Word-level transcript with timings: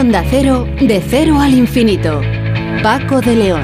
Onda 0.00 0.24
Cero, 0.30 0.66
de 0.80 1.02
cero 1.06 1.40
al 1.40 1.52
infinito. 1.52 2.22
Paco 2.82 3.20
de 3.20 3.36
León. 3.36 3.60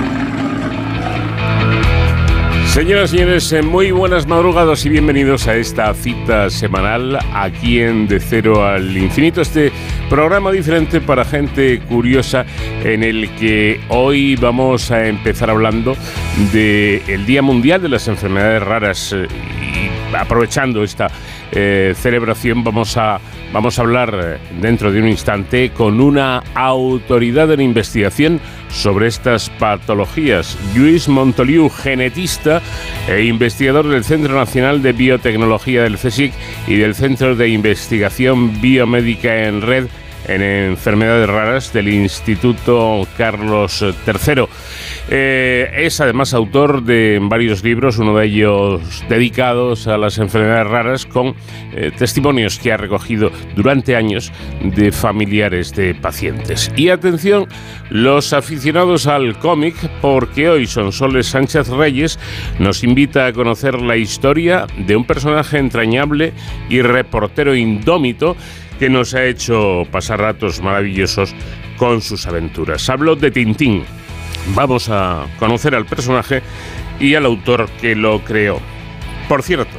Señoras 2.66 3.10
y 3.14 3.16
señores, 3.16 3.50
eh, 3.52 3.62
muy 3.62 3.90
buenas 3.90 4.26
madrugadas 4.26 4.84
y 4.84 4.90
bienvenidos 4.90 5.48
a 5.48 5.56
esta 5.56 5.94
cita 5.94 6.50
semanal 6.50 7.18
aquí 7.32 7.80
en 7.80 8.06
De 8.06 8.20
Cero 8.20 8.66
al 8.66 8.94
Infinito, 8.98 9.40
este 9.40 9.72
programa 10.10 10.52
diferente 10.52 11.00
para 11.00 11.24
gente 11.24 11.80
curiosa 11.80 12.44
en 12.84 13.02
el 13.02 13.30
que 13.36 13.80
hoy 13.88 14.36
vamos 14.36 14.90
a 14.90 15.06
empezar 15.06 15.48
hablando 15.48 15.96
del 16.52 17.24
Día 17.24 17.40
Mundial 17.40 17.80
de 17.80 17.88
las 17.88 18.08
Enfermedades 18.08 18.62
Raras 18.62 19.14
eh, 19.14 19.26
aprovechando 20.14 20.82
esta 20.82 21.08
eh, 21.52 21.94
celebración 21.96 22.64
vamos 22.64 22.96
a, 22.96 23.20
vamos 23.52 23.78
a 23.78 23.82
hablar 23.82 24.18
eh, 24.22 24.38
dentro 24.60 24.92
de 24.92 25.00
un 25.00 25.08
instante 25.08 25.70
con 25.70 26.00
una 26.00 26.42
autoridad 26.54 27.52
en 27.52 27.60
investigación 27.60 28.40
sobre 28.68 29.06
estas 29.06 29.50
patologías. 29.50 30.56
Luis 30.74 31.08
Montoliu, 31.08 31.68
genetista 31.70 32.60
e 33.08 33.24
investigador 33.24 33.88
del 33.88 34.04
Centro 34.04 34.34
Nacional 34.34 34.82
de 34.82 34.92
Biotecnología 34.92 35.82
del 35.82 35.98
CSIC 35.98 36.32
y 36.66 36.76
del 36.76 36.94
Centro 36.94 37.36
de 37.36 37.48
Investigación 37.48 38.60
Biomédica 38.60 39.44
en 39.44 39.62
Red 39.62 39.86
en 40.28 40.42
enfermedades 40.42 41.28
raras 41.28 41.72
del 41.72 41.88
Instituto 41.88 43.06
Carlos 43.16 43.82
III. 43.82 44.46
Eh, 45.08 45.70
es 45.76 46.00
además 46.00 46.34
autor 46.34 46.82
de 46.82 47.20
varios 47.22 47.62
libros, 47.62 47.98
uno 47.98 48.16
de 48.16 48.26
ellos 48.26 49.04
dedicados 49.08 49.86
a 49.86 49.96
las 49.98 50.18
enfermedades 50.18 50.66
raras, 50.66 51.06
con 51.06 51.34
eh, 51.72 51.92
testimonios 51.96 52.58
que 52.58 52.72
ha 52.72 52.76
recogido 52.76 53.30
durante 53.54 53.94
años 53.94 54.32
de 54.62 54.90
familiares 54.90 55.74
de 55.74 55.94
pacientes. 55.94 56.72
Y 56.74 56.88
atención, 56.88 57.46
los 57.88 58.32
aficionados 58.32 59.06
al 59.06 59.38
cómic, 59.38 59.76
porque 60.00 60.48
hoy 60.48 60.66
Sonsoles 60.66 61.28
Sánchez 61.28 61.68
Reyes 61.68 62.18
nos 62.58 62.82
invita 62.82 63.26
a 63.26 63.32
conocer 63.32 63.80
la 63.80 63.96
historia 63.96 64.66
de 64.76 64.96
un 64.96 65.04
personaje 65.04 65.58
entrañable 65.58 66.32
y 66.68 66.82
reportero 66.82 67.54
indómito 67.54 68.36
que 68.80 68.90
nos 68.90 69.14
ha 69.14 69.24
hecho 69.24 69.84
pasar 69.90 70.20
ratos 70.20 70.60
maravillosos 70.60 71.34
con 71.76 72.02
sus 72.02 72.26
aventuras. 72.26 72.88
Hablo 72.90 73.14
de 73.14 73.30
Tintín. 73.30 73.84
Vamos 74.54 74.88
a 74.88 75.26
conocer 75.38 75.74
al 75.74 75.86
personaje 75.86 76.42
y 77.00 77.14
al 77.14 77.26
autor 77.26 77.68
que 77.80 77.94
lo 77.94 78.22
creó. 78.24 78.60
Por 79.28 79.42
cierto, 79.42 79.76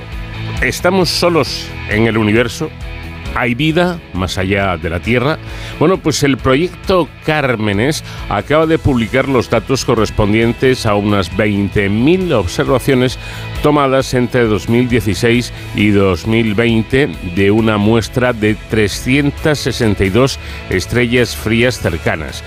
¿estamos 0.61 1.09
solos 1.09 1.67
en 1.89 2.07
el 2.07 2.17
universo? 2.17 2.69
¿Hay 3.35 3.53
vida 3.53 3.99
más 4.13 4.37
allá 4.37 4.77
de 4.77 4.89
la 4.89 4.99
Tierra? 4.99 5.37
Bueno, 5.79 5.97
pues 5.97 6.23
el 6.23 6.37
proyecto 6.37 7.07
Cármenes 7.23 8.03
acaba 8.29 8.65
de 8.65 8.79
publicar 8.79 9.27
los 9.29 9.49
datos 9.49 9.85
correspondientes 9.85 10.85
a 10.85 10.95
unas 10.95 11.31
20.000 11.33 12.33
observaciones 12.33 13.19
tomadas 13.61 14.13
entre 14.13 14.45
2016 14.45 15.53
y 15.75 15.89
2020 15.89 17.09
de 17.35 17.51
una 17.51 17.77
muestra 17.77 18.33
de 18.33 18.55
362 18.69 20.39
estrellas 20.69 21.35
frías 21.35 21.79
cercanas. 21.79 22.43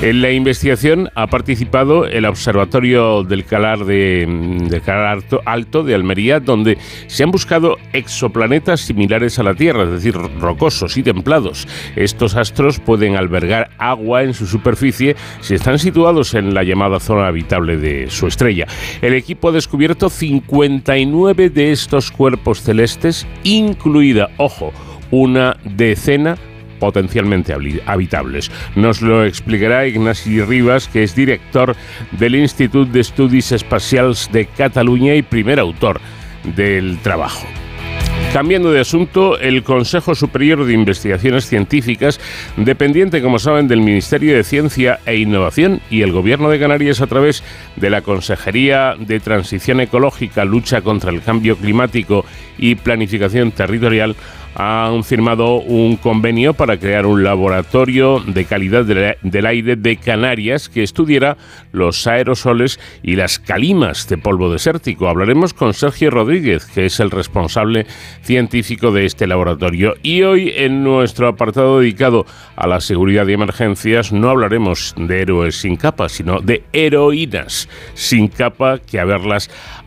En 0.00 0.22
la 0.22 0.32
investigación 0.32 1.08
ha 1.14 1.28
participado 1.28 2.06
el 2.06 2.24
Observatorio 2.26 3.22
del 3.22 3.44
Calar, 3.44 3.84
de, 3.84 4.26
del 4.68 4.82
Calar 4.82 5.22
Alto, 5.44 5.84
de 5.84 5.94
Almería, 5.94 6.40
donde 6.40 6.78
se 7.06 7.22
han 7.22 7.30
buscado 7.30 7.76
exoplanetas 7.92 8.80
similares 8.80 9.38
a 9.38 9.44
la 9.44 9.54
Tierra, 9.54 9.84
es 9.84 9.90
decir, 9.90 10.14
rocosos 10.40 10.96
y 10.96 11.02
templados. 11.02 11.68
Estos 11.96 12.34
astros 12.34 12.80
pueden 12.80 13.16
albergar 13.16 13.70
agua 13.78 14.24
en 14.24 14.34
su 14.34 14.46
superficie 14.46 15.16
si 15.40 15.54
están 15.54 15.78
situados 15.78 16.34
en 16.34 16.54
la 16.54 16.64
llamada 16.64 17.00
zona 17.00 17.28
habitable 17.28 17.76
de 17.76 18.10
su 18.10 18.26
estrella. 18.26 18.66
El 19.00 19.14
equipo 19.14 19.48
ha 19.48 19.52
descubierto 19.52 20.10
59 20.54 21.50
de 21.50 21.72
estos 21.72 22.12
cuerpos 22.12 22.62
celestes, 22.62 23.26
incluida, 23.42 24.30
ojo, 24.36 24.72
una 25.10 25.56
decena 25.64 26.36
potencialmente 26.78 27.52
habitables. 27.86 28.52
Nos 28.76 29.02
lo 29.02 29.24
explicará 29.24 29.84
Ignasi 29.84 30.42
Rivas, 30.42 30.86
que 30.86 31.02
es 31.02 31.16
director 31.16 31.74
del 32.12 32.36
Instituto 32.36 32.92
de 32.92 33.00
Estudios 33.00 33.50
Espaciales 33.50 34.28
de 34.30 34.46
Cataluña 34.46 35.16
y 35.16 35.22
primer 35.22 35.58
autor 35.58 36.00
del 36.54 36.98
trabajo. 36.98 37.44
Cambiando 38.32 38.72
de 38.72 38.80
asunto, 38.80 39.38
el 39.38 39.62
Consejo 39.62 40.14
Superior 40.14 40.64
de 40.64 40.72
Investigaciones 40.72 41.46
Científicas, 41.46 42.18
dependiente, 42.56 43.22
como 43.22 43.38
saben, 43.38 43.68
del 43.68 43.80
Ministerio 43.80 44.34
de 44.34 44.42
Ciencia 44.42 44.98
e 45.06 45.16
Innovación 45.16 45.80
y 45.88 46.02
el 46.02 46.10
Gobierno 46.10 46.50
de 46.50 46.58
Canarias 46.58 47.00
a 47.00 47.06
través 47.06 47.44
de 47.76 47.90
la 47.90 48.02
Consejería 48.02 48.96
de 48.98 49.20
Transición 49.20 49.80
Ecológica, 49.80 50.44
Lucha 50.44 50.82
contra 50.82 51.10
el 51.10 51.22
Cambio 51.22 51.56
Climático 51.56 52.24
y 52.58 52.74
Planificación 52.74 53.52
Territorial, 53.52 54.16
han 54.54 55.04
firmado 55.04 55.56
un 55.56 55.96
convenio 55.96 56.54
para 56.54 56.78
crear 56.78 57.06
un 57.06 57.24
laboratorio 57.24 58.20
de 58.20 58.44
calidad 58.44 58.84
del 58.84 59.46
aire 59.46 59.76
de 59.76 59.96
Canarias 59.96 60.68
que 60.68 60.82
estudiará 60.82 61.36
los 61.72 62.06
aerosoles 62.06 62.78
y 63.02 63.16
las 63.16 63.38
calimas 63.38 64.08
de 64.08 64.18
polvo 64.18 64.52
desértico. 64.52 65.08
Hablaremos 65.08 65.54
con 65.54 65.74
Sergio 65.74 66.10
Rodríguez, 66.10 66.66
que 66.66 66.86
es 66.86 67.00
el 67.00 67.10
responsable 67.10 67.86
científico 68.22 68.92
de 68.92 69.06
este 69.06 69.26
laboratorio. 69.26 69.94
Y 70.02 70.22
hoy 70.22 70.52
en 70.56 70.84
nuestro 70.84 71.28
apartado 71.28 71.80
dedicado 71.80 72.26
a 72.56 72.66
la 72.66 72.80
seguridad 72.80 73.26
y 73.26 73.32
emergencias 73.32 74.12
no 74.12 74.30
hablaremos 74.30 74.94
de 74.96 75.22
héroes 75.22 75.56
sin 75.56 75.76
capa, 75.76 76.08
sino 76.08 76.40
de 76.40 76.64
heroínas 76.72 77.68
sin 77.94 78.28
capa 78.28 78.78
que 78.78 79.00
a 79.00 79.04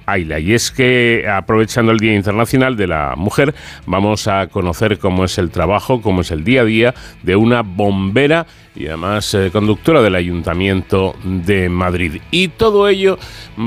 Ayla. 0.07 0.39
Y 0.39 0.53
es 0.53 0.71
que, 0.71 1.25
aprovechando 1.29 1.91
el 1.91 1.99
Día 1.99 2.15
Internacional 2.15 2.77
de 2.77 2.87
la 2.87 3.13
Mujer, 3.17 3.53
vamos 3.85 4.27
a 4.27 4.47
conocer 4.47 4.97
cómo 4.99 5.25
es 5.25 5.37
el 5.37 5.51
trabajo, 5.51 6.01
cómo 6.01 6.21
es 6.21 6.31
el 6.31 6.45
día 6.45 6.61
a 6.61 6.65
día 6.65 6.95
de 7.23 7.35
una 7.35 7.61
bombera 7.61 8.47
y 8.73 8.87
además 8.87 9.33
eh, 9.33 9.49
conductora 9.51 10.01
del 10.01 10.15
Ayuntamiento 10.15 11.13
de 11.23 11.67
Madrid. 11.67 12.21
Y 12.31 12.47
todo 12.47 12.87
ello 12.87 13.19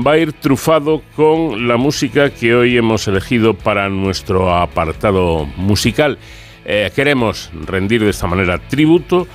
va 0.05 0.13
a 0.13 0.17
ir 0.17 0.33
trufado 0.33 1.03
con 1.15 1.67
la 1.67 1.77
música 1.77 2.31
que 2.31 2.55
hoy 2.55 2.75
hemos 2.75 3.07
elegido 3.07 3.53
para 3.53 3.87
nuestro 3.89 4.55
apartado 4.55 5.45
musical. 5.57 6.17
Eh, 6.65 6.91
queremos 6.95 7.51
rendir 7.67 8.03
de 8.03 8.09
esta 8.09 8.25
manera 8.25 8.57
tributo 8.57 9.27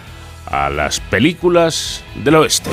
a 0.46 0.70
las 0.70 0.98
películas 0.98 2.02
del 2.24 2.34
oeste. 2.36 2.70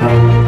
De 0.00 0.47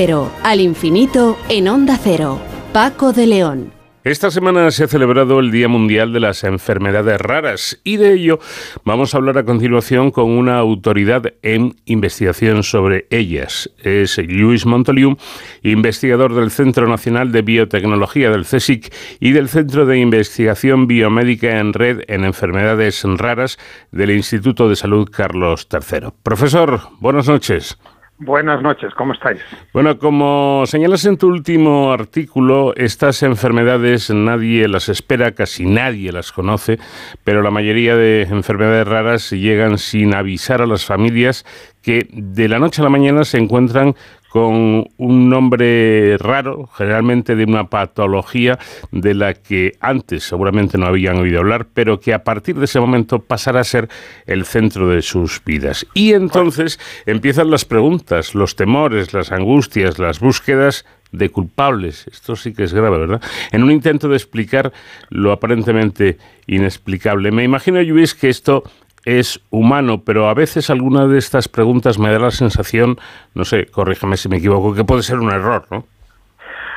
cero 0.00 0.32
al 0.42 0.62
infinito 0.62 1.36
en 1.50 1.68
onda 1.68 1.98
cero. 2.02 2.40
Paco 2.72 3.12
de 3.12 3.26
León. 3.26 3.70
Esta 4.02 4.30
semana 4.30 4.70
se 4.70 4.84
ha 4.84 4.88
celebrado 4.88 5.40
el 5.40 5.50
Día 5.50 5.68
Mundial 5.68 6.14
de 6.14 6.20
las 6.20 6.42
Enfermedades 6.42 7.20
Raras 7.20 7.78
y 7.84 7.98
de 7.98 8.14
ello 8.14 8.38
vamos 8.82 9.12
a 9.12 9.18
hablar 9.18 9.36
a 9.36 9.44
continuación 9.44 10.10
con 10.10 10.30
una 10.30 10.56
autoridad 10.56 11.34
en 11.42 11.76
investigación 11.84 12.62
sobre 12.62 13.08
ellas. 13.10 13.70
Es 13.76 14.16
Luis 14.16 14.64
Montoliu, 14.64 15.18
investigador 15.62 16.34
del 16.34 16.50
Centro 16.50 16.88
Nacional 16.88 17.30
de 17.30 17.42
Biotecnología 17.42 18.30
del 18.30 18.46
CSIC 18.46 18.90
y 19.20 19.32
del 19.32 19.50
Centro 19.50 19.84
de 19.84 19.98
Investigación 19.98 20.86
Biomédica 20.86 21.58
en 21.58 21.74
Red 21.74 22.04
en 22.08 22.24
Enfermedades 22.24 23.02
Raras 23.04 23.58
del 23.92 24.12
Instituto 24.12 24.70
de 24.70 24.76
Salud 24.76 25.10
Carlos 25.12 25.68
III. 25.70 26.08
Profesor, 26.22 26.80
buenas 27.00 27.28
noches. 27.28 27.76
Buenas 28.22 28.60
noches, 28.60 28.92
¿cómo 28.94 29.14
estáis? 29.14 29.40
Bueno, 29.72 29.98
como 29.98 30.64
señalas 30.66 31.06
en 31.06 31.16
tu 31.16 31.28
último 31.28 31.90
artículo, 31.90 32.74
estas 32.76 33.22
enfermedades 33.22 34.10
nadie 34.10 34.68
las 34.68 34.90
espera, 34.90 35.32
casi 35.32 35.64
nadie 35.64 36.12
las 36.12 36.30
conoce, 36.30 36.78
pero 37.24 37.40
la 37.40 37.50
mayoría 37.50 37.96
de 37.96 38.24
enfermedades 38.24 38.86
raras 38.86 39.30
llegan 39.30 39.78
sin 39.78 40.14
avisar 40.14 40.60
a 40.60 40.66
las 40.66 40.84
familias 40.84 41.46
que 41.80 42.08
de 42.12 42.48
la 42.48 42.58
noche 42.58 42.82
a 42.82 42.84
la 42.84 42.90
mañana 42.90 43.24
se 43.24 43.38
encuentran 43.38 43.94
con 44.30 44.86
un 44.96 45.28
nombre 45.28 46.16
raro, 46.18 46.68
generalmente 46.74 47.34
de 47.34 47.44
una 47.44 47.68
patología 47.68 48.58
de 48.92 49.14
la 49.14 49.34
que 49.34 49.72
antes 49.80 50.22
seguramente 50.22 50.78
no 50.78 50.86
habían 50.86 51.16
oído 51.16 51.40
hablar, 51.40 51.66
pero 51.74 51.98
que 51.98 52.14
a 52.14 52.22
partir 52.22 52.56
de 52.56 52.66
ese 52.66 52.78
momento 52.78 53.18
pasará 53.18 53.60
a 53.60 53.64
ser 53.64 53.88
el 54.26 54.44
centro 54.44 54.88
de 54.88 55.02
sus 55.02 55.42
vidas. 55.44 55.84
Y 55.94 56.12
entonces 56.12 56.78
empiezan 57.06 57.50
las 57.50 57.64
preguntas, 57.64 58.36
los 58.36 58.54
temores, 58.54 59.12
las 59.12 59.32
angustias, 59.32 59.98
las 59.98 60.20
búsquedas 60.20 60.86
de 61.12 61.28
culpables. 61.30 62.06
Esto 62.06 62.36
sí 62.36 62.52
que 62.52 62.64
es 62.64 62.72
grave, 62.72 62.98
¿verdad? 62.98 63.20
En 63.50 63.64
un 63.64 63.72
intento 63.72 64.08
de 64.08 64.16
explicar 64.16 64.72
lo 65.08 65.32
aparentemente 65.32 66.18
inexplicable. 66.46 67.32
Me 67.32 67.42
imagino, 67.42 67.82
Luis, 67.82 68.14
que 68.14 68.28
esto 68.28 68.62
es 69.04 69.40
humano, 69.50 70.02
pero 70.04 70.28
a 70.28 70.34
veces 70.34 70.70
alguna 70.70 71.06
de 71.06 71.18
estas 71.18 71.48
preguntas 71.48 71.98
me 71.98 72.10
da 72.10 72.18
la 72.18 72.30
sensación, 72.30 72.98
no 73.34 73.44
sé, 73.44 73.66
corrígeme 73.66 74.16
si 74.16 74.28
me 74.28 74.38
equivoco, 74.38 74.74
que 74.74 74.84
puede 74.84 75.02
ser 75.02 75.18
un 75.18 75.30
error, 75.30 75.66
¿no? 75.70 75.84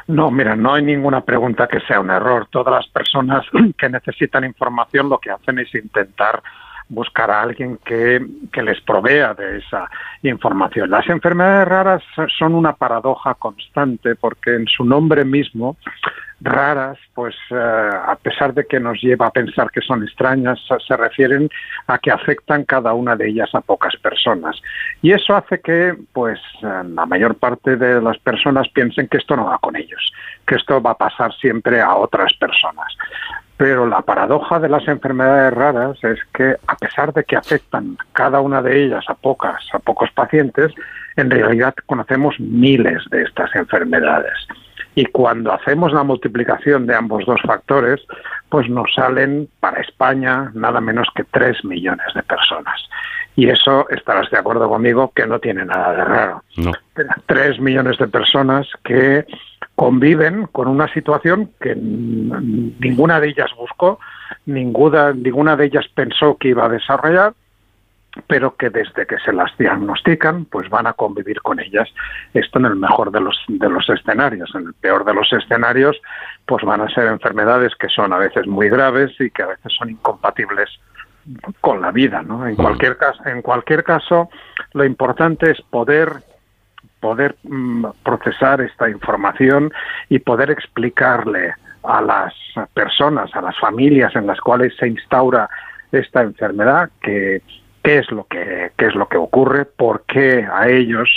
No, 0.07 0.31
mira, 0.31 0.55
no 0.55 0.73
hay 0.73 0.83
ninguna 0.83 1.21
pregunta 1.21 1.67
que 1.67 1.79
sea 1.81 1.99
un 1.99 2.09
error. 2.09 2.47
Todas 2.49 2.73
las 2.73 2.87
personas 2.87 3.45
que 3.77 3.89
necesitan 3.89 4.43
información 4.43 5.09
lo 5.09 5.17
que 5.17 5.31
hacen 5.31 5.59
es 5.59 5.73
intentar 5.73 6.41
buscar 6.89 7.31
a 7.31 7.41
alguien 7.41 7.79
que, 7.83 8.23
que, 8.51 8.61
les 8.61 8.79
provea 8.81 9.33
de 9.33 9.59
esa 9.59 9.89
información. 10.21 10.89
Las 10.89 11.07
enfermedades 11.07 11.67
raras 11.67 12.03
son 12.37 12.53
una 12.53 12.73
paradoja 12.73 13.35
constante 13.35 14.15
porque 14.15 14.53
en 14.55 14.67
su 14.67 14.83
nombre 14.83 15.23
mismo 15.23 15.77
raras, 16.43 16.97
pues 17.13 17.35
eh, 17.49 17.55
a 17.55 18.15
pesar 18.21 18.53
de 18.53 18.65
que 18.65 18.79
nos 18.79 19.01
lleva 19.01 19.27
a 19.27 19.31
pensar 19.31 19.71
que 19.71 19.81
son 19.81 20.03
extrañas, 20.03 20.59
se 20.85 20.97
refieren 20.97 21.49
a 21.87 21.97
que 21.97 22.11
afectan 22.11 22.65
cada 22.65 22.93
una 22.93 23.15
de 23.15 23.29
ellas 23.29 23.49
a 23.53 23.61
pocas 23.61 23.95
personas. 23.97 24.61
Y 25.01 25.11
eso 25.11 25.35
hace 25.35 25.61
que, 25.61 25.95
pues, 26.11 26.39
eh, 26.61 26.83
la 26.93 27.05
mayor 27.05 27.35
parte 27.35 27.77
de 27.77 28.01
las 28.01 28.17
personas 28.19 28.67
piensen 28.69 29.07
que 29.07 29.17
esto 29.17 29.35
no 29.35 29.45
va 29.45 29.57
con 29.59 29.75
ellos, 29.75 30.11
que 30.45 30.55
esto 30.55 30.81
va 30.81 30.91
a 30.91 30.97
pasar 30.97 31.33
siempre 31.35 31.81
a 31.81 31.95
otras 31.95 32.33
personas. 32.33 32.93
Pero 33.55 33.87
la 33.87 34.01
paradoja 34.01 34.59
de 34.59 34.67
las 34.67 34.85
enfermedades 34.87 35.53
raras 35.53 36.03
es 36.03 36.19
que, 36.33 36.57
a 36.67 36.75
pesar 36.75 37.13
de 37.13 37.23
que 37.23 37.37
afectan 37.37 37.97
cada 38.11 38.41
una 38.41 38.61
de 38.61 38.85
ellas 38.85 39.05
a 39.07 39.13
pocas, 39.13 39.63
a 39.73 39.79
pocos 39.79 40.11
pacientes, 40.11 40.73
en 41.15 41.29
realidad 41.29 41.73
conocemos 41.85 42.37
miles 42.39 43.03
de 43.11 43.21
estas 43.23 43.55
enfermedades 43.55 44.33
y 44.95 45.05
cuando 45.05 45.51
hacemos 45.51 45.91
la 45.91 46.03
multiplicación 46.03 46.85
de 46.85 46.95
ambos 46.95 47.25
dos 47.25 47.41
factores, 47.41 48.01
pues 48.49 48.69
nos 48.69 48.93
salen 48.93 49.49
para 49.59 49.81
España 49.81 50.51
nada 50.53 50.79
menos 50.81 51.07
que 51.15 51.23
3 51.23 51.65
millones 51.65 52.05
de 52.13 52.21
personas. 52.23 52.79
Y 53.35 53.49
eso 53.49 53.89
estarás 53.89 54.29
de 54.29 54.37
acuerdo 54.37 54.69
conmigo 54.69 55.11
que 55.15 55.25
no 55.25 55.39
tiene 55.39 55.65
nada 55.65 55.93
de 55.93 56.03
raro. 56.03 56.43
No. 56.57 56.71
3 57.25 57.59
millones 57.59 57.97
de 57.97 58.07
personas 58.07 58.67
que 58.83 59.25
conviven 59.75 60.45
con 60.51 60.67
una 60.67 60.87
situación 60.93 61.49
que 61.59 61.75
ninguna 61.75 63.19
de 63.19 63.29
ellas 63.29 63.49
buscó, 63.57 63.99
ninguna, 64.45 65.13
ninguna 65.13 65.55
de 65.55 65.65
ellas 65.65 65.85
pensó 65.95 66.37
que 66.37 66.49
iba 66.49 66.65
a 66.65 66.69
desarrollar 66.69 67.33
pero 68.27 68.55
que 68.55 68.69
desde 68.69 69.05
que 69.05 69.17
se 69.19 69.33
las 69.33 69.55
diagnostican, 69.57 70.45
pues 70.45 70.69
van 70.69 70.87
a 70.87 70.93
convivir 70.93 71.41
con 71.41 71.59
ellas. 71.59 71.89
Esto 72.33 72.59
en 72.59 72.65
el 72.65 72.75
mejor 72.75 73.11
de 73.11 73.21
los, 73.21 73.37
de 73.47 73.69
los 73.69 73.89
escenarios. 73.89 74.53
En 74.55 74.67
el 74.67 74.73
peor 74.73 75.03
de 75.05 75.13
los 75.13 75.31
escenarios, 75.33 75.99
pues 76.45 76.63
van 76.63 76.81
a 76.81 76.89
ser 76.89 77.07
enfermedades 77.07 77.73
que 77.75 77.89
son 77.89 78.13
a 78.13 78.17
veces 78.17 78.47
muy 78.47 78.69
graves 78.69 79.11
y 79.19 79.29
que 79.31 79.43
a 79.43 79.47
veces 79.47 79.73
son 79.77 79.89
incompatibles 79.89 80.69
con 81.61 81.81
la 81.81 81.91
vida. 81.91 82.21
En 82.21 82.55
cualquier 82.55 82.97
caso, 82.97 83.25
en 83.25 83.41
cualquier 83.41 83.83
caso, 83.83 84.29
lo 84.73 84.85
importante 84.85 85.51
es 85.51 85.61
poder 85.61 86.21
poder 86.99 87.35
mm, 87.43 87.85
procesar 88.01 88.61
esta 88.61 88.89
información 88.89 89.73
y 90.07 90.19
poder 90.19 90.49
explicarle 90.49 91.53
a 91.83 92.01
las 92.01 92.33
personas, 92.73 93.29
a 93.35 93.41
las 93.41 93.59
familias 93.59 94.15
en 94.15 94.25
las 94.25 94.39
cuales 94.39 94.73
se 94.77 94.87
instaura 94.87 95.49
esta 95.91 96.21
enfermedad 96.21 96.89
que 97.01 97.41
qué 97.83 97.99
es 97.99 98.11
lo 98.11 98.25
que 98.25 98.71
qué 98.77 98.87
es 98.87 98.95
lo 98.95 99.07
que 99.07 99.17
ocurre, 99.17 99.65
por 99.65 100.03
qué 100.05 100.47
a 100.51 100.67
ellos 100.67 101.09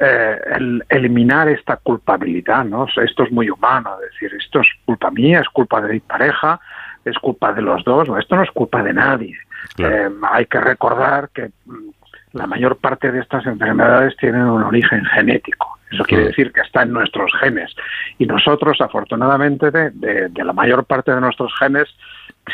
eh, 0.00 0.40
el 0.56 0.84
eliminar 0.88 1.48
esta 1.48 1.76
culpabilidad, 1.76 2.64
¿no? 2.64 2.86
Esto 2.96 3.22
es 3.22 3.30
muy 3.30 3.48
humano, 3.50 3.94
es 4.04 4.12
decir, 4.12 4.36
esto 4.36 4.60
es 4.60 4.68
culpa 4.84 5.10
mía, 5.10 5.40
es 5.40 5.48
culpa 5.48 5.80
de 5.80 5.92
mi 5.92 6.00
pareja, 6.00 6.60
es 7.04 7.16
culpa 7.18 7.52
de 7.52 7.62
los 7.62 7.84
dos, 7.84 8.08
esto 8.18 8.36
no 8.36 8.42
es 8.42 8.50
culpa 8.50 8.82
de 8.82 8.92
nadie. 8.92 9.36
Eh, 9.78 10.10
hay 10.30 10.46
que 10.46 10.60
recordar 10.60 11.28
que 11.30 11.50
mm, 11.66 11.90
la 12.32 12.46
mayor 12.46 12.78
parte 12.78 13.12
de 13.12 13.20
estas 13.20 13.46
enfermedades 13.46 14.16
tienen 14.16 14.42
un 14.42 14.62
origen 14.64 15.04
genético. 15.04 15.78
Eso 15.92 16.04
quiere 16.04 16.24
decir 16.26 16.52
que 16.52 16.62
está 16.62 16.82
en 16.82 16.92
nuestros 16.92 17.30
genes. 17.40 17.74
Y 18.18 18.26
nosotros, 18.26 18.80
afortunadamente, 18.80 19.70
de, 19.70 19.90
de, 19.90 20.44
la 20.44 20.52
mayor 20.52 20.84
parte 20.84 21.12
de 21.12 21.20
nuestros 21.20 21.52
genes, 21.58 21.88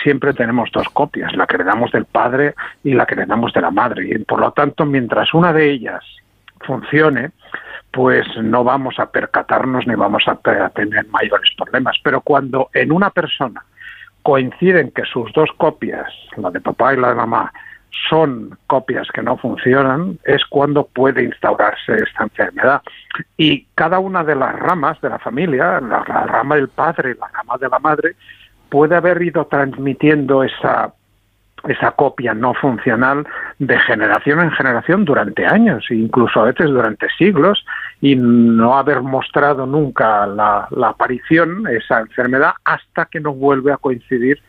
siempre 0.02 0.35
tenemos 0.35 0.71
dos 0.73 0.88
copias, 0.88 1.35
la 1.37 1.47
que 1.47 1.54
heredamos 1.54 1.92
del 1.92 2.04
padre 2.04 2.54
y 2.83 2.95
la 2.95 3.07
que 3.07 3.14
heredamos 3.14 3.52
de 3.52 3.61
la 3.61 3.71
madre. 3.71 4.09
Y 4.09 4.18
por 4.18 4.40
lo 4.40 4.52
tanto, 4.52 4.85
mientras 4.85 5.33
una 5.35 5.52
de 5.52 5.71
ellas 5.71 6.04
funcione, 6.61 7.30
pues 7.92 8.26
no 8.42 8.64
vamos 8.64 8.99
a 8.99 9.11
percatarnos 9.11 9.87
ni 9.87 9.95
vamos 9.95 10.25
a 10.26 10.37
tener 10.71 11.07
mayores 11.09 11.50
problemas. 11.57 11.97
Pero 12.02 12.21
cuando 12.21 12.71
en 12.75 12.92
una 12.92 13.11
persona 13.11 13.64
coinciden 14.23 14.90
que 14.90 15.04
sus 15.04 15.33
dos 15.33 15.50
copias, 15.57 16.12
la 16.37 16.50
de 16.50 16.61
papá 16.61 16.95
y 16.95 16.97
la 16.99 17.11
de 17.11 17.14
mamá, 17.14 17.52
son 18.09 18.57
copias 18.66 19.09
que 19.12 19.23
no 19.23 19.37
funcionan, 19.37 20.18
es 20.25 20.45
cuando 20.47 20.87
puede 20.87 21.25
instaurarse 21.25 21.95
esta 21.97 22.25
enfermedad. 22.25 22.83
Y 23.37 23.66
cada 23.75 23.99
una 23.99 24.25
de 24.25 24.35
las 24.35 24.54
ramas 24.57 25.00
de 25.00 25.09
la 25.09 25.18
familia, 25.18 25.80
la, 25.80 26.02
rama 26.04 26.57
del 26.57 26.68
padre 26.68 27.16
la 27.18 27.28
rama 27.28 27.57
de 27.59 27.68
la 27.68 27.78
madre, 27.78 28.16
puede 28.68 28.95
haber 28.97 29.21
ido 29.23 29.47
transmitiendo 29.47 30.45
esa 30.45 30.92
esa 31.66 31.90
copia 31.90 32.35
no 32.35 32.54
funcional 32.54 33.26
de 33.59 33.78
generación 33.80 34.40
en 34.40 34.52
generación 34.52 35.04
durante 35.04 35.45
años, 35.45 35.85
incluso 35.90 36.40
a 36.40 36.45
veces 36.45 36.66
durante 36.68 37.09
siglos, 37.18 37.64
y 38.00 38.14
no 38.14 38.78
haber 38.78 39.02
mostrado 39.02 39.66
nunca 39.66 40.25
la, 40.26 40.68
la 40.71 40.90
aparición, 40.90 41.66
esa 41.66 41.99
enfermedad, 41.99 42.52
hasta 42.64 43.07
que 43.07 43.18
no 43.18 43.35
vuelve 43.35 43.73
a 43.73 43.76
coincidir 43.76 44.40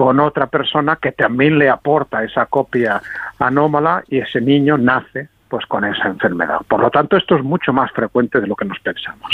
con 0.00 0.18
otra 0.18 0.46
persona 0.46 0.96
que 0.96 1.12
también 1.12 1.58
le 1.58 1.68
aporta 1.68 2.24
esa 2.24 2.46
copia 2.46 3.02
anómala 3.38 4.02
y 4.08 4.16
ese 4.16 4.40
niño 4.40 4.78
nace 4.78 5.28
pues 5.50 5.66
con 5.66 5.84
esa 5.84 6.08
enfermedad. 6.08 6.60
Por 6.68 6.80
lo 6.80 6.90
tanto, 6.90 7.16
esto 7.16 7.36
es 7.36 7.42
mucho 7.42 7.72
más 7.72 7.90
frecuente 7.92 8.40
de 8.40 8.46
lo 8.46 8.54
que 8.54 8.64
nos 8.64 8.78
pensamos. 8.78 9.30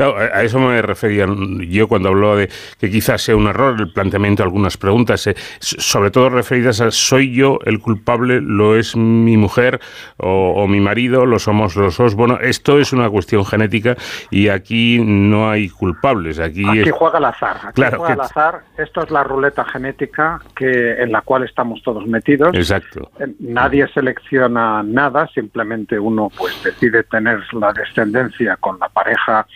a 0.00 0.42
eso 0.42 0.58
me 0.58 0.80
refería 0.82 1.26
yo 1.68 1.86
cuando 1.86 2.08
habló 2.08 2.36
de 2.36 2.48
que 2.78 2.90
quizás 2.90 3.22
sea 3.22 3.36
un 3.36 3.46
error 3.46 3.76
el 3.78 3.92
planteamiento 3.92 4.42
de 4.42 4.48
algunas 4.48 4.76
preguntas, 4.76 5.26
eh, 5.26 5.34
sobre 5.60 6.10
todo 6.10 6.30
referidas 6.30 6.80
a 6.80 6.90
soy 6.90 7.32
yo 7.34 7.58
el 7.66 7.80
culpable, 7.80 8.40
lo 8.40 8.76
es 8.76 8.96
mi 8.96 9.36
mujer 9.36 9.80
o, 10.16 10.66
mi 10.66 10.80
marido, 10.80 11.26
lo 11.26 11.38
somos 11.38 11.76
los 11.76 11.96
dos. 11.96 12.14
Bueno, 12.14 12.38
esto 12.40 12.78
es 12.78 12.92
una 12.92 13.10
cuestión 13.10 13.44
genética 13.44 13.96
y 14.30 14.48
aquí 14.48 14.98
no 15.04 15.50
hay 15.50 15.68
culpables. 15.68 16.38
Aquí, 16.38 16.64
juega 16.90 17.18
el 17.18 17.24
azar. 17.26 17.56
Aquí 17.64 17.82
juega 17.96 18.14
el 18.14 18.20
azar. 18.20 18.60
Esto 18.78 19.02
es 19.02 19.10
la 19.10 19.22
ruleta 19.22 19.64
genética 19.64 20.40
que 20.56 21.02
en 21.02 21.12
la 21.12 21.20
cual 21.20 21.44
estamos 21.44 21.82
todos 21.82 22.06
metidos. 22.06 22.54
Exacto. 22.54 23.10
Eh, 23.18 23.26
nadie 23.40 23.86
selecciona 23.88 24.82
nada, 24.82 25.28
simplemente 25.50 25.98
uno 25.98 26.30
pues 26.36 26.62
decide 26.62 27.02
tener 27.02 27.40
la 27.54 27.72
descendencia 27.72 28.56
con 28.56 28.78
la 28.78 28.88
pareja 28.88 29.46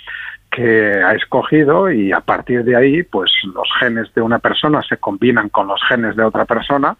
que 0.50 1.00
ha 1.04 1.12
escogido 1.14 1.90
y 1.90 2.10
a 2.10 2.20
partir 2.20 2.64
de 2.64 2.74
ahí 2.74 3.04
pues 3.04 3.30
los 3.54 3.68
genes 3.78 4.12
de 4.12 4.20
una 4.20 4.40
persona 4.40 4.82
se 4.82 4.96
combinan 4.96 5.48
con 5.50 5.68
los 5.68 5.80
genes 5.88 6.16
de 6.16 6.24
otra 6.24 6.46
persona 6.46 6.96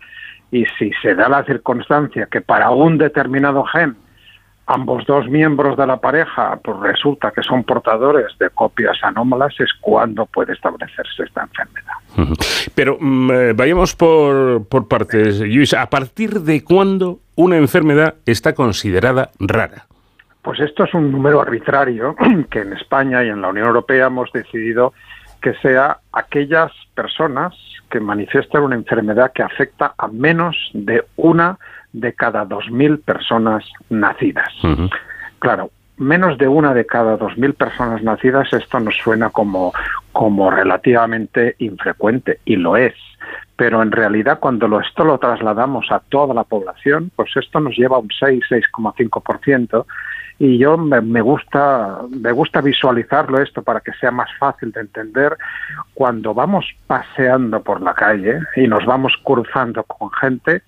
y 0.53 0.65
si 0.79 0.93
se 1.03 1.17
da 1.17 1.29
la 1.29 1.45
circunstancia 1.45 2.29
que 2.31 2.41
para 2.41 2.71
un 2.71 2.97
determinado 2.97 3.65
gen 3.65 3.97
ambos 4.67 5.05
dos 5.07 5.29
miembros 5.29 5.77
de 5.77 5.87
la 5.87 5.99
pareja 5.99 6.59
pues 6.63 6.79
resulta 6.81 7.31
que 7.31 7.43
son 7.43 7.65
portadores 7.65 8.27
de 8.39 8.51
copias 8.51 8.97
anómalas 9.03 9.55
es 9.59 9.71
cuando 9.81 10.27
puede 10.27 10.53
establecerse 10.53 11.25
esta 11.25 11.43
enfermedad. 11.43 11.95
Pero 12.75 12.97
mm, 12.99 13.31
eh, 13.31 13.53
vayamos 13.55 13.95
por, 13.95 14.67
por 14.67 14.89
partes, 14.89 15.41
Luis. 15.41 15.75
¿A 15.75 15.89
partir 15.91 16.41
de 16.41 16.65
cuándo 16.65 17.21
una 17.37 17.57
enfermedad 17.57 18.15
está 18.27 18.55
considerada 18.55 19.31
rara? 19.39 19.87
Pues 20.43 20.61
esto 20.61 20.85
es 20.85 20.95
un 20.95 21.11
número 21.11 21.41
arbitrario 21.41 22.15
que 22.51 22.61
en 22.61 22.73
España 22.75 23.25
y 23.25 23.29
en 23.29 23.41
la 23.41 23.49
Unión 23.49 23.67
Europea 23.67 24.07
hemos 24.07 24.31
decidido 24.33 24.93
que 25.41 25.55
sea 25.55 25.99
aquellas 26.13 26.73
personas 26.95 27.55
que 27.91 28.01
manifiestan 28.01 28.63
una 28.63 28.75
enfermedad 28.75 29.33
que 29.33 29.43
afecta 29.43 29.95
a 29.97 30.09
menos 30.09 30.57
de 30.73 31.05
una 31.17 31.59
de 31.95 32.13
cada 32.13 32.45
dos 32.45 32.71
mil 32.71 32.99
personas 32.99 33.65
nacidas. 33.89 34.53
Claro, 35.39 35.71
menos 35.97 36.37
de 36.39 36.49
una 36.49 36.75
de 36.75 36.85
cada 36.85 37.17
dos 37.17 37.39
mil 37.39 37.55
personas 37.55 38.03
nacidas, 38.03 38.53
esto 38.53 38.81
nos 38.81 38.97
suena 38.97 39.31
como, 39.31 39.73
como 40.13 40.51
relativamente 40.51 41.55
infrecuente, 41.61 42.41
y 42.45 42.57
lo 42.57 42.77
es. 42.77 42.95
Pero 43.57 43.81
en 43.81 43.93
realidad, 43.93 44.41
cuando 44.41 44.67
lo, 44.67 44.81
esto 44.81 45.05
lo 45.05 45.19
trasladamos 45.19 45.87
a 45.93 46.01
toda 46.01 46.35
la 46.35 46.43
población, 46.43 47.13
pues 47.15 47.31
esto 47.37 47.61
nos 47.61 47.77
lleva 47.77 47.97
a 47.97 48.01
un 48.01 48.11
6, 48.11 48.43
6,5%. 48.51 49.87
Y 50.41 50.59
yo 50.59 50.77
me, 50.77 51.01
me, 51.01 51.21
gusta, 51.21 52.01
me 52.11 52.33
gusta 52.33 52.61
visualizarlo 52.61 53.41
esto 53.41 53.63
para 53.63 53.79
que 53.79 53.93
sea 53.93 54.11
más 54.11 54.29
fácil 54.41 54.73
de 54.73 54.81
entender. 54.81 55.37
Cuando 55.95 56.35
vamos 56.35 56.67
paseando 56.89 57.63
por 57.63 57.81
la 57.81 57.95
calle 57.95 58.41
y 58.57 58.67
nos 58.67 58.85
vamos 58.85 59.13
cruzando 59.23 59.85
con 59.85 60.11
gente, 60.11 60.63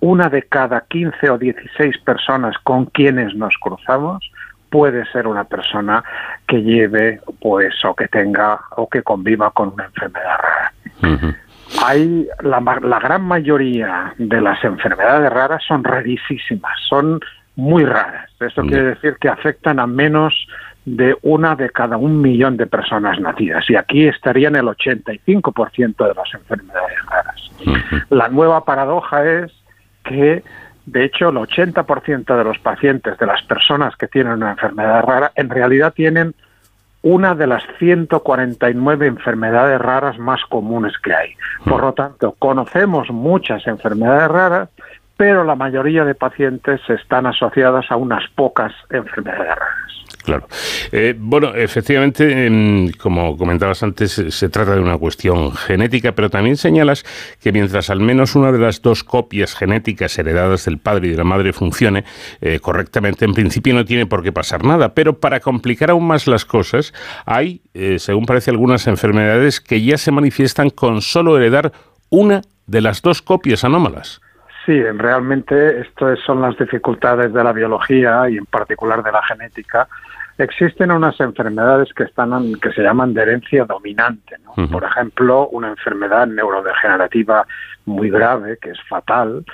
una 0.00 0.28
de 0.28 0.42
cada 0.42 0.82
15 0.82 1.30
o 1.30 1.38
16 1.38 1.98
personas 1.98 2.56
con 2.62 2.86
quienes 2.86 3.34
nos 3.34 3.54
cruzamos 3.60 4.30
puede 4.70 5.04
ser 5.06 5.26
una 5.26 5.44
persona 5.44 6.02
que 6.46 6.62
lleve 6.62 7.20
pues 7.40 7.74
o 7.84 7.94
que 7.94 8.08
tenga 8.08 8.60
o 8.76 8.88
que 8.88 9.02
conviva 9.02 9.50
con 9.50 9.72
una 9.74 9.84
enfermedad 9.86 10.38
rara. 10.38 10.72
Hay 11.84 12.26
la, 12.42 12.60
la, 12.60 12.98
gran 12.98 13.22
mayoría 13.22 14.12
de 14.18 14.40
las 14.40 14.62
enfermedades 14.64 15.30
raras 15.32 15.62
son 15.66 15.84
rarísimas, 15.84 16.78
son 16.88 17.20
muy 17.56 17.84
raras. 17.84 18.30
Eso 18.40 18.62
quiere 18.62 18.82
decir 18.94 19.16
que 19.20 19.28
afectan 19.28 19.78
a 19.78 19.86
menos 19.86 20.34
de 20.84 21.16
una 21.22 21.54
de 21.56 21.70
cada 21.70 21.96
un 21.96 22.20
millón 22.20 22.56
de 22.56 22.66
personas 22.66 23.20
nacidas. 23.20 23.68
Y 23.68 23.76
aquí 23.76 24.06
estarían 24.06 24.56
el 24.56 24.66
85% 24.66 26.08
de 26.08 26.14
las 26.14 26.34
enfermedades 26.34 26.98
raras. 27.06 27.50
La 28.08 28.28
nueva 28.28 28.64
paradoja 28.64 29.24
es 29.24 29.52
que 30.04 30.42
de 30.86 31.04
hecho 31.04 31.28
el 31.28 31.36
80% 31.36 32.36
de 32.36 32.44
los 32.44 32.58
pacientes, 32.58 33.18
de 33.18 33.26
las 33.26 33.42
personas 33.42 33.96
que 33.96 34.08
tienen 34.08 34.34
una 34.34 34.52
enfermedad 34.52 35.02
rara, 35.02 35.32
en 35.34 35.48
realidad 35.48 35.92
tienen 35.94 36.34
una 37.02 37.34
de 37.34 37.46
las 37.46 37.62
149 37.78 39.06
enfermedades 39.06 39.80
raras 39.80 40.18
más 40.18 40.40
comunes 40.48 40.92
que 41.02 41.14
hay. 41.14 41.34
Por 41.64 41.80
lo 41.82 41.92
tanto, 41.94 42.34
conocemos 42.38 43.10
muchas 43.10 43.66
enfermedades 43.66 44.28
raras, 44.28 44.68
pero 45.16 45.44
la 45.44 45.54
mayoría 45.54 46.04
de 46.04 46.14
pacientes 46.14 46.80
están 46.88 47.26
asociadas 47.26 47.90
a 47.90 47.96
unas 47.96 48.28
pocas 48.34 48.72
enfermedades 48.90 49.56
raras. 49.56 50.09
Claro. 50.30 50.46
Eh, 50.92 51.16
bueno, 51.18 51.56
efectivamente, 51.56 52.46
em, 52.46 52.92
como 52.92 53.36
comentabas 53.36 53.82
antes, 53.82 54.12
se 54.12 54.48
trata 54.48 54.76
de 54.76 54.80
una 54.80 54.96
cuestión 54.96 55.50
genética, 55.50 56.12
pero 56.12 56.30
también 56.30 56.56
señalas 56.56 57.04
que 57.42 57.50
mientras 57.50 57.90
al 57.90 57.98
menos 57.98 58.36
una 58.36 58.52
de 58.52 58.60
las 58.60 58.80
dos 58.80 59.02
copias 59.02 59.56
genéticas 59.56 60.16
heredadas 60.20 60.66
del 60.66 60.78
padre 60.78 61.08
y 61.08 61.10
de 61.10 61.16
la 61.16 61.24
madre 61.24 61.52
funcione 61.52 62.04
eh, 62.40 62.60
correctamente, 62.60 63.24
en 63.24 63.34
principio 63.34 63.74
no 63.74 63.84
tiene 63.84 64.06
por 64.06 64.22
qué 64.22 64.30
pasar 64.30 64.62
nada. 64.62 64.94
Pero 64.94 65.18
para 65.18 65.40
complicar 65.40 65.90
aún 65.90 66.06
más 66.06 66.28
las 66.28 66.44
cosas, 66.44 66.94
hay, 67.26 67.62
eh, 67.74 67.98
según 67.98 68.24
parece, 68.24 68.52
algunas 68.52 68.86
enfermedades 68.86 69.60
que 69.60 69.82
ya 69.82 69.98
se 69.98 70.12
manifiestan 70.12 70.70
con 70.70 71.02
solo 71.02 71.36
heredar 71.36 71.72
una 72.08 72.42
de 72.68 72.80
las 72.82 73.02
dos 73.02 73.20
copias 73.20 73.64
anómalas. 73.64 74.20
Sí, 74.66 74.80
realmente 74.82 75.80
esto 75.80 76.14
son 76.16 76.42
las 76.42 76.56
dificultades 76.56 77.32
de 77.32 77.42
la 77.42 77.52
biología 77.52 78.28
y 78.28 78.36
en 78.36 78.46
particular 78.46 79.02
de 79.02 79.10
la 79.10 79.22
genética. 79.22 79.88
Existen 80.40 80.90
unas 80.90 81.20
enfermedades 81.20 81.92
que 81.92 82.04
están 82.04 82.54
que 82.62 82.72
se 82.72 82.80
llaman 82.82 83.12
de 83.12 83.20
herencia 83.20 83.66
dominante, 83.66 84.36
Por 84.72 84.84
ejemplo, 84.84 85.48
una 85.48 85.68
enfermedad 85.68 86.26
neurodegenerativa 86.26 87.46
muy 87.84 88.08
grave 88.08 88.56
que 88.56 88.70
es 88.70 88.78
fatal 88.88 89.44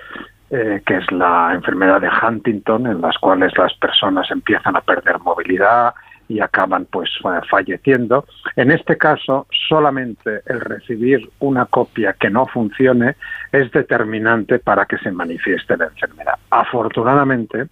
eh, 0.49 0.81
que 0.87 0.99
es 0.99 1.11
la 1.11 1.52
enfermedad 1.52 2.00
de 2.00 2.09
Huntington, 2.09 2.87
en 2.87 3.00
las 3.00 3.19
cuales 3.19 3.52
las 3.59 3.75
personas 3.75 4.31
empiezan 4.31 4.76
a 4.76 4.81
perder 4.81 5.19
movilidad 5.19 5.93
y 6.28 6.38
acaban 6.38 6.85
pues 6.85 7.11
falleciendo. 7.50 8.25
En 8.55 8.71
este 8.71 8.97
caso, 8.97 9.49
solamente 9.69 10.43
el 10.47 10.61
recibir 10.61 11.28
una 11.40 11.66
copia 11.66 12.12
que 12.12 12.31
no 12.31 12.47
funcione 12.47 13.16
es 13.50 13.73
determinante 13.73 14.61
para 14.61 14.87
que 14.87 14.99
se 14.99 15.11
manifieste 15.11 15.76
la 15.76 15.87
enfermedad. 15.87 16.38
Afortunadamente, 16.50 17.66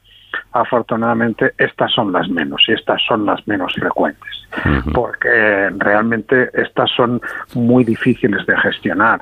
afortunadamente 0.53 1.55
estas 1.59 1.93
son 1.93 2.13
las 2.13 2.29
menos 2.29 2.63
y 2.69 2.73
estas 2.73 3.03
son 3.07 3.27
las 3.27 3.47
menos 3.47 3.73
frecuentes, 3.75 4.49
porque 4.93 5.71
realmente 5.79 6.51
estas 6.55 6.91
son 6.91 7.21
muy 7.55 7.85
difíciles 7.85 8.47
de 8.47 8.57
gestionar. 8.59 9.21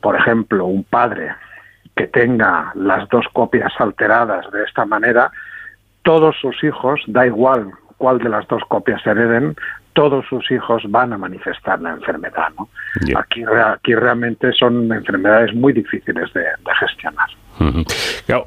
Por 0.00 0.16
ejemplo, 0.16 0.66
un 0.66 0.84
padre 0.84 1.34
que 1.96 2.06
tenga 2.06 2.72
las 2.74 3.08
dos 3.08 3.26
copias 3.32 3.72
alteradas 3.78 4.50
de 4.50 4.64
esta 4.64 4.84
manera, 4.84 5.30
todos 6.02 6.36
sus 6.40 6.62
hijos, 6.64 7.00
da 7.06 7.26
igual 7.26 7.70
cuál 7.96 8.18
de 8.18 8.28
las 8.28 8.46
dos 8.48 8.62
copias 8.68 9.06
hereden, 9.06 9.56
todos 9.94 10.26
sus 10.28 10.50
hijos 10.50 10.82
van 10.88 11.12
a 11.12 11.18
manifestar 11.18 11.80
la 11.80 11.92
enfermedad. 11.92 12.48
¿no? 12.58 12.68
Aquí, 13.18 13.42
aquí 13.66 13.94
realmente 13.94 14.52
son 14.52 14.92
enfermedades 14.92 15.54
muy 15.54 15.72
difíciles 15.72 16.32
de, 16.34 16.44
gestionar. 16.78 17.28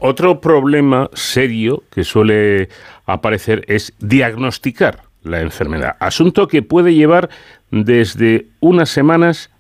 otro 0.02 0.40
problema 0.40 1.10
serio 1.14 1.84
que 1.92 2.04
suele 2.04 2.70
aparecer 3.06 3.64
es 3.68 3.94
diagnosticar 4.00 5.00
la 5.24 5.42
enfermedad, 5.42 5.96
asunto 6.00 6.48
que 6.48 6.62
puede 6.62 6.94
llevar 6.94 7.30
desde 7.72 8.48
unas 8.60 8.90
semanas 8.90 9.52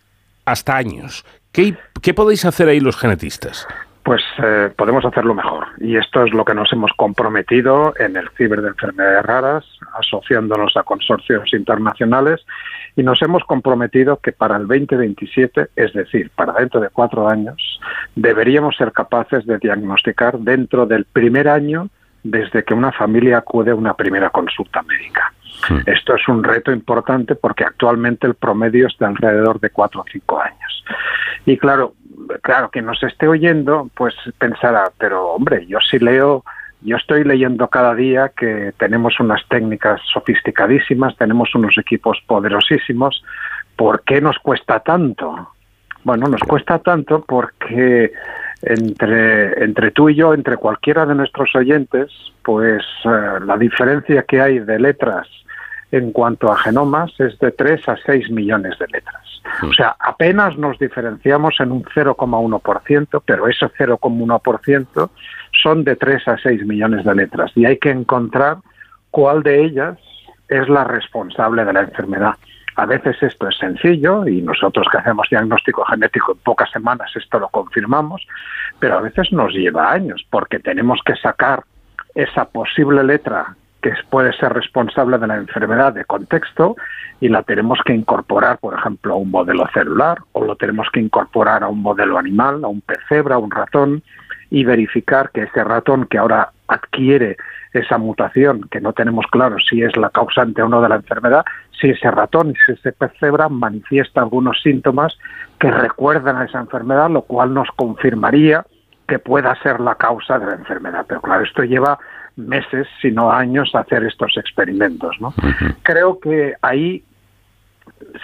hasta 0.46 0.77
años. 0.77 1.25
¿Qué, 1.51 1.75
qué 2.01 2.13
podéis 2.13 2.46
hacer 2.46 2.70
ahí 2.70 2.79
los 2.79 2.96
genetistas? 2.96 3.67
Pues 4.08 4.24
eh, 4.42 4.70
podemos 4.74 5.04
hacerlo 5.04 5.34
mejor. 5.34 5.68
Y 5.80 5.98
esto 5.98 6.24
es 6.24 6.34
lo 6.34 6.46
que 6.46 6.54
nos 6.54 6.72
hemos 6.72 6.94
comprometido 6.96 7.94
en 8.00 8.16
el 8.16 8.30
Ciber 8.38 8.62
de 8.62 8.70
Enfermedades 8.70 9.26
Raras, 9.26 9.66
asociándonos 10.00 10.78
a 10.78 10.84
consorcios 10.84 11.54
internacionales, 11.54 12.46
y 12.96 13.04
nos 13.04 13.22
hemos 13.22 13.44
comprometido 13.44 14.16
que 14.22 14.32
para 14.32 14.56
el 14.56 14.66
2027, 14.66 15.72
es 15.76 15.92
decir, 15.92 16.32
para 16.34 16.54
dentro 16.54 16.80
de 16.80 16.88
cuatro 16.88 17.28
años, 17.28 17.82
deberíamos 18.16 18.78
ser 18.78 18.94
capaces 18.94 19.46
de 19.46 19.58
diagnosticar 19.58 20.40
dentro 20.40 20.86
del 20.86 21.04
primer 21.04 21.50
año 21.50 21.90
desde 22.24 22.64
que 22.64 22.74
una 22.74 22.94
familia 22.94 23.40
acude 23.40 23.72
a 23.72 23.76
una 23.76 23.94
primera 23.94 24.30
consulta 24.30 24.84
médica. 24.84 25.34
Esto 25.86 26.16
es 26.16 26.26
un 26.30 26.46
reto 26.46 26.72
importante 26.72 27.36
porque 27.36 27.66
actualmente 27.66 28.26
el 28.26 28.36
promedio 28.36 28.88
es 28.88 28.98
de 28.98 29.06
alrededor 29.06 29.60
de 29.60 29.70
cuatro 29.70 30.00
o 30.00 30.06
cinco 30.10 30.39
años. 30.39 30.86
Y 31.46 31.58
claro, 31.58 31.93
claro, 32.41 32.69
quien 32.69 32.86
nos 32.86 33.01
esté 33.03 33.27
oyendo, 33.27 33.89
pues 33.95 34.15
pensará, 34.38 34.91
pero 34.97 35.27
hombre, 35.30 35.65
yo 35.67 35.80
sí 35.80 35.99
leo, 35.99 36.43
yo 36.82 36.97
estoy 36.97 37.23
leyendo 37.23 37.67
cada 37.67 37.95
día 37.95 38.32
que 38.36 38.73
tenemos 38.77 39.19
unas 39.19 39.41
técnicas 39.47 40.01
sofisticadísimas, 40.13 41.17
tenemos 41.17 41.53
unos 41.56 41.77
equipos 41.77 42.21
poderosísimos, 42.27 43.23
¿por 43.75 44.03
qué 44.03 44.21
nos 44.21 44.38
cuesta 44.39 44.80
tanto? 44.80 45.51
Bueno, 46.03 46.27
nos 46.27 46.41
cuesta 46.41 46.80
tanto 46.80 47.23
porque 47.27 48.12
entre, 48.62 49.63
entre 49.63 49.91
tú 49.91 50.10
y 50.10 50.15
yo, 50.15 50.34
entre 50.34 50.58
cualquiera 50.58 51.06
de 51.06 51.15
nuestros 51.15 51.56
oyentes, 51.56 52.12
pues 52.43 52.84
eh, 53.06 53.39
la 53.45 53.58
diferencia 53.58 54.23
que 54.23 54.41
hay 54.41 54.60
de 54.60 54.80
letras 54.80 55.27
en 55.91 56.12
cuanto 56.12 56.52
a 56.52 56.58
genomas 56.58 57.12
es 57.19 57.38
de 57.39 57.52
3 57.52 57.88
a 57.89 57.97
6 58.06 58.30
millones 58.32 58.78
de 58.80 58.88
letras. 58.88 59.23
O 59.63 59.73
sea, 59.73 59.95
apenas 60.00 60.58
nos 60.58 60.78
diferenciamos 60.78 61.56
en 61.60 61.71
un 61.71 61.84
0,1%, 61.84 63.21
pero 63.26 63.47
ese 63.47 63.67
0,1% 63.67 65.10
son 65.63 65.84
de 65.84 65.95
3 65.95 66.28
a 66.28 66.38
6 66.38 66.65
millones 66.65 67.06
de 67.06 67.15
letras 67.15 67.52
y 67.56 67.65
hay 67.65 67.78
que 67.78 67.89
encontrar 67.89 68.58
cuál 69.12 69.43
de 69.43 69.63
ellas 69.63 69.97
es 70.50 70.67
la 70.69 70.84
responsable 70.84 71.63
de 71.65 71.73
la 71.73 71.82
enfermedad. 71.82 72.36
A 72.76 72.86
veces 72.86 73.17
esto 73.23 73.47
es 73.47 73.58
sencillo 73.58 74.28
y 74.28 74.41
nosotros 74.41 74.88
que 74.91 75.00
hacemos 75.00 75.28
diagnóstico 75.32 75.84
genético 75.86 76.34
en 76.34 76.38
pocas 76.39 76.69
semanas 76.69 77.10
esto 77.15 77.39
lo 77.39 77.50
confirmamos, 77.50 78.28
pero 78.80 78.97
a 78.97 79.02
veces 79.02 79.32
nos 79.32 79.52
lleva 79.54 79.91
años 79.91 80.26
porque 80.30 80.60
tenemos 80.60 81.00
que 81.04 81.15
sacar 81.15 81.63
esa 82.13 82.45
posible 82.45 83.04
letra 83.04 83.56
que 83.82 83.92
puede 84.10 84.34
ser 84.34 84.54
responsable 84.54 85.18
de 85.18 85.28
la 85.28 85.36
enfermedad 85.36 85.94
de 85.94 86.06
contexto 86.06 86.76
y 87.20 87.30
la 87.30 87.44
tenemos 87.44 87.80
que 87.86 87.94
incorporar, 87.94 88.58
por 88.60 88.78
ejemplo, 88.78 89.13
a 89.13 89.18
un 89.18 89.32
modelo 89.32 89.68
celular 89.74 90.20
o 90.34 90.44
lo 90.44 90.56
tenemos 90.56 90.88
que 90.92 91.00
incorporar 91.00 91.63
a 91.63 91.68
un 91.68 91.82
modelo 91.82 92.18
animal, 92.18 92.63
a 92.63 92.68
un 92.68 92.82
pecebra, 92.82 93.36
a 93.36 93.40
un 93.40 93.52
ratón 93.52 94.04
y 94.50 94.63
verificar 94.63 95.32
que 95.32 95.44
ese 95.44 95.63
ratón 95.63 96.06
que 96.06 96.18
ahora 96.18 96.52
adquiere 96.68 97.38
esa 97.74 97.98
mutación, 97.98 98.62
que 98.72 98.82
no 98.82 98.94
tenemos 98.94 99.26
claro 99.28 99.58
si 99.60 99.82
es 99.82 99.96
la 99.98 100.10
causante 100.10 100.62
o 100.62 100.70
no 100.70 100.82
de 100.82 100.90
la 100.90 100.96
enfermedad, 100.96 101.46
si 101.80 101.90
ese 101.90 102.10
ratón, 102.10 102.54
si 102.66 102.74
ese 102.74 102.92
pecebra 102.92 103.50
manifiesta 103.50 104.22
algunos 104.22 104.62
síntomas 104.62 105.18
que 105.60 105.70
recuerdan 105.70 106.38
a 106.38 106.46
esa 106.46 106.60
enfermedad, 106.60 107.10
lo 107.10 107.24
cual 107.24 107.54
nos 107.54 107.70
confirmaría 107.76 108.66
que 109.08 109.20
pueda 109.20 109.56
ser 109.62 109.80
la 109.80 109.96
causa 109.96 110.40
de 110.40 110.48
la 110.48 110.56
enfermedad. 110.56 111.06
Pero 111.08 111.22
claro, 111.22 111.44
esto 111.44 111.63
lleva 111.63 111.98
meses, 112.38 112.88
sino 113.02 113.32
años, 113.32 113.73
hacer 113.73 114.04
estos 114.04 114.38
experimentos. 114.38 115.15
¿no? 115.19 115.34
Creo 115.84 116.19
que 116.19 116.54
ahí, 116.62 117.04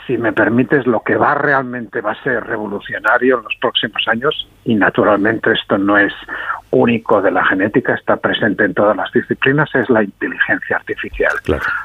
si 0.06 0.18
me 0.18 0.32
permites, 0.32 0.86
lo 0.86 1.02
que 1.02 1.16
va 1.16 1.36
realmente 1.36 2.02
va 2.02 2.12
a 2.12 2.24
ser 2.24 2.44
revolucionario 2.44 3.38
en 3.40 3.44
los 3.44 3.56
próximos 3.60 4.08
años, 4.08 4.48
y 4.66 4.76
naturalmente 4.76 5.52
esto 5.52 5.78
no 5.78 5.98
es 5.98 6.14
único 6.72 7.22
de 7.22 7.32
la 7.32 7.44
genética, 7.46 7.96
está 7.96 8.18
presente 8.18 8.66
en 8.66 8.74
todas 8.74 8.96
las 8.96 9.12
disciplinas, 9.12 9.74
es 9.76 9.90
la 9.90 10.04
inteligencia 10.04 10.78
artificial. 10.78 11.34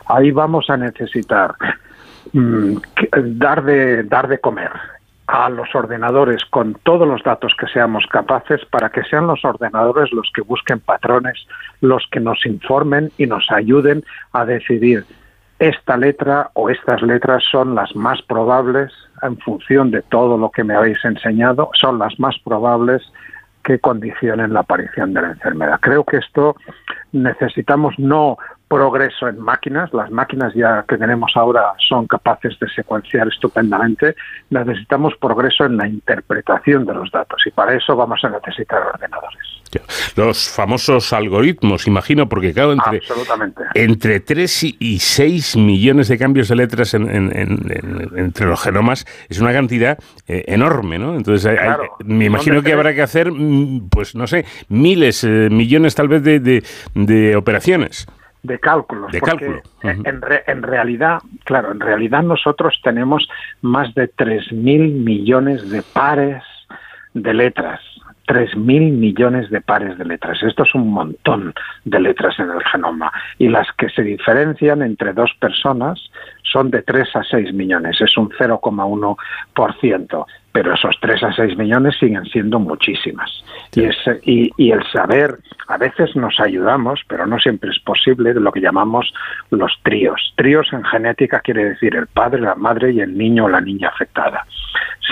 Ahí 0.07 0.31
vamos 0.31 0.69
a 0.71 0.77
necesitar 0.77 1.55
mm, 2.33 2.77
dar, 3.38 3.62
de, 3.64 4.03
dar 4.05 4.29
de 4.29 4.38
comer 4.38 4.71
a 5.29 5.51
los 5.51 5.75
ordenadores 5.75 6.43
con 6.47 6.75
todos 6.83 7.07
los 7.07 7.23
datos 7.23 7.53
que 7.59 7.67
seamos 7.67 8.07
capaces 8.07 8.64
para 8.71 8.88
que 8.88 9.05
sean 9.05 9.27
los 9.27 9.45
ordenadores 9.45 10.11
los 10.11 10.31
que 10.35 10.41
busquen 10.41 10.81
patrones, 10.81 11.47
los 11.83 12.07
que 12.11 12.19
nos 12.19 12.45
informen 12.47 13.12
y 13.19 13.27
nos 13.27 13.51
ayuden 13.51 14.03
a 14.33 14.47
decidir 14.47 15.05
esta 15.59 15.99
letra 15.99 16.51
o 16.55 16.71
estas 16.71 17.03
letras 17.03 17.45
son 17.51 17.75
las 17.75 17.95
más 17.95 18.23
probables 18.23 18.91
en 19.23 19.37
función 19.38 19.91
de 19.91 20.01
todo 20.01 20.38
lo 20.38 20.51
que 20.51 20.64
me 20.64 20.75
habéis 20.75 21.05
enseñado, 21.05 21.71
son 21.75 21.99
las 21.99 22.19
más 22.19 22.38
probables 22.38 23.03
que 23.64 23.79
condicionen 23.81 24.55
la 24.55 24.61
aparición 24.61 25.12
de 25.12 25.21
la 25.21 25.31
enfermedad. 25.33 25.79
Creo 25.83 26.05
que 26.05 26.19
esto 26.19 26.57
necesitamos 27.12 27.99
no 27.99 28.38
progreso 28.69 29.29
en 29.29 29.41
máquinas. 29.41 29.93
Las 29.93 30.11
máquinas 30.11 30.55
ya 30.55 30.85
que 30.87 30.97
tenemos 30.97 31.33
ahora 31.35 31.73
son 31.89 32.07
capaces 32.07 32.59
de 32.59 32.69
secuenciar 32.69 33.29
estupendamente. 33.29 34.15
Necesitamos 34.51 35.15
progreso 35.17 35.65
en 35.65 35.77
la 35.77 35.89
interpretación 35.89 36.85
de 36.87 36.95
los 36.95 37.11
datos 37.11 37.43
y 37.47 37.51
para 37.51 37.75
eso 37.75 37.97
vamos 37.97 38.23
a 38.25 38.29
necesitar 38.29 38.83
ordenadores. 38.95 39.59
Los 40.17 40.49
famosos 40.49 41.13
algoritmos, 41.13 41.87
imagino, 41.87 42.29
porque 42.29 42.53
claro, 42.55 42.73
entre, 42.73 43.03
entre 43.75 44.21
3 44.21 44.65
y 44.79 44.99
6 44.99 45.57
millones 45.57 46.09
de 46.09 46.19
cambios 46.19 46.49
de 46.49 46.57
letras 46.57 46.95
entre 46.95 48.47
los 48.47 48.61
genomas 48.63 49.05
es 49.29 49.41
una 49.41 49.53
cantidad 49.53 49.99
eh, 50.27 50.45
enorme, 50.49 50.99
¿no? 50.99 51.15
Entonces, 51.15 51.59
me 52.05 52.27
imagino 52.27 52.63
que 52.63 52.73
habrá 52.73 52.95
que 52.95 53.03
hacer, 53.03 53.31
mm, 53.31 53.89
pues 53.91 54.15
no 54.15 54.27
sé, 54.27 54.47
miles, 54.69 55.23
eh, 55.25 55.49
millones 55.51 55.95
tal 55.95 56.09
vez 56.09 56.23
de, 56.23 56.65
de 56.95 57.37
operaciones 57.37 58.07
de 58.42 58.59
cálculos. 58.59 59.12
De 59.12 59.20
cálculo. 59.20 59.61
en, 59.83 60.05
en, 60.46 60.62
realidad, 60.62 61.20
claro, 61.44 61.72
en 61.72 61.81
realidad 61.81 62.22
nosotros 62.22 62.79
tenemos 62.83 63.29
más 63.62 63.94
de 63.94 64.11
3.000 64.11 64.92
millones 64.92 65.70
de 65.70 65.83
pares 65.83 66.42
de 67.14 67.35
letras. 67.35 67.81
3.000 68.29 68.92
millones 68.92 69.48
de 69.51 69.61
pares 69.62 69.96
de 69.96 70.05
letras. 70.05 70.42
Esto 70.42 70.62
es 70.62 70.74
un 70.74 70.90
montón 70.90 71.55
de 71.85 71.98
letras 71.98 72.38
en 72.38 72.51
el 72.51 72.62
genoma. 72.64 73.11
Y 73.38 73.48
las 73.48 73.66
que 73.72 73.88
se 73.88 74.03
diferencian 74.03 74.83
entre 74.83 75.14
dos 75.14 75.33
personas 75.40 75.98
son 76.42 76.70
de 76.70 76.83
3 76.83 77.16
a 77.16 77.24
6 77.24 77.55
millones. 77.55 77.98
Es 78.01 78.16
un 78.18 78.29
0,1% 78.31 80.27
pero 80.59 80.75
esos 80.75 80.97
3 81.01 81.23
a 81.23 81.33
6 81.35 81.57
millones 81.57 81.94
siguen 82.01 82.25
siendo 82.25 82.59
muchísimas. 82.59 83.31
Y, 83.77 83.85
y, 84.25 84.51
y, 84.57 84.73
el 84.73 84.83
saber, 84.90 85.38
a 85.68 85.79
veces 85.79 86.16
nos 86.16 86.40
ayudamos, 86.40 87.01
pero 87.07 87.29
no 87.29 87.38
siempre 87.38 87.71
es 87.71 87.79
posible, 87.79 88.35
de 88.35 88.40
lo 88.40 88.51
que 88.51 88.61
llamamos 88.61 89.14
los 89.51 89.73
tríos. 89.85 90.35
Tríos 90.35 90.66
en 90.73 90.83
genética 90.83 91.38
quiere 91.38 91.64
decir 91.64 91.94
el 91.94 92.09
padre, 92.09 92.40
la 92.40 92.57
madre 92.57 92.90
y 92.90 93.01
el 93.01 93.16
niño 93.16 93.44
o 93.44 93.49
la 93.49 93.61
niña 93.61 93.90
afectada. 93.90 94.44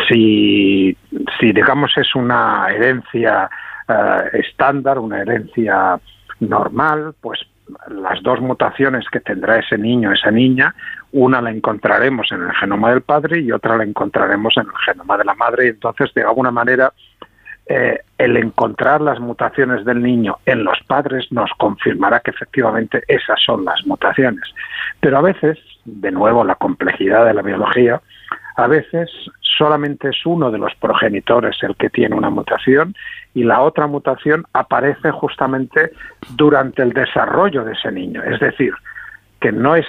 Si, 0.09 0.97
si 1.39 1.53
digamos, 1.53 1.97
es 1.97 2.13
una 2.17 2.67
herencia 2.69 3.49
eh, 3.87 4.31
estándar, 4.33 4.99
una 4.99 5.21
herencia 5.21 6.01
normal, 6.41 7.15
pues 7.21 7.39
las 7.89 8.21
dos 8.25 8.41
mutaciones 8.41 9.09
que 9.11 9.21
tendrá 9.21 9.61
ese 9.61 9.79
niño 9.79 10.11
o 10.11 10.13
esa 10.13 10.33
niña, 10.33 10.75
una 11.17 11.41
la 11.41 11.51
encontraremos 11.51 12.31
en 12.31 12.43
el 12.43 12.53
genoma 12.53 12.91
del 12.91 13.01
padre 13.01 13.41
y 13.41 13.51
otra 13.51 13.77
la 13.79 13.85
encontraremos 13.85 14.55
en 14.59 14.67
el 14.67 14.77
genoma 14.85 15.17
de 15.17 15.25
la 15.25 15.35
madre. 15.35 15.67
Y 15.67 15.69
entonces, 15.71 16.13
de 16.15 16.23
alguna 16.23 16.51
manera, 16.51 16.93
eh, 17.67 18.01
el 18.19 18.37
encontrar 18.37 19.01
las 19.01 19.19
mutaciones 19.19 19.85
del 19.87 20.03
niño 20.03 20.37
en 20.45 20.63
los 20.63 20.79
padres 20.87 21.33
nos 21.33 21.51
confirmará 21.57 22.21
que 22.21 22.33
efectivamente 22.33 23.03
esas 23.09 23.41
son 23.43 23.65
las 23.65 23.85
mutaciones. 23.87 24.45
Pero 25.01 25.17
a 25.17 25.23
veces, 25.23 25.59
de 25.87 26.11
nuevo, 26.11 26.45
la 26.45 26.57
complejidad 26.57 27.25
de 27.25 27.33
la 27.33 27.43
biología, 27.43 28.03
a 28.57 28.67
veces 28.67 29.11
solamente 29.41 30.11
es 30.11 30.27
uno 30.27 30.51
de 30.51 30.59
los 30.59 30.75
progenitores 30.75 31.57
el 31.63 31.77
que 31.77 31.89
tiene 31.89 32.15
una 32.15 32.29
mutación 32.29 32.95
y 33.33 33.43
la 33.43 33.63
otra 33.63 33.87
mutación 33.87 34.45
aparece 34.53 35.11
justamente 35.13 35.93
durante 36.35 36.83
el 36.83 36.93
desarrollo 36.93 37.65
de 37.65 37.73
ese 37.73 37.91
niño. 37.91 38.23
Es 38.23 38.39
decir, 38.39 38.75
que 39.41 39.53
no 39.53 39.77
es 39.77 39.87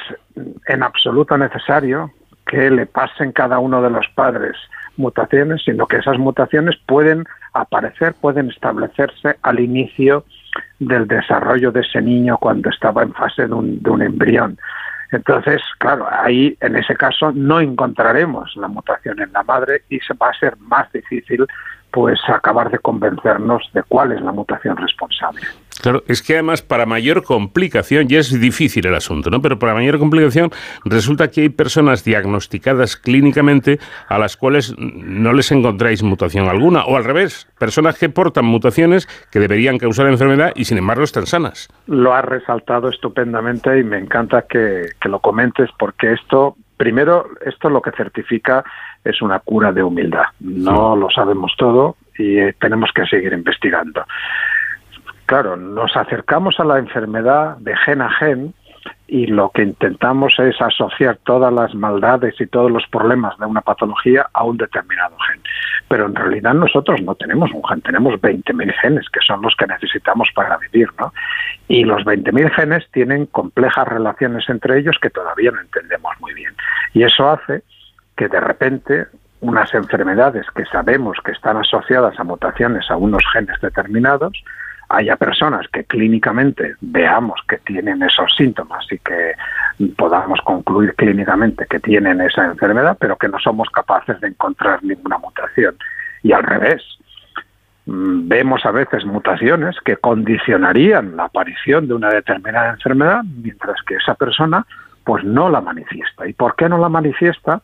en 0.67 0.83
absoluto 0.83 1.37
necesario 1.37 2.11
que 2.45 2.69
le 2.69 2.85
pasen 2.85 3.31
cada 3.31 3.59
uno 3.59 3.81
de 3.81 3.89
los 3.89 4.07
padres 4.15 4.55
mutaciones, 4.95 5.61
sino 5.63 5.85
que 5.85 5.97
esas 5.97 6.17
mutaciones 6.17 6.75
pueden 6.85 7.25
aparecer, 7.53 8.15
pueden 8.19 8.49
establecerse 8.49 9.37
al 9.41 9.59
inicio 9.59 10.25
del 10.79 11.07
desarrollo 11.07 11.71
de 11.71 11.81
ese 11.81 12.01
niño 12.01 12.37
cuando 12.37 12.69
estaba 12.69 13.03
en 13.03 13.13
fase 13.13 13.47
de 13.47 13.53
un, 13.53 13.81
de 13.81 13.89
un 13.89 14.01
embrión. 14.01 14.57
Entonces, 15.11 15.61
claro, 15.77 16.07
ahí 16.09 16.57
en 16.59 16.75
ese 16.75 16.95
caso 16.95 17.31
no 17.31 17.61
encontraremos 17.61 18.55
la 18.57 18.67
mutación 18.67 19.21
en 19.21 19.31
la 19.31 19.43
madre 19.43 19.83
y 19.89 19.99
se 19.99 20.13
va 20.15 20.29
a 20.29 20.39
ser 20.39 20.57
más 20.57 20.91
difícil 20.91 21.45
pues 21.91 22.19
acabar 22.27 22.69
de 22.69 22.79
convencernos 22.79 23.69
de 23.73 23.83
cuál 23.83 24.11
es 24.11 24.21
la 24.21 24.31
mutación 24.31 24.75
responsable. 24.75 25.41
Claro, 25.81 26.03
es 26.07 26.21
que 26.21 26.33
además 26.33 26.61
para 26.61 26.85
mayor 26.85 27.23
complicación, 27.23 28.07
ya 28.07 28.19
es 28.19 28.39
difícil 28.39 28.87
el 28.87 28.95
asunto, 28.95 29.29
¿no? 29.29 29.41
Pero 29.41 29.59
para 29.59 29.73
mayor 29.73 29.99
complicación 29.99 30.51
resulta 30.85 31.29
que 31.29 31.41
hay 31.41 31.49
personas 31.49 32.03
diagnosticadas 32.03 32.97
clínicamente 32.97 33.79
a 34.07 34.17
las 34.17 34.37
cuales 34.37 34.75
no 34.77 35.33
les 35.33 35.51
encontráis 35.51 36.03
mutación 36.03 36.47
alguna, 36.47 36.85
o 36.85 36.97
al 36.97 37.03
revés, 37.03 37.47
personas 37.59 37.97
que 37.97 38.09
portan 38.09 38.45
mutaciones 38.45 39.07
que 39.31 39.39
deberían 39.39 39.77
causar 39.77 40.07
enfermedad 40.07 40.51
y 40.55 40.65
sin 40.65 40.77
embargo 40.77 41.03
están 41.03 41.25
sanas. 41.25 41.69
Lo 41.87 42.13
has 42.13 42.25
resaltado 42.25 42.89
estupendamente 42.89 43.79
y 43.79 43.83
me 43.83 43.97
encanta 43.97 44.43
que, 44.43 44.89
que 44.99 45.09
lo 45.09 45.19
comentes 45.19 45.69
porque 45.77 46.13
esto, 46.13 46.55
primero, 46.77 47.29
esto 47.45 47.69
lo 47.69 47.81
que 47.81 47.91
certifica 47.91 48.63
es 49.03 49.21
una 49.21 49.39
cura 49.39 49.71
de 49.71 49.83
humildad. 49.83 50.25
No 50.39 50.95
lo 50.95 51.09
sabemos 51.09 51.53
todo 51.57 51.97
y 52.17 52.39
eh, 52.39 52.55
tenemos 52.59 52.91
que 52.93 53.05
seguir 53.05 53.33
investigando. 53.33 54.03
Claro, 55.27 55.57
nos 55.57 55.95
acercamos 55.97 56.57
a 56.57 56.63
la 56.63 56.79
enfermedad 56.79 57.57
de 57.57 57.75
gen 57.75 58.01
a 58.01 58.09
gen 58.09 58.53
y 59.07 59.27
lo 59.27 59.49
que 59.49 59.63
intentamos 59.63 60.33
es 60.39 60.55
asociar 60.61 61.17
todas 61.25 61.51
las 61.51 61.75
maldades 61.75 62.39
y 62.39 62.47
todos 62.47 62.71
los 62.71 62.87
problemas 62.87 63.37
de 63.37 63.45
una 63.45 63.59
patología 63.59 64.25
a 64.31 64.45
un 64.45 64.55
determinado 64.55 65.17
gen. 65.27 65.41
Pero 65.89 66.05
en 66.05 66.15
realidad 66.15 66.53
nosotros 66.53 67.01
no 67.01 67.13
tenemos 67.15 67.51
un 67.51 67.61
gen, 67.65 67.81
tenemos 67.81 68.13
20.000 68.21 68.73
genes, 68.81 69.09
que 69.09 69.19
son 69.19 69.41
los 69.41 69.53
que 69.57 69.67
necesitamos 69.67 70.29
para 70.33 70.57
vivir, 70.59 70.87
¿no? 70.97 71.13
Y 71.67 71.83
los 71.83 72.05
20.000 72.05 72.49
genes 72.51 72.87
tienen 72.93 73.25
complejas 73.25 73.85
relaciones 73.85 74.47
entre 74.47 74.79
ellos 74.79 74.95
que 75.01 75.09
todavía 75.09 75.51
no 75.51 75.59
entendemos 75.59 76.13
muy 76.21 76.33
bien. 76.35 76.53
Y 76.93 77.03
eso 77.03 77.29
hace 77.29 77.63
que 78.15 78.29
de 78.29 78.39
repente 78.39 79.07
unas 79.41 79.73
enfermedades 79.73 80.45
que 80.55 80.63
sabemos 80.67 81.17
que 81.25 81.33
están 81.33 81.57
asociadas 81.57 82.17
a 82.17 82.23
mutaciones 82.23 82.89
a 82.89 82.95
unos 82.95 83.23
genes 83.33 83.59
determinados, 83.61 84.41
haya 84.89 85.15
personas 85.15 85.67
que 85.67 85.83
clínicamente 85.83 86.75
veamos 86.81 87.39
que 87.47 87.57
tienen 87.57 88.01
esos 88.03 88.33
síntomas 88.35 88.85
y 88.91 88.97
que 88.99 89.33
podamos 89.95 90.39
concluir 90.41 90.95
clínicamente 90.95 91.65
que 91.69 91.79
tienen 91.79 92.21
esa 92.21 92.45
enfermedad, 92.45 92.97
pero 92.99 93.17
que 93.17 93.27
no 93.27 93.39
somos 93.39 93.69
capaces 93.69 94.19
de 94.21 94.29
encontrar 94.29 94.83
ninguna 94.83 95.17
mutación. 95.17 95.75
Y 96.23 96.31
al 96.31 96.43
revés, 96.43 96.81
mm, 97.85 98.27
vemos 98.27 98.65
a 98.65 98.71
veces 98.71 99.05
mutaciones 99.05 99.75
que 99.85 99.97
condicionarían 99.97 101.15
la 101.15 101.25
aparición 101.25 101.87
de 101.87 101.93
una 101.93 102.09
determinada 102.09 102.71
enfermedad, 102.71 103.23
mientras 103.23 103.81
que 103.83 103.95
esa 103.95 104.15
persona 104.15 104.65
pues 105.03 105.23
no 105.23 105.49
la 105.49 105.61
manifiesta. 105.61 106.27
¿Y 106.27 106.33
por 106.33 106.55
qué 106.55 106.67
no 106.67 106.77
la 106.77 106.89
manifiesta? 106.89 107.61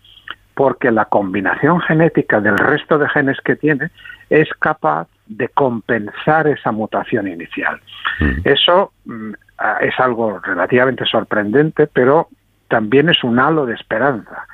porque 0.56 0.92
la 0.92 1.06
combinación 1.06 1.82
genética 1.82 2.40
del 2.40 2.58
resto 2.58 2.98
de 2.98 3.10
genes 3.10 3.40
que 3.42 3.56
tiene 3.56 3.90
es 4.30 4.50
capaz 4.60 5.08
de 5.38 5.50
compensar 5.50 6.48
esa 6.48 6.72
mutación 6.72 7.28
inicial. 7.28 7.80
Mm. 8.20 8.42
Eso 8.44 8.94
mm, 9.06 9.34
es 9.82 10.00
algo 10.00 10.40
relativamente 10.40 11.06
sorprendente, 11.06 11.88
pero 11.88 12.28
también 12.68 13.10
es 13.10 13.24
un 13.24 13.40
halo 13.40 13.66
de 13.66 13.76
esperanza, 13.76 14.48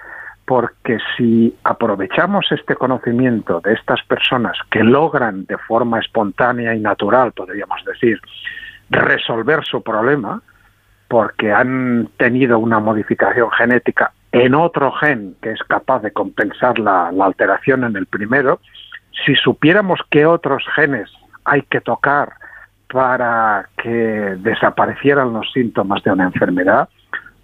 porque 0.46 0.98
si 1.16 1.56
aprovechamos 1.64 2.52
este 2.52 2.76
conocimiento 2.76 3.62
de 3.62 3.74
estas 3.74 4.04
personas 4.04 4.58
que 4.70 4.84
logran 4.84 5.46
de 5.46 5.58
forma 5.58 6.00
espontánea 6.00 6.74
y 6.74 6.80
natural, 6.80 7.32
podríamos 7.32 7.84
decir, 7.86 8.20
resolver 8.90 9.64
su 9.64 9.82
problema, 9.82 10.42
porque 11.08 11.52
han 11.52 12.10
tenido 12.18 12.60
una 12.60 12.80
modificación 12.80 13.50
genética 13.52 14.12
en 14.32 14.54
otro 14.54 14.92
gen 14.92 15.36
que 15.42 15.52
es 15.52 15.64
capaz 15.64 16.02
de 16.02 16.12
compensar 16.12 16.78
la, 16.80 17.08
alteración 17.08 17.84
en 17.84 17.96
el 17.96 18.06
primero, 18.06 18.60
si 19.26 19.36
supiéramos 19.36 20.00
qué 20.10 20.26
otros 20.26 20.64
genes 20.76 21.10
hay 21.46 21.62
que 21.64 21.82
tocar 21.82 22.34
para 22.92 23.70
que 23.78 23.90
desaparecieran 24.40 25.34
los 25.34 25.52
síntomas 25.52 26.04
de 26.04 26.12
una 26.12 26.26
enfermedad, 26.26 26.90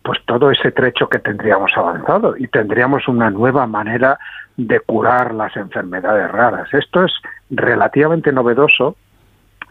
pues 0.04 0.20
todo 0.26 0.52
ese 0.52 0.72
trecho 0.72 1.10
que 1.10 1.20
tendríamos 1.20 1.72
avanzado 1.76 2.36
y 2.38 2.48
tendríamos 2.48 3.08
una 3.08 3.30
nueva 3.30 3.66
manera 3.66 4.20
de 4.58 4.80
curar 4.80 5.34
las 5.34 5.56
enfermedades 5.58 6.32
raras. 6.32 6.72
Esto 6.74 7.04
es 7.04 7.14
relativamente 7.50 8.32
novedoso 8.32 8.96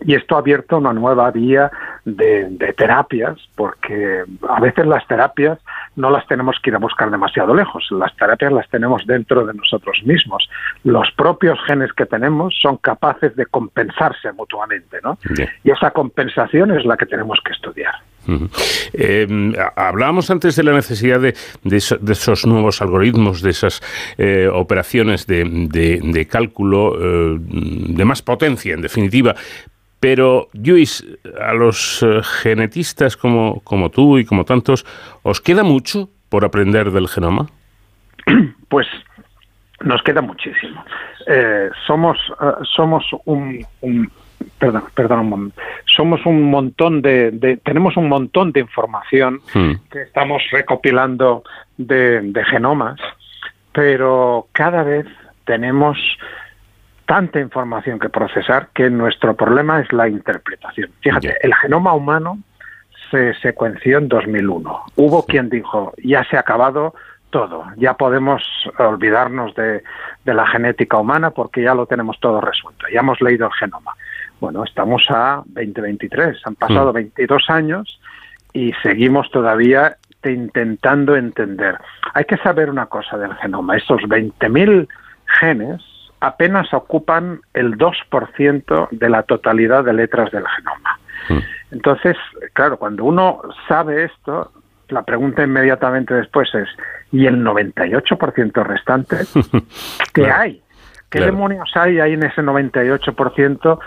y 0.00 0.14
esto 0.14 0.36
ha 0.36 0.38
abierto 0.38 0.78
una 0.78 0.92
nueva 0.92 1.30
vía 1.30 1.70
de, 2.04 2.74
terapias, 2.76 3.38
porque 3.56 4.24
a 4.48 4.60
veces 4.60 4.86
las 4.86 5.06
terapias 5.06 5.58
no 5.96 6.10
las 6.10 6.26
tenemos 6.26 6.56
que 6.62 6.70
ir 6.70 6.76
a 6.76 6.80
buscar 6.80 7.10
demasiado 7.10 7.54
lejos, 7.54 7.86
las 7.90 8.14
terapias 8.16 8.52
las 8.52 8.68
tenemos 8.68 9.06
dentro 9.06 9.46
de 9.46 9.54
nosotros 9.54 10.02
mismos. 10.04 10.48
Los 10.82 11.10
propios 11.12 11.58
genes 11.66 11.92
que 11.92 12.06
tenemos 12.06 12.54
son 12.60 12.76
capaces 12.78 13.34
de 13.36 13.46
compensarse 13.46 14.32
mutuamente, 14.32 14.98
¿no? 15.02 15.18
Y 15.62 15.70
esa 15.70 15.90
compensación 15.92 16.72
es 16.72 16.84
la 16.84 16.96
que 16.96 17.06
tenemos 17.06 17.38
que 17.44 17.52
estudiar. 17.52 17.94
Eh, 18.92 19.52
hablábamos 19.76 20.30
antes 20.30 20.56
de 20.56 20.62
la 20.62 20.72
necesidad 20.72 21.20
de, 21.20 21.34
esos 21.76 22.46
nuevos 22.46 22.80
algoritmos, 22.80 23.42
de 23.42 23.50
esas 23.50 23.82
eh, 24.18 24.48
operaciones 24.52 25.26
de, 25.26 26.28
cálculo 26.30 26.96
eh, 26.98 27.38
de 27.40 28.04
más 28.04 28.22
potencia, 28.22 28.74
en 28.74 28.82
definitiva, 28.82 29.34
pero, 30.00 30.48
Luis, 30.52 31.04
a 31.40 31.54
los 31.54 32.02
eh, 32.02 32.20
genetistas 32.42 33.16
como, 33.16 33.60
como 33.60 33.90
tú 33.90 34.18
y 34.18 34.24
como 34.24 34.44
tantos, 34.44 34.84
¿os 35.22 35.40
queda 35.40 35.62
mucho 35.62 36.10
por 36.28 36.44
aprender 36.44 36.90
del 36.90 37.08
genoma? 37.08 37.46
Pues 38.68 38.88
nos 39.82 40.02
queda 40.02 40.20
muchísimo. 40.20 40.84
Somos, 41.86 42.18
somos 42.74 43.04
un, 43.24 43.64
perdón, 44.58 44.84
perdón 44.94 45.20
un 45.20 45.28
momento. 45.28 45.60
Somos 45.86 46.24
un 46.26 46.42
montón 46.50 47.02
de, 47.02 47.58
tenemos 47.64 47.96
un 47.96 48.08
montón 48.08 48.52
de 48.52 48.60
información 48.60 49.40
hmm. 49.54 49.72
que 49.90 50.02
estamos 50.02 50.42
recopilando 50.50 51.44
de, 51.76 52.20
de 52.20 52.44
genomas, 52.44 53.00
pero 53.72 54.48
cada 54.52 54.82
vez 54.82 55.06
tenemos 55.44 55.98
tanta 57.06 57.40
información 57.40 57.98
que 57.98 58.08
procesar 58.08 58.68
que 58.74 58.88
nuestro 58.90 59.34
problema 59.34 59.80
es 59.80 59.92
la 59.92 60.08
interpretación. 60.08 60.90
Fíjate, 61.00 61.36
el 61.42 61.54
genoma 61.54 61.92
humano 61.92 62.38
se 63.10 63.34
secuenció 63.34 63.98
en 63.98 64.08
2001. 64.08 64.84
Hubo 64.96 65.24
quien 65.26 65.50
dijo, 65.50 65.92
ya 66.02 66.24
se 66.24 66.36
ha 66.36 66.40
acabado 66.40 66.94
todo, 67.30 67.64
ya 67.76 67.94
podemos 67.94 68.42
olvidarnos 68.78 69.54
de, 69.54 69.82
la 70.24 70.46
genética 70.46 70.98
humana 70.98 71.30
porque 71.30 71.62
ya 71.62 71.74
lo 71.74 71.86
tenemos 71.86 72.18
todo 72.20 72.40
resuelto, 72.40 72.86
ya 72.92 73.00
hemos 73.00 73.20
leído 73.20 73.46
el 73.46 73.52
genoma. 73.52 73.94
Bueno, 74.44 74.62
estamos 74.62 75.02
a 75.08 75.42
2023, 75.46 76.36
han 76.44 76.54
pasado 76.56 76.92
22 76.92 77.46
mm. 77.48 77.52
años 77.52 77.98
y 78.52 78.74
seguimos 78.82 79.30
todavía 79.30 79.96
intentando 80.22 81.16
entender. 81.16 81.78
Hay 82.12 82.26
que 82.26 82.36
saber 82.36 82.68
una 82.68 82.84
cosa 82.84 83.16
del 83.16 83.34
genoma, 83.36 83.78
esos 83.78 84.02
20.000 84.02 84.86
genes 85.40 85.80
apenas 86.20 86.74
ocupan 86.74 87.40
el 87.54 87.78
2% 87.78 88.88
de 88.90 89.08
la 89.08 89.22
totalidad 89.22 89.82
de 89.82 89.94
letras 89.94 90.30
del 90.30 90.44
genoma. 90.46 90.98
Hmm. 91.30 91.72
Entonces, 91.72 92.14
claro, 92.52 92.76
cuando 92.76 93.04
uno 93.04 93.40
sabe 93.66 94.04
esto, 94.04 94.52
la 94.90 95.04
pregunta 95.04 95.42
inmediatamente 95.42 96.12
después 96.12 96.54
es, 96.54 96.68
¿y 97.12 97.24
el 97.24 97.42
98% 97.42 98.62
restante? 98.62 99.20
¿Qué 100.12 100.30
hay? 100.30 100.60
¿Qué 101.08 101.20
demonios 101.20 101.70
hay 101.76 102.00
ahí 102.00 102.12
en 102.12 102.24
ese 102.24 102.42
98%? 102.42 103.78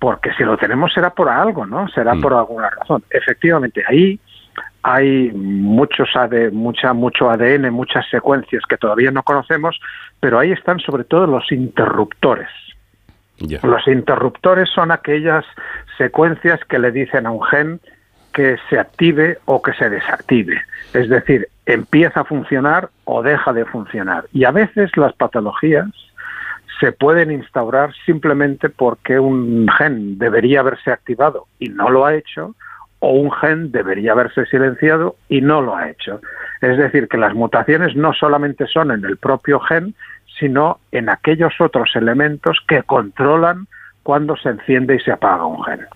Porque 0.00 0.32
si 0.32 0.42
lo 0.42 0.56
tenemos 0.56 0.92
será 0.92 1.10
por 1.10 1.28
algo, 1.28 1.64
¿no? 1.66 1.86
Será 1.88 2.14
hmm. 2.14 2.20
por 2.20 2.34
alguna 2.34 2.70
razón. 2.70 3.04
Efectivamente, 3.10 3.84
ahí 3.86 4.18
hay 4.82 5.30
muchos 5.32 6.08
AD, 6.16 6.50
mucha, 6.52 6.92
mucho 6.92 7.30
ADN, 7.30 7.70
muchas 7.70 8.08
secuencias 8.10 8.64
que 8.68 8.78
todavía 8.78 9.10
no 9.10 9.22
conocemos, 9.22 9.78
pero 10.18 10.38
ahí 10.38 10.52
están 10.52 10.80
sobre 10.80 11.04
todo 11.04 11.26
los 11.26 11.52
interruptores. 11.52 12.48
Los 13.62 13.88
interruptores 13.88 14.68
son 14.74 14.90
aquellas 14.90 15.44
secuencias 15.96 16.60
que 16.64 16.78
le 16.78 16.92
dicen 16.92 17.26
a 17.26 17.30
un 17.30 17.42
gen 17.42 17.80
que 18.34 18.56
se 18.68 18.78
active 18.78 19.38
o 19.46 19.62
que 19.62 19.72
se 19.72 19.88
desactive. 19.88 20.60
Es 20.92 21.08
decir, 21.08 21.48
empieza 21.66 22.20
a 22.20 22.24
funcionar 22.24 22.90
o 23.04 23.22
deja 23.22 23.52
de 23.52 23.64
funcionar. 23.64 24.24
Y 24.32 24.44
a 24.44 24.50
veces 24.50 24.94
las 24.96 25.14
patologías 25.14 25.86
se 26.80 26.92
pueden 26.92 27.30
instaurar 27.30 27.94
simplemente 28.06 28.70
porque 28.70 29.18
un 29.18 29.68
gen 29.76 30.18
debería 30.18 30.60
haberse 30.60 30.90
activado 30.90 31.46
y 31.58 31.68
no 31.68 31.90
lo 31.90 32.06
ha 32.06 32.14
hecho, 32.14 32.54
o 33.00 33.12
un 33.12 33.30
gen 33.30 33.70
debería 33.70 34.12
haberse 34.12 34.46
silenciado 34.46 35.16
y 35.28 35.40
no 35.40 35.60
lo 35.60 35.76
ha 35.76 35.90
hecho. 35.90 36.20
Es 36.60 36.76
decir, 36.78 37.08
que 37.08 37.18
las 37.18 37.34
mutaciones 37.34 37.94
no 37.94 38.12
solamente 38.12 38.66
son 38.66 38.90
en 38.90 39.04
el 39.04 39.16
propio 39.16 39.60
gen, 39.60 39.94
sino 40.38 40.80
en 40.90 41.08
aquellos 41.08 41.52
otros 41.60 41.90
elementos 41.94 42.58
que 42.66 42.82
controlan 42.82 43.66
cuando 44.02 44.36
se 44.36 44.48
enciende 44.48 44.96
y 44.96 45.00
se 45.00 45.12
apaga 45.12 45.44
un 45.44 45.62
gen. 45.64 45.86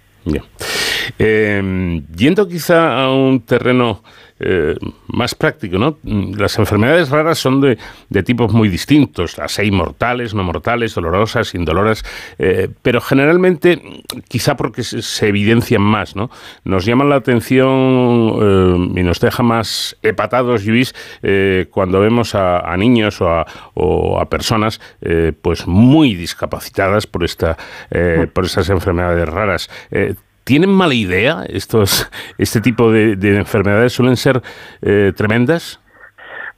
Eh, 1.19 2.03
yendo 2.15 2.49
quizá 2.49 3.03
a 3.03 3.13
un 3.13 3.41
terreno 3.45 4.03
eh, 4.41 4.75
más 5.07 5.37
práctico, 5.37 5.79
¿no? 5.79 5.99
Las 6.03 6.59
enfermedades 6.59 7.09
raras 7.09 7.39
son 7.39 7.61
de, 7.61 7.79
tipos 8.25 8.53
muy 8.53 8.69
distintos, 8.69 9.39
las 9.39 9.61
hay 9.61 9.71
mortales, 9.71 10.35
no 10.35 10.43
mortales, 10.43 10.93
dolorosas, 10.93 11.55
indoloras, 11.55 12.05
eh, 12.39 12.69
pero 12.83 13.01
generalmente, 13.01 13.81
quizá 14.27 14.57
porque 14.57 14.83
se, 14.83 15.29
evidencian 15.29 15.83
más, 15.83 16.17
¿no? 16.17 16.31
Nos 16.65 16.85
llaman 16.85 17.11
la 17.11 17.17
atención 17.17 18.35
eh, 18.43 19.01
y 19.01 19.03
nos 19.05 19.21
deja 19.21 19.45
más 19.45 19.97
hepatados, 20.03 20.67
Luis, 20.67 20.95
cuando 21.71 22.01
vemos 22.01 22.35
a, 22.35 22.77
niños 22.77 23.21
o 23.21 24.19
a, 24.19 24.29
personas 24.29 24.81
pues 25.43 25.67
muy 25.67 26.17
discapacitadas 26.17 27.07
por, 27.07 27.23
esta, 27.25 27.57
por 28.33 28.45
estas 28.45 28.69
enfermedades 28.69 29.29
raras. 29.29 29.71
¿Tienen 30.45 30.71
mala 30.71 30.95
idea 30.95 31.45
estos, 31.49 32.11
este 32.39 32.61
tipo 32.61 32.93
de, 32.93 33.13
enfermedades? 33.37 33.95
¿Suelen 33.95 34.17
ser 34.17 34.43
eh, 34.83 35.13
tremendas? 35.17 35.81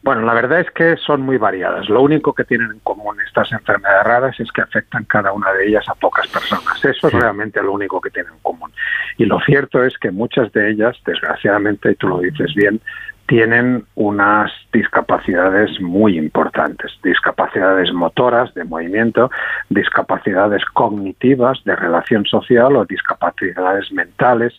Bueno, 0.03 0.22
la 0.22 0.35
verdad 0.35 0.61
es 0.61 0.70
que 0.70 0.96
son 0.96 1.22
muy 1.22 1.37
variadas. 1.37 1.88
Lo 1.88 2.01
único 2.01 2.33
que 2.33 2.44
tienen 2.44 2.70
en 2.70 2.79
común 2.81 3.16
estas 3.27 3.51
enfermedades 3.51 4.05
raras 4.05 4.38
es 4.38 4.53
que 4.53 4.62
afectan 4.62 5.05
cada 5.05 5.33
una 5.33 5.53
de 5.53 5.66
ellas 5.66 5.85
a 5.88 5.94
pocas 5.94 6.29
personas. 6.29 6.85
Eso 6.85 7.09
es 7.09 7.12
realmente 7.12 7.61
lo 7.61 7.72
único 7.72 8.01
que 8.01 8.11
tienen 8.11 8.33
en 8.33 8.38
común. 8.40 8.72
Y 9.18 9.25
lo 9.25 9.40
cierto 9.40 9.83
es 9.83 9.99
que 9.99 10.12
muchas 10.12 10.53
de 10.53 10.70
ellas, 10.70 10.96
desgraciadamente, 11.05 11.90
y 11.90 11.94
tú 11.96 12.07
lo 12.07 12.20
dices 12.20 12.55
bien, 12.55 12.81
tienen 13.27 13.85
unas 13.95 14.53
discapacidades 14.73 15.81
muy 15.81 16.17
importantes, 16.17 16.93
discapacidades 17.03 17.93
motoras 17.93 18.55
de 18.55 18.65
movimiento, 18.65 19.31
discapacidades 19.69 20.65
cognitivas 20.67 21.62
de 21.65 21.75
relación 21.75 22.25
social 22.25 22.77
o 22.77 22.85
discapacidades 22.85 23.91
mentales. 23.93 24.55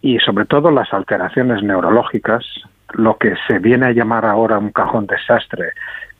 Y 0.00 0.18
sobre 0.18 0.44
todo 0.44 0.70
las 0.70 0.92
alteraciones 0.92 1.62
neurológicas, 1.62 2.44
lo 2.92 3.16
que 3.16 3.34
se 3.46 3.58
viene 3.58 3.86
a 3.86 3.92
llamar 3.92 4.26
ahora 4.26 4.58
un 4.58 4.70
cajón 4.70 5.06
desastre 5.06 5.72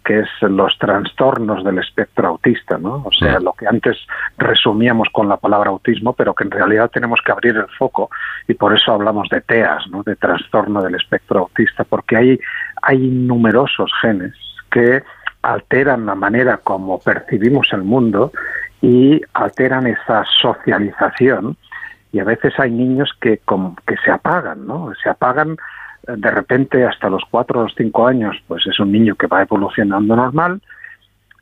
que 0.04 0.20
es 0.20 0.28
los 0.42 0.76
trastornos 0.78 1.64
del 1.64 1.78
espectro 1.78 2.28
autista, 2.28 2.76
¿no? 2.76 3.02
O 3.04 3.12
sea, 3.12 3.40
lo 3.40 3.54
que 3.54 3.66
antes 3.66 3.96
resumíamos 4.36 5.08
con 5.10 5.28
la 5.28 5.38
palabra 5.38 5.70
autismo, 5.70 6.12
pero 6.12 6.34
que 6.34 6.44
en 6.44 6.50
realidad 6.50 6.90
tenemos 6.90 7.20
que 7.24 7.32
abrir 7.32 7.56
el 7.56 7.68
foco 7.78 8.10
y 8.46 8.54
por 8.54 8.74
eso 8.74 8.92
hablamos 8.92 9.28
de 9.30 9.40
TEAS, 9.40 9.88
¿no? 9.90 10.02
De 10.02 10.16
trastorno 10.16 10.82
del 10.82 10.96
espectro 10.96 11.40
autista, 11.40 11.84
porque 11.84 12.16
hay, 12.16 12.40
hay 12.82 12.98
numerosos 12.98 13.90
genes 14.02 14.34
que 14.70 15.02
alteran 15.42 16.06
la 16.06 16.14
manera 16.14 16.58
como 16.58 17.00
percibimos 17.00 17.68
el 17.72 17.82
mundo 17.82 18.32
y 18.82 19.20
alteran 19.32 19.86
esa 19.86 20.24
socialización 20.42 21.56
y 22.12 22.20
a 22.20 22.24
veces 22.24 22.52
hay 22.58 22.70
niños 22.70 23.10
que, 23.20 23.40
que 23.86 23.96
se 24.04 24.10
apagan, 24.10 24.66
¿no? 24.66 24.92
Se 25.02 25.08
apagan 25.08 25.56
de 26.06 26.30
repente 26.30 26.84
hasta 26.84 27.08
los 27.08 27.22
cuatro 27.30 27.60
o 27.60 27.62
los 27.64 27.74
cinco 27.76 28.06
años, 28.06 28.36
pues 28.46 28.66
es 28.66 28.78
un 28.80 28.92
niño 28.92 29.14
que 29.14 29.26
va 29.26 29.42
evolucionando 29.42 30.16
normal 30.16 30.60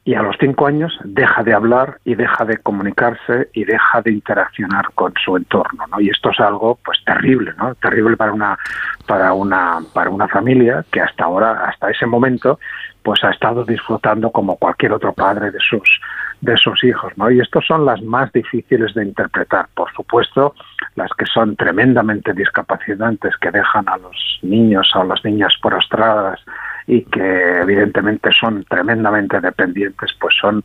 y 0.04 0.14
a 0.14 0.22
los 0.22 0.36
cinco 0.40 0.66
años 0.66 0.98
deja 1.04 1.44
de 1.44 1.54
hablar 1.54 1.98
y 2.04 2.16
deja 2.16 2.44
de 2.44 2.58
comunicarse 2.58 3.50
y 3.52 3.64
deja 3.64 4.02
de 4.02 4.10
interaccionar 4.10 4.86
con 4.94 5.14
su 5.24 5.36
entorno, 5.36 5.84
¿no? 5.86 6.00
Y 6.00 6.10
esto 6.10 6.30
es 6.30 6.40
algo, 6.40 6.76
pues 6.84 6.98
terrible, 7.04 7.52
¿no? 7.56 7.74
Terrible 7.76 8.16
para 8.16 8.32
una 8.32 8.58
para 9.06 9.32
una 9.32 9.78
para 9.92 10.10
una 10.10 10.26
familia 10.26 10.84
que 10.90 11.00
hasta 11.00 11.24
ahora, 11.24 11.66
hasta 11.68 11.90
ese 11.90 12.06
momento, 12.06 12.58
pues 13.02 13.22
ha 13.22 13.30
estado 13.30 13.64
disfrutando 13.64 14.30
como 14.32 14.56
cualquier 14.56 14.92
otro 14.92 15.12
padre 15.12 15.52
de 15.52 15.58
sus 15.60 16.00
de 16.42 16.56
sus 16.56 16.82
hijos, 16.82 17.12
¿no? 17.16 17.30
Y 17.30 17.40
estos 17.40 17.64
son 17.64 17.86
las 17.86 18.02
más 18.02 18.30
difíciles 18.32 18.92
de 18.94 19.04
interpretar. 19.04 19.68
Por 19.74 19.90
supuesto, 19.92 20.54
las 20.96 21.10
que 21.16 21.24
son 21.24 21.54
tremendamente 21.54 22.32
discapacitantes, 22.34 23.36
que 23.36 23.52
dejan 23.52 23.88
a 23.88 23.96
los 23.96 24.40
niños 24.42 24.90
o 24.94 25.02
a 25.02 25.04
las 25.04 25.24
niñas 25.24 25.54
prostradas 25.62 26.40
y 26.88 27.02
que 27.04 27.60
evidentemente 27.60 28.30
son 28.38 28.64
tremendamente 28.64 29.40
dependientes, 29.40 30.10
pues 30.20 30.34
son, 30.40 30.64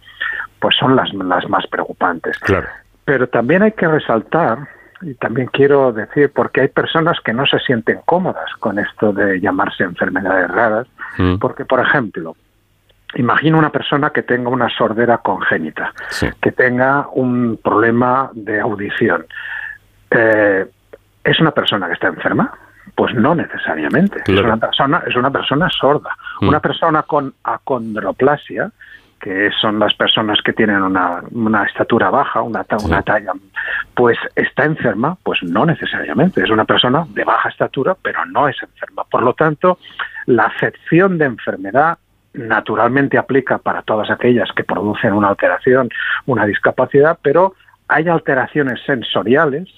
pues 0.60 0.76
son 0.78 0.96
las, 0.96 1.14
las 1.14 1.48
más 1.48 1.68
preocupantes. 1.68 2.40
Claro. 2.40 2.68
Pero 3.06 3.30
también 3.30 3.62
hay 3.62 3.74
que 3.74 3.88
resaltar, 3.88 4.68
y 5.04 5.14
también 5.14 5.48
quiero 5.54 5.94
decir, 5.94 6.32
porque 6.34 6.62
hay 6.62 6.70
personas 6.70 7.20
que 7.24 7.34
no 7.34 7.46
se 7.46 7.60
sienten 7.60 8.00
cómodas 8.06 8.52
con 8.60 8.80
esto 8.80 9.14
de 9.14 9.40
llamarse 9.40 9.84
enfermedades 9.84 10.50
raras, 10.50 10.88
mm. 11.20 11.36
porque, 11.36 11.66
por 11.66 11.80
ejemplo, 11.80 12.36
Imagina 13.18 13.58
una 13.58 13.72
persona 13.72 14.12
que 14.12 14.22
tenga 14.22 14.50
una 14.50 14.70
sordera 14.70 15.18
congénita, 15.18 15.92
que 16.40 16.52
tenga 16.52 17.08
un 17.14 17.60
problema 17.64 18.30
de 18.34 18.60
audición. 18.60 19.26
Eh, 20.12 20.68
¿Es 21.24 21.40
una 21.40 21.50
persona 21.50 21.88
que 21.88 21.94
está 21.94 22.08
enferma? 22.08 22.54
Pues 22.94 23.16
no 23.16 23.34
necesariamente. 23.34 24.22
Es, 24.24 24.40
una 24.40 24.58
persona, 24.58 25.04
es 25.08 25.16
una 25.16 25.32
persona 25.32 25.68
sorda. 25.70 26.16
Mm. 26.42 26.48
Una 26.48 26.60
persona 26.60 27.04
con 27.04 27.34
acondroplasia, 27.44 28.72
que 29.20 29.50
son 29.60 29.80
las 29.80 29.96
personas 29.96 30.40
que 30.44 30.54
tienen 30.54 30.84
una, 30.84 31.24
una 31.32 31.64
estatura 31.64 32.12
baja, 32.12 32.44
una, 32.44 32.64
una 32.84 33.02
talla, 33.02 33.34
pues 33.96 34.20
está 34.36 34.66
enferma, 34.66 35.18
pues 35.24 35.42
no 35.42 35.66
necesariamente. 35.66 36.44
Es 36.44 36.52
una 36.52 36.66
persona 36.66 37.04
de 37.10 37.24
baja 37.24 37.50
estatura, 37.50 37.98
pero 38.00 38.24
no 38.26 38.48
es 38.48 38.62
enferma. 38.62 39.06
Por 39.06 39.24
lo 39.24 39.34
tanto, 39.34 39.80
la 40.28 40.44
acepción 40.44 41.18
de 41.18 41.26
enfermedad 41.26 41.98
naturalmente 42.38 43.18
aplica 43.18 43.58
para 43.58 43.82
todas 43.82 44.10
aquellas 44.10 44.50
que 44.56 44.64
producen 44.64 45.14
una 45.14 45.30
alteración, 45.30 45.90
una 46.26 46.46
discapacidad, 46.46 47.18
pero 47.22 47.54
hay 47.90 48.08
alteraciones 48.08 48.82
sensoriales 48.86 49.70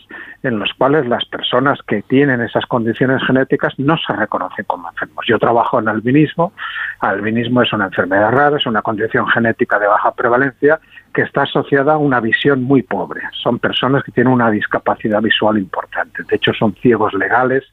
en 0.42 0.60
las 0.60 0.74
cuales 0.74 1.06
las 1.08 1.26
personas 1.26 1.80
que 1.86 2.02
tienen 2.02 2.42
esas 2.42 2.66
condiciones 2.66 3.22
genéticas 3.26 3.78
no 3.78 3.98
se 3.98 4.14
reconocen 4.14 4.66
como 4.66 4.90
enfermos. 4.90 5.26
Yo 5.28 5.38
trabajo 5.38 5.80
en 5.80 5.90
albinismo. 5.90 6.54
Albinismo 7.02 7.62
es 7.62 7.72
una 7.72 7.86
enfermedad 7.86 8.32
rara, 8.32 8.58
es 8.58 8.66
una 8.66 8.82
condición 8.82 9.28
genética 9.28 9.78
de 9.78 9.88
baja 9.88 10.12
prevalencia 10.14 10.80
que 11.14 11.22
está 11.22 11.44
asociada 11.44 11.94
a 11.94 11.98
una 11.98 12.20
visión 12.20 12.64
muy 12.64 12.82
pobre. 12.82 13.22
Son 13.44 13.60
personas 13.60 14.04
que 14.04 14.12
tienen 14.12 14.34
una 14.34 14.50
discapacidad 14.50 15.22
visual 15.22 15.58
importante. 15.58 16.24
De 16.24 16.36
hecho, 16.36 16.54
son 16.54 16.74
ciegos 16.76 17.14
legales 17.14 17.64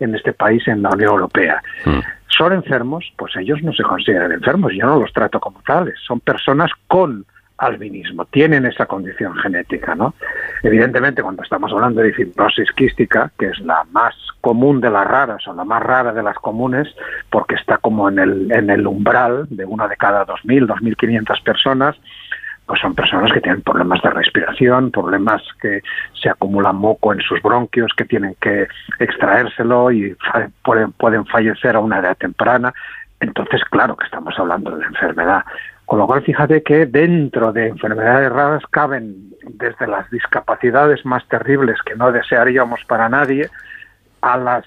en 0.00 0.14
este 0.14 0.32
país, 0.32 0.66
en 0.66 0.82
la 0.82 0.90
Unión 0.90 1.10
Europea. 1.10 1.62
Mm. 1.84 2.00
Son 2.26 2.52
enfermos, 2.52 3.12
pues 3.16 3.36
ellos 3.36 3.62
no 3.62 3.72
se 3.72 3.82
consideran 3.82 4.32
enfermos, 4.32 4.72
yo 4.74 4.86
no 4.86 5.00
los 5.00 5.12
trato 5.12 5.38
como 5.40 5.60
tales. 5.62 5.94
Son 6.06 6.20
personas 6.20 6.70
con 6.86 7.26
albinismo, 7.60 8.24
tienen 8.24 8.64
esa 8.64 8.86
condición 8.86 9.36
genética, 9.36 9.94
¿no? 9.94 10.14
Evidentemente, 10.62 11.22
cuando 11.22 11.42
estamos 11.42 11.70
hablando 11.72 12.00
de 12.00 12.12
fibrosis 12.12 12.70
quística, 12.72 13.30
que 13.38 13.48
es 13.48 13.58
la 13.60 13.84
más 13.92 14.14
común 14.40 14.80
de 14.80 14.90
las 14.90 15.06
raras 15.06 15.46
o 15.46 15.52
la 15.52 15.64
más 15.64 15.82
rara 15.82 16.12
de 16.12 16.22
las 16.22 16.36
comunes, 16.36 16.88
porque 17.28 17.56
está 17.56 17.76
como 17.76 18.08
en 18.08 18.18
el, 18.18 18.50
en 18.52 18.70
el 18.70 18.86
umbral 18.86 19.46
de 19.50 19.66
una 19.66 19.88
de 19.88 19.96
cada 19.96 20.26
2.000, 20.26 20.66
2.500 20.68 21.42
personas, 21.42 21.96
pues 22.70 22.82
son 22.82 22.94
personas 22.94 23.32
que 23.32 23.40
tienen 23.40 23.62
problemas 23.62 24.00
de 24.00 24.10
respiración, 24.10 24.92
problemas 24.92 25.42
que 25.60 25.82
se 26.14 26.30
acumulan 26.30 26.76
moco 26.76 27.12
en 27.12 27.20
sus 27.20 27.42
bronquios, 27.42 27.90
que 27.96 28.04
tienen 28.04 28.36
que 28.40 28.68
extraérselo 29.00 29.90
y 29.90 30.16
pueden, 30.62 30.92
pueden 30.92 31.26
fallecer 31.26 31.74
a 31.74 31.80
una 31.80 31.98
edad 31.98 32.16
temprana. 32.16 32.72
Entonces, 33.18 33.64
claro 33.64 33.96
que 33.96 34.04
estamos 34.04 34.38
hablando 34.38 34.76
de 34.76 34.86
enfermedad. 34.86 35.42
Con 35.84 35.98
lo 35.98 36.06
cual, 36.06 36.22
fíjate 36.22 36.62
que 36.62 36.86
dentro 36.86 37.52
de 37.52 37.66
enfermedades 37.66 38.30
raras 38.30 38.62
caben 38.70 39.16
desde 39.48 39.88
las 39.88 40.08
discapacidades 40.12 41.04
más 41.04 41.26
terribles 41.26 41.82
que 41.84 41.96
no 41.96 42.12
desearíamos 42.12 42.84
para 42.84 43.08
nadie 43.08 43.50
a 44.20 44.36
las, 44.36 44.64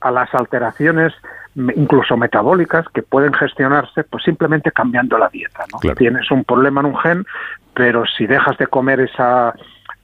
a 0.00 0.10
las 0.10 0.34
alteraciones 0.34 1.12
incluso 1.56 2.16
metabólicas 2.16 2.86
que 2.88 3.02
pueden 3.02 3.32
gestionarse 3.32 4.04
pues 4.04 4.24
simplemente 4.24 4.72
cambiando 4.72 5.18
la 5.18 5.28
dieta. 5.28 5.64
¿no? 5.72 5.94
Tienes 5.94 6.30
un 6.30 6.44
problema 6.44 6.80
en 6.80 6.86
un 6.86 6.98
gen, 6.98 7.26
pero 7.74 8.04
si 8.06 8.26
dejas 8.26 8.58
de 8.58 8.66
comer 8.66 9.00
esa, 9.00 9.54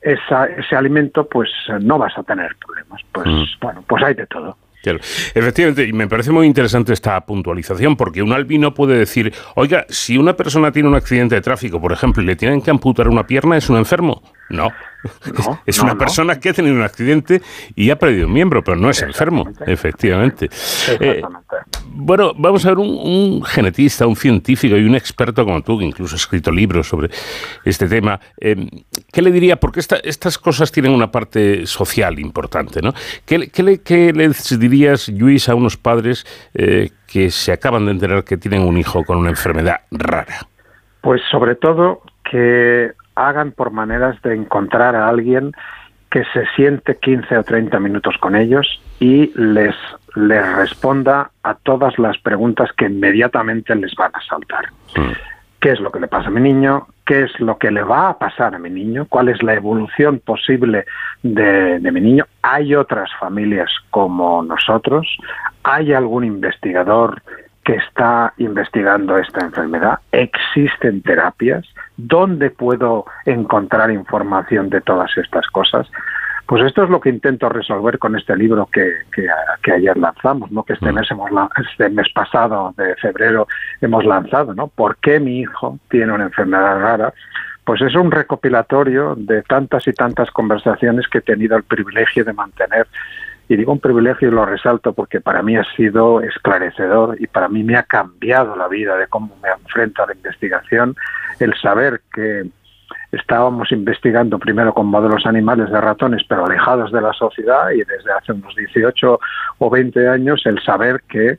esa, 0.01 0.47
ese 0.47 0.77
alimento, 0.77 1.27
pues 1.29 1.51
no 1.81 1.99
vas 1.99 2.17
a 2.17 2.23
tener 2.23 2.55
problemas. 2.65 3.01
Pues 3.13 3.27
mm. 3.27 3.45
bueno, 3.61 3.85
pues 3.87 4.03
hay 4.05 4.15
de 4.15 4.27
todo. 4.27 4.57
Efectivamente, 4.83 5.85
y 5.85 5.93
me 5.93 6.09
parece 6.09 6.31
muy 6.31 6.47
interesante 6.47 6.93
esta 6.93 7.21
puntualización, 7.25 7.97
porque 7.97 8.23
un 8.23 8.33
albino 8.33 8.73
puede 8.73 8.97
decir, 8.97 9.33
oiga, 9.55 9.85
si 9.89 10.17
una 10.17 10.35
persona 10.35 10.73
tiene 10.73 10.89
un 10.89 10.95
accidente 10.95 11.35
de 11.35 11.41
tráfico, 11.41 11.81
por 11.81 11.93
ejemplo, 11.93 12.23
y 12.23 12.27
le 12.27 12.37
tienen 12.37 12.63
que 12.63 12.71
amputar 12.71 13.09
una 13.09 13.27
pierna, 13.27 13.57
¿es 13.57 13.69
un 13.69 13.77
enfermo? 13.77 14.23
No. 14.49 14.71
es 15.67 15.79
una 15.79 15.97
persona 15.97 16.39
que 16.39 16.51
ha 16.51 16.53
tenido 16.53 16.75
un 16.75 16.83
accidente 16.83 17.41
y 17.75 17.91
ha 17.91 17.99
perdido 17.99 18.27
un 18.27 18.33
miembro, 18.33 18.63
pero 18.63 18.77
no 18.77 18.91
es 18.91 19.01
enfermo, 19.03 19.49
efectivamente. 19.67 20.51
Eh, 21.01 21.23
bueno, 21.93 22.33
vamos 22.37 22.65
a 22.65 22.71
ver 22.71 22.79
un, 22.79 23.43
genetista, 23.45 24.07
un 24.07 24.17
científico 24.17 24.77
y 24.77 24.85
un 24.85 24.95
experto 24.95 25.45
como 25.45 25.63
tú, 25.63 25.79
que 25.79 25.85
incluso 25.85 26.15
ha 26.15 26.19
escrito 26.19 26.51
libros 26.51 26.89
sobre 26.89 27.11
este 27.65 27.89
tema. 27.89 28.19
Eh, 28.41 28.57
¿Qué 29.13 29.23
le 29.23 29.31
diría? 29.31 29.57
Porque 29.57 29.81
estas 29.81 30.39
cosas 30.39 30.73
tienen 30.73 30.93
una 30.93 31.11
parte 31.11 31.67
social 31.67 32.19
importante, 32.19 32.81
¿no? 32.81 32.93
¿Qué, 33.27 33.39
le, 33.63 34.13
les 34.13 34.59
dirías, 34.59 35.09
Luis, 35.09 35.49
a 35.49 35.55
unos 35.55 35.77
padres 35.77 36.25
eh, 36.55 36.91
que 37.07 37.31
se 37.31 37.53
acaban 37.53 37.87
de 37.87 37.93
enterar 37.93 38.25
que 38.25 38.37
tienen 38.37 38.63
un 38.63 38.79
hijo 38.79 39.05
con 39.05 39.19
una 39.19 39.31
enfermedad 39.31 39.81
rara? 39.91 40.47
Pues 41.01 41.23
sobre 41.31 41.55
todo 41.55 42.03
que 42.31 42.93
hagan 43.15 43.53
por 43.53 43.71
maneras 43.71 44.21
de 44.23 44.35
encontrar 44.35 44.95
a 44.95 45.09
alguien 45.09 45.53
que 46.11 46.25
se 46.33 46.45
siente 46.57 46.97
15 46.97 47.39
o 47.39 47.43
30 47.45 47.79
minutos 47.79 48.17
con 48.19 48.35
ellos 48.35 48.81
y 48.99 49.33
les, 49.35 49.75
les 50.15 50.57
responda 50.57 51.31
a 51.43 51.55
todas 51.55 51.99
las 51.99 52.19
preguntas 52.19 52.71
que 52.77 52.87
inmediatamente 52.87 53.75
les 53.75 53.95
van 53.95 54.13
a 54.15 54.21
saltar. 54.23 54.67
Mm. 54.97 55.13
¿Qué 55.61 55.73
es 55.73 55.81
lo 55.81 55.93
que 55.93 56.01
le 56.01 56.09
pasa 56.09 56.29
a 56.29 56.31
mi 56.31 56.41
niño? 56.41 56.87
¿Qué 57.05 57.25
es 57.25 57.39
lo 57.39 57.59
que 57.59 57.71
le 57.71 57.83
va 57.83 58.09
a 58.09 58.19
pasar 58.19 58.55
a 58.55 58.59
mi 58.59 58.71
niño? 58.71 59.07
¿Cuál 59.09 59.29
es 59.29 59.43
la 59.43 59.55
evolución 59.55 60.21
posible 60.21 60.87
de, 61.23 61.79
de 61.79 61.93
mi 61.93 62.01
niño? 62.01 62.25
¿Hay 62.41 62.75
otras 62.75 63.11
familias 63.19 63.71
como 63.91 64.43
nosotros? 64.43 65.07
¿Hay 65.63 65.93
algún 65.93 66.25
investigador 66.25 67.23
que 67.65 67.75
está 67.75 68.33
investigando 68.39 69.19
esta 69.19 69.45
enfermedad? 69.45 69.99
¿Existen 70.13 71.03
terapias? 71.03 71.67
¿Dónde 71.97 72.51
puedo 72.51 73.05
encontrar 73.27 73.91
información 73.91 74.71
de 74.71 74.81
todas 74.81 75.15
estas 75.19 75.47
cosas? 75.49 75.91
Pues 76.51 76.65
esto 76.65 76.83
es 76.83 76.91
lo 76.91 77.01
que 77.01 77.11
intento 77.11 77.49
resolver 77.49 78.01
con 78.01 78.17
este 78.17 78.37
libro 78.37 78.69
que, 78.73 78.93
que, 79.15 79.73
ayer 79.73 79.97
lanzamos, 79.97 80.51
¿no? 80.51 80.65
que 80.65 80.73
este 80.73 80.91
mm. 80.91 80.95
mes, 80.97 81.09
hemos, 81.13 81.31
este 81.71 81.89
mes 81.91 82.09
pasado, 82.13 82.75
de 82.77 82.97
febrero, 82.97 83.47
hemos 83.81 84.05
lanzado. 84.05 84.53
¿no? 84.53 84.67
¿Por 84.67 84.97
qué 84.97 85.21
mi 85.21 85.39
hijo 85.39 85.79
tiene 85.89 86.13
una 86.13 86.25
enfermedad 86.25 86.81
rara? 86.81 87.15
Pues 87.63 87.81
es 87.83 87.95
un 87.95 88.11
recopilatorio 88.11 89.15
de 89.17 89.43
tantas 89.43 89.87
y 89.87 89.93
tantas 89.93 90.33
conversaciones 90.33 91.07
que 91.07 91.19
he 91.19 91.21
tenido 91.21 91.57
el 91.57 91.63
privilegio 91.63 92.25
de 92.25 92.33
mantener 92.33 92.89
y 93.49 93.55
digo 93.55 93.73
un 93.73 93.79
privilegio 93.79 94.27
y 94.27 94.33
lo 94.33 94.45
resalto 94.45 94.93
porque 94.93 95.21
para 95.21 95.43
mí 95.43 95.57
ha 95.57 95.65
sido 95.77 96.21
esclarecedor 96.21 97.17
y 97.21 97.29
para 97.29 97.49
mí 97.49 97.63
me 97.63 97.77
ha 97.77 97.85
cambiado 97.85 98.57
la 98.57 98.67
vida 98.67 98.97
de 98.97 99.07
cómo 99.07 99.37
me 99.41 99.51
enfrento 99.51 100.03
a 100.03 100.07
la 100.07 100.15
investigación 100.15 100.97
el 101.39 101.55
saber 101.55 102.01
que 102.13 102.45
estábamos 103.13 103.71
investigando 103.73 104.39
primero 104.39 104.73
con 104.73 104.87
modelos 104.87 105.27
animales 105.27 105.71
de 105.71 105.81
ratones, 105.81 106.23
pero 106.29 106.47
alejados 106.47 106.93
de 106.93 107.01
la 107.01 107.13
sociedad, 107.13 107.71
y 107.71 107.79
desde 107.79 108.13
hace 108.13 108.33
unos 108.33 108.55
18 108.55 109.21
o 109.59 109.71
20 109.71 110.09
años 110.09 110.43
el 110.47 110.63
saber 110.63 111.03
que 111.09 111.39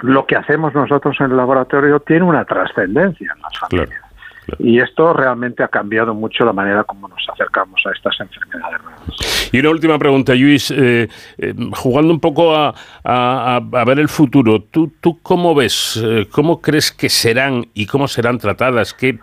lo 0.00 0.26
que 0.26 0.36
hacemos 0.36 0.74
nosotros 0.74 1.16
en 1.20 1.30
el 1.30 1.36
laboratorio 1.36 2.00
tiene 2.00 2.24
una 2.24 2.44
trascendencia 2.44 3.32
en 3.34 3.42
las 3.42 3.58
familias. 3.58 4.09
Y 4.58 4.80
esto 4.80 5.12
realmente 5.12 5.62
ha 5.62 5.68
cambiado 5.68 6.14
mucho 6.14 6.44
la 6.44 6.52
manera 6.52 6.84
como 6.84 7.08
nos 7.08 7.26
acercamos 7.32 7.80
a 7.86 7.92
estas 7.92 8.18
enfermedades. 8.20 8.80
Y 9.52 9.58
una 9.58 9.70
última 9.70 9.98
pregunta, 9.98 10.34
Luis, 10.34 10.70
eh, 10.70 11.08
eh, 11.38 11.54
jugando 11.72 12.12
un 12.12 12.20
poco 12.20 12.54
a, 12.54 13.60
ver 13.86 13.98
el 13.98 14.08
futuro, 14.08 14.62
¿tú, 14.62 14.92
tú 15.00 15.20
cómo 15.22 15.54
ves, 15.54 16.00
eh, 16.02 16.28
cómo 16.30 16.60
crees 16.60 16.92
que 16.92 17.08
serán 17.08 17.66
y 17.74 17.86
cómo 17.86 18.08
serán 18.08 18.38
tratadas, 18.38 18.94
qué 18.94 19.18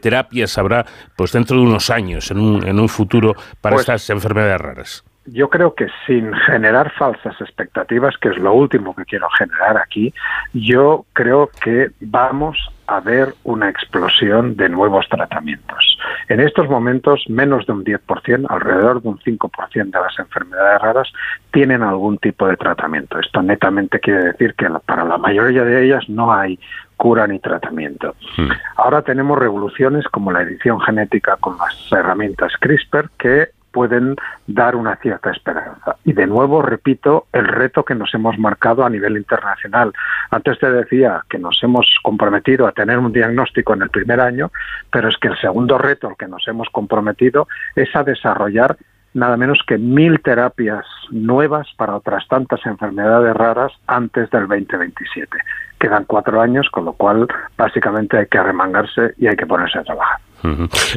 terapias 0.00 0.56
habrá 0.58 0.86
pues 1.16 1.32
dentro 1.32 1.56
de 1.56 1.62
unos 1.62 1.90
años, 1.90 2.30
en 2.30 2.38
un, 2.38 2.66
en 2.66 2.78
un 2.78 2.88
futuro, 2.88 3.34
para 3.60 3.76
pues 3.76 3.88
estas 3.88 4.08
enfermedades 4.10 4.60
raras? 4.60 5.09
Yo 5.26 5.48
creo 5.50 5.74
que 5.74 5.86
sin 6.06 6.32
generar 6.32 6.92
falsas 6.92 7.40
expectativas, 7.40 8.16
que 8.18 8.30
es 8.30 8.38
lo 8.38 8.52
último 8.52 8.94
que 8.94 9.04
quiero 9.04 9.28
generar 9.30 9.76
aquí, 9.76 10.12
yo 10.52 11.04
creo 11.12 11.50
que 11.62 11.90
vamos 12.00 12.58
a 12.86 13.00
ver 13.00 13.34
una 13.44 13.68
explosión 13.68 14.56
de 14.56 14.68
nuevos 14.68 15.08
tratamientos. 15.08 15.98
En 16.28 16.40
estos 16.40 16.68
momentos, 16.68 17.24
menos 17.28 17.64
de 17.66 17.72
un 17.72 17.84
10%, 17.84 18.46
alrededor 18.48 19.02
de 19.02 19.08
un 19.08 19.18
5% 19.18 19.72
de 19.72 20.00
las 20.00 20.18
enfermedades 20.18 20.82
raras 20.82 21.12
tienen 21.52 21.82
algún 21.82 22.18
tipo 22.18 22.48
de 22.48 22.56
tratamiento. 22.56 23.18
Esto 23.20 23.42
netamente 23.42 24.00
quiere 24.00 24.24
decir 24.24 24.54
que 24.54 24.68
para 24.84 25.04
la 25.04 25.18
mayoría 25.18 25.62
de 25.62 25.84
ellas 25.84 26.08
no 26.08 26.32
hay 26.32 26.58
cura 26.96 27.26
ni 27.26 27.38
tratamiento. 27.38 28.14
Hmm. 28.36 28.50
Ahora 28.76 29.02
tenemos 29.02 29.38
revoluciones 29.38 30.04
como 30.08 30.32
la 30.32 30.42
edición 30.42 30.80
genética 30.80 31.36
con 31.36 31.56
las 31.58 31.92
herramientas 31.92 32.52
CRISPR 32.58 33.10
que 33.16 33.48
pueden 33.72 34.16
dar 34.46 34.76
una 34.76 34.96
cierta 34.96 35.30
esperanza. 35.30 35.96
Y 36.04 36.12
de 36.12 36.26
nuevo, 36.26 36.62
repito, 36.62 37.26
el 37.32 37.46
reto 37.46 37.84
que 37.84 37.94
nos 37.94 38.12
hemos 38.14 38.38
marcado 38.38 38.84
a 38.84 38.90
nivel 38.90 39.16
internacional. 39.16 39.92
Antes 40.30 40.58
te 40.58 40.70
decía 40.70 41.24
que 41.28 41.38
nos 41.38 41.62
hemos 41.62 41.86
comprometido 42.02 42.66
a 42.66 42.72
tener 42.72 42.98
un 42.98 43.12
diagnóstico 43.12 43.74
en 43.74 43.82
el 43.82 43.90
primer 43.90 44.20
año, 44.20 44.50
pero 44.90 45.08
es 45.08 45.16
que 45.16 45.28
el 45.28 45.38
segundo 45.38 45.78
reto 45.78 46.08
al 46.08 46.16
que 46.16 46.28
nos 46.28 46.46
hemos 46.48 46.68
comprometido 46.70 47.48
es 47.74 47.94
a 47.94 48.04
desarrollar 48.04 48.76
nada 49.14 49.36
menos 49.36 49.60
que 49.66 49.78
mil 49.78 50.20
terapias 50.20 50.84
nuevas 51.10 51.66
para 51.76 51.96
otras 51.96 52.26
tantas 52.28 52.64
enfermedades 52.66 53.34
raras 53.34 53.72
antes 53.86 54.30
del 54.30 54.46
2027. 54.46 55.36
Quedan 55.78 56.04
cuatro 56.04 56.40
años, 56.40 56.68
con 56.70 56.84
lo 56.84 56.92
cual 56.92 57.26
básicamente 57.56 58.18
hay 58.18 58.26
que 58.26 58.38
arremangarse 58.38 59.14
y 59.18 59.26
hay 59.26 59.36
que 59.36 59.46
ponerse 59.46 59.78
a 59.78 59.82
trabajar. 59.82 60.18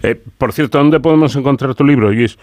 Eh, 0.03 0.21
por 0.38 0.53
cierto, 0.53 0.77
¿dónde 0.77 0.99
podemos 0.99 1.36
encontrar 1.36 1.73
tu 1.75 1.83
libro, 1.83 2.12
Luis? 2.12 2.38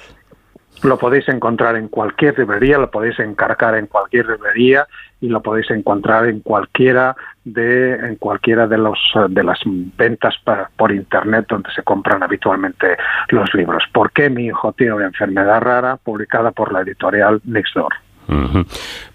Lo 0.83 0.97
podéis 0.97 1.29
encontrar 1.29 1.77
en 1.77 1.89
cualquier 1.89 2.39
librería, 2.39 2.79
lo 2.79 2.91
podéis 2.91 3.19
encargar 3.19 3.75
en 3.75 3.87
cualquier 3.87 4.27
librería 4.27 4.87
y 5.21 5.29
lo 5.29 5.43
podéis 5.43 5.71
encontrar 5.71 6.27
en 6.27 6.41
cualquiera 6.41 7.15
de 7.45 7.95
en 7.95 8.17
cualquiera 8.17 8.67
de 8.67 8.79
los 8.79 8.99
de 9.29 9.45
las 9.45 9.59
ventas 9.65 10.35
por 10.77 10.93
internet 10.93 11.47
donde 11.49 11.71
se 11.73 11.83
compran 11.83 12.23
habitualmente 12.23 12.97
los 13.29 13.53
libros. 13.55 13.85
¿Por 13.93 14.13
qué 14.13 14.31
mi 14.31 14.47
hijo 14.47 14.73
tiene 14.73 14.95
una 14.95 15.07
enfermedad 15.07 15.61
rara? 15.61 15.97
publicada 15.97 16.51
por 16.51 16.73
la 16.73 16.81
editorial 16.81 17.41
Nextdoor. 17.45 17.93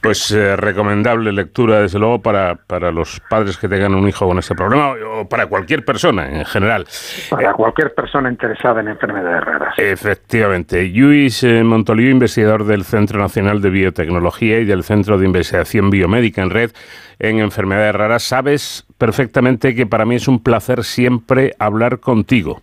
Pues 0.01 0.31
eh, 0.31 0.55
recomendable 0.55 1.31
lectura, 1.31 1.81
desde 1.81 1.99
luego, 1.99 2.21
para, 2.21 2.55
para 2.55 2.91
los 2.91 3.19
padres 3.29 3.57
que 3.57 3.67
tengan 3.67 3.95
un 3.95 4.07
hijo 4.07 4.27
con 4.27 4.37
este 4.39 4.55
problema 4.55 4.91
o 4.91 5.27
para 5.27 5.47
cualquier 5.47 5.85
persona 5.85 6.29
en 6.29 6.45
general. 6.45 6.85
Para 7.29 7.53
cualquier 7.53 7.93
persona 7.93 8.29
interesada 8.29 8.81
en 8.81 8.89
enfermedades 8.89 9.43
raras. 9.43 9.73
Efectivamente. 9.77 10.85
Luis 10.87 11.43
eh, 11.43 11.63
Montoliu, 11.63 12.09
investigador 12.09 12.65
del 12.65 12.83
Centro 12.83 13.19
Nacional 13.19 13.61
de 13.61 13.69
Biotecnología 13.69 14.59
y 14.59 14.65
del 14.65 14.83
Centro 14.83 15.17
de 15.17 15.25
Investigación 15.25 15.89
Biomédica 15.89 16.41
en 16.41 16.49
Red 16.49 16.71
en 17.19 17.39
Enfermedades 17.39 17.95
Raras, 17.95 18.23
sabes 18.23 18.85
perfectamente 18.97 19.73
que 19.73 19.85
para 19.85 20.05
mí 20.05 20.15
es 20.15 20.27
un 20.27 20.43
placer 20.43 20.83
siempre 20.83 21.53
hablar 21.59 21.99
contigo 21.99 22.61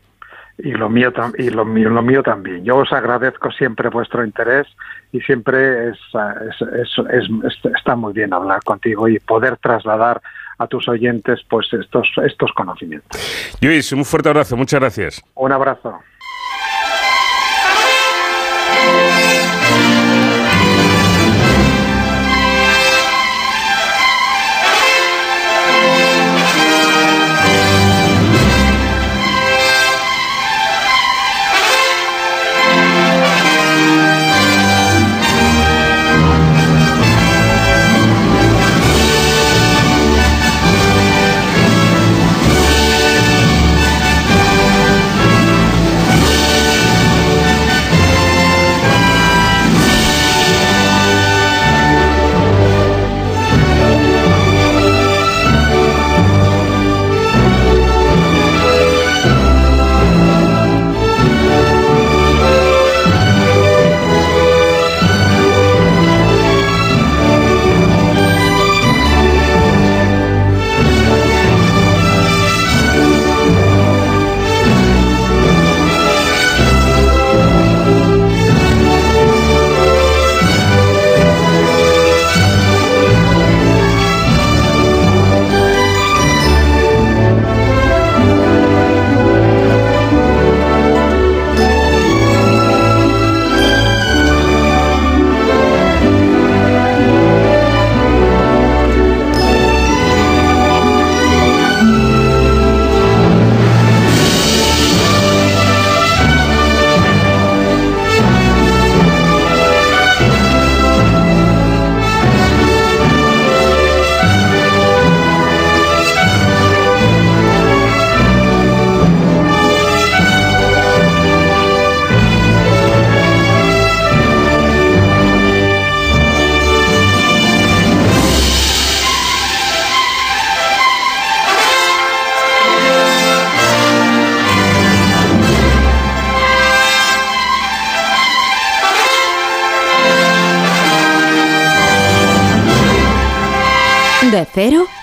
y 0.59 0.72
lo 0.72 0.88
mío 0.88 1.12
y 1.38 1.50
lo 1.50 1.64
mío, 1.64 1.90
lo 1.90 2.03
mío 2.03 2.22
también. 2.22 2.64
Yo 2.64 2.76
os 2.76 2.92
agradezco 2.92 3.50
siempre 3.50 3.88
vuestro 3.88 4.24
interés 4.24 4.66
y 5.12 5.20
siempre 5.20 5.90
es, 5.90 5.98
está 7.76 7.94
muy 7.96 8.12
bien 8.12 8.32
hablar 8.32 8.62
contigo 8.64 9.08
y 9.08 9.18
poder 9.20 9.58
trasladar 9.58 10.20
a 10.58 10.66
tus 10.66 10.88
oyentes 10.88 11.40
pues 11.48 11.72
estos 11.72 12.08
estos 12.24 12.50
conocimientos. 12.52 13.20
Luis, 13.60 13.92
un 13.92 14.04
fuerte 14.04 14.30
abrazo, 14.30 14.56
muchas 14.56 14.80
gracias. 14.80 15.22
Un 15.34 15.52
abrazo. 15.52 16.00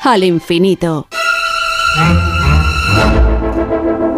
Al 0.09 0.23
infinito. 0.23 1.07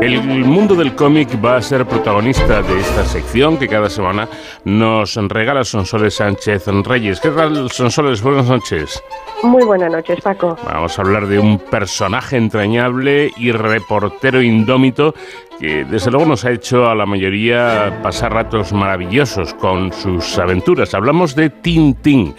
El 0.01 0.21
mundo 0.45 0.73
del 0.73 0.95
cómic 0.95 1.29
va 1.43 1.57
a 1.57 1.61
ser 1.61 1.85
protagonista 1.85 2.61
de 2.61 2.79
esta 2.79 3.05
sección 3.05 3.57
que 3.57 3.67
cada 3.67 3.89
semana 3.89 4.27
nos 4.63 5.15
regala 5.15 5.63
Sonsoles 5.63 6.15
Sánchez 6.15 6.65
Reyes. 6.85 7.19
¿Qué 7.19 7.29
tal, 7.29 7.69
Sonsoles? 7.69 8.21
Buenas 8.21 8.47
noches. 8.47 9.03
Muy 9.43 9.63
buenas 9.63 9.91
noches, 9.91 10.21
Paco. 10.21 10.57
Vamos 10.65 10.97
a 10.97 11.01
hablar 11.01 11.27
de 11.27 11.39
un 11.39 11.59
personaje 11.59 12.37
entrañable 12.37 13.31
y 13.35 13.51
reportero 13.51 14.41
indómito 14.41 15.13
que 15.59 15.83
desde 15.83 16.09
luego 16.09 16.25
nos 16.25 16.45
ha 16.45 16.51
hecho 16.51 16.89
a 16.89 16.95
la 16.95 17.05
mayoría 17.05 17.99
pasar 18.01 18.33
ratos 18.33 18.71
maravillosos 18.71 19.53
con 19.55 19.91
sus 19.91 20.39
aventuras. 20.39 20.93
Hablamos 20.93 21.35
de 21.35 21.49
Tintín. 21.49 22.33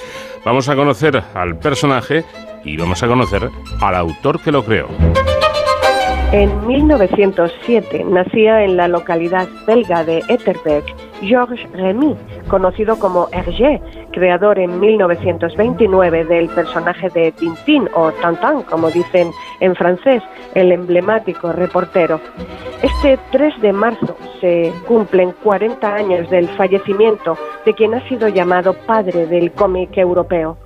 Vamos 0.45 0.69
a 0.69 0.75
conocer 0.75 1.23
al 1.35 1.59
personaje 1.59 2.25
y 2.65 2.77
vamos 2.77 3.03
a 3.03 3.09
conocer 3.09 3.51
al 3.81 3.95
autor 3.95 4.41
que 4.41 4.53
lo 4.53 4.65
creó. 4.65 4.89
En 6.33 6.67
1907 6.67 8.05
nacía 8.05 8.65
en 8.65 8.79
la 8.79 8.89
localidad 8.89 9.47
belga 9.67 10.03
de 10.03 10.23
Etterbeek 10.29 10.85
Georges 11.21 11.71
Remy, 11.73 12.17
conocido 12.49 12.99
como 12.99 13.29
Hergé, 13.33 13.83
creador 14.13 14.59
en 14.59 14.81
1929 14.81 16.25
del 16.25 16.49
personaje 16.49 17.11
de 17.11 17.33
Tintín 17.33 17.87
o 17.95 18.11
Tintin, 18.13 18.63
como 18.63 18.91
dicen 18.91 19.31
en 19.61 19.77
francés, 19.77 20.23
el 20.55 20.73
emblemático 20.73 21.53
reportero. 21.53 22.19
Este 22.83 23.19
3 23.31 23.61
de 23.61 23.73
marzo 23.75 24.17
se 24.41 24.73
cumplen 24.89 25.35
40 25.45 25.95
años 25.95 26.31
del 26.31 26.49
fallecimiento 26.49 27.37
de 27.67 27.75
quien 27.75 27.93
ha 27.93 28.09
sido 28.09 28.29
llamado 28.29 28.73
padre 28.87 29.27
del 29.27 29.53
cómic 29.53 29.99
europeo. 29.99 30.57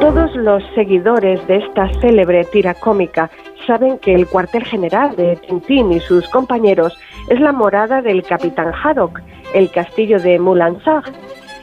Todos 0.00 0.34
los 0.36 0.62
seguidores 0.74 1.46
de 1.46 1.56
esta 1.56 1.88
célebre 2.00 2.44
tira 2.44 2.74
cómica 2.74 3.30
saben 3.66 3.98
que 3.98 4.14
el 4.14 4.26
cuartel 4.26 4.64
general 4.64 5.16
de 5.16 5.36
Tintín 5.36 5.92
y 5.92 6.00
sus 6.00 6.28
compañeros 6.28 6.96
es 7.28 7.40
la 7.40 7.52
morada 7.52 8.02
del 8.02 8.22
capitán 8.22 8.72
Haddock, 8.72 9.20
el 9.54 9.70
castillo 9.70 10.18
de 10.18 10.38
Moulinsart. 10.38 11.14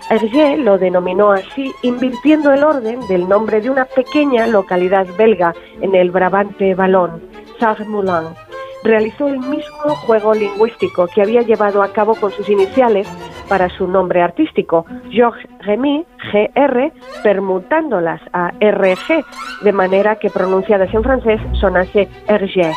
Hergé 0.10 0.58
lo 0.58 0.78
denominó 0.78 1.32
así, 1.32 1.72
invirtiendo 1.84 2.52
el 2.52 2.64
orden 2.64 3.00
del 3.08 3.30
nombre 3.30 3.62
de 3.62 3.70
una 3.70 3.86
pequeña 3.86 4.48
localidad 4.48 5.08
belga 5.18 5.54
en 5.82 5.96
el 5.96 6.12
Brabante 6.12 6.74
Ballon, 6.76 7.22
Sarre-Moulin. 7.60 8.51
Realizó 8.84 9.28
el 9.28 9.40
mismo 9.40 9.96
juego 10.06 10.34
lingüístico 10.34 11.08
que 11.08 11.22
había 11.22 11.42
llevado 11.42 11.84
a 11.84 11.94
cabo 11.94 12.16
con 12.16 12.32
sus 12.32 12.50
iniciales 12.50 13.08
para 13.48 13.70
su 13.70 13.88
nombre 13.88 14.22
artístico, 14.22 14.86
Georges 15.10 15.50
Remy, 15.60 16.06
GR, 16.32 16.92
permutándolas 17.24 18.22
a 18.34 18.52
RG, 18.60 19.24
de 19.64 19.72
manera 19.72 20.16
que 20.16 20.30
pronunciadas 20.30 20.94
en 20.94 21.04
francés 21.04 21.40
sonase 21.60 22.08
Hergé. 22.28 22.72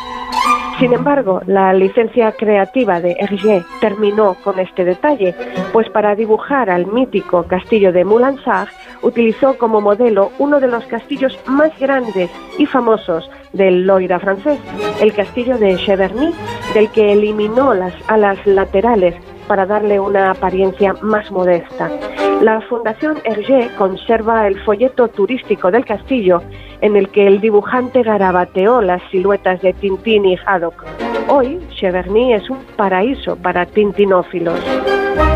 Sin 0.79 0.91
embargo, 0.91 1.41
la 1.45 1.73
licencia 1.73 2.33
creativa 2.33 2.99
de 2.99 3.15
Hergé 3.17 3.63
terminó 3.79 4.35
con 4.43 4.59
este 4.59 4.83
detalle, 4.83 5.33
pues 5.71 5.89
para 5.89 6.15
dibujar 6.15 6.69
al 6.69 6.85
mítico 6.87 7.43
castillo 7.43 7.93
de 7.93 8.03
Moulinsart 8.03 8.69
utilizó 9.01 9.57
como 9.57 9.79
modelo 9.79 10.31
uno 10.37 10.59
de 10.59 10.67
los 10.67 10.83
castillos 10.85 11.39
más 11.47 11.77
grandes 11.79 12.29
y 12.57 12.65
famosos 12.65 13.29
del 13.53 13.87
Loira 13.87 14.19
francés, 14.19 14.59
el 14.99 15.13
castillo 15.13 15.57
de 15.57 15.77
Cheverny, 15.77 16.33
del 16.73 16.89
que 16.91 17.13
eliminó 17.13 17.73
las 17.73 17.93
alas 18.09 18.37
laterales 18.45 19.15
para 19.47 19.65
darle 19.65 19.99
una 19.99 20.31
apariencia 20.31 20.93
más 21.01 21.31
modesta. 21.31 21.89
La 22.41 22.61
Fundación 22.61 23.17
Hergé 23.23 23.69
conserva 23.77 24.47
el 24.47 24.59
folleto 24.63 25.07
turístico 25.07 25.71
del 25.71 25.85
castillo 25.85 26.41
en 26.81 26.95
el 26.95 27.09
que 27.09 27.27
el 27.27 27.41
dibujante 27.41 28.03
garabateó 28.03 28.81
las 28.81 29.01
siluetas 29.09 29.61
de 29.61 29.73
Tintín 29.73 30.25
y 30.25 30.37
Haddock. 30.45 30.85
Hoy, 31.27 31.59
Cheverny 31.75 32.33
es 32.33 32.49
un 32.49 32.59
paraíso 32.75 33.35
para 33.35 33.65
tintinófilos. 33.65 34.59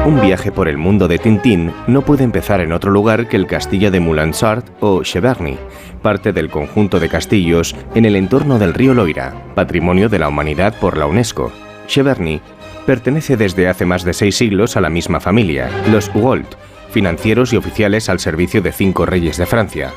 Un 0.05 0.21
viaje 0.21 0.51
por 0.51 0.67
el 0.67 0.77
mundo 0.77 1.07
de 1.07 1.17
Tintín 1.17 1.71
no 1.87 2.01
puede 2.01 2.23
empezar 2.23 2.61
en 2.61 2.73
otro 2.73 2.91
lugar 2.91 3.27
que 3.27 3.37
el 3.37 3.47
castillo 3.47 3.91
de 3.91 3.99
Moulinsart 3.99 4.65
o 4.79 5.01
Cheverny, 5.03 5.57
parte 6.01 6.31
del 6.31 6.49
conjunto 6.49 6.99
de 6.99 7.09
castillos 7.09 7.75
en 7.95 8.05
el 8.05 8.15
entorno 8.15 8.59
del 8.59 8.73
río 8.73 8.93
Loira, 8.93 9.33
patrimonio 9.55 10.09
de 10.09 10.19
la 10.19 10.27
humanidad 10.27 10.75
por 10.79 10.97
la 10.97 11.05
UNESCO. 11.05 11.51
Cheverny 11.87 12.41
pertenece 12.85 13.37
desde 13.37 13.67
hace 13.67 13.85
más 13.85 14.03
de 14.03 14.13
seis 14.13 14.35
siglos 14.35 14.77
a 14.77 14.81
la 14.81 14.89
misma 14.89 15.19
familia, 15.19 15.69
los 15.91 16.09
Hugolt, 16.13 16.55
financieros 16.91 17.53
y 17.53 17.57
oficiales 17.57 18.09
al 18.09 18.19
servicio 18.19 18.61
de 18.61 18.71
cinco 18.71 19.05
reyes 19.05 19.37
de 19.37 19.45
Francia. 19.45 19.93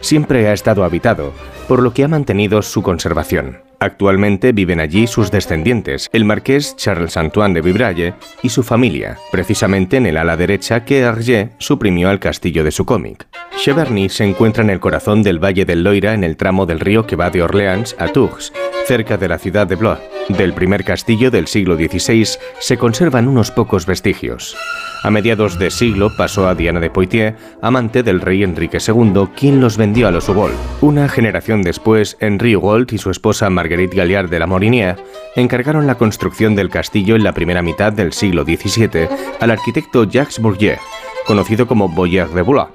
Siempre 0.00 0.48
ha 0.48 0.52
estado 0.52 0.84
habitado, 0.84 1.32
por 1.68 1.82
lo 1.82 1.92
que 1.92 2.04
ha 2.04 2.08
mantenido 2.08 2.62
su 2.62 2.82
conservación. 2.82 3.58
Actualmente 3.78 4.52
viven 4.52 4.80
allí 4.80 5.06
sus 5.06 5.30
descendientes, 5.30 6.08
el 6.12 6.24
marqués 6.24 6.76
Charles 6.76 7.16
Antoine 7.16 7.54
de 7.54 7.60
Vibraille 7.60 8.14
y 8.42 8.48
su 8.48 8.62
familia, 8.62 9.18
precisamente 9.30 9.98
en 9.98 10.06
el 10.06 10.16
ala 10.16 10.36
derecha 10.36 10.84
que 10.84 11.00
Hergé 11.00 11.50
suprimió 11.58 12.08
al 12.08 12.18
castillo 12.18 12.64
de 12.64 12.70
su 12.70 12.86
cómic. 12.86 13.26
Cheverny 13.58 14.08
se 14.08 14.24
encuentra 14.24 14.62
en 14.62 14.70
el 14.70 14.80
corazón 14.80 15.22
del 15.22 15.42
Valle 15.42 15.64
del 15.64 15.82
Loira 15.82 16.14
en 16.14 16.24
el 16.24 16.36
tramo 16.36 16.64
del 16.66 16.80
río 16.80 17.06
que 17.06 17.16
va 17.16 17.30
de 17.30 17.42
Orleans 17.42 17.96
a 17.98 18.08
Tours, 18.08 18.52
cerca 18.86 19.16
de 19.18 19.28
la 19.28 19.38
ciudad 19.38 19.66
de 19.66 19.76
Blois. 19.76 20.00
Del 20.28 20.54
primer 20.54 20.82
castillo 20.84 21.30
del 21.30 21.46
siglo 21.46 21.76
XVI 21.76 22.26
se 22.58 22.78
conservan 22.78 23.28
unos 23.28 23.50
pocos 23.50 23.86
vestigios. 23.86 24.56
A 25.02 25.10
mediados 25.10 25.58
de 25.58 25.70
siglo 25.70 26.10
pasó 26.16 26.48
a 26.48 26.54
Diana 26.54 26.80
de 26.80 26.90
Poitiers, 26.90 27.36
amante 27.62 28.02
del 28.02 28.20
rey 28.20 28.42
Enrique 28.42 28.78
II, 28.86 29.28
quien 29.36 29.60
los 29.60 29.76
vendió 29.76 30.08
a 30.08 30.10
los 30.10 30.28
Hugolt. 30.28 30.54
Una 30.80 31.08
generación 31.08 31.62
después, 31.62 32.16
Henri 32.20 32.56
Hugolt 32.56 32.92
y 32.92 32.98
su 32.98 33.10
esposa 33.10 33.50
Marguerite 33.50 33.96
Galliard 33.96 34.28
de 34.28 34.38
la 34.38 34.46
Morinière 34.46 34.96
encargaron 35.36 35.86
la 35.86 35.96
construcción 35.96 36.54
del 36.56 36.70
castillo 36.70 37.14
en 37.14 37.24
la 37.24 37.32
primera 37.32 37.62
mitad 37.62 37.92
del 37.92 38.12
siglo 38.12 38.44
XVII 38.44 39.08
al 39.40 39.50
arquitecto 39.50 40.04
Jacques 40.04 40.40
Bourget, 40.40 40.78
conocido 41.26 41.66
como 41.66 41.88
Boyer 41.88 42.28
de 42.28 42.42
Blois. 42.42 42.68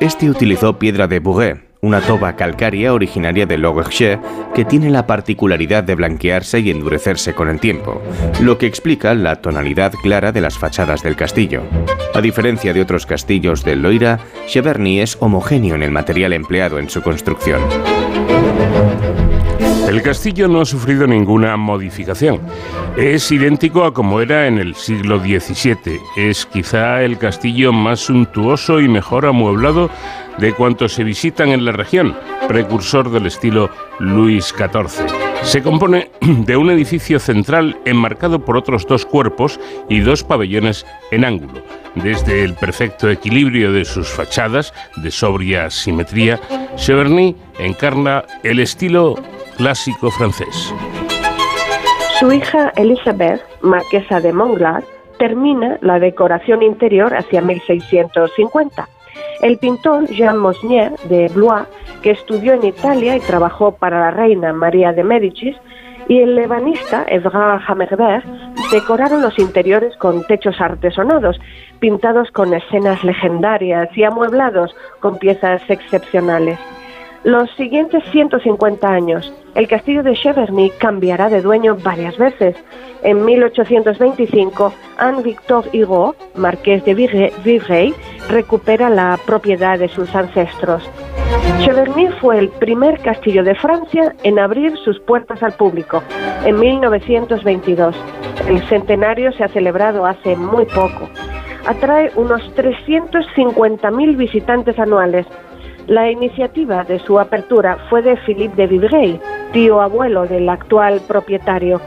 Este 0.00 0.28
utilizó 0.28 0.78
piedra 0.78 1.06
de 1.06 1.20
Bourget, 1.20 1.69
una 1.82 2.00
toba 2.00 2.36
calcárea 2.36 2.92
originaria 2.92 3.46
de 3.46 3.56
Logerche 3.56 4.18
que 4.54 4.64
tiene 4.64 4.90
la 4.90 5.06
particularidad 5.06 5.82
de 5.82 5.94
blanquearse 5.94 6.60
y 6.60 6.70
endurecerse 6.70 7.34
con 7.34 7.48
el 7.48 7.60
tiempo, 7.60 8.02
lo 8.40 8.58
que 8.58 8.66
explica 8.66 9.14
la 9.14 9.36
tonalidad 9.36 9.92
clara 10.02 10.32
de 10.32 10.40
las 10.40 10.58
fachadas 10.58 11.02
del 11.02 11.16
castillo. 11.16 11.62
A 12.14 12.20
diferencia 12.20 12.72
de 12.74 12.82
otros 12.82 13.06
castillos 13.06 13.64
del 13.64 13.82
Loira, 13.82 14.20
Cheverny 14.46 15.00
es 15.00 15.16
homogéneo 15.20 15.74
en 15.74 15.82
el 15.82 15.90
material 15.90 16.32
empleado 16.32 16.78
en 16.78 16.90
su 16.90 17.02
construcción. 17.02 17.60
El 19.90 20.02
castillo 20.02 20.46
no 20.46 20.60
ha 20.60 20.64
sufrido 20.64 21.04
ninguna 21.04 21.56
modificación. 21.56 22.40
Es 22.96 23.32
idéntico 23.32 23.82
a 23.82 23.92
como 23.92 24.20
era 24.20 24.46
en 24.46 24.58
el 24.58 24.76
siglo 24.76 25.18
XVII. 25.18 25.98
Es 26.16 26.46
quizá 26.46 27.02
el 27.02 27.18
castillo 27.18 27.72
más 27.72 27.98
suntuoso 27.98 28.80
y 28.80 28.86
mejor 28.86 29.26
amueblado 29.26 29.90
de 30.38 30.52
cuantos 30.52 30.92
se 30.92 31.02
visitan 31.02 31.48
en 31.48 31.64
la 31.64 31.72
región, 31.72 32.16
precursor 32.46 33.10
del 33.10 33.26
estilo 33.26 33.68
Luis 33.98 34.54
XIV. 34.56 35.08
Se 35.42 35.60
compone 35.60 36.12
de 36.20 36.56
un 36.56 36.70
edificio 36.70 37.18
central 37.18 37.76
enmarcado 37.84 38.44
por 38.44 38.56
otros 38.56 38.86
dos 38.86 39.04
cuerpos 39.04 39.58
y 39.88 39.98
dos 39.98 40.22
pabellones 40.22 40.86
en 41.10 41.24
ángulo. 41.24 41.64
Desde 41.94 42.44
el 42.44 42.54
perfecto 42.54 43.10
equilibrio 43.10 43.72
de 43.72 43.84
sus 43.84 44.08
fachadas, 44.08 44.72
de 44.96 45.10
sobria 45.10 45.70
simetría, 45.70 46.38
Cheverny 46.76 47.36
encarna 47.58 48.24
el 48.42 48.60
estilo 48.60 49.16
clásico 49.56 50.10
francés. 50.10 50.72
Su 52.18 52.32
hija 52.32 52.72
Elizabeth, 52.76 53.42
marquesa 53.62 54.20
de 54.20 54.32
Montglade, 54.32 54.84
termina 55.18 55.78
la 55.82 55.98
decoración 55.98 56.62
interior 56.62 57.14
hacia 57.14 57.42
1650 57.42 58.88
el 59.42 59.58
pintor 59.58 60.06
Jean 60.08 60.38
Mosnier 60.38 60.92
de 61.08 61.28
Blois, 61.28 61.66
que 62.02 62.10
estudió 62.10 62.54
en 62.54 62.64
Italia 62.64 63.16
y 63.16 63.20
trabajó 63.20 63.72
para 63.72 64.00
la 64.00 64.10
reina 64.10 64.52
María 64.52 64.92
de 64.92 65.04
Médicis, 65.04 65.56
y 66.08 66.18
el 66.18 66.34
lebanista 66.34 67.04
Evrard 67.08 67.62
Hammerbert 67.66 68.24
decoraron 68.72 69.22
los 69.22 69.38
interiores 69.38 69.96
con 69.96 70.24
techos 70.24 70.60
artesonados, 70.60 71.38
pintados 71.80 72.30
con 72.30 72.54
escenas 72.54 73.02
legendarias 73.02 73.88
y 73.96 74.04
amueblados 74.04 74.76
con 75.00 75.18
piezas 75.18 75.62
excepcionales. 75.68 76.58
Los 77.24 77.50
siguientes 77.56 78.02
150 78.12 78.88
años, 78.88 79.30
el 79.54 79.68
castillo 79.68 80.02
de 80.02 80.14
Cheverny 80.14 80.70
cambiará 80.78 81.28
de 81.28 81.42
dueño 81.42 81.76
varias 81.76 82.16
veces. 82.16 82.56
En 83.02 83.26
1825, 83.26 84.72
Anne-Victor 84.96 85.66
Hugo, 85.74 86.14
marqués 86.34 86.82
de 86.86 86.94
Vivrey, 86.94 87.94
recupera 88.30 88.88
la 88.88 89.18
propiedad 89.26 89.78
de 89.78 89.88
sus 89.88 90.14
ancestros. 90.14 90.88
Cheverny 91.58 92.08
fue 92.22 92.38
el 92.38 92.48
primer 92.48 93.00
castillo 93.00 93.44
de 93.44 93.54
Francia 93.54 94.14
en 94.22 94.38
abrir 94.38 94.78
sus 94.78 94.98
puertas 95.00 95.42
al 95.42 95.52
público, 95.52 96.02
en 96.46 96.58
1922. 96.58 97.94
El 98.48 98.62
centenario 98.68 99.30
se 99.32 99.44
ha 99.44 99.48
celebrado 99.48 100.06
hace 100.06 100.36
muy 100.36 100.64
poco. 100.64 101.10
Atrae 101.66 102.10
unos 102.16 102.42
350.000 102.56 104.16
visitantes 104.16 104.78
anuales 104.78 105.26
La 105.86 106.10
iniciativa 106.10 106.84
de 106.84 106.98
su 107.00 107.18
apertura 107.18 107.78
fue 107.88 108.02
de 108.02 108.16
Philippe 108.16 108.56
de 108.56 108.66
Vivray, 108.66 109.20
tío 109.52 109.80
abuelo 109.80 110.26
del 110.26 110.48
actual 110.48 111.00
propietario. 111.06 111.80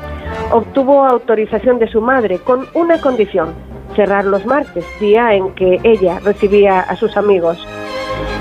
Obtuvo 0.51 1.05
autorización 1.05 1.79
de 1.79 1.87
su 1.87 2.01
madre 2.01 2.39
con 2.39 2.67
una 2.73 2.99
condición, 2.99 3.53
cerrar 3.95 4.25
los 4.25 4.45
martes, 4.45 4.85
día 4.99 5.33
en 5.33 5.53
que 5.55 5.79
ella 5.83 6.19
recibía 6.19 6.81
a 6.81 6.95
sus 6.95 7.15
amigos. 7.17 7.65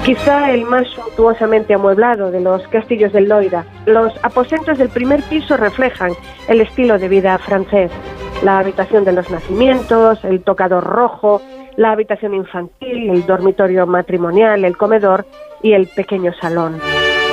Quizá 0.05 0.51
el 0.51 0.65
más 0.65 0.89
suntuosamente 0.89 1.75
amueblado 1.75 2.33
de 2.33 2.41
los 2.41 2.67
castillos 2.69 3.13
del 3.13 3.29
Loira, 3.29 3.65
los 3.87 4.13
aposentos 4.25 4.79
del 4.79 4.89
primer 4.89 5.23
piso 5.23 5.57
reflejan 5.57 6.13
el 6.49 6.61
estilo 6.61 6.99
de 6.99 7.09
vida 7.09 7.39
francés. 7.39 7.93
La 8.43 8.59
habitación 8.59 9.05
de 9.05 9.13
los 9.13 9.31
nacimientos, 9.31 10.25
el 10.25 10.43
tocador 10.43 10.85
rojo, 10.85 11.41
la 11.77 11.93
habitación 11.93 12.35
infantil, 12.35 13.11
el 13.11 13.25
dormitorio 13.25 13.87
matrimonial, 13.87 14.65
el 14.65 14.77
comedor 14.77 15.27
y 15.63 15.73
el 15.73 15.87
pequeño 15.87 16.33
salón. 16.41 16.81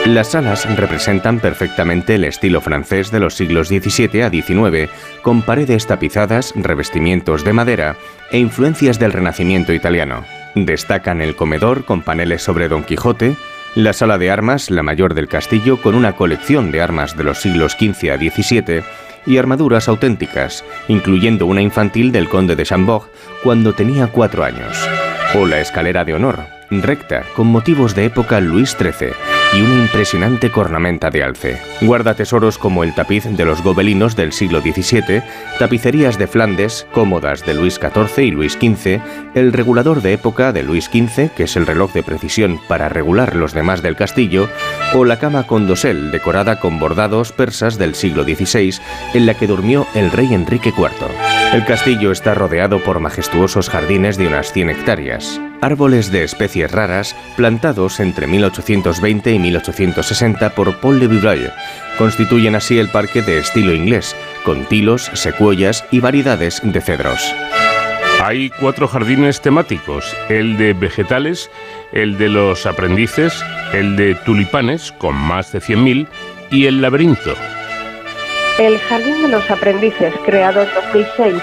Las 0.05 0.30
salas 0.30 0.66
representan 0.78 1.39
perfectamente 1.39 2.16
el 2.16 2.24
estilo 2.24 2.62
francés 2.62 3.12
de 3.12 3.20
los 3.20 3.36
siglos 3.36 3.68
XVII 3.68 4.22
a 4.22 4.30
XIX, 4.30 4.89
con 5.22 5.41
paredes 5.41 5.88
tapizadas, 5.88 6.53
revestimientos 6.55 7.43
de 7.43 7.53
madera 7.53 7.95
e 8.32 8.39
influencias 8.39 8.97
del 8.97 9.12
Renacimiento 9.12 9.74
italiano. 9.74 10.24
Destacan 10.55 11.22
el 11.22 11.36
comedor 11.36 11.86
con 11.86 12.01
paneles 12.01 12.43
sobre 12.43 12.70
Don 12.70 12.84
Quijote, 12.84 13.36
la 13.76 13.93
sala 13.93 14.18
de 14.18 14.32
armas, 14.32 14.72
la 14.72 14.84
mayor 14.84 15.14
del 15.14 15.28
castillo, 15.28 15.82
con 15.82 15.95
una 15.95 16.16
colección 16.16 16.72
de 16.72 16.82
armas 16.82 17.18
de 17.18 17.24
los 17.24 17.39
siglos 17.39 17.74
XV 17.74 18.12
a 18.12 18.18
XVII, 18.18 18.84
y 19.26 19.38
armaduras 19.38 19.88
auténticas, 19.88 20.63
incluyendo 20.88 21.45
una 21.45 21.61
infantil 21.61 22.11
del 22.11 22.30
conde 22.30 22.55
de 22.55 22.63
Chambord 22.63 23.07
cuando 23.43 23.74
tenía 23.74 24.07
cuatro 24.07 24.43
años. 24.43 24.78
O 25.36 25.45
la 25.45 25.59
escalera 25.59 26.05
de 26.05 26.13
honor, 26.13 26.39
recta, 26.70 27.24
con 27.36 27.47
motivos 27.47 27.95
de 27.95 28.05
época 28.05 28.39
Luis 28.39 28.76
XIII 28.78 29.38
y 29.54 29.62
una 29.62 29.76
impresionante 29.76 30.52
cornamenta 30.52 31.10
de 31.10 31.24
alce. 31.24 31.62
Guarda 31.82 32.14
tesoros 32.14 32.58
como 32.58 32.84
el 32.84 32.93
tapiz 32.93 33.26
de 33.26 33.45
los 33.45 33.64
gobelinos 33.64 34.16
del 34.16 34.32
siglo 34.32 34.62
XVII, 34.62 35.24
tapicerías 35.58 36.18
de 36.18 36.28
Flandes, 36.28 36.86
cómodas 36.91 37.45
de 37.45 37.56
Luis 37.56 37.76
XIV 37.76 38.24
y 38.24 38.32
Luis 38.32 38.54
XV, 38.54 39.00
el 39.34 39.54
regulador 39.54 40.02
de 40.02 40.14
época 40.14 40.52
de 40.52 40.64
Luis 40.64 40.86
XV, 40.86 41.32
que 41.32 41.43
es 41.43 41.56
el 41.56 41.66
reloj 41.66 41.93
de 41.93 42.04
precisión 42.04 42.60
para 42.68 42.89
regular 42.89 43.36
los 43.36 43.54
demás 43.54 43.82
del 43.82 43.95
castillo, 43.95 44.50
o 44.93 45.06
la 45.06 45.20
cama 45.20 45.47
con 45.47 45.68
dosel 45.68 46.12
decorada 46.12 46.60
con 46.60 46.80
bordados 46.80 47.32
persas 47.32 47.78
del 47.78 47.95
siglo 47.95 48.24
XVI, 48.24 48.76
en 49.14 49.26
la 49.26 49.34
que 49.34 49.47
durmió 49.47 49.88
el 49.95 50.12
rey 50.12 50.34
Enrique 50.34 50.70
IV. 50.70 50.89
El 51.54 51.66
castillo 51.66 52.12
está 52.12 52.36
rodeado 52.36 52.84
por 52.84 53.00
majestuosos 53.00 53.70
jardines 53.70 54.18
de 54.18 54.28
unas 54.28 54.54
100 54.54 54.70
hectáreas 54.70 55.39
árboles 55.62 56.12
de 56.12 56.24
especies 56.24 56.72
raras 56.72 57.16
plantados 57.36 57.99
entre 57.99 58.28
1820 58.28 59.32
y 59.32 59.39
1860 59.39 60.49
por 60.55 60.80
Paul 60.80 60.99
de 60.99 61.07
Vivray. 61.07 61.51
Constituyen 61.97 62.55
así 62.55 62.80
el 62.80 62.89
parque 62.89 63.22
de 63.22 63.39
estilo 63.39 63.74
inglés, 63.74 64.16
con 64.45 64.66
tilos, 64.66 65.10
secuoyas 65.14 65.86
y 65.91 65.99
variedades 65.99 66.62
de 66.64 66.82
cedros. 66.82 67.34
Hay 68.22 68.49
cuatro 68.49 68.88
jardines 68.88 69.41
temáticos, 69.41 70.16
el 70.28 70.57
de 70.57 70.74
vegetales, 70.74 71.49
el 71.93 72.18
de 72.18 72.30
los 72.30 72.66
aprendices, 72.66 73.43
el 73.74 73.95
de 73.95 74.16
tulipanes, 74.16 74.91
con 74.91 75.16
más 75.16 75.51
de 75.51 75.60
100.000, 75.60 76.07
y 76.51 76.66
el 76.66 76.82
laberinto. 76.82 77.34
El 78.60 78.78
Jardín 78.78 79.22
de 79.22 79.30
los 79.30 79.49
Aprendices, 79.49 80.14
creado 80.26 80.64
en 80.64 80.68
2006, 80.91 81.41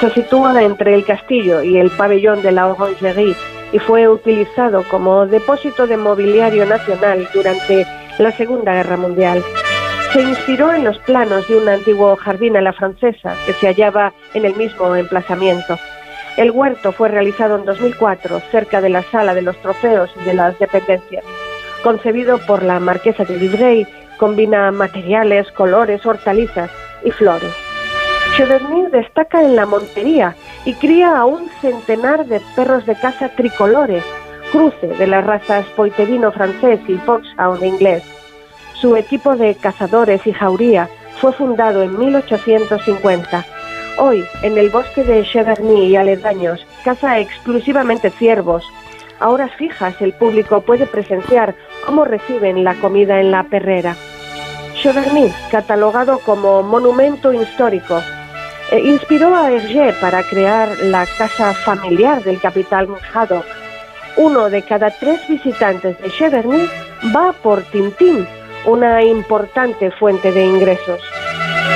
se 0.00 0.10
sitúa 0.10 0.62
entre 0.62 0.94
el 0.94 1.04
castillo 1.04 1.62
y 1.62 1.78
el 1.78 1.90
pabellón 1.90 2.42
de 2.42 2.52
la 2.52 2.68
Orangerie 2.68 3.34
y 3.72 3.78
fue 3.78 4.08
utilizado 4.08 4.82
como 4.90 5.26
depósito 5.26 5.86
de 5.86 5.96
mobiliario 5.96 6.64
nacional 6.66 7.28
durante 7.34 7.86
la 8.18 8.32
Segunda 8.32 8.74
Guerra 8.74 8.96
Mundial. 8.96 9.42
Se 10.12 10.22
inspiró 10.22 10.72
en 10.72 10.84
los 10.84 10.98
planos 11.00 11.46
de 11.48 11.56
un 11.56 11.68
antiguo 11.68 12.16
jardín 12.16 12.56
a 12.56 12.62
la 12.62 12.72
francesa 12.72 13.34
que 13.44 13.52
se 13.52 13.66
hallaba 13.66 14.12
en 14.32 14.44
el 14.46 14.54
mismo 14.56 14.96
emplazamiento. 14.96 15.78
El 16.36 16.50
huerto 16.50 16.92
fue 16.92 17.08
realizado 17.08 17.56
en 17.56 17.64
2004 17.64 18.40
cerca 18.50 18.80
de 18.80 18.88
la 18.88 19.02
sala 19.02 19.34
de 19.34 19.42
los 19.42 19.56
trofeos 19.60 20.10
y 20.20 20.24
de 20.24 20.34
las 20.34 20.58
dependencias. 20.58 21.24
Concebido 21.82 22.38
por 22.38 22.62
la 22.62 22.80
marquesa 22.80 23.24
de 23.24 23.36
Livrey, 23.36 23.86
combina 24.18 24.70
materiales, 24.72 25.50
colores, 25.52 26.04
hortalizas 26.06 26.70
y 27.04 27.10
flores. 27.10 27.67
Cheverny 28.38 28.86
destaca 28.92 29.42
en 29.42 29.56
la 29.56 29.66
montería 29.66 30.36
y 30.64 30.72
cría 30.74 31.18
a 31.18 31.24
un 31.24 31.50
centenar 31.60 32.24
de 32.26 32.40
perros 32.54 32.86
de 32.86 32.94
caza 32.94 33.30
tricolores, 33.30 34.04
cruce 34.52 34.86
de 34.86 35.08
las 35.08 35.26
razas 35.26 35.66
poiterino 35.74 36.30
francés 36.30 36.78
y 36.86 36.98
foxhound 36.98 37.64
inglés. 37.64 38.04
Su 38.74 38.94
equipo 38.94 39.34
de 39.34 39.56
cazadores 39.56 40.24
y 40.24 40.32
jauría 40.32 40.88
fue 41.20 41.32
fundado 41.32 41.82
en 41.82 41.98
1850. 41.98 43.44
Hoy, 43.98 44.24
en 44.42 44.56
el 44.56 44.70
bosque 44.70 45.02
de 45.02 45.24
Cheverny 45.24 45.86
y 45.86 45.96
aledaños, 45.96 46.64
caza 46.84 47.18
exclusivamente 47.18 48.10
ciervos. 48.10 48.64
A 49.18 49.30
horas 49.30 49.50
fijas, 49.56 50.00
el 50.00 50.12
público 50.12 50.60
puede 50.60 50.86
presenciar 50.86 51.56
cómo 51.84 52.04
reciben 52.04 52.62
la 52.62 52.76
comida 52.76 53.18
en 53.18 53.32
la 53.32 53.42
perrera. 53.42 53.96
Cheverny, 54.80 55.32
catalogado 55.50 56.20
como 56.20 56.62
monumento 56.62 57.32
histórico, 57.32 58.00
eh, 58.70 58.80
inspiró 58.80 59.34
a 59.34 59.50
Hergé 59.50 59.94
para 60.00 60.22
crear 60.22 60.68
la 60.82 61.06
casa 61.06 61.54
familiar 61.54 62.22
del 62.22 62.40
capitán 62.40 62.88
Haddock. 63.12 63.44
Uno 64.16 64.50
de 64.50 64.62
cada 64.62 64.90
tres 64.90 65.20
visitantes 65.28 65.98
de 66.00 66.10
Cheverny 66.10 66.68
va 67.14 67.32
por 67.32 67.62
Tintín, 67.62 68.26
una 68.66 69.02
importante 69.02 69.90
fuente 69.92 70.32
de 70.32 70.44
ingresos. 70.44 71.00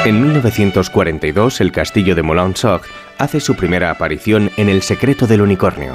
En 0.05 0.21
1942, 0.21 1.61
el 1.61 1.71
castillo 1.71 2.15
de 2.15 2.23
Moulin-Soc 2.23 2.85
hace 3.19 3.39
su 3.39 3.55
primera 3.55 3.91
aparición 3.91 4.51
en 4.57 4.69
El 4.69 4.83
secreto 4.83 5.29
del 5.29 5.43
unicornio. 5.43 5.93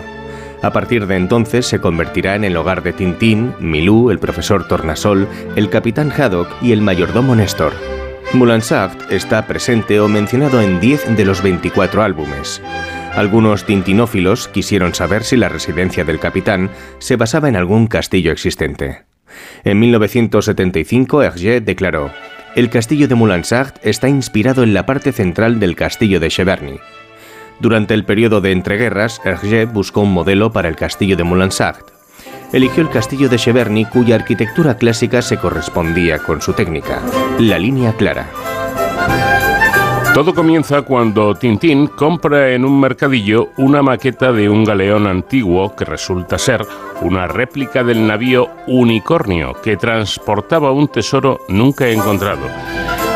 A 0.62 0.72
partir 0.72 1.06
de 1.06 1.18
entonces 1.18 1.68
se 1.68 1.80
convertirá 1.80 2.36
en 2.36 2.46
el 2.46 2.56
hogar 2.56 2.82
de 2.82 2.94
Tintín, 2.94 3.54
Milú, 3.60 4.10
el 4.10 4.20
profesor 4.20 4.68
Tornasol, 4.68 5.28
el 5.56 5.70
capitán 5.70 6.12
Haddock 6.12 6.50
y 6.62 6.72
el 6.72 6.82
mayordomo 6.82 7.36
Néstor. 7.36 7.97
Saft 8.62 9.12
está 9.12 9.48
presente 9.48 10.00
o 10.00 10.08
mencionado 10.08 10.62
en 10.62 10.80
10 10.80 11.16
de 11.16 11.26
los 11.26 11.42
24 11.42 12.04
álbumes. 12.04 12.62
Algunos 13.16 13.66
tintinófilos 13.66 14.48
quisieron 14.50 14.94
saber 14.94 15.24
si 15.24 15.38
la 15.38 15.50
residencia 15.50 16.04
del 16.04 16.20
capitán 16.20 16.70
se 17.00 17.16
basaba 17.16 17.48
en 17.50 17.56
algún 17.56 17.88
castillo 17.88 18.32
existente. 18.32 19.06
En 19.64 19.80
1975, 19.80 21.24
Hergé 21.24 21.62
declaró: 21.62 22.12
El 22.56 22.70
castillo 22.70 23.08
de 23.08 23.44
Saft 23.44 23.78
está 23.82 24.10
inspirado 24.10 24.62
en 24.62 24.74
la 24.74 24.86
parte 24.86 25.14
central 25.14 25.60
del 25.60 25.76
castillo 25.76 26.20
de 26.20 26.30
Cheverny. 26.30 26.80
Durante 27.60 27.94
el 27.94 28.04
periodo 28.04 28.42
de 28.42 28.52
entreguerras, 28.52 29.20
Hergé 29.24 29.66
buscó 29.66 30.02
un 30.02 30.14
modelo 30.14 30.52
para 30.52 30.68
el 30.68 30.76
castillo 30.76 31.16
de 31.16 31.52
Saft 31.52 31.97
eligió 32.54 32.84
el 32.84 32.90
castillo 32.90 33.30
de 33.30 33.38
Cheverny 33.38 33.86
cuya 33.86 34.16
arquitectura 34.16 34.78
clásica 34.78 35.22
se 35.22 35.38
correspondía 35.38 36.20
con 36.20 36.42
su 36.42 36.54
técnica, 36.54 37.02
la 37.40 37.60
línea 37.60 37.94
clara. 37.94 38.28
Todo 40.18 40.34
comienza 40.34 40.82
cuando 40.82 41.36
Tintín 41.36 41.86
compra 41.86 42.50
en 42.50 42.66
un 42.66 42.80
mercadillo 42.80 43.52
una 43.58 43.84
maqueta 43.84 44.32
de 44.32 44.50
un 44.50 44.64
galeón 44.64 45.06
antiguo 45.06 45.76
que 45.76 45.86
resulta 45.86 46.40
ser 46.40 46.66
una 47.02 47.28
réplica 47.28 47.84
del 47.84 48.08
navío 48.08 48.50
Unicornio 48.66 49.54
que 49.62 49.78
transportaba 49.78 50.72
un 50.72 50.88
tesoro 50.88 51.42
nunca 51.50 51.88
encontrado. 51.90 52.48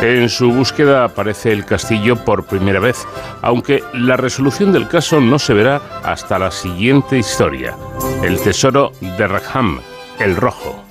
En 0.02 0.30
su 0.30 0.52
búsqueda 0.52 1.04
aparece 1.04 1.52
el 1.52 1.64
castillo 1.64 2.16
por 2.16 2.48
primera 2.48 2.80
vez, 2.80 3.08
aunque 3.44 3.84
la 3.94 4.18
resolución 4.18 4.74
del 4.74 4.88
caso 4.88 5.22
no 5.22 5.38
se 5.38 5.54
verá 5.54 5.80
hasta 6.04 6.40
la 6.40 6.50
siguiente 6.50 7.20
historia, 7.20 7.76
el 8.24 8.42
tesoro 8.42 8.94
de 9.00 9.28
Rackham, 9.28 9.80
el 10.20 10.36
rojo. 10.36 10.84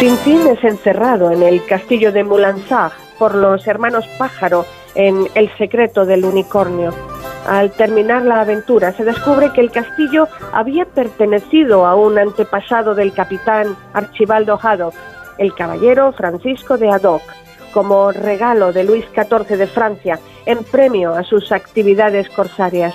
Tintín 0.00 0.46
es 0.46 0.64
encerrado 0.64 1.30
en 1.30 1.42
el 1.42 1.62
castillo 1.66 2.10
de 2.10 2.24
Moulinsart 2.24 2.94
por 3.18 3.34
los 3.34 3.66
hermanos 3.66 4.06
Pájaro 4.16 4.64
en 4.94 5.28
El 5.34 5.54
secreto 5.58 6.06
del 6.06 6.24
unicornio. 6.24 6.90
Al 7.46 7.70
terminar 7.70 8.22
la 8.22 8.40
aventura 8.40 8.94
se 8.94 9.04
descubre 9.04 9.52
que 9.52 9.60
el 9.60 9.70
castillo 9.70 10.26
había 10.54 10.86
pertenecido 10.86 11.84
a 11.84 11.96
un 11.96 12.18
antepasado 12.18 12.94
del 12.94 13.12
capitán 13.12 13.76
Archibaldo 13.92 14.58
Haddock, 14.60 14.94
el 15.36 15.54
caballero 15.54 16.12
Francisco 16.12 16.78
de 16.78 16.88
Haddock 16.88 17.43
como 17.74 18.12
regalo 18.12 18.72
de 18.72 18.84
Luis 18.84 19.04
XIV 19.12 19.58
de 19.58 19.66
Francia 19.66 20.20
en 20.46 20.62
premio 20.62 21.12
a 21.14 21.24
sus 21.24 21.50
actividades 21.50 22.28
corsarias. 22.30 22.94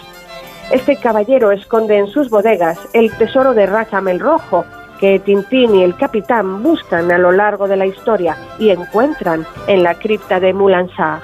Este 0.71 0.95
caballero 0.95 1.51
esconde 1.51 1.97
en 1.97 2.07
sus 2.07 2.29
bodegas 2.29 2.79
el 2.93 3.11
tesoro 3.17 3.53
de 3.53 3.65
Rackham 3.65 4.07
el 4.07 4.21
Rojo, 4.21 4.65
que 4.99 5.19
Tintín 5.19 5.75
y 5.75 5.83
el 5.83 5.97
capitán 5.97 6.63
buscan 6.63 7.11
a 7.11 7.17
lo 7.17 7.33
largo 7.33 7.67
de 7.67 7.75
la 7.75 7.85
historia 7.85 8.37
y 8.57 8.69
encuentran 8.69 9.45
en 9.67 9.83
la 9.83 9.95
cripta 9.95 10.39
de 10.39 10.53
Moulinsart. 10.53 11.23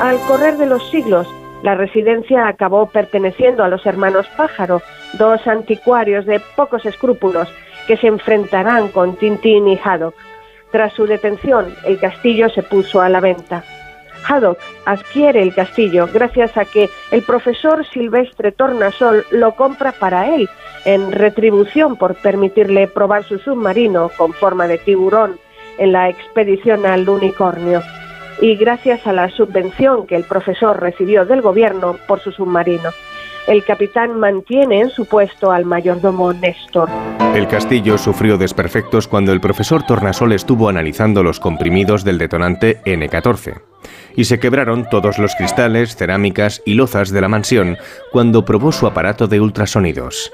Al 0.00 0.18
correr 0.20 0.56
de 0.56 0.66
los 0.66 0.88
siglos, 0.90 1.26
la 1.62 1.74
residencia 1.74 2.48
acabó 2.48 2.86
perteneciendo 2.86 3.64
a 3.64 3.68
los 3.68 3.84
hermanos 3.84 4.26
Pájaro, 4.36 4.80
dos 5.14 5.46
anticuarios 5.46 6.24
de 6.24 6.40
pocos 6.56 6.86
escrúpulos 6.86 7.48
que 7.86 7.96
se 7.96 8.06
enfrentarán 8.06 8.88
con 8.88 9.16
Tintín 9.16 9.68
y. 9.68 9.78
Tras 10.70 10.92
su 10.92 11.06
detención, 11.06 11.74
el 11.84 11.98
castillo 11.98 12.48
se 12.50 12.62
puso 12.62 13.00
a 13.00 13.08
la 13.08 13.20
venta. 13.20 13.64
Haddock 14.26 14.58
adquiere 14.84 15.42
el 15.42 15.54
castillo 15.54 16.08
gracias 16.12 16.56
a 16.56 16.64
que 16.64 16.90
el 17.10 17.22
profesor 17.22 17.86
Silvestre 17.86 18.52
Tornasol 18.52 19.24
lo 19.30 19.54
compra 19.54 19.92
para 19.92 20.34
él, 20.34 20.48
en 20.84 21.12
retribución 21.12 21.96
por 21.96 22.14
permitirle 22.14 22.86
probar 22.88 23.24
su 23.24 23.38
submarino 23.38 24.10
con 24.16 24.32
forma 24.32 24.66
de 24.66 24.78
tiburón 24.78 25.38
en 25.78 25.92
la 25.92 26.08
expedición 26.08 26.84
al 26.86 27.08
unicornio 27.08 27.82
y 28.40 28.56
gracias 28.56 29.06
a 29.06 29.12
la 29.12 29.28
subvención 29.30 30.06
que 30.06 30.16
el 30.16 30.24
profesor 30.24 30.80
recibió 30.80 31.24
del 31.24 31.42
gobierno 31.42 31.96
por 32.06 32.20
su 32.20 32.30
submarino. 32.30 32.90
El 33.48 33.64
capitán 33.64 34.20
mantiene 34.20 34.82
en 34.82 34.90
su 34.90 35.06
puesto 35.06 35.50
al 35.50 35.64
mayordomo 35.64 36.34
Néstor. 36.34 36.90
El 37.34 37.48
castillo 37.48 37.96
sufrió 37.96 38.36
desperfectos 38.36 39.08
cuando 39.08 39.32
el 39.32 39.40
profesor 39.40 39.84
Tornasol 39.84 40.34
estuvo 40.34 40.68
analizando 40.68 41.22
los 41.22 41.40
comprimidos 41.40 42.04
del 42.04 42.18
detonante 42.18 42.82
N14 42.84 43.62
y 44.14 44.24
se 44.24 44.38
quebraron 44.38 44.86
todos 44.90 45.18
los 45.18 45.34
cristales, 45.34 45.96
cerámicas 45.96 46.60
y 46.66 46.74
lozas 46.74 47.10
de 47.10 47.22
la 47.22 47.28
mansión 47.28 47.78
cuando 48.12 48.44
probó 48.44 48.70
su 48.70 48.86
aparato 48.86 49.28
de 49.28 49.40
ultrasonidos. 49.40 50.30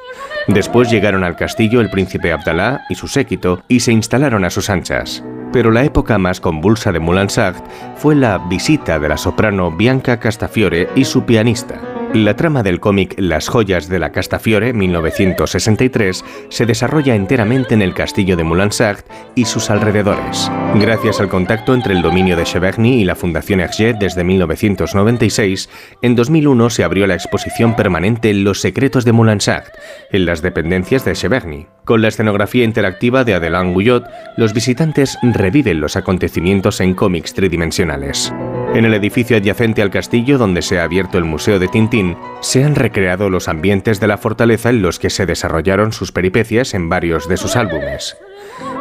Después 0.48 0.90
llegaron 0.90 1.22
al 1.22 1.36
castillo 1.36 1.80
el 1.80 1.90
príncipe 1.90 2.32
Abdalá 2.32 2.82
y 2.88 2.96
su 2.96 3.06
séquito 3.06 3.62
y 3.68 3.78
se 3.78 3.92
instalaron 3.92 4.44
a 4.44 4.50
sus 4.50 4.70
anchas. 4.70 5.22
Pero 5.52 5.70
la 5.70 5.84
época 5.84 6.18
más 6.18 6.40
convulsa 6.40 6.90
de 6.90 6.98
Moulinsart 6.98 7.64
fue 7.94 8.16
la 8.16 8.38
visita 8.38 8.98
de 8.98 9.08
la 9.08 9.16
soprano 9.16 9.70
Bianca 9.70 10.18
Castafiore 10.18 10.88
y 10.96 11.04
su 11.04 11.24
pianista. 11.24 11.93
La 12.14 12.36
trama 12.36 12.62
del 12.62 12.78
cómic 12.78 13.16
Las 13.18 13.48
joyas 13.48 13.88
de 13.88 13.98
la 13.98 14.12
Castafiore, 14.12 14.72
1963, 14.72 16.24
se 16.48 16.64
desarrolla 16.64 17.16
enteramente 17.16 17.74
en 17.74 17.82
el 17.82 17.92
castillo 17.92 18.36
de 18.36 18.44
Moulinsart 18.44 19.04
y 19.34 19.46
sus 19.46 19.68
alrededores. 19.68 20.48
Gracias 20.76 21.18
al 21.18 21.28
contacto 21.28 21.74
entre 21.74 21.92
el 21.92 22.02
dominio 22.02 22.36
de 22.36 22.44
Cheverny 22.44 23.00
y 23.00 23.04
la 23.04 23.16
Fundación 23.16 23.58
Hergé 23.58 23.94
desde 23.94 24.22
1996, 24.22 25.68
en 26.02 26.14
2001 26.14 26.70
se 26.70 26.84
abrió 26.84 27.08
la 27.08 27.14
exposición 27.14 27.74
permanente 27.74 28.32
Los 28.32 28.60
secretos 28.60 29.04
de 29.04 29.10
Moulinsart, 29.10 29.74
en 30.12 30.24
las 30.24 30.40
dependencias 30.40 31.04
de 31.04 31.14
Cheverny. 31.14 31.66
Con 31.84 32.00
la 32.00 32.08
escenografía 32.08 32.62
interactiva 32.62 33.24
de 33.24 33.34
Adeline 33.34 33.74
Guyot, 33.74 34.06
los 34.36 34.54
visitantes 34.54 35.18
reviven 35.20 35.80
los 35.80 35.96
acontecimientos 35.96 36.80
en 36.80 36.94
cómics 36.94 37.34
tridimensionales. 37.34 38.32
En 38.74 38.84
el 38.84 38.94
edificio 38.94 39.36
adyacente 39.36 39.82
al 39.82 39.90
castillo, 39.90 40.36
donde 40.36 40.60
se 40.60 40.80
ha 40.80 40.82
abierto 40.82 41.16
el 41.16 41.24
Museo 41.24 41.60
de 41.60 41.68
Tintín, 41.68 42.03
se 42.40 42.64
han 42.64 42.74
recreado 42.74 43.30
los 43.30 43.48
ambientes 43.48 44.00
de 44.00 44.06
la 44.06 44.18
fortaleza 44.18 44.70
en 44.70 44.82
los 44.82 44.98
que 44.98 45.10
se 45.10 45.26
desarrollaron 45.26 45.92
sus 45.92 46.12
peripecias 46.12 46.74
en 46.74 46.88
varios 46.88 47.28
de 47.28 47.36
sus 47.36 47.56
álbumes. 47.56 48.16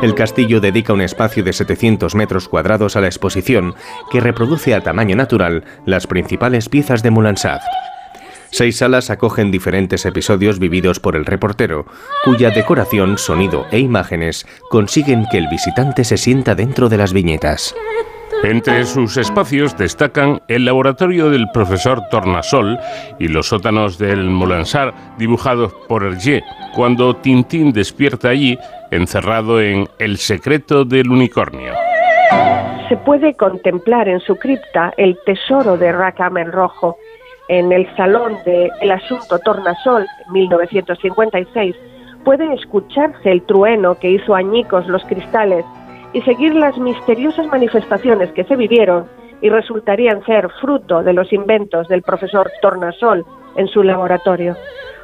El 0.01 0.15
castillo 0.15 0.59
dedica 0.59 0.93
un 0.93 1.01
espacio 1.01 1.43
de 1.43 1.53
700 1.53 2.15
metros 2.15 2.49
cuadrados 2.49 2.95
a 2.95 3.01
la 3.01 3.07
exposición, 3.07 3.75
que 4.11 4.19
reproduce 4.19 4.75
a 4.75 4.81
tamaño 4.81 5.15
natural 5.15 5.63
las 5.85 6.07
principales 6.07 6.69
piezas 6.69 7.03
de 7.03 7.11
Moulinsart. 7.11 7.63
Seis 8.51 8.77
salas 8.77 9.09
acogen 9.09 9.49
diferentes 9.49 10.05
episodios 10.05 10.59
vividos 10.59 10.99
por 10.99 11.15
el 11.15 11.25
reportero, 11.25 11.87
cuya 12.23 12.51
decoración, 12.51 13.17
sonido 13.17 13.65
e 13.71 13.79
imágenes 13.79 14.45
consiguen 14.69 15.25
que 15.31 15.39
el 15.39 15.47
visitante 15.47 16.03
se 16.03 16.17
sienta 16.17 16.53
dentro 16.53 16.87
de 16.87 16.97
las 16.97 17.13
viñetas. 17.13 17.73
Entre 18.43 18.83
sus 18.85 19.17
espacios 19.17 19.77
destacan 19.77 20.41
el 20.47 20.65
laboratorio 20.65 21.29
del 21.29 21.47
profesor 21.53 22.01
Tornasol 22.09 22.77
y 23.19 23.27
los 23.27 23.47
sótanos 23.47 23.97
del 23.97 24.29
Molansar 24.29 24.93
dibujados 25.17 25.73
por 25.87 26.03
Hergé, 26.03 26.43
cuando 26.75 27.15
Tintín 27.15 27.71
despierta 27.71 28.29
allí, 28.29 28.57
encerrado 28.91 29.61
en 29.61 29.87
El 29.99 30.17
secreto 30.17 30.83
del 30.83 31.09
unicornio. 31.09 31.73
Se 32.89 32.97
puede 32.97 33.33
contemplar 33.35 34.09
en 34.09 34.19
su 34.19 34.35
cripta 34.35 34.93
el 34.97 35.17
tesoro 35.25 35.77
de 35.77 35.91
Rackham 35.91 36.35
Rojo. 36.51 36.97
En 37.47 37.71
el 37.71 37.87
salón 37.95 38.37
de 38.45 38.69
El 38.81 38.91
Asunto 38.91 39.39
Tornasol, 39.39 40.05
1956, 40.31 41.75
puede 42.23 42.53
escucharse 42.53 43.31
el 43.31 43.41
trueno 43.43 43.97
que 43.99 44.11
hizo 44.11 44.35
añicos 44.35 44.87
los 44.87 45.03
cristales 45.05 45.65
y 46.13 46.21
seguir 46.21 46.55
las 46.55 46.77
misteriosas 46.77 47.47
manifestaciones 47.47 48.31
que 48.31 48.43
se 48.43 48.55
vivieron 48.55 49.07
y 49.41 49.49
resultarían 49.49 50.23
ser 50.25 50.49
fruto 50.61 51.03
de 51.03 51.13
los 51.13 51.33
inventos 51.33 51.87
del 51.89 52.01
profesor 52.01 52.49
Tornasol 52.61 53.25
en 53.57 53.67
su 53.67 53.83
laboratorio. 53.83 54.55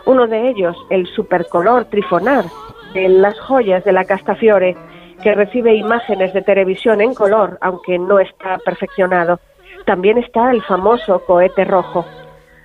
Uno 0.06 0.28
de 0.28 0.50
ellos, 0.50 0.78
el 0.90 1.08
supercolor 1.08 1.86
trifonar 1.86 2.46
de 2.94 3.10
las 3.10 3.38
joyas 3.40 3.84
de 3.84 3.92
la 3.92 4.06
Castafiore, 4.06 4.78
que 5.22 5.36
recibe 5.36 5.76
imágenes 5.76 6.34
de 6.34 6.42
televisión 6.42 7.02
en 7.02 7.14
color, 7.14 7.58
aunque 7.62 8.00
no 8.00 8.20
está 8.20 8.58
perfeccionado. 8.64 9.40
También 9.86 10.18
está 10.18 10.52
el 10.52 10.62
famoso 10.62 11.22
cohete 11.26 11.66
rojo. 11.66 12.06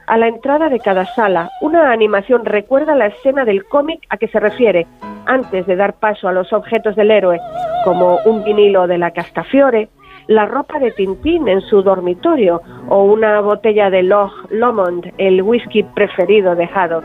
A 0.07 0.19
la 0.19 0.29
entrada 0.29 0.69
de 0.69 0.81
cada 0.81 1.07
sala, 1.07 1.51
una 1.63 1.91
animación 1.91 2.45
recuerda 2.45 2.95
la 2.95 3.07
escena 3.07 3.45
del 3.45 3.65
cómic 3.65 4.01
a 4.11 4.19
que 4.19 4.29
se 4.29 4.39
refiere, 4.39 4.87
antes 5.25 5.67
de 5.67 5.77
dar 5.77 5.95
paso 5.95 6.29
a 6.29 6.33
los 6.33 6.53
objetos 6.53 6.95
del 6.95 7.11
héroe, 7.11 7.41
como 7.85 8.19
un 8.27 8.45
vinilo 8.45 8.87
de 8.87 8.99
la 8.99 9.13
Castafiore, 9.13 9.89
la 10.27 10.45
ropa 10.45 10.79
de 10.79 10.91
Tintín 10.91 11.49
en 11.49 11.63
su 11.63 11.83
dormitorio 11.83 12.61
o 12.89 13.05
una 13.05 13.41
botella 13.41 13.89
de 13.89 14.03
Loch 14.03 14.33
Lomond, 14.51 15.11
el 15.17 15.43
whisky 15.43 15.83
preferido 15.83 16.55
de 16.55 16.65
Haddock. 16.65 17.05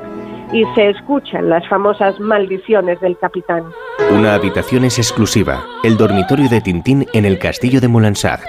Y 0.51 0.65
se 0.73 0.89
escuchan 0.89 1.49
las 1.49 1.67
famosas 1.67 2.19
maldiciones 2.19 2.99
del 3.01 3.17
capitán. 3.17 3.63
Una 4.11 4.33
habitación 4.33 4.83
es 4.83 4.97
exclusiva, 4.97 5.63
el 5.83 5.95
dormitorio 5.95 6.49
de 6.49 6.59
Tintín 6.61 7.05
en 7.13 7.25
el 7.25 7.37
castillo 7.37 7.79
de 7.79 7.87
Moulinsart, 7.87 8.43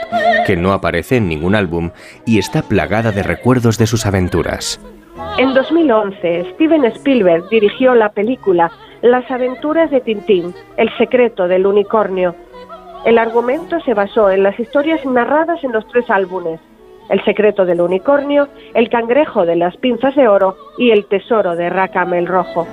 que 0.47 0.57
no 0.57 0.73
aparece 0.73 1.17
en 1.17 1.29
ningún 1.29 1.55
álbum 1.55 1.91
y 2.25 2.39
está 2.39 2.63
plagada 2.63 3.13
de 3.13 3.23
recuerdos 3.23 3.77
de 3.77 3.87
sus 3.87 4.07
aventuras. 4.07 4.81
En 5.39 5.53
2011, 5.53 6.53
Steven 6.55 6.85
Spielberg 6.87 7.49
dirigió 7.51 7.95
la 7.95 8.11
película 8.11 8.71
Las 9.03 9.31
aventuras 9.31 9.91
de 9.91 10.01
Tintín, 10.01 10.55
El 10.79 10.89
secreto 10.97 11.49
del 11.49 11.67
unicornio. 11.67 12.35
El 13.05 13.19
argumento 13.19 13.81
se 13.81 13.95
basó 13.95 14.31
en 14.31 14.43
las 14.43 14.59
historias 14.59 15.05
narradas 15.05 15.63
en 15.65 15.73
los 15.73 15.87
tres 15.89 16.09
álbumes, 16.11 16.61
El 17.11 17.23
secreto 17.25 17.67
del 17.67 17.81
unicornio, 17.81 18.49
El 18.73 18.89
cangrejo 18.89 19.45
de 19.45 19.57
las 19.57 19.77
pinzas 19.77 20.15
de 20.15 20.29
oro 20.29 20.57
y 20.79 20.93
El 20.93 21.07
tesoro 21.07 21.57
de 21.57 21.69
Rackham 21.69 22.15
el 22.15 22.27
Rojo. 22.27 22.67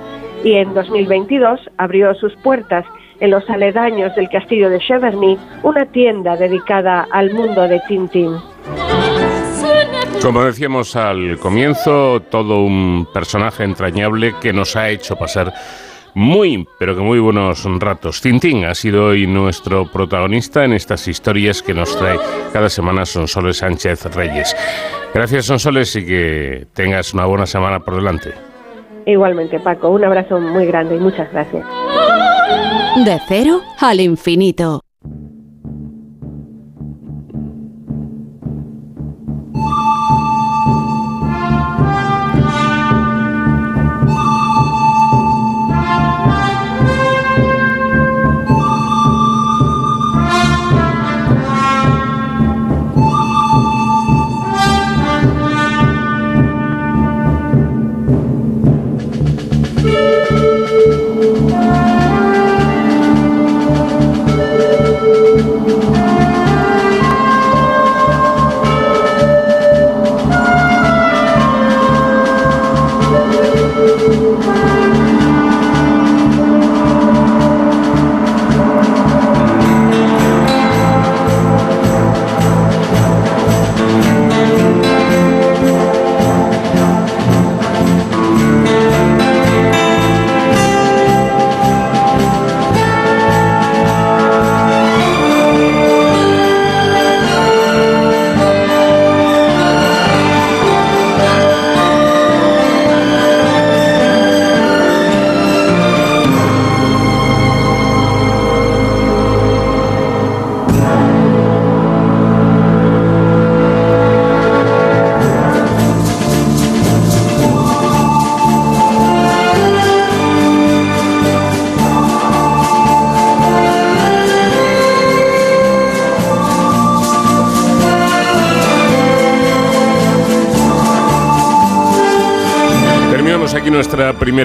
Y 0.44 0.54
en 0.54 0.72
2022 0.72 1.60
abrió 1.76 2.14
sus 2.14 2.34
puertas 2.36 2.86
en 3.20 3.30
los 3.30 3.48
aledaños 3.50 4.14
del 4.14 4.28
castillo 4.28 4.70
de 4.70 4.78
Cheverny 4.78 5.36
una 5.64 5.86
tienda 5.86 6.36
dedicada 6.36 7.06
al 7.10 7.32
mundo 7.32 7.62
de 7.66 7.80
Tintín. 7.88 8.36
Como 10.22 10.42
decíamos 10.42 10.96
al 10.96 11.38
comienzo, 11.38 12.20
todo 12.20 12.62
un 12.62 13.06
personaje 13.12 13.64
entrañable 13.64 14.34
que 14.40 14.52
nos 14.52 14.76
ha 14.76 14.90
hecho 14.90 15.16
pasar 15.16 15.52
muy, 16.18 16.66
pero 16.78 16.96
que 16.96 17.00
muy 17.00 17.20
buenos 17.20 17.64
ratos. 17.78 18.20
Tintín 18.20 18.64
ha 18.64 18.74
sido 18.74 19.06
hoy 19.06 19.26
nuestro 19.26 19.90
protagonista 19.90 20.64
en 20.64 20.72
estas 20.72 21.06
historias 21.06 21.62
que 21.62 21.72
nos 21.72 21.96
trae 21.96 22.18
cada 22.52 22.68
semana 22.68 23.06
Sonsoles 23.06 23.58
Sánchez 23.58 24.04
Reyes. 24.16 24.54
Gracias 25.14 25.46
Sonsoles 25.46 25.94
y 25.94 26.04
que 26.04 26.66
tengas 26.74 27.14
una 27.14 27.24
buena 27.26 27.46
semana 27.46 27.78
por 27.78 27.94
delante. 27.94 28.32
Igualmente 29.06 29.60
Paco, 29.60 29.90
un 29.90 30.04
abrazo 30.04 30.40
muy 30.40 30.66
grande 30.66 30.96
y 30.96 30.98
muchas 30.98 31.32
gracias. 31.32 31.64
De 33.04 33.18
cero 33.28 33.60
al 33.80 34.00
infinito. 34.00 34.82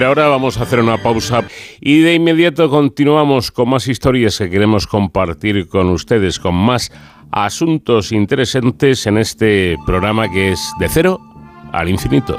Primera 0.04 0.26
hora, 0.26 0.28
vamos 0.28 0.58
a 0.58 0.64
hacer 0.64 0.80
una 0.80 0.98
pausa 0.98 1.44
y 1.80 2.00
de 2.00 2.14
inmediato 2.14 2.68
continuamos 2.68 3.50
con 3.50 3.70
más 3.70 3.88
historias 3.88 4.36
que 4.36 4.50
queremos 4.50 4.86
compartir 4.86 5.66
con 5.66 5.88
ustedes, 5.88 6.38
con 6.38 6.54
más 6.54 6.92
asuntos 7.30 8.12
interesantes 8.12 9.06
en 9.06 9.16
este 9.16 9.78
programa 9.86 10.30
que 10.30 10.52
es 10.52 10.60
de 10.78 10.88
cero 10.90 11.20
al 11.72 11.88
infinito. 11.88 12.38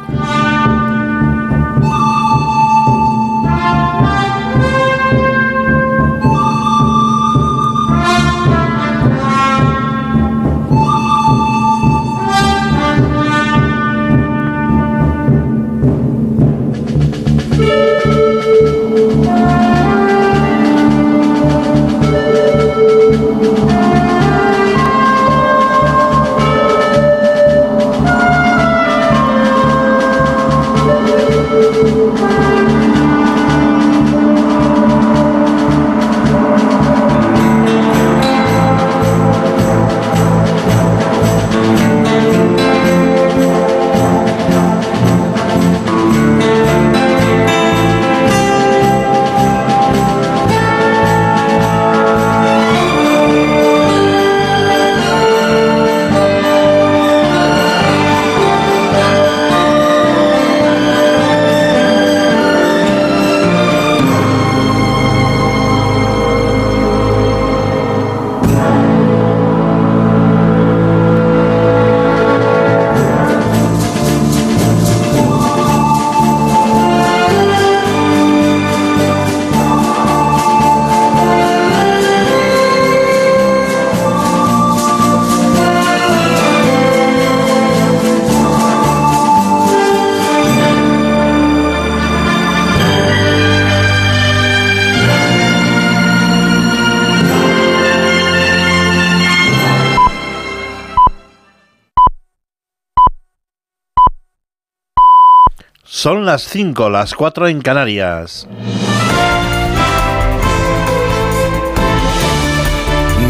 Son 106.05 106.23
las 106.23 106.43
5, 106.43 106.91
las 106.91 107.15
4 107.15 107.47
en 107.47 107.61
Canarias. 107.61 108.47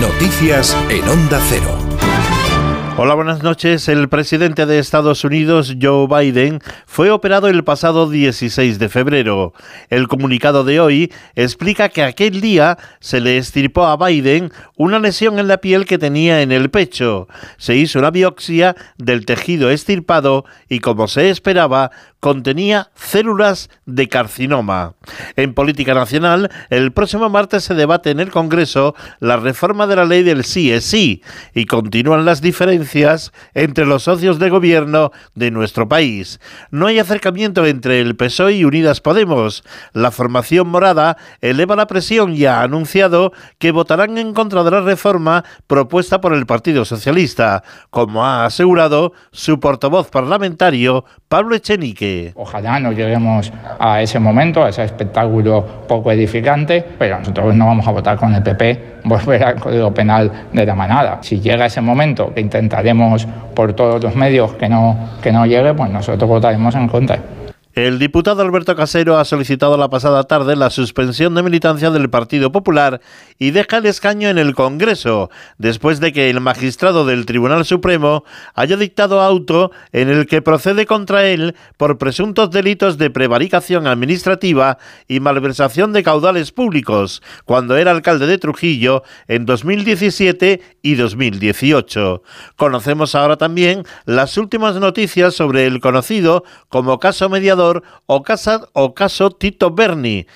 Noticias 0.02 0.76
en 0.90 1.08
Onda 1.08 1.40
Cero. 1.48 1.80
Hola, 2.98 3.14
buenas 3.14 3.44
noches. 3.44 3.88
El 3.88 4.10
presidente 4.10 4.66
de 4.66 4.80
Estados 4.80 5.24
Unidos, 5.24 5.78
Joe 5.82 6.08
Biden, 6.08 6.60
fue 6.96 7.12
operado 7.12 7.50
el 7.50 7.66
pasado 7.66 8.10
16 8.10 8.80
de 8.80 8.88
febrero. 8.88 9.52
El 9.90 10.08
comunicado 10.08 10.64
de 10.64 10.80
hoy 10.80 11.12
explica 11.36 11.90
que 11.90 12.02
aquel 12.02 12.40
día 12.40 12.78
se 13.02 13.20
le 13.20 13.38
estirpó 13.38 13.86
a 13.86 13.98
Biden 13.98 14.54
una 14.78 15.00
lesión 15.00 15.38
en 15.38 15.50
la 15.50 15.58
piel 15.58 15.84
que 15.84 15.98
tenía 15.98 16.42
en 16.42 16.54
el 16.54 16.70
pecho. 16.70 17.28
Se 17.58 17.76
hizo 17.76 18.00
una 18.00 18.12
biopsia 18.12 18.78
del 18.98 19.26
tejido 19.26 19.72
estirpado 19.72 20.46
y, 20.70 20.80
como 20.80 21.10
se 21.10 21.30
esperaba, 21.30 21.92
contenía 22.26 22.90
células 22.96 23.70
de 23.86 24.08
carcinoma. 24.08 24.96
En 25.36 25.54
política 25.54 25.94
nacional, 25.94 26.50
el 26.72 26.92
próximo 26.92 27.30
martes 27.30 27.66
se 27.66 27.76
debate 27.76 28.10
en 28.10 28.20
el 28.20 28.32
Congreso 28.32 28.96
la 29.20 29.38
reforma 29.38 29.86
de 29.86 29.96
la 29.98 30.06
ley 30.06 30.24
del 30.24 30.44
sí 30.44 30.72
es 30.72 30.86
sí 30.86 31.22
y 31.54 31.66
continúan 31.66 32.26
las 32.26 32.42
diferencias 32.42 33.32
entre 33.54 33.86
los 33.86 34.02
socios 34.02 34.40
de 34.40 34.50
gobierno 34.50 35.12
de 35.36 35.52
nuestro 35.52 35.88
país. 35.88 36.40
Hay 36.88 37.00
acercamiento 37.00 37.66
entre 37.66 38.00
el 38.00 38.16
PSOE 38.16 38.54
y 38.54 38.66
Unidas 38.66 39.02
Podemos. 39.02 39.64
La 39.94 40.12
formación 40.12 40.68
morada 40.68 41.18
eleva 41.42 41.76
la 41.76 41.88
presión 41.88 42.34
y 42.36 42.46
ha 42.46 42.62
anunciado 42.62 43.32
que 43.60 43.72
votarán 43.72 44.18
en 44.18 44.34
contra 44.34 44.64
de 44.64 44.72
la 44.72 44.82
reforma 44.82 45.44
propuesta 45.68 46.22
por 46.22 46.34
el 46.34 46.46
Partido 46.46 46.86
Socialista, 46.86 47.64
como 47.90 48.26
ha 48.26 48.46
asegurado 48.46 49.14
su 49.32 49.60
portavoz 49.60 50.10
parlamentario 50.10 51.06
Pablo 51.28 51.56
Echenique. 51.56 52.34
Ojalá 52.36 52.80
no 52.80 52.92
lleguemos 52.92 53.52
a 53.80 54.02
ese 54.02 54.20
momento, 54.20 54.64
a 54.64 54.70
ese 54.70 54.84
espectáculo 54.84 55.86
poco 55.88 56.12
edificante, 56.12 56.86
pero 56.98 57.20
nosotros 57.20 57.56
no 57.56 57.68
vamos 57.68 57.88
a 57.88 57.92
votar 57.92 58.18
con 58.18 58.34
el 58.36 58.44
PP 58.44 58.96
volver 59.06 59.44
al 59.44 59.56
Código 59.60 59.94
Penal 59.94 60.32
de 60.52 60.66
la 60.66 60.76
manada. 60.76 61.20
Si 61.22 61.40
llega 61.40 61.68
ese 61.68 61.82
momento, 61.82 62.34
que 62.34 62.42
intentaremos 62.42 63.28
por 63.54 63.74
todos 63.74 64.04
los 64.04 64.16
medios 64.16 64.54
que 64.54 64.68
no, 64.68 64.98
que 65.22 65.32
no 65.32 65.46
llegue, 65.46 65.74
pues 65.74 65.90
nosotros 65.92 66.28
votaremos 66.28 66.75
en 66.76 66.88
contra. 66.88 67.20
El 67.76 68.00
diputado 68.00 68.42
Alberto 68.42 68.74
Casero 68.74 69.18
ha 69.18 69.26
solicitado 69.26 69.76
la 69.76 69.90
pasada 69.90 70.24
tarde 70.24 70.56
la 70.56 70.70
suspensión 70.70 71.36
de 71.36 71.44
militancia 71.44 71.92
del 71.92 72.10
Partido 72.10 72.50
Popular 72.50 73.02
y 73.38 73.52
deja 73.52 73.80
el 73.80 73.86
escaño 73.86 74.30
en 74.30 74.38
el 74.38 74.56
Congreso, 74.56 75.30
después 75.58 76.00
de 76.00 76.14
que 76.14 76.30
el 76.30 76.40
magistrado 76.40 77.06
del 77.06 77.26
Tribunal 77.26 77.66
Supremo 77.66 78.24
haya 78.54 78.78
dictado 78.78 79.20
auto 79.20 79.72
en 79.92 80.08
el 80.08 80.26
que 80.26 80.42
procede 80.42 80.86
contra 80.86 81.26
él 81.26 81.54
por 81.76 81.98
presuntos 81.98 82.50
delitos 82.50 82.98
de 82.98 83.10
prevaricación 83.10 83.88
administrativa 83.88 84.78
y 85.10 85.20
malversación 85.20 85.92
de 85.92 86.04
caudales 86.04 86.54
públicos, 86.54 87.22
cuando 87.44 87.76
era 87.76 87.92
alcalde 87.92 88.26
de 88.26 88.38
Trujillo 88.38 89.04
en 89.28 89.46
2017 89.46 90.62
y 90.82 90.96
2018. 90.96 92.24
Conocemos 92.56 93.16
ahora 93.16 93.36
también 93.36 93.84
las 94.06 94.38
últimas 94.38 94.76
noticias 94.76 95.34
sobre 95.34 95.66
el 95.66 95.82
conocido 95.82 96.46
como 96.70 97.00
caso 97.00 97.28
mediador 97.28 97.65
o, 98.08 98.22
casa, 98.22 98.68
o 98.74 98.92
caso 98.92 99.30
Tito 99.32 99.70
Berni, 99.70 100.28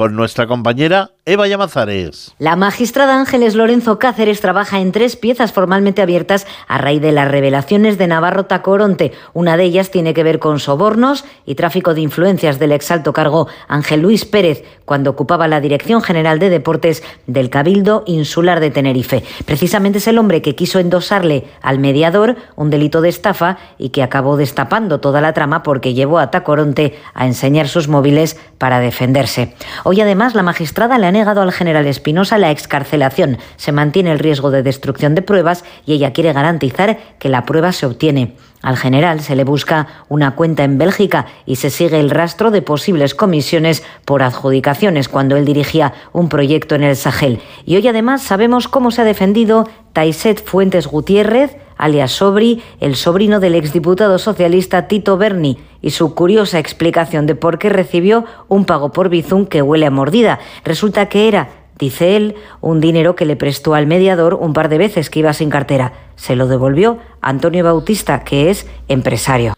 con 0.00 0.16
nuestra 0.16 0.46
compañera 0.46 1.10
Eva 1.26 1.46
Llamazares. 1.46 2.34
La 2.38 2.56
magistrada 2.56 3.20
Ángeles 3.20 3.54
Lorenzo 3.54 3.98
Cáceres 3.98 4.40
trabaja 4.40 4.80
en 4.80 4.92
tres 4.92 5.14
piezas 5.14 5.52
formalmente 5.52 6.00
abiertas 6.00 6.46
a 6.68 6.78
raíz 6.78 7.02
de 7.02 7.12
las 7.12 7.30
revelaciones 7.30 7.98
de 7.98 8.06
Navarro 8.06 8.46
Tacoronte. 8.46 9.12
Una 9.34 9.58
de 9.58 9.64
ellas 9.64 9.90
tiene 9.90 10.14
que 10.14 10.22
ver 10.22 10.38
con 10.38 10.58
sobornos 10.58 11.26
y 11.44 11.54
tráfico 11.54 11.92
de 11.92 12.00
influencias 12.00 12.58
del 12.58 12.72
exalto 12.72 13.12
cargo 13.12 13.48
Ángel 13.68 14.00
Luis 14.00 14.24
Pérez 14.24 14.64
cuando 14.86 15.10
ocupaba 15.10 15.48
la 15.48 15.60
Dirección 15.60 16.00
General 16.00 16.38
de 16.38 16.48
Deportes 16.48 17.02
del 17.26 17.50
Cabildo 17.50 18.02
Insular 18.06 18.58
de 18.58 18.70
Tenerife. 18.70 19.22
Precisamente 19.44 19.98
es 19.98 20.08
el 20.08 20.18
hombre 20.18 20.40
que 20.40 20.56
quiso 20.56 20.78
endosarle 20.78 21.44
al 21.60 21.78
mediador 21.78 22.36
un 22.56 22.70
delito 22.70 23.02
de 23.02 23.10
estafa 23.10 23.58
y 23.76 23.90
que 23.90 24.02
acabó 24.02 24.38
destapando 24.38 24.98
toda 24.98 25.20
la 25.20 25.34
trama 25.34 25.62
porque 25.62 25.92
llevó 25.92 26.18
a 26.18 26.30
Tacoronte 26.30 26.98
a 27.12 27.26
enseñar 27.26 27.68
sus 27.68 27.86
móviles 27.86 28.38
para 28.60 28.78
defenderse. 28.78 29.54
Hoy 29.84 30.02
además 30.02 30.34
la 30.34 30.42
magistrada 30.42 30.98
le 30.98 31.06
ha 31.06 31.12
negado 31.12 31.40
al 31.40 31.50
general 31.50 31.86
Espinosa 31.86 32.36
la 32.36 32.50
excarcelación. 32.50 33.38
Se 33.56 33.72
mantiene 33.72 34.12
el 34.12 34.18
riesgo 34.18 34.50
de 34.50 34.62
destrucción 34.62 35.14
de 35.14 35.22
pruebas 35.22 35.64
y 35.86 35.94
ella 35.94 36.12
quiere 36.12 36.34
garantizar 36.34 36.98
que 37.18 37.30
la 37.30 37.46
prueba 37.46 37.72
se 37.72 37.86
obtiene. 37.86 38.36
Al 38.62 38.76
general 38.76 39.20
se 39.20 39.36
le 39.36 39.44
busca 39.44 39.86
una 40.08 40.34
cuenta 40.34 40.64
en 40.64 40.76
Bélgica 40.76 41.26
y 41.46 41.56
se 41.56 41.70
sigue 41.70 41.98
el 41.98 42.10
rastro 42.10 42.50
de 42.50 42.60
posibles 42.60 43.14
comisiones 43.14 43.82
por 44.04 44.22
adjudicaciones 44.22 45.08
cuando 45.08 45.36
él 45.36 45.46
dirigía 45.46 45.94
un 46.12 46.28
proyecto 46.28 46.74
en 46.74 46.82
el 46.82 46.96
Sahel. 46.96 47.40
Y 47.64 47.76
hoy 47.76 47.88
además 47.88 48.22
sabemos 48.22 48.68
cómo 48.68 48.90
se 48.90 49.00
ha 49.00 49.04
defendido 49.04 49.66
Taiset 49.94 50.44
Fuentes 50.44 50.86
Gutiérrez, 50.86 51.56
alias 51.78 52.12
Sobri, 52.12 52.62
el 52.80 52.96
sobrino 52.96 53.40
del 53.40 53.54
exdiputado 53.54 54.18
socialista 54.18 54.88
Tito 54.88 55.16
Berni, 55.16 55.58
y 55.80 55.90
su 55.90 56.14
curiosa 56.14 56.58
explicación 56.58 57.26
de 57.26 57.34
por 57.34 57.58
qué 57.58 57.70
recibió 57.70 58.26
un 58.48 58.66
pago 58.66 58.92
por 58.92 59.08
Bizum 59.08 59.46
que 59.46 59.62
huele 59.62 59.86
a 59.86 59.90
mordida. 59.90 60.38
Resulta 60.64 61.06
que 61.06 61.26
era, 61.28 61.48
dice 61.80 62.16
él, 62.16 62.36
un 62.60 62.80
dinero 62.80 63.16
que 63.16 63.24
le 63.24 63.36
prestó 63.36 63.74
al 63.74 63.86
mediador 63.86 64.34
un 64.34 64.52
par 64.52 64.68
de 64.68 64.78
veces 64.78 65.10
que 65.10 65.18
iba 65.18 65.32
sin 65.32 65.50
cartera. 65.50 65.92
Se 66.14 66.36
lo 66.36 66.46
devolvió 66.46 66.98
Antonio 67.20 67.64
Bautista, 67.64 68.22
que 68.22 68.50
es 68.50 68.66
empresario. 68.86 69.54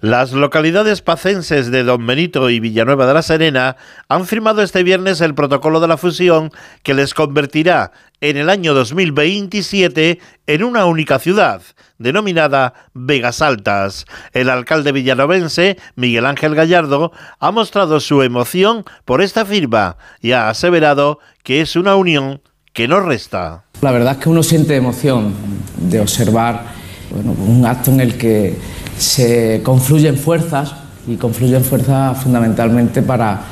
Las 0.00 0.32
localidades 0.32 1.00
pacenses 1.00 1.70
de 1.70 1.82
Don 1.82 2.06
Benito 2.06 2.50
y 2.50 2.60
Villanueva 2.60 3.06
de 3.06 3.14
la 3.14 3.22
Serena 3.22 3.76
han 4.08 4.26
firmado 4.26 4.60
este 4.60 4.82
viernes 4.82 5.22
el 5.22 5.34
protocolo 5.34 5.80
de 5.80 5.88
la 5.88 5.96
fusión 5.96 6.50
que 6.82 6.92
les 6.92 7.14
convertirá 7.14 7.92
en 8.20 8.36
el 8.36 8.50
año 8.50 8.74
2027 8.74 10.18
en 10.46 10.64
una 10.64 10.84
única 10.84 11.18
ciudad, 11.18 11.62
denominada 11.96 12.74
Vegas 12.92 13.40
Altas. 13.40 14.04
El 14.34 14.50
alcalde 14.50 14.92
villanovense, 14.92 15.78
Miguel 15.94 16.26
Ángel 16.26 16.54
Gallardo, 16.54 17.12
ha 17.38 17.50
mostrado 17.50 17.98
su 17.98 18.20
emoción 18.20 18.84
por 19.06 19.22
esta 19.22 19.46
firma 19.46 19.96
y 20.20 20.32
ha 20.32 20.50
aseverado 20.50 21.20
que 21.42 21.62
es 21.62 21.74
una 21.74 21.96
unión 21.96 22.42
que 22.74 22.86
no 22.86 23.00
resta. 23.00 23.64
La 23.80 23.92
verdad 23.92 24.12
es 24.12 24.18
que 24.18 24.28
uno 24.28 24.42
siente 24.42 24.76
emoción 24.76 25.32
de 25.78 26.00
observar 26.00 26.64
un 27.10 27.64
acto 27.64 27.90
en 27.90 28.00
el 28.00 28.18
que 28.18 28.58
se 28.98 29.60
confluyen 29.62 30.16
fuerzas 30.16 30.74
y 31.06 31.16
confluyen 31.16 31.62
fuerzas 31.62 32.22
fundamentalmente 32.22 33.02
para 33.02 33.42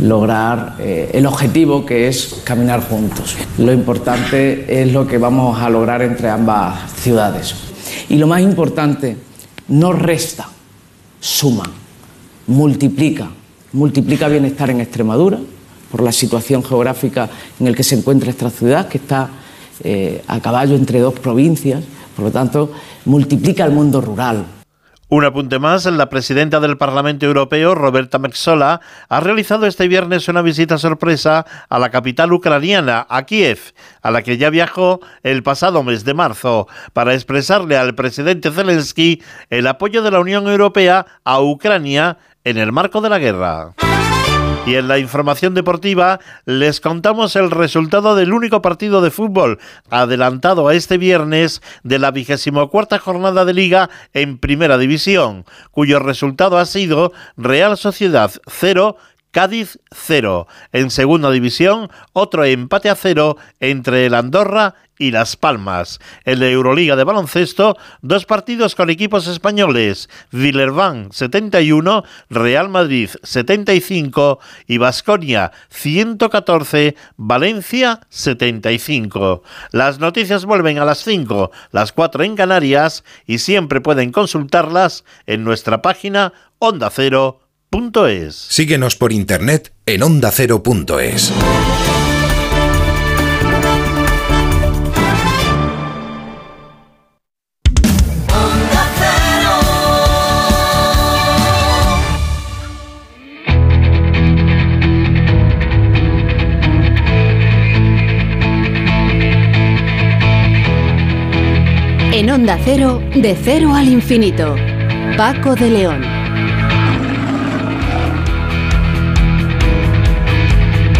lograr 0.00 0.76
eh, 0.78 1.10
el 1.12 1.26
objetivo 1.26 1.84
que 1.84 2.08
es 2.08 2.40
caminar 2.44 2.86
juntos. 2.88 3.36
Lo 3.58 3.72
importante 3.72 4.82
es 4.82 4.92
lo 4.92 5.06
que 5.06 5.18
vamos 5.18 5.60
a 5.60 5.68
lograr 5.68 6.02
entre 6.02 6.30
ambas 6.30 6.90
ciudades. 6.92 7.54
Y 8.08 8.16
lo 8.16 8.26
más 8.26 8.40
importante, 8.40 9.16
no 9.68 9.92
resta, 9.92 10.48
suma, 11.20 11.64
multiplica. 12.46 13.28
Multiplica 13.72 14.28
bienestar 14.28 14.70
en 14.70 14.80
Extremadura 14.80 15.38
por 15.90 16.02
la 16.02 16.12
situación 16.12 16.64
geográfica 16.64 17.28
en 17.58 17.66
la 17.66 17.76
que 17.76 17.84
se 17.84 17.96
encuentra 17.96 18.30
esta 18.30 18.50
ciudad, 18.50 18.88
que 18.88 18.98
está 18.98 19.28
eh, 19.84 20.22
a 20.26 20.40
caballo 20.40 20.74
entre 20.74 20.98
dos 21.00 21.14
provincias, 21.14 21.82
por 22.16 22.26
lo 22.26 22.30
tanto, 22.30 22.72
multiplica 23.04 23.64
el 23.64 23.72
mundo 23.72 24.00
rural, 24.00 24.44
un 25.10 25.24
apunte 25.24 25.58
más, 25.58 25.86
la 25.86 26.08
presidenta 26.08 26.60
del 26.60 26.78
Parlamento 26.78 27.26
Europeo, 27.26 27.74
Roberta 27.74 28.20
Metsola, 28.20 28.80
ha 29.08 29.20
realizado 29.20 29.66
este 29.66 29.88
viernes 29.88 30.28
una 30.28 30.40
visita 30.40 30.78
sorpresa 30.78 31.44
a 31.68 31.78
la 31.80 31.90
capital 31.90 32.32
ucraniana, 32.32 33.06
a 33.10 33.24
Kiev, 33.24 33.58
a 34.02 34.12
la 34.12 34.22
que 34.22 34.38
ya 34.38 34.50
viajó 34.50 35.00
el 35.24 35.42
pasado 35.42 35.82
mes 35.82 36.04
de 36.04 36.14
marzo, 36.14 36.68
para 36.92 37.14
expresarle 37.14 37.76
al 37.76 37.96
presidente 37.96 38.52
Zelensky 38.52 39.20
el 39.50 39.66
apoyo 39.66 40.02
de 40.02 40.12
la 40.12 40.20
Unión 40.20 40.46
Europea 40.48 41.06
a 41.24 41.40
Ucrania 41.40 42.18
en 42.44 42.58
el 42.58 42.70
marco 42.70 43.00
de 43.00 43.10
la 43.10 43.18
guerra. 43.18 43.74
Y 44.70 44.76
en 44.76 44.86
la 44.86 45.00
información 45.00 45.52
deportiva 45.52 46.20
les 46.44 46.80
contamos 46.80 47.34
el 47.34 47.50
resultado 47.50 48.14
del 48.14 48.32
único 48.32 48.62
partido 48.62 49.00
de 49.00 49.10
fútbol 49.10 49.58
adelantado 49.90 50.68
a 50.68 50.74
este 50.76 50.96
viernes 50.96 51.60
de 51.82 51.98
la 51.98 52.12
vigésimo 52.12 52.70
cuarta 52.70 53.00
jornada 53.00 53.44
de 53.44 53.52
liga 53.52 53.90
en 54.12 54.38
Primera 54.38 54.78
División, 54.78 55.44
cuyo 55.72 55.98
resultado 55.98 56.56
ha 56.56 56.66
sido 56.66 57.12
Real 57.36 57.76
Sociedad 57.78 58.30
0, 58.46 58.96
Cádiz 59.30 59.78
0. 59.92 60.48
En 60.72 60.90
segunda 60.90 61.30
división, 61.30 61.88
otro 62.12 62.44
empate 62.44 62.90
a 62.90 62.96
cero 62.96 63.36
entre 63.60 64.06
el 64.06 64.14
Andorra 64.14 64.74
y 64.98 65.12
Las 65.12 65.36
Palmas. 65.36 65.98
En 66.24 66.40
la 66.40 66.48
Euroliga 66.48 66.94
de 66.94 67.04
baloncesto, 67.04 67.76
dos 68.02 68.26
partidos 68.26 68.74
con 68.74 68.90
equipos 68.90 69.26
españoles, 69.28 70.10
Villerban 70.30 71.10
71, 71.12 72.04
Real 72.28 72.68
Madrid 72.68 73.08
75 73.22 74.40
y 74.66 74.78
Basconia 74.78 75.52
114, 75.70 76.96
Valencia 77.16 78.00
75. 78.10 79.42
Las 79.72 80.00
noticias 80.00 80.44
vuelven 80.44 80.78
a 80.78 80.84
las 80.84 81.02
5, 81.04 81.50
las 81.70 81.92
4 81.92 82.24
en 82.24 82.36
Canarias 82.36 83.04
y 83.26 83.38
siempre 83.38 83.80
pueden 83.80 84.12
consultarlas 84.12 85.04
en 85.26 85.44
nuestra 85.44 85.82
página 85.82 86.32
ondacero.es. 87.72 88.34
Síguenos 88.34 88.96
por 88.96 89.12
internet 89.12 89.72
en 89.86 90.02
ondacero.es. 90.02 91.32
En 112.12 112.30
Onda 112.30 112.58
Cero, 112.62 113.00
de 113.14 113.36
cero 113.40 113.74
al 113.74 113.88
infinito. 113.88 114.56
Paco 115.16 115.54
de 115.54 115.70
León. 115.70 116.19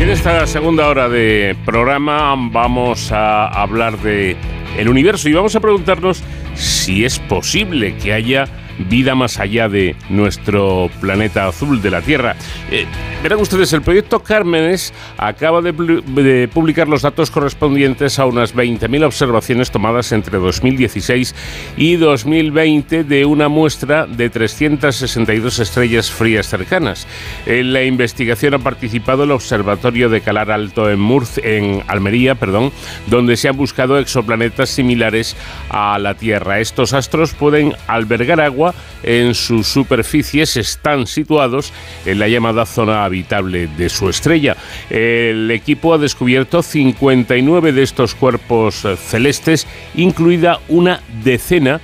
En 0.01 0.09
esta 0.09 0.47
segunda 0.47 0.89
hora 0.89 1.11
de 1.11 1.55
programa 1.67 2.35
vamos 2.35 3.13
a 3.13 3.49
hablar 3.49 3.99
de 3.99 4.35
el 4.79 4.89
universo 4.89 5.29
y 5.29 5.35
vamos 5.35 5.55
a 5.57 5.61
preguntarnos 5.61 6.23
si 6.55 7.05
es 7.05 7.19
posible 7.19 7.95
que 7.99 8.15
haya 8.15 8.49
vida 8.89 9.15
más 9.15 9.39
allá 9.39 9.69
de 9.69 9.97
nuestro 10.09 10.91
planeta 11.01 11.47
azul 11.47 11.83
de 11.83 11.91
la 11.91 12.03
Tierra. 12.03 12.37
Eh, 12.71 12.87
verán 13.23 13.41
ustedes, 13.41 13.73
el 13.73 13.83
proyecto 13.83 14.21
Cármenes 14.21 14.93
acaba 15.19 15.61
de, 15.63 15.73
de 15.73 16.49
publicar 16.49 16.89
los 16.89 17.03
datos 17.03 17.31
correspondientes 17.31 18.19
a 18.19 18.27
unas 18.27 18.55
20.000 18.55 19.05
observaciones 19.05 19.71
tomadas 19.71 20.13
entre 20.13 20.39
2016 20.39 21.35
y 21.77 21.97
2020 21.97 23.05
de 23.05 23.25
una 23.25 23.49
muestra 23.49 24.07
de 24.07 24.31
362 24.31 25.59
estrellas 25.59 26.11
frías 26.11 26.49
cercanas. 26.49 27.07
En 27.47 27.73
la 27.73 27.83
investigación 27.83 28.55
ha 28.55 28.59
participado 28.59 29.25
el 29.25 29.31
Observatorio 29.31 30.09
de 30.09 30.21
Calar 30.21 30.51
Alto 30.51 30.91
en, 30.91 31.01
Murcia, 31.01 31.43
en 31.45 31.83
Almería, 31.87 32.35
perdón, 32.35 32.73
donde 33.07 33.37
se 33.37 33.49
han 33.49 33.57
buscado 33.57 33.99
exoplanetas 33.99 34.71
similares 34.71 35.37
a 35.69 35.99
la 35.99 36.15
Tierra. 36.15 36.61
Estos 36.61 36.93
astros 36.93 37.35
pueden 37.35 37.75
albergar 37.87 38.41
agua 38.41 38.70
en 39.03 39.35
sus 39.35 39.67
superficies 39.67 40.57
están 40.57 41.07
situados 41.07 41.73
en 42.05 42.19
la 42.19 42.29
llamada 42.29 42.67
zona 42.67 43.05
habitable 43.05 43.69
de 43.77 43.89
su 43.89 44.09
estrella. 44.09 44.57
El 44.89 45.51
equipo 45.51 45.95
ha 45.95 45.99
descubierto 45.99 46.63
59 46.63 47.73
de 47.73 47.83
estos 47.83 48.15
cuerpos 48.15 48.87
celestes, 49.09 49.67
incluida 49.95 50.61
una 50.69 51.01
decena 51.23 51.81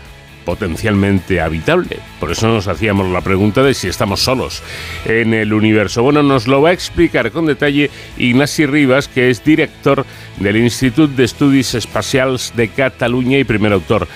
potencialmente 0.46 1.40
habitable. 1.40 1.98
Por 2.20 2.30
eso 2.30 2.46
nos 2.46 2.68
hacíamos 2.68 3.10
la 3.10 3.20
pregunta 3.20 3.62
de 3.62 3.74
si 3.74 3.88
estamos 3.88 4.20
solos 4.20 4.62
en 5.04 5.34
el 5.34 5.52
universo. 5.52 6.02
Bueno, 6.02 6.22
nos 6.22 6.46
lo 6.46 6.62
va 6.62 6.70
a 6.70 6.72
explicar 6.72 7.32
con 7.32 7.46
detalle 7.46 7.90
Ignasi 8.16 8.64
Rivas, 8.64 9.08
que 9.08 9.28
es 9.28 9.44
director 9.44 10.06
del 10.38 10.56
Instituto 10.56 11.12
de 11.14 11.24
Estudios 11.24 11.74
Espaciales 11.74 12.52
de 12.56 12.68
Cataluña 12.68 13.38
y 13.38 13.44
primer 13.44 13.72
autor 13.72 14.06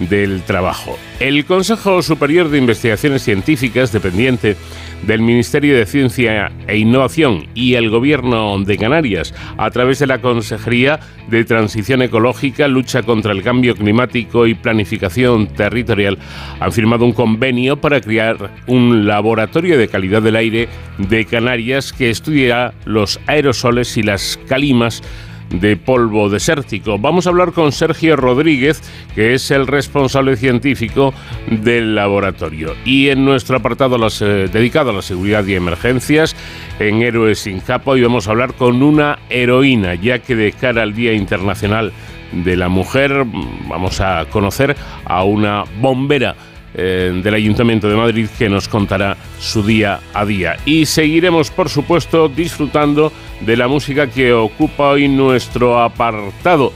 del 0.00 0.42
trabajo. 0.42 0.98
El 1.20 1.44
Consejo 1.44 2.02
Superior 2.02 2.48
de 2.48 2.58
Investigaciones 2.58 3.22
Científicas, 3.22 3.92
dependiente 3.92 4.56
del 5.02 5.20
Ministerio 5.20 5.76
de 5.76 5.86
Ciencia 5.86 6.50
e 6.66 6.76
Innovación 6.76 7.46
y 7.54 7.74
el 7.74 7.90
Gobierno 7.90 8.58
de 8.64 8.76
Canarias, 8.76 9.34
a 9.56 9.70
través 9.70 9.98
de 9.98 10.06
la 10.06 10.20
Consejería 10.20 11.00
de 11.28 11.44
Transición 11.44 12.02
Ecológica, 12.02 12.68
Lucha 12.68 13.02
contra 13.02 13.32
el 13.32 13.42
Cambio 13.42 13.74
Climático 13.74 14.46
y 14.46 14.54
Planificación 14.54 15.48
Territorial, 15.48 16.18
han 16.60 16.72
firmado 16.72 17.04
un 17.04 17.12
convenio 17.12 17.80
para 17.80 18.00
crear 18.00 18.50
un 18.66 19.06
laboratorio 19.06 19.78
de 19.78 19.88
calidad 19.88 20.22
del 20.22 20.36
aire 20.36 20.68
de 20.98 21.24
Canarias 21.24 21.92
que 21.92 22.10
estudiará 22.10 22.74
los 22.84 23.20
aerosoles 23.26 23.96
y 23.96 24.02
las 24.02 24.38
calimas 24.48 25.02
de 25.50 25.76
polvo 25.76 26.28
desértico. 26.28 26.98
Vamos 26.98 27.26
a 27.26 27.30
hablar 27.30 27.52
con 27.52 27.72
Sergio 27.72 28.16
Rodríguez, 28.16 28.82
que 29.14 29.34
es 29.34 29.50
el 29.50 29.66
responsable 29.66 30.36
científico 30.36 31.14
del 31.50 31.94
laboratorio. 31.94 32.74
Y 32.84 33.08
en 33.08 33.24
nuestro 33.24 33.56
apartado 33.56 33.96
eh, 34.20 34.48
dedicado 34.52 34.90
a 34.90 34.94
la 34.94 35.02
seguridad 35.02 35.44
y 35.46 35.54
emergencias, 35.54 36.36
en 36.78 37.02
Héroes 37.02 37.40
sin 37.40 37.60
Capa, 37.60 37.92
hoy 37.92 38.02
vamos 38.02 38.28
a 38.28 38.30
hablar 38.30 38.54
con 38.54 38.82
una 38.82 39.18
heroína, 39.30 39.94
ya 39.94 40.18
que 40.18 40.36
de 40.36 40.52
cara 40.52 40.82
al 40.82 40.94
Día 40.94 41.12
Internacional 41.12 41.92
de 42.32 42.56
la 42.56 42.68
Mujer 42.68 43.24
vamos 43.68 44.00
a 44.00 44.26
conocer 44.30 44.76
a 45.04 45.24
una 45.24 45.64
bombera 45.80 46.36
eh, 46.80 47.12
del 47.24 47.34
Ayuntamiento 47.34 47.88
de 47.88 47.96
Madrid 47.96 48.28
que 48.38 48.48
nos 48.48 48.68
contará 48.68 49.16
su 49.40 49.64
día 49.64 49.98
a 50.14 50.24
día. 50.24 50.56
Y 50.64 50.86
seguiremos, 50.86 51.50
por 51.50 51.68
supuesto, 51.68 52.28
disfrutando 52.28 53.12
de 53.40 53.56
la 53.56 53.66
música 53.66 54.06
que 54.06 54.32
ocupa 54.32 54.90
hoy 54.90 55.08
nuestro 55.08 55.80
apartado. 55.80 56.72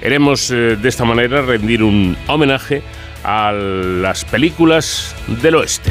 Queremos 0.00 0.50
eh, 0.50 0.76
de 0.80 0.88
esta 0.88 1.04
manera 1.04 1.42
rendir 1.42 1.82
un 1.82 2.16
homenaje 2.26 2.82
a 3.22 3.52
las 3.52 4.24
películas 4.24 5.14
del 5.42 5.56
oeste. 5.56 5.90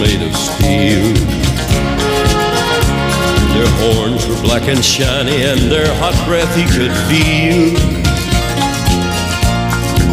made 0.00 0.22
of 0.22 0.34
steel. 0.36 1.14
Their 3.54 3.70
horns 3.80 4.26
were 4.26 4.40
black 4.42 4.68
and 4.68 4.84
shiny 4.84 5.44
and 5.44 5.70
their 5.72 5.88
hot 5.96 6.16
breath 6.26 6.52
he 6.54 6.64
could 6.64 6.92
feel. 7.08 7.76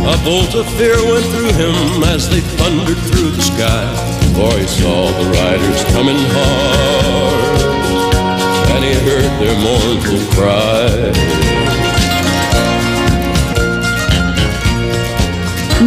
A 0.06 0.18
bolt 0.24 0.54
of 0.56 0.68
fear 0.78 0.96
went 1.12 1.26
through 1.34 1.54
him 1.54 2.04
as 2.04 2.30
they 2.30 2.42
thundered 2.60 2.98
through 3.10 3.32
the 3.32 3.42
sky, 3.42 3.86
for 4.36 4.52
he 4.60 4.68
saw 4.68 5.12
the 5.12 5.26
riders 5.32 5.84
coming 5.96 6.20
hard, 6.36 7.62
and 8.74 8.84
he 8.84 8.94
heard 9.08 9.32
their 9.40 9.58
mournful 9.60 10.24
cry. 10.36 11.12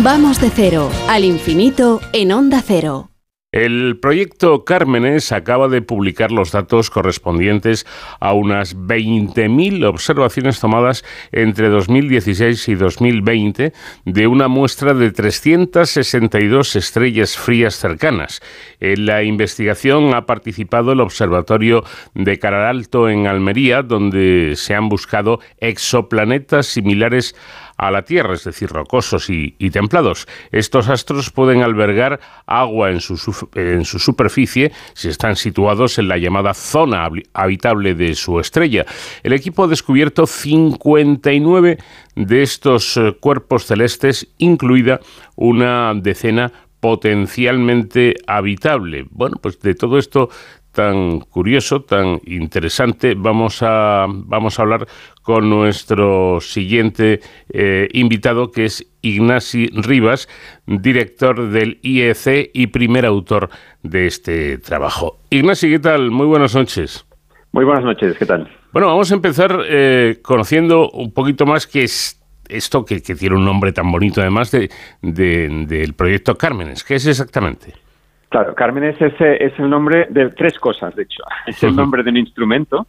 Vamos 0.03 0.40
de 0.40 0.51
cero 0.51 0.90
al 1.09 1.24
infinito 1.24 2.01
en 2.12 2.32
onda 2.32 2.62
cero. 2.62 3.16
El 3.57 3.97
proyecto 3.97 4.67
Cármenes 4.67 5.33
acaba 5.33 5.69
de 5.69 5.81
publicar 5.81 6.31
los 6.31 6.53
datos 6.53 6.91
correspondientes 6.91 7.87
a 8.21 8.35
unas 8.35 8.77
20.000 8.77 9.83
observaciones 9.87 10.61
tomadas 10.61 11.07
entre 11.33 11.71
2016 11.71 12.69
y 12.69 12.75
2020 12.75 13.73
de 14.05 14.27
una 14.27 14.49
muestra 14.49 14.93
de 14.93 15.11
362 15.11 16.77
estrellas 16.77 17.39
frías 17.39 17.77
cercanas. 17.77 18.43
En 18.79 19.07
la 19.07 19.23
investigación 19.23 20.15
ha 20.15 20.27
participado 20.27 20.93
el 20.93 21.01
Observatorio 21.01 21.83
de 22.13 22.39
Caralto 22.39 23.09
en 23.09 23.27
Almería, 23.27 23.81
donde 23.81 24.53
se 24.57 24.75
han 24.75 24.91
buscado 24.91 25.41
exoplanetas 25.57 26.67
similares 26.67 27.35
a 27.66 27.66
la 27.79 28.03
Tierra, 28.03 28.35
es 28.35 28.45
decir, 28.45 28.70
rocosos 28.70 29.29
y, 29.31 29.53
templados. 29.70 30.27
Estos 30.53 30.89
astros 30.89 31.31
pueden 31.31 31.62
albergar 31.62 32.20
agua 32.47 32.91
en 32.91 33.01
su, 33.01 33.16
en 33.55 33.85
su 33.85 33.99
superficie 33.99 34.72
si 34.95 35.09
están 35.09 35.37
situados 35.37 35.99
en 35.99 36.09
la 36.09 36.18
llamada 36.18 36.55
zona 36.55 37.09
habitable 37.35 37.95
de 37.95 38.14
su 38.14 38.41
estrella. 38.41 38.87
El 39.22 39.33
equipo 39.33 39.64
ha 39.64 39.68
descubierto 39.68 40.27
59 40.27 41.79
de 42.14 42.43
estos 42.43 42.97
eh, 42.97 43.16
cuerpos 43.20 43.66
celestes, 43.66 44.29
incluida 44.39 45.01
una 45.37 45.93
decena 45.95 46.53
potencialmente 46.81 48.14
habitable. 48.27 49.07
Bueno, 49.11 49.37
pues 49.41 49.59
de 49.61 49.74
todo 49.74 49.99
esto 49.99 50.29
tan 50.77 51.20
curioso, 51.20 51.81
tan 51.81 52.20
interesante, 52.27 53.14
vamos 53.16 53.62
a, 53.62 54.05
vamos 54.09 54.59
a 54.59 54.62
hablar 54.62 54.87
con 55.22 55.49
nuestro 55.49 56.39
siguiente 56.43 57.20
eh, 57.49 57.89
invitado, 57.95 58.51
que 58.53 58.66
es 58.66 58.87
Ignasi 59.01 59.68
Rivas, 59.68 60.29
director 60.66 61.49
del 61.49 61.79
IEC 61.81 62.51
y 62.53 62.66
primer 62.66 63.07
autor 63.07 63.49
de 63.83 64.07
este 64.07 64.59
trabajo. 64.59 65.18
Ignasi, 65.31 65.70
¿qué 65.70 65.79
tal? 65.79 66.11
Muy 66.11 66.27
buenas 66.27 66.55
noches. 66.55 67.07
Muy 67.53 67.64
buenas 67.64 67.83
noches, 67.83 68.14
¿qué 68.18 68.27
tal? 68.27 68.47
Bueno, 68.70 68.89
vamos 68.89 69.11
a 69.11 69.14
empezar 69.14 69.59
eh, 69.66 70.18
conociendo 70.20 70.91
un 70.91 71.11
poquito 71.11 71.47
más 71.47 71.66
qué 71.66 71.85
es 71.85 72.22
esto 72.51 72.85
que, 72.85 73.01
tiene 73.01 73.35
un 73.35 73.47
nombre 73.47 73.72
tan 73.72 73.91
bonito, 73.91 74.20
además 74.20 74.51
de, 74.51 74.68
del 75.01 75.95
proyecto 75.95 76.37
Cármenes. 76.37 76.85
¿Qué 76.85 76.97
es 76.97 77.07
exactamente? 77.07 77.86
Claro, 78.29 78.55
Cármenes 78.55 79.01
es, 79.01 79.14
es 79.20 79.59
el 79.59 79.70
nombre 79.70 80.09
de 80.11 80.31
tres 80.31 80.59
cosas, 80.59 80.95
de 80.97 81.05
hecho. 81.05 81.22
Es 81.47 81.62
el 81.62 81.77
nombre 81.77 82.03
de 82.03 82.11
un 82.11 82.16
instrumento, 82.16 82.87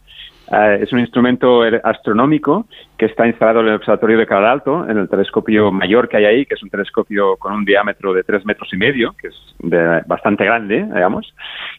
eh, 0.50 0.80
es 0.82 0.92
un 0.92 0.98
instrumento 0.98 1.62
astronómico 1.84 2.66
que 2.96 3.06
está 3.06 3.26
instalado 3.26 3.60
en 3.60 3.68
el 3.68 3.74
Observatorio 3.74 4.18
de 4.18 4.26
Alto, 4.34 4.88
en 4.88 4.98
el 4.98 5.08
telescopio 5.08 5.70
mayor 5.70 6.08
que 6.08 6.16
hay 6.16 6.24
ahí, 6.24 6.46
que 6.46 6.54
es 6.54 6.62
un 6.62 6.70
telescopio 6.70 7.36
con 7.36 7.52
un 7.52 7.64
diámetro 7.64 8.12
de 8.12 8.24
tres 8.24 8.44
metros 8.46 8.72
y 8.72 8.76
medio, 8.76 9.14
que 9.20 9.28
es 9.28 10.06
bastante 10.06 10.44
grande, 10.44 10.82
digamos. 10.82 11.34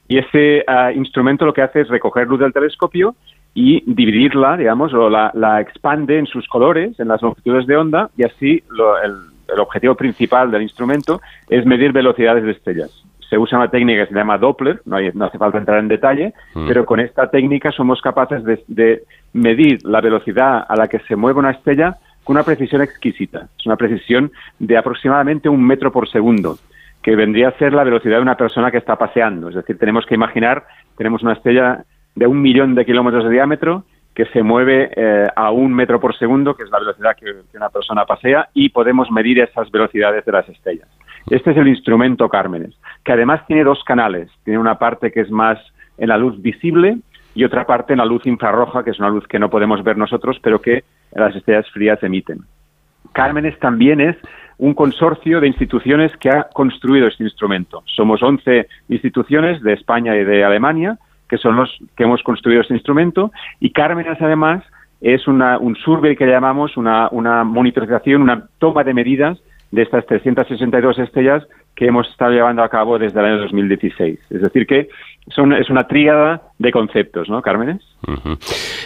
Y 0.07 0.20
ese 0.20 0.60
eh, 0.60 0.93
instrumento 0.95 1.45
lo 1.45 1.53
que 1.53 1.62
hace 1.62 1.82
es 1.82 1.89
recoger 1.89 2.28
luz 2.28 2.39
del 2.39 2.53
telescopio 2.53 3.16
y 3.53 3.84
dividirla, 3.91 4.55
digamos, 4.55 4.93
o 4.93 5.10
la, 5.10 5.60
expande 5.60 6.18
en 6.18 6.28
sus 6.28 6.47
colores, 6.47 6.97
en 6.99 7.07
las 7.07 7.22
longitudes 7.22 7.66
de 7.66 7.76
onda, 7.76 8.10
y 8.16 8.24
así 8.24 8.64
el, 9.03 9.16
el 9.51 9.60
objetivo 9.60 9.95
principal 9.95 10.51
del 10.51 10.62
instrumento 10.62 11.20
es 11.49 11.66
medir 11.66 11.91
velocidades 11.91 12.43
de 12.43 12.51
estrellas 12.51 13.03
se 13.30 13.38
usa 13.38 13.57
una 13.57 13.69
técnica 13.69 14.03
que 14.03 14.13
se 14.13 14.19
llama 14.19 14.38
Doppler, 14.38 14.82
no, 14.86 14.97
hace 14.97 15.38
falta 15.38 15.59
entrar 15.59 15.80
en 15.80 15.88
detalle, 15.88 16.34
mm. 16.55 16.67
pero 16.67 16.86
con 16.86 16.99
esta 16.99 17.30
técnica 17.30 17.71
somos 17.71 18.01
capaces 18.01 18.43
de, 18.67 19.03
medir 19.32 19.86
la 19.86 20.01
velocidad 20.01 20.65
a 20.67 20.75
la 20.75 20.88
que 20.88 20.99
se 20.99 21.15
mueve 21.15 21.39
una 21.39 21.51
estrella 21.51 21.97
con 22.23 22.36
una 22.36 22.43
precisión 22.43 22.82
exquisita. 22.82 23.47
Es 23.57 23.65
una 23.67 23.75
precisión 23.75 24.32
de 24.57 24.75
aproximadamente 24.75 25.49
un 25.49 25.63
metro 25.63 25.91
por 25.91 26.09
segundo, 26.09 26.57
que 27.03 27.15
vendría 27.15 27.49
a 27.49 27.57
ser 27.57 27.73
la 27.73 27.84
velocidad 27.84 28.17
de 28.17 28.23
una 28.23 28.36
persona 28.36 28.71
que 28.71 28.77
está 28.77 28.95
paseando. 28.95 29.49
Es 29.49 29.55
decir, 29.55 29.77
tenemos 29.77 30.05
que 30.07 30.15
imaginar, 30.15 30.65
tenemos 30.97 31.21
una 31.21 31.34
estrella 31.34 31.84
de 32.15 32.25
un 32.25 32.41
millón 32.41 32.73
de 32.73 32.86
kilómetros 32.86 33.23
de 33.23 33.30
diámetro 33.30 33.84
que 34.15 34.25
se 34.25 34.41
mueve 34.41 34.91
eh, 34.95 35.27
a 35.36 35.51
un 35.51 35.73
metro 35.73 35.99
por 35.99 36.17
segundo, 36.17 36.55
que 36.55 36.63
es 36.63 36.69
la 36.71 36.80
velocidad 36.80 37.15
que 37.15 37.34
una 37.55 37.69
persona 37.69 38.05
pasea, 38.05 38.49
y 38.53 38.69
podemos 38.69 39.09
medir 39.11 39.39
esas 39.39 39.69
velocidades 39.71 40.25
de 40.25 40.32
las 40.32 40.49
estrellas. 40.49 40.88
Este 41.30 41.51
es 41.51 41.57
el 41.57 41.67
instrumento 41.67 42.27
Cármenes, 42.27 42.75
que 43.03 43.11
además 43.11 43.45
tiene 43.47 43.63
dos 43.63 43.84
canales. 43.84 44.30
Tiene 44.43 44.59
una 44.59 44.80
parte 44.80 45.11
que 45.11 45.21
es 45.21 45.30
más 45.30 45.59
en 45.97 46.09
la 46.09 46.17
luz 46.17 46.41
visible 46.41 46.97
y 47.36 47.43
otra 47.43 47.65
parte 47.65 47.93
en 47.93 47.99
la 47.99 48.05
luz 48.05 48.25
infrarroja, 48.25 48.84
que 48.84 48.91
es 48.91 48.99
una 48.99 49.09
luz 49.09 49.27
que 49.27 49.38
no 49.38 49.49
podemos 49.49 49.84
ver 49.84 49.97
nosotros, 49.97 50.39
pero 50.41 50.59
que 50.59 50.84
las 51.13 51.36
estrellas 51.36 51.69
frías 51.71 52.01
emiten. 52.01 52.39
Cármenes 53.13 53.57
también 53.59 54.01
es 54.01 54.15
un 54.57 54.73
consorcio 54.73 55.39
de 55.39 55.47
instituciones 55.47 56.15
que 56.17 56.30
ha 56.30 56.49
construido 56.53 57.07
este 57.07 57.23
instrumento. 57.23 57.84
Somos 57.86 58.21
11 58.21 58.67
instituciones 58.89 59.61
de 59.61 59.73
España 59.73 60.15
y 60.15 60.23
de 60.23 60.43
Alemania 60.43 60.97
que 61.30 61.38
son 61.38 61.55
los 61.55 61.69
que 61.95 62.03
hemos 62.03 62.23
construido 62.23 62.61
este 62.61 62.73
instrumento 62.73 63.32
y 63.59 63.69
Cármenes 63.69 64.17
además 64.19 64.63
es 64.99 65.27
un 65.27 65.77
survey 65.86 66.17
que 66.17 66.25
llamamos 66.25 66.75
una, 66.75 67.07
una 67.11 67.45
monitorización, 67.45 68.21
una 68.21 68.47
toma 68.57 68.84
de 68.84 68.93
medidas 68.93 69.38
de 69.72 69.84
estas 69.84 70.05
362 70.05 70.99
estrellas 70.99 71.43
que 71.76 71.86
hemos 71.86 72.09
estado 72.09 72.32
llevando 72.32 72.63
a 72.63 72.70
cabo 72.70 72.99
desde 72.99 73.20
el 73.20 73.26
año 73.26 73.38
2016. 73.39 74.20
Es 74.30 74.41
decir, 74.41 74.67
que 74.67 74.89
son, 75.34 75.53
es 75.53 75.70
una 75.70 75.88
tríada 75.88 76.41
de 76.57 76.72
conceptos, 76.72 77.30
¿no, 77.30 77.41
Cármenes? 77.41 77.82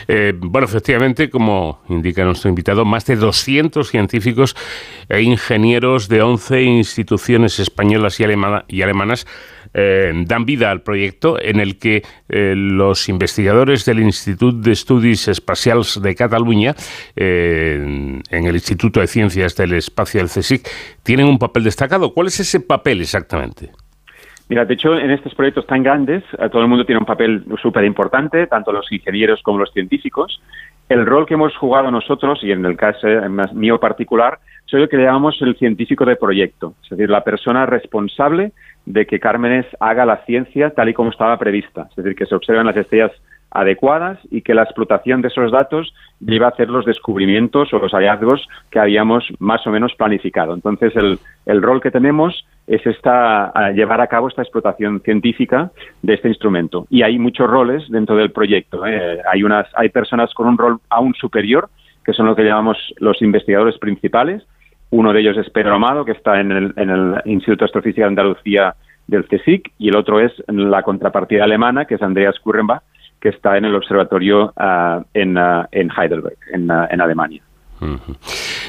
Eh, 0.08 0.34
bueno, 0.36 0.66
efectivamente, 0.66 1.30
como 1.30 1.80
indica 1.90 2.24
nuestro 2.24 2.50
invitado, 2.50 2.86
más 2.86 3.06
de 3.06 3.16
200 3.16 3.88
científicos 3.88 4.56
e 5.10 5.22
ingenieros 5.22 6.08
de 6.08 6.22
11 6.22 6.62
instituciones 6.64 7.60
españolas 7.60 8.20
y 8.20 8.82
alemanas 8.84 9.26
eh, 9.74 10.12
dan 10.26 10.46
vida 10.46 10.72
al 10.72 10.82
proyecto 10.82 11.40
en 11.42 11.60
el 11.60 11.78
que 11.80 12.04
eh, 12.30 12.54
los 12.56 13.10
investigadores 13.10 13.86
del 13.86 14.00
Instituto 14.00 14.58
de 14.58 14.72
Estudios 14.72 15.28
Espaciales 15.28 16.00
de 16.02 16.16
Cataluña, 16.16 16.76
en 17.16 18.22
el 18.30 18.56
Instituto 18.56 19.00
de 19.00 19.08
Ciencias 19.08 19.56
del 19.56 19.74
Espacio 19.74 20.20
del 20.20 20.30
CSIC, 20.30 20.68
tienen 21.04 21.28
un 21.28 21.40
papel 21.40 21.64
destacado. 21.64 22.14
¿Cuál 22.14 22.28
es 22.28 22.40
ese 22.40 22.60
papel 22.60 23.02
exactamente? 23.02 23.72
Mira, 24.50 24.66
de 24.66 24.74
hecho, 24.74 24.98
en 24.98 25.10
estos 25.10 25.34
proyectos 25.36 25.66
tan 25.66 25.84
grandes, 25.84 26.24
eh, 26.38 26.50
todo 26.50 26.62
el 26.62 26.68
mundo 26.68 26.86
tiene 26.86 27.00
un 27.00 27.06
papel 27.06 27.44
súper 27.62 27.86
importante, 27.86 28.46
tanto 28.48 28.72
los 28.72 28.92
ingenieros 28.92 29.42
como 29.42 29.60
los 29.60 29.72
científicos. 29.72 30.42
El 30.90 31.06
rol 31.06 31.26
que 31.26 31.36
hemos 31.36 31.56
jugado 31.56 31.90
nosotros, 31.90 32.40
y 32.44 32.52
en 32.52 32.66
el 32.66 32.76
caso 32.76 33.08
mío 33.54 33.80
particular, 33.80 34.40
soy 34.66 34.82
lo 34.82 34.90
que 34.90 34.98
llamamos 34.98 35.42
el 35.42 35.56
científico 35.58 36.06
de 36.06 36.18
proyecto, 36.18 36.76
es 36.84 36.90
decir, 36.90 37.10
la 37.10 37.24
persona 37.24 37.66
responsable 37.66 38.52
de 38.86 39.06
que 39.06 39.20
Cármenes 39.20 39.66
haga 39.80 40.06
la 40.06 40.26
ciencia 40.26 40.72
tal 40.72 40.90
y 40.90 40.94
como 40.94 41.10
estaba 41.10 41.38
prevista, 41.38 41.88
es 41.90 41.96
decir, 41.96 42.16
que 42.16 42.26
se 42.26 42.36
observen 42.36 42.66
las 42.66 42.78
estrellas 42.78 43.12
adecuadas 43.54 44.20
y 44.32 44.42
que 44.42 44.56
la 44.56 44.64
explotación 44.64 45.22
de 45.22 45.28
esos 45.28 45.52
datos 45.52 45.94
lleva 46.20 46.48
a 46.48 46.50
hacer 46.50 46.70
los 46.70 46.86
descubrimientos 46.86 47.72
o 47.72 47.78
los 47.78 47.92
hallazgos 47.92 48.48
que 48.72 48.80
habíamos 48.80 49.32
más 49.40 49.66
o 49.68 49.70
menos 49.70 49.94
planificado. 49.94 50.56
Entonces, 50.56 50.96
el, 50.96 51.20
el 51.46 51.62
rol 51.62 51.80
que 51.80 51.92
tenemos 51.92 52.46
es 52.66 52.86
esta, 52.86 53.52
llevar 53.72 54.02
a 54.02 54.08
cabo 54.08 54.28
esta 54.28 54.42
explotación 54.42 55.02
científica 55.02 55.72
de 56.02 56.16
este 56.16 56.30
instrumento. 56.30 56.88
Y 56.90 57.04
hay 57.04 57.20
muchos 57.20 57.50
roles 57.50 57.84
dentro 57.90 58.16
del 58.16 58.32
proyecto. 58.32 58.86
¿eh? 58.86 59.22
Hay, 59.32 59.44
unas, 59.44 59.68
hay 59.76 59.90
personas 59.90 60.34
con 60.34 60.48
un 60.48 60.58
rol 60.58 60.80
aún 60.90 61.14
superior, 61.14 61.70
que 62.04 62.14
son 62.14 62.26
lo 62.26 62.36
que 62.36 62.44
llamamos 62.44 62.78
los 62.98 63.22
investigadores 63.22 63.78
principales. 63.78 64.44
Uno 64.94 65.12
de 65.12 65.22
ellos 65.22 65.36
es 65.38 65.50
Pedro 65.50 65.74
Amado, 65.74 66.06
que 66.06 66.12
está 66.12 66.40
en 66.40 66.52
el, 66.52 66.74
en 66.78 66.92
el 66.92 67.16
Instituto 67.26 67.64
de 67.64 67.66
Astrofísica 67.66 68.04
de 68.04 68.10
Andalucía 68.10 68.76
del 69.08 69.26
CSIC, 69.26 69.72
y 69.80 69.90
el 69.90 69.96
otro 69.96 70.20
es 70.20 70.32
la 70.46 70.84
contrapartida 70.84 71.46
alemana, 71.46 71.86
que 71.86 71.96
es 71.96 72.02
Andreas 72.04 72.40
Kurrenbach, 72.40 72.84
que 73.20 73.30
está 73.30 73.58
en 73.58 73.66
el 73.66 73.74
observatorio 73.74 74.54
ah, 74.56 75.04
en, 75.16 75.36
ah, 75.40 75.68
en, 75.72 75.90
Heidelberg, 75.90 76.38
en, 76.54 76.70
ah, 76.70 76.88
en 76.92 77.02
Alemania. 77.02 77.42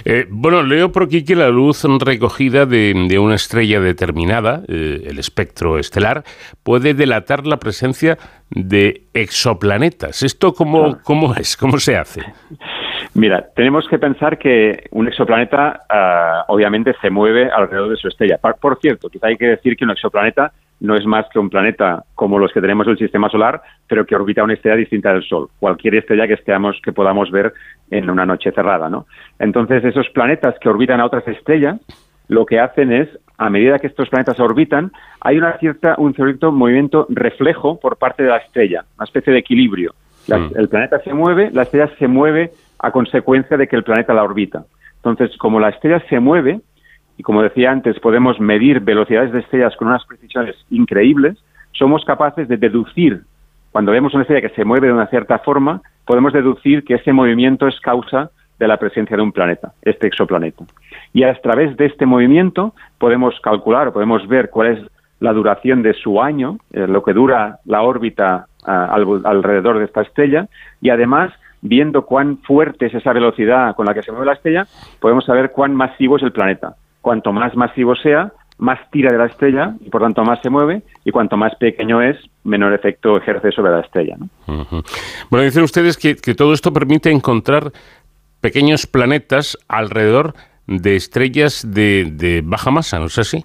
Eh, 0.06 0.26
bueno, 0.30 0.62
leo 0.62 0.90
por 0.90 1.02
aquí 1.02 1.26
que 1.26 1.36
la 1.36 1.50
luz 1.50 1.84
recogida 2.00 2.64
de, 2.64 3.18
una 3.18 3.34
estrella 3.34 3.80
determinada, 3.80 4.62
eh, 4.66 5.02
el 5.04 5.18
espectro 5.18 5.78
estelar, 5.78 6.24
puede 6.62 6.94
delatar 6.94 7.46
la 7.46 7.58
presencia 7.58 8.16
de 8.48 9.02
exoplanetas. 9.12 10.22
¿Esto 10.22 10.54
cómo, 10.54 10.98
cómo 11.02 11.34
es? 11.34 11.54
¿Cómo 11.58 11.78
se 11.78 11.98
hace? 11.98 12.22
Mira, 13.14 13.46
tenemos 13.54 13.86
que 13.88 13.98
pensar 13.98 14.38
que 14.38 14.88
un 14.90 15.06
exoplaneta 15.06 16.44
obviamente 16.48 16.94
se 17.00 17.10
mueve 17.10 17.48
alrededor 17.48 17.90
de 17.90 17.96
su 17.96 18.08
estrella. 18.08 18.38
Por, 18.38 18.78
cierto, 18.80 19.08
quizá 19.08 19.28
hay 19.28 19.36
que 19.36 19.46
decir 19.46 19.76
que 19.76 19.84
un 19.84 19.92
exoplaneta 19.92 20.52
no 20.80 20.96
es 20.96 21.06
más 21.06 21.26
que 21.32 21.38
un 21.38 21.48
planeta 21.48 22.02
como 22.16 22.40
los 22.40 22.52
que 22.52 22.60
tenemos 22.60 22.86
en 22.88 22.92
el 22.92 22.98
sistema 22.98 23.28
solar, 23.28 23.62
pero 23.88 24.04
que 24.04 24.16
orbita 24.16 24.42
una 24.42 24.54
estrella 24.54 24.76
distinta 24.76 25.12
del 25.12 25.22
Sol, 25.22 25.48
cualquier 25.60 25.94
estrella 25.94 26.26
que, 26.26 26.34
estemos, 26.34 26.80
que 26.82 26.92
podamos 26.92 27.30
ver 27.30 27.52
en 27.90 28.10
una 28.10 28.26
noche 28.26 28.50
cerrada. 28.50 28.90
¿no? 28.90 29.06
Entonces, 29.38 29.84
esos 29.84 30.08
planetas 30.10 30.56
que 30.60 30.68
orbitan 30.68 31.00
a 31.00 31.06
otras 31.06 31.26
estrellas, 31.28 31.80
lo 32.26 32.44
que 32.44 32.58
hacen 32.58 32.92
es, 32.92 33.08
a 33.38 33.48
medida 33.48 33.78
que 33.78 33.86
estos 33.86 34.08
planetas 34.08 34.40
orbitan, 34.40 34.90
hay 35.20 35.38
una 35.38 35.56
cierta, 35.58 35.94
un 35.98 36.14
cierto 36.14 36.50
movimiento 36.50 37.06
reflejo 37.08 37.78
por 37.78 37.96
parte 37.96 38.24
de 38.24 38.30
la 38.30 38.38
estrella, 38.38 38.84
una 38.96 39.04
especie 39.04 39.32
de 39.32 39.38
equilibrio. 39.38 39.94
El 40.28 40.68
planeta 40.68 41.00
se 41.00 41.12
mueve, 41.12 41.50
la 41.52 41.62
estrella 41.62 41.90
se 41.98 42.08
mueve 42.08 42.50
a 42.84 42.90
consecuencia 42.90 43.56
de 43.56 43.66
que 43.66 43.76
el 43.76 43.82
planeta 43.82 44.12
la 44.12 44.22
orbita. 44.22 44.64
Entonces, 44.96 45.36
como 45.38 45.58
la 45.58 45.70
estrella 45.70 46.02
se 46.08 46.20
mueve, 46.20 46.60
y 47.16 47.22
como 47.22 47.42
decía 47.42 47.70
antes, 47.70 47.98
podemos 47.98 48.38
medir 48.40 48.80
velocidades 48.80 49.32
de 49.32 49.40
estrellas 49.40 49.74
con 49.76 49.88
unas 49.88 50.04
precisiones 50.04 50.54
increíbles, 50.70 51.38
somos 51.72 52.04
capaces 52.04 52.46
de 52.46 52.56
deducir, 52.56 53.22
cuando 53.72 53.92
vemos 53.92 54.12
una 54.14 54.22
estrella 54.22 54.46
que 54.46 54.54
se 54.54 54.64
mueve 54.64 54.88
de 54.88 54.92
una 54.92 55.06
cierta 55.06 55.38
forma, 55.38 55.80
podemos 56.04 56.32
deducir 56.32 56.84
que 56.84 56.94
ese 56.94 57.12
movimiento 57.12 57.66
es 57.66 57.80
causa 57.80 58.30
de 58.58 58.68
la 58.68 58.76
presencia 58.76 59.16
de 59.16 59.22
un 59.22 59.32
planeta, 59.32 59.72
este 59.82 60.06
exoplaneta. 60.06 60.64
Y 61.12 61.24
a 61.24 61.34
través 61.40 61.76
de 61.76 61.86
este 61.86 62.06
movimiento 62.06 62.74
podemos 62.98 63.40
calcular 63.40 63.92
podemos 63.92 64.28
ver 64.28 64.50
cuál 64.50 64.68
es 64.68 64.78
la 65.20 65.32
duración 65.32 65.82
de 65.82 65.94
su 65.94 66.20
año, 66.20 66.58
eh, 66.72 66.86
lo 66.86 67.02
que 67.02 67.14
dura 67.14 67.58
la 67.64 67.82
órbita 67.82 68.46
ah, 68.66 68.94
alrededor 69.24 69.78
de 69.78 69.86
esta 69.86 70.02
estrella, 70.02 70.48
y 70.80 70.90
además 70.90 71.32
viendo 71.64 72.06
cuán 72.06 72.38
fuerte 72.38 72.86
es 72.86 72.94
esa 72.94 73.12
velocidad 73.12 73.74
con 73.74 73.86
la 73.86 73.94
que 73.94 74.02
se 74.02 74.12
mueve 74.12 74.26
la 74.26 74.34
estrella, 74.34 74.66
podemos 75.00 75.24
saber 75.24 75.50
cuán 75.50 75.74
masivo 75.74 76.16
es 76.16 76.22
el 76.22 76.30
planeta 76.30 76.76
cuanto 77.04 77.34
más 77.34 77.54
masivo 77.54 77.94
sea, 77.94 78.32
más 78.56 78.78
tira 78.90 79.12
de 79.12 79.18
la 79.18 79.26
estrella 79.26 79.74
y 79.80 79.90
por 79.90 80.00
tanto 80.00 80.24
más 80.24 80.40
se 80.42 80.48
mueve 80.48 80.82
y 81.04 81.10
cuanto 81.10 81.36
más 81.36 81.54
pequeño 81.56 82.00
es, 82.00 82.16
menor 82.44 82.72
efecto 82.72 83.18
ejerce 83.18 83.52
sobre 83.52 83.72
la 83.72 83.80
estrella. 83.80 84.16
Bueno, 85.28 85.44
dicen 85.44 85.64
ustedes 85.64 85.98
que, 85.98 86.34
todo 86.34 86.54
esto 86.54 86.72
permite 86.72 87.10
encontrar 87.10 87.72
pequeños 88.40 88.86
planetas 88.86 89.58
alrededor 89.68 90.32
de 90.66 90.96
estrellas 90.96 91.66
de, 91.68 92.40
baja 92.42 92.70
masa, 92.70 92.98
¿no 92.98 93.06
es 93.06 93.18
así? 93.18 93.44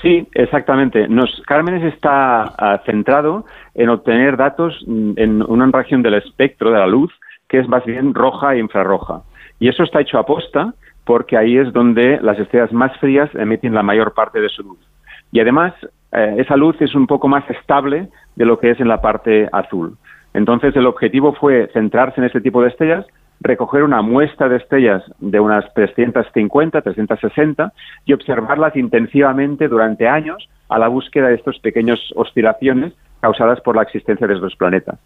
Sí, 0.00 0.28
exactamente. 0.34 1.08
Nos, 1.08 1.42
Cármenes 1.46 1.82
está 1.94 2.42
ah, 2.42 2.80
centrado 2.86 3.44
en 3.74 3.88
obtener 3.88 4.36
datos 4.36 4.78
en 4.86 5.42
una 5.42 5.68
región 5.72 6.02
del 6.02 6.14
espectro 6.14 6.70
de 6.70 6.78
la 6.78 6.86
luz 6.86 7.10
que 7.54 7.60
es 7.60 7.68
más 7.68 7.84
bien 7.84 8.14
roja 8.14 8.54
e 8.54 8.58
infrarroja. 8.58 9.22
Y 9.60 9.68
eso 9.68 9.84
está 9.84 10.00
hecho 10.00 10.18
a 10.18 10.26
posta 10.26 10.74
porque 11.04 11.36
ahí 11.36 11.56
es 11.56 11.72
donde 11.72 12.18
las 12.20 12.36
estrellas 12.36 12.72
más 12.72 12.90
frías 12.98 13.32
emiten 13.36 13.74
la 13.74 13.84
mayor 13.84 14.12
parte 14.12 14.40
de 14.40 14.48
su 14.48 14.64
luz. 14.64 14.80
Y 15.30 15.38
además, 15.38 15.72
eh, 16.10 16.34
esa 16.38 16.56
luz 16.56 16.74
es 16.80 16.96
un 16.96 17.06
poco 17.06 17.28
más 17.28 17.48
estable 17.48 18.08
de 18.34 18.44
lo 18.44 18.58
que 18.58 18.70
es 18.72 18.80
en 18.80 18.88
la 18.88 19.00
parte 19.00 19.48
azul. 19.52 19.96
Entonces, 20.32 20.74
el 20.74 20.86
objetivo 20.86 21.32
fue 21.34 21.70
centrarse 21.72 22.20
en 22.20 22.26
este 22.26 22.40
tipo 22.40 22.60
de 22.60 22.70
estrellas, 22.70 23.06
recoger 23.40 23.84
una 23.84 24.02
muestra 24.02 24.48
de 24.48 24.56
estrellas 24.56 25.04
de 25.20 25.38
unas 25.38 25.72
350, 25.74 26.82
360 26.82 27.72
y 28.04 28.14
observarlas 28.14 28.74
intensivamente 28.74 29.68
durante 29.68 30.08
años 30.08 30.48
a 30.68 30.80
la 30.80 30.88
búsqueda 30.88 31.28
de 31.28 31.36
estas 31.36 31.56
pequeñas 31.60 32.00
oscilaciones 32.16 32.94
causadas 33.20 33.60
por 33.60 33.76
la 33.76 33.82
existencia 33.82 34.26
de 34.26 34.34
estos 34.34 34.56
planetas. 34.56 34.98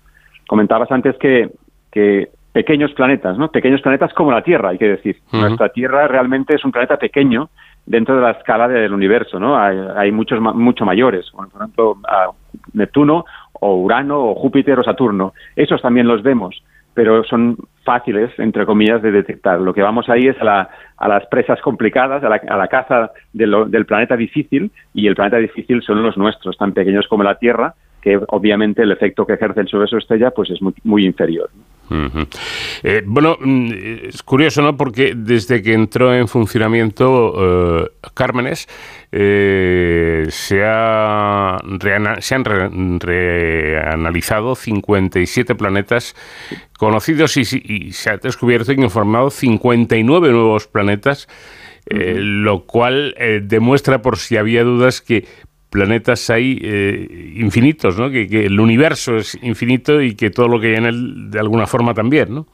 Comentabas 0.49 0.91
antes 0.91 1.15
que, 1.19 1.51
que 1.93 2.31
pequeños 2.59 2.93
planetas, 2.93 3.39
¿no? 3.39 3.53
Pequeños 3.53 3.81
planetas 3.83 4.13
como 4.15 4.33
la 4.33 4.43
Tierra, 4.43 4.71
hay 4.71 4.79
que 4.79 4.89
decir. 4.89 5.17
Nuestra 5.31 5.69
Tierra 5.69 6.09
realmente 6.09 6.57
es 6.57 6.65
un 6.65 6.73
planeta 6.73 6.97
pequeño 6.97 7.51
dentro 7.87 8.17
de 8.17 8.21
la 8.21 8.33
escala 8.33 8.67
del 8.67 8.93
universo, 8.93 9.39
¿no? 9.39 9.57
Hay, 9.57 10.11
muchos 10.11 10.41
mucho 10.41 10.85
mayores, 10.85 11.31
por 11.31 11.47
ejemplo, 11.47 11.99
Neptuno 12.73 13.25
o 13.53 13.77
Urano 13.77 14.19
o 14.19 14.35
Júpiter 14.35 14.77
o 14.77 14.83
Saturno. 14.83 15.35
Esos 15.55 15.81
también 15.81 16.09
los 16.09 16.25
vemos, 16.25 16.61
pero 16.95 17.23
son 17.23 17.57
fáciles, 17.85 18.37
entre 18.39 18.67
comillas, 18.67 19.03
de 19.03 19.13
detectar. 19.13 19.61
Lo 19.61 19.73
que 19.73 19.83
vamos 19.83 20.09
ahí 20.09 20.27
es 20.27 20.37
a, 20.43 20.69
las 21.07 21.27
presas 21.27 21.61
complicadas, 21.61 22.25
a 22.25 22.29
la, 22.29 22.67
caza 22.67 23.13
del 23.33 23.87
planeta 23.87 24.17
difícil, 24.17 24.73
y 24.93 25.07
el 25.07 25.15
planeta 25.15 25.37
difícil 25.37 25.81
son 25.83 26.03
los 26.03 26.17
nuestros, 26.17 26.59
tan 26.59 26.73
pequeños 26.73 27.07
como 27.07 27.23
la 27.23 27.37
Tierra, 27.37 27.75
que 28.03 28.19
obviamente 28.31 28.83
el 28.83 28.91
efecto 28.91 29.25
que 29.25 29.35
ejercen 29.35 29.69
sobre 29.69 29.87
su 29.87 29.97
estrella 29.99 30.33
pues 30.33 30.51
es 30.51 30.61
muy, 30.61 30.75
muy 30.83 31.07
inferior. 31.07 31.51
Eh, 32.83 33.03
bueno, 33.07 33.37
mm, 33.41 33.71
es 34.09 34.23
curioso, 34.23 34.63
¿no? 34.63 34.77
Porque 34.77 35.15
desde 35.17 35.63
que 35.63 35.73
entró 35.73 36.15
en 36.15 36.29
funcionamiento 36.29 37.35
eh, 37.85 37.89
Cármenes, 38.15 38.69
eh, 39.11 40.27
se, 40.31 40.63
ha 40.65 41.59
se 42.21 42.35
han 42.35 42.45
reanalizado 43.01 44.55
57 44.55 45.55
planetas 45.55 46.15
conocidos 46.79 47.37
y, 47.37 47.93
se 47.93 48.11
ha 48.11 48.19
descubierto 48.19 48.73
y 48.73 48.77
informado 48.77 49.31
59 49.31 50.31
nuevos 50.31 50.67
planetas, 50.67 51.27
lo 51.91 52.67
cual 52.67 53.15
demuestra, 53.45 54.03
por 54.03 54.19
si 54.19 54.37
había 54.37 54.63
dudas, 54.63 55.01
que 55.01 55.25
planetas 55.71 56.31
hay 56.31 56.59
eh, 56.63 57.33
infinitos, 57.37 57.99
¿no? 57.99 58.11
Que, 58.11 58.47
el 58.47 58.59
universo 58.59 59.17
es 59.17 59.39
infinito 59.43 60.01
y 60.01 60.15
que 60.15 60.31
todo 60.31 60.49
lo 60.49 60.61
que 60.61 60.69
hay 60.69 60.75
en 60.77 60.87
él 60.87 61.31
de 61.31 61.39
alguna 61.39 61.67
forma 61.67 61.95
también, 61.95 62.35
¿no? 62.35 62.47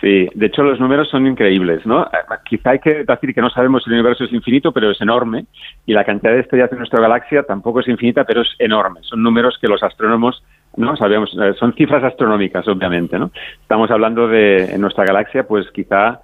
Sí, 0.00 0.28
de 0.34 0.46
hecho 0.46 0.64
los 0.64 0.80
números 0.80 1.08
son 1.08 1.28
increíbles, 1.28 1.86
¿no? 1.86 2.02
Eh, 2.02 2.08
quizá 2.44 2.70
hay 2.70 2.80
que 2.80 3.04
decir 3.04 3.32
que 3.32 3.40
no 3.40 3.50
sabemos 3.50 3.84
si 3.84 3.90
el 3.90 3.94
universo 3.94 4.24
es 4.24 4.32
infinito, 4.32 4.72
pero 4.72 4.90
es 4.90 5.00
enorme 5.00 5.46
y 5.86 5.92
la 5.92 6.04
cantidad 6.04 6.32
de 6.32 6.40
estrellas 6.40 6.70
de 6.70 6.76
nuestra 6.76 7.00
galaxia 7.00 7.44
tampoco 7.44 7.80
es 7.80 7.88
infinita, 7.88 8.24
pero 8.24 8.42
es 8.42 8.48
enorme. 8.58 9.00
Son 9.02 9.22
números 9.22 9.58
que 9.60 9.68
los 9.68 9.82
astrónomos 9.82 10.42
no 10.76 10.96
sabemos, 10.96 11.36
eh, 11.40 11.54
son 11.58 11.74
cifras 11.74 12.02
astronómicas, 12.02 12.66
obviamente, 12.66 13.18
¿no? 13.18 13.30
Estamos 13.60 13.90
hablando 13.90 14.26
de 14.26 14.74
en 14.74 14.80
nuestra 14.80 15.04
galaxia, 15.04 15.46
pues 15.46 15.70
quizá 15.70 16.20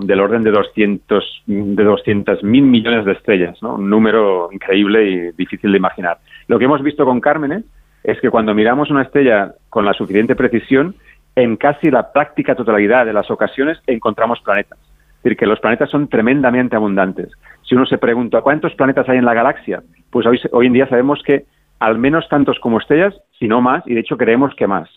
Del 0.00 0.20
orden 0.20 0.42
de 0.42 0.50
200 0.50 1.42
de 1.46 1.84
200 1.84 2.42
mil 2.42 2.64
millones 2.64 3.04
de 3.04 3.12
estrellas, 3.12 3.62
un 3.62 3.88
número 3.88 4.50
increíble 4.52 5.08
y 5.08 5.32
difícil 5.32 5.70
de 5.70 5.78
imaginar. 5.78 6.18
Lo 6.48 6.58
que 6.58 6.64
hemos 6.64 6.82
visto 6.82 7.04
con 7.04 7.20
Cármenes 7.20 7.64
es 8.02 8.20
que 8.20 8.30
cuando 8.30 8.54
miramos 8.54 8.90
una 8.90 9.02
estrella 9.02 9.54
con 9.70 9.84
la 9.84 9.92
suficiente 9.92 10.34
precisión, 10.34 10.94
en 11.36 11.56
casi 11.56 11.90
la 11.90 12.12
práctica 12.12 12.54
totalidad 12.54 13.06
de 13.06 13.12
las 13.12 13.30
ocasiones 13.30 13.78
encontramos 13.86 14.40
planetas. 14.40 14.78
Es 14.78 15.22
decir, 15.22 15.36
que 15.36 15.46
los 15.46 15.60
planetas 15.60 15.90
son 15.90 16.08
tremendamente 16.08 16.76
abundantes. 16.76 17.32
Si 17.62 17.74
uno 17.74 17.86
se 17.86 17.98
pregunta 17.98 18.40
cuántos 18.40 18.74
planetas 18.74 19.08
hay 19.08 19.18
en 19.18 19.24
la 19.24 19.34
galaxia, 19.34 19.82
pues 20.10 20.26
hoy, 20.26 20.40
hoy 20.52 20.66
en 20.66 20.72
día 20.72 20.88
sabemos 20.88 21.22
que 21.24 21.44
al 21.78 21.98
menos 21.98 22.28
tantos 22.28 22.58
como 22.60 22.78
estrellas, 22.78 23.14
si 23.38 23.46
no 23.46 23.60
más, 23.60 23.84
y 23.86 23.94
de 23.94 24.00
hecho 24.00 24.16
creemos 24.16 24.54
que 24.54 24.66
más. 24.66 24.88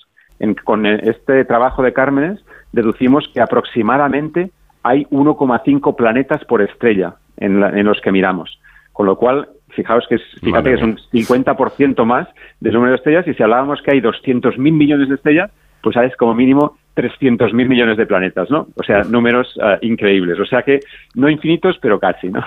con 0.64 0.86
este 0.86 1.46
trabajo 1.46 1.84
de 1.84 1.94
Cármenes 1.94 2.44
deducimos 2.72 3.30
que 3.34 3.42
aproximadamente 3.42 4.52
hay 4.84 5.06
1,5 5.06 5.96
planetas 5.96 6.44
por 6.46 6.62
estrella 6.62 7.16
en, 7.38 7.60
los 7.86 8.02
que 8.02 8.12
miramos. 8.12 8.60
Con 8.94 9.06
lo 9.06 9.18
cual, 9.18 9.50
fijaos 9.70 10.06
que 10.08 10.16
es, 10.16 10.22
fíjate 10.42 10.70
que 10.70 10.76
es 10.76 10.82
un 10.82 10.98
50% 11.14 12.04
más 12.06 12.28
del 12.60 12.74
número 12.74 12.92
de 12.92 12.98
estrellas 12.98 13.28
y 13.28 13.34
si 13.34 13.44
hablábamos 13.44 13.82
que 13.82 13.92
hay 13.92 14.02
200.000 14.02 14.58
millones 14.58 15.10
de 15.10 15.16
estrellas, 15.16 15.52
pues 15.82 15.98
hay 15.98 16.12
como 16.12 16.36
mínimo 16.36 16.78
300.000 16.96 17.54
millones 17.68 17.98
de 17.98 18.06
planetas, 18.06 18.50
¿no? 18.50 18.68
O 18.76 18.84
sea, 18.84 19.04
números 19.04 19.48
eh, 19.62 19.78
increíbles. 19.82 20.40
O 20.40 20.46
sea 20.46 20.62
que 20.62 20.82
no 21.16 21.30
infinitos, 21.30 21.78
pero 21.82 22.00
casi, 22.00 22.30
¿no? 22.30 22.44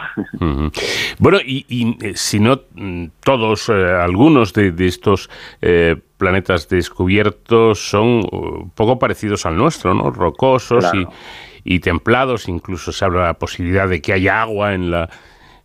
Bueno, 1.19 1.39
y, 1.45 1.97
eh, 2.03 2.13
si 2.15 2.41
no 2.41 2.61
mm, 2.75 3.07
todos, 3.25 3.69
eh, 3.69 3.73
algunos 3.73 4.53
de, 4.53 4.73
estos 4.87 5.31
planetas 6.19 6.69
descubiertos 6.69 7.79
son 7.79 8.23
un 8.31 8.71
poco 8.75 8.99
parecidos 8.99 9.47
al 9.47 9.57
nuestro, 9.57 9.95
¿no? 9.95 10.11
Rocosos 10.11 10.85
y 10.95 11.07
y 11.65 11.81
templados, 11.81 12.49
incluso 12.49 12.93
se 12.93 13.05
habla 13.05 13.23
de 13.23 13.27
la 13.29 13.35
posibilidad 13.35 13.89
de 13.89 14.03
que 14.03 14.13
haya 14.13 14.43
agua 14.43 14.75
en 14.75 14.91
la, 14.91 15.09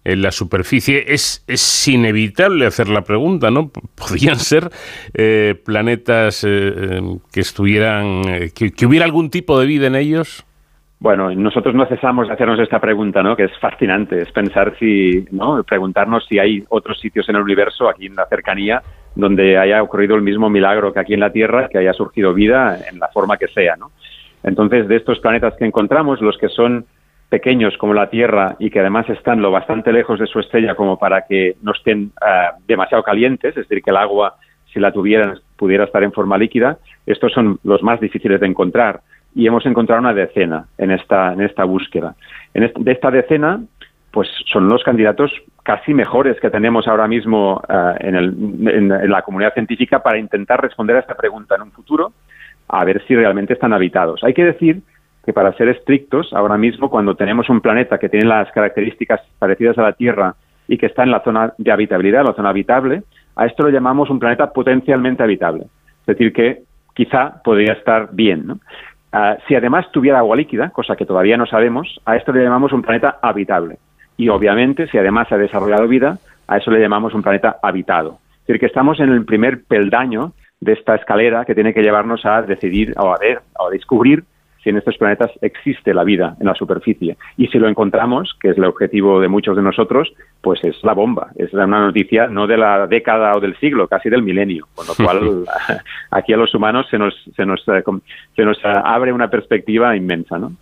en 0.03 0.21
la 0.21 0.31
superficie. 0.31 1.05
Es, 1.07 1.43
es 1.47 1.87
inevitable 1.87 2.65
hacer 2.65 2.89
la 2.89 3.01
pregunta, 3.01 3.51
¿no? 3.51 3.69
¿Podrían 3.95 4.37
ser 4.37 4.69
eh, 5.13 5.55
planetas 5.65 6.43
eh, 6.43 6.49
eh, 6.49 7.01
que 7.31 7.41
estuvieran, 7.41 8.23
que, 8.55 8.85
hubiera 8.85 9.05
algún 9.05 9.29
tipo 9.29 9.59
de 9.59 9.67
vida 9.67 9.87
en 9.87 9.95
ellos? 9.95 10.45
Bueno, 11.01 11.33
nosotros 11.33 11.73
no 11.75 11.85
cesamos 11.85 12.27
de 12.27 12.33
hacernos 12.33 12.59
esta 12.59 12.79
pregunta, 12.79 13.23
¿no? 13.23 13.35
Que 13.35 13.45
es 13.45 13.57
fascinante, 13.59 14.21
es 14.21 14.31
pensar 14.33 14.75
si, 14.77 15.25
¿no? 15.31 15.63
Preguntarnos 15.63 16.25
si 16.27 16.39
hay 16.39 16.63
otros 16.67 16.99
sitios 16.99 17.27
en 17.29 17.37
el 17.37 17.41
universo, 17.41 17.87
aquí 17.87 18.07
en 18.07 18.15
la 18.15 18.25
cercanía, 18.25 18.81
donde 19.15 19.57
haya 19.57 19.81
ocurrido 19.81 20.15
el 20.15 20.21
mismo 20.21 20.49
milagro 20.49 20.91
que 20.91 20.99
aquí 20.99 21.13
en 21.13 21.21
la 21.21 21.31
Tierra, 21.31 21.69
que 21.69 21.77
haya 21.77 21.93
surgido 21.93 22.33
vida 22.33 22.77
en 22.91 22.99
la 22.99 23.07
forma 23.07 23.37
que 23.37 23.47
sea, 23.47 23.77
¿no? 23.77 23.91
Entonces, 24.43 24.87
de 24.87 24.95
estos 24.97 25.19
planetas 25.19 25.55
que 25.57 25.65
encontramos, 25.65 26.21
los 26.21 26.37
que 26.37 26.49
son 26.49 26.85
pequeños 27.29 27.77
como 27.77 27.93
la 27.93 28.09
Tierra 28.09 28.55
y 28.59 28.69
que 28.69 28.79
además 28.79 29.07
están 29.09 29.41
lo 29.41 29.51
bastante 29.51 29.93
lejos 29.93 30.19
de 30.19 30.27
su 30.27 30.39
estrella 30.39 30.75
como 30.75 30.97
para 30.97 31.25
que 31.25 31.55
no 31.61 31.73
estén 31.73 32.11
ah, 32.21 32.53
demasiado 32.67 33.03
calientes, 33.03 33.55
es 33.55 33.67
decir, 33.67 33.83
que 33.83 33.91
el 33.91 33.97
agua, 33.97 34.35
si 34.73 34.79
la 34.79 34.91
tuvieran, 34.91 35.39
pudiera 35.55 35.83
estar 35.83 36.03
en 36.03 36.11
forma 36.11 36.37
líquida, 36.37 36.79
estos 37.05 37.31
son 37.31 37.59
los 37.63 37.83
más 37.83 37.99
difíciles 37.99 38.39
de 38.39 38.47
encontrar 38.47 39.01
y 39.35 39.45
hemos 39.45 39.65
encontrado 39.67 40.01
una 40.01 40.13
decena 40.13 40.65
en 40.77 40.91
esta, 40.91 41.33
en 41.33 41.41
esta 41.41 41.63
búsqueda. 41.65 42.15
En 42.55 42.71
de 42.75 42.91
esta 42.91 43.11
decena, 43.11 43.61
pues 44.11 44.27
son 44.51 44.67
los 44.67 44.83
candidatos 44.83 45.31
casi 45.61 45.93
mejores 45.93 46.39
que 46.39 46.49
tenemos 46.49 46.87
ahora 46.87 47.07
mismo 47.07 47.61
ah, 47.69 47.95
en 47.99 49.11
la 49.11 49.21
comunidad 49.21 49.53
científica 49.53 50.01
para 50.01 50.17
intentar 50.17 50.59
responder 50.61 50.95
a 50.95 51.01
esta 51.01 51.15
pregunta 51.15 51.55
en 51.55 51.61
un 51.61 51.71
futuro, 51.71 52.11
a 52.69 52.85
ver 52.85 53.03
si 53.07 53.15
realmente 53.15 53.53
están 53.53 53.73
habitados. 53.73 54.23
Hay 54.23 54.33
que 54.33 54.45
decir 54.45 54.81
que 55.25 55.33
para 55.33 55.53
ser 55.53 55.69
estrictos, 55.69 56.31
ahora 56.33 56.57
mismo 56.57 56.89
cuando 56.89 57.15
tenemos 57.15 57.49
un 57.49 57.61
planeta 57.61 57.97
que 57.97 58.09
tiene 58.09 58.27
las 58.27 58.51
características 58.51 59.21
parecidas 59.37 59.77
a 59.77 59.83
la 59.83 59.93
Tierra 59.93 60.35
y 60.67 60.77
que 60.77 60.85
está 60.85 61.03
en 61.03 61.11
la 61.11 61.21
zona 61.21 61.53
de 61.57 61.71
habitabilidad, 61.71 62.23
la 62.23 62.33
zona 62.33 62.49
habitable, 62.49 63.03
a 63.35 63.45
esto 63.45 63.63
lo 63.63 63.69
llamamos 63.69 64.09
un 64.09 64.19
planeta 64.19 64.51
potencialmente 64.53 65.23
habitable. 65.23 65.65
Es 66.01 66.05
decir, 66.05 66.31
que 66.31 66.61
quizá 66.93 67.41
podría 67.43 67.73
estar 67.73 68.09
bien. 68.11 68.59
Ah, 69.11 69.37
si 69.47 69.55
además 69.55 69.91
tuviera 69.91 70.19
agua 70.19 70.35
líquida, 70.35 70.69
cosa 70.69 70.95
que 70.95 71.05
todavía 71.05 71.37
no 71.37 71.47
sabemos, 71.47 71.99
a 72.05 72.15
esto 72.15 72.31
le 72.31 72.43
llamamos 72.43 72.71
un 72.71 72.83
planeta 72.83 73.17
habitable. 73.21 73.77
Y 74.17 74.29
obviamente, 74.29 74.87
si 74.87 74.97
además 74.97 75.27
se 75.27 75.35
ha 75.35 75.37
desarrollado 75.39 75.87
vida, 75.87 76.19
a 76.47 76.57
eso 76.57 76.69
le 76.71 76.81
llamamos 76.81 77.13
un 77.13 77.23
planeta 77.23 77.57
habitado. 77.63 78.19
Es 78.41 78.47
decir, 78.47 78.59
que 78.59 78.65
estamos 78.65 78.99
en 78.99 79.09
el 79.09 79.25
primer 79.25 79.63
peldaño 79.63 80.33
de 80.61 80.73
esta 80.73 80.95
escalera 80.95 81.45
que 81.45 81.55
tiene 81.55 81.73
que 81.73 81.81
llevarnos 81.81 82.25
a 82.25 82.41
decidir 82.41 82.93
o 82.97 83.13
a 83.13 83.17
ver 83.17 83.41
o 83.57 83.67
a 83.67 83.71
descubrir 83.71 84.23
si 84.63 84.69
en 84.69 84.77
estos 84.77 84.97
planetas 84.97 85.31
existe 85.41 85.93
la 85.93 86.03
vida 86.03 86.35
en 86.39 86.47
la 86.47 86.55
superficie. 86.55 87.17
Y 87.37 87.47
si 87.47 87.57
lo 87.59 87.67
encontramos, 87.67 88.35
que 88.39 88.49
es 88.49 88.57
el 88.57 88.65
objetivo 88.65 89.19
de 89.21 89.27
muchos 89.27 89.55
de 89.55 89.61
nosotros, 89.61 90.11
pues 90.41 90.63
es 90.63 90.75
la 90.83 90.93
bomba. 90.93 91.31
Es 91.35 91.53
una 91.53 91.67
noticia 91.67 92.27
no 92.27 92.47
de 92.47 92.57
la 92.57 92.87
década 92.87 93.31
o 93.35 93.39
del 93.39 93.57
siglo, 93.59 93.87
casi 93.87 94.09
del 94.09 94.23
milenio. 94.23 94.67
Con 94.73 94.87
lo 94.87 94.95
cual, 94.95 95.45
aquí 96.11 96.33
a 96.33 96.37
los 96.37 96.53
humanos 96.53 96.87
se 96.89 96.97
nos, 96.97 97.13
se 97.35 97.45
nos, 97.45 97.61
eh, 97.67 97.83
se 98.35 98.43
nos 98.43 98.57
abre 98.63 99.13
una 99.13 99.29
perspectiva 99.29 99.95
inmensa. 99.95 100.37
¿no? 100.37 100.53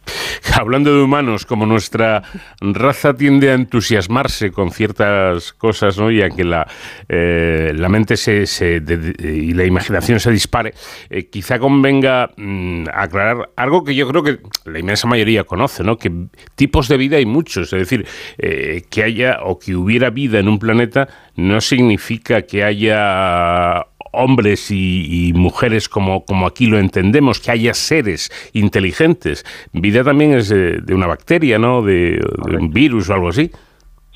Hablando 0.60 0.96
de 0.96 1.04
humanos, 1.04 1.46
como 1.46 1.66
nuestra 1.66 2.24
raza 2.62 3.16
tiende 3.16 3.52
a 3.52 3.54
entusiasmarse 3.54 4.52
con 4.52 4.72
ciertas 4.72 5.54
cosas 5.54 5.98
¿no? 5.98 6.12
y 6.12 6.22
a 6.22 6.30
que 6.30 6.44
la, 6.44 6.68
eh, 7.08 7.74
la 7.76 7.90
mente 7.90 8.18
se, 8.18 8.46
se 8.46 8.82
y 9.20 9.54
la 9.54 9.66
imaginación 9.66 10.20
se 10.20 10.32
dispare, 10.32 10.74
eh, 11.10 11.30
quizá 11.30 11.60
convenga 11.60 12.32
mm, 12.36 12.86
aclarar 12.94 13.50
algo 13.56 13.84
que 13.88 13.96
yo 13.96 14.08
creo 14.08 14.22
que 14.22 14.38
la 14.66 14.80
inmensa 14.80 15.08
mayoría 15.08 15.44
conoce, 15.44 15.84
¿no? 15.84 15.98
que 15.98 16.12
tipos 16.56 16.88
de 16.88 16.98
vida 16.98 17.18
hay 17.18 17.26
muchos. 17.26 17.74
Es 17.74 17.80
decir, 17.80 18.06
eh, 18.38 18.84
que 18.92 19.04
haya 19.04 19.40
o 19.44 19.58
que 19.58 19.76
hubiera 19.76 20.12
vida 20.12 20.40
en 20.40 20.48
un 20.48 20.60
planeta 20.60 21.08
no 21.36 21.60
significa 21.62 22.44
que 22.44 22.64
haya 22.64 23.88
hombres 24.12 24.72
y, 24.72 25.32
mujeres 25.36 25.90
como, 25.90 26.26
como, 26.26 26.48
aquí 26.48 26.68
lo 26.68 26.80
entendemos, 26.80 27.40
que 27.40 27.52
haya 27.52 27.74
seres 27.74 28.30
inteligentes. 28.54 29.44
Vida 29.74 30.04
también 30.04 30.34
es 30.34 30.50
de, 30.50 30.94
una 30.94 31.08
bacteria, 31.08 31.60
¿no? 31.60 31.82
De, 31.82 32.20
un 32.46 32.72
virus 32.72 33.10
o 33.10 33.14
algo 33.14 33.30
así. 33.30 33.52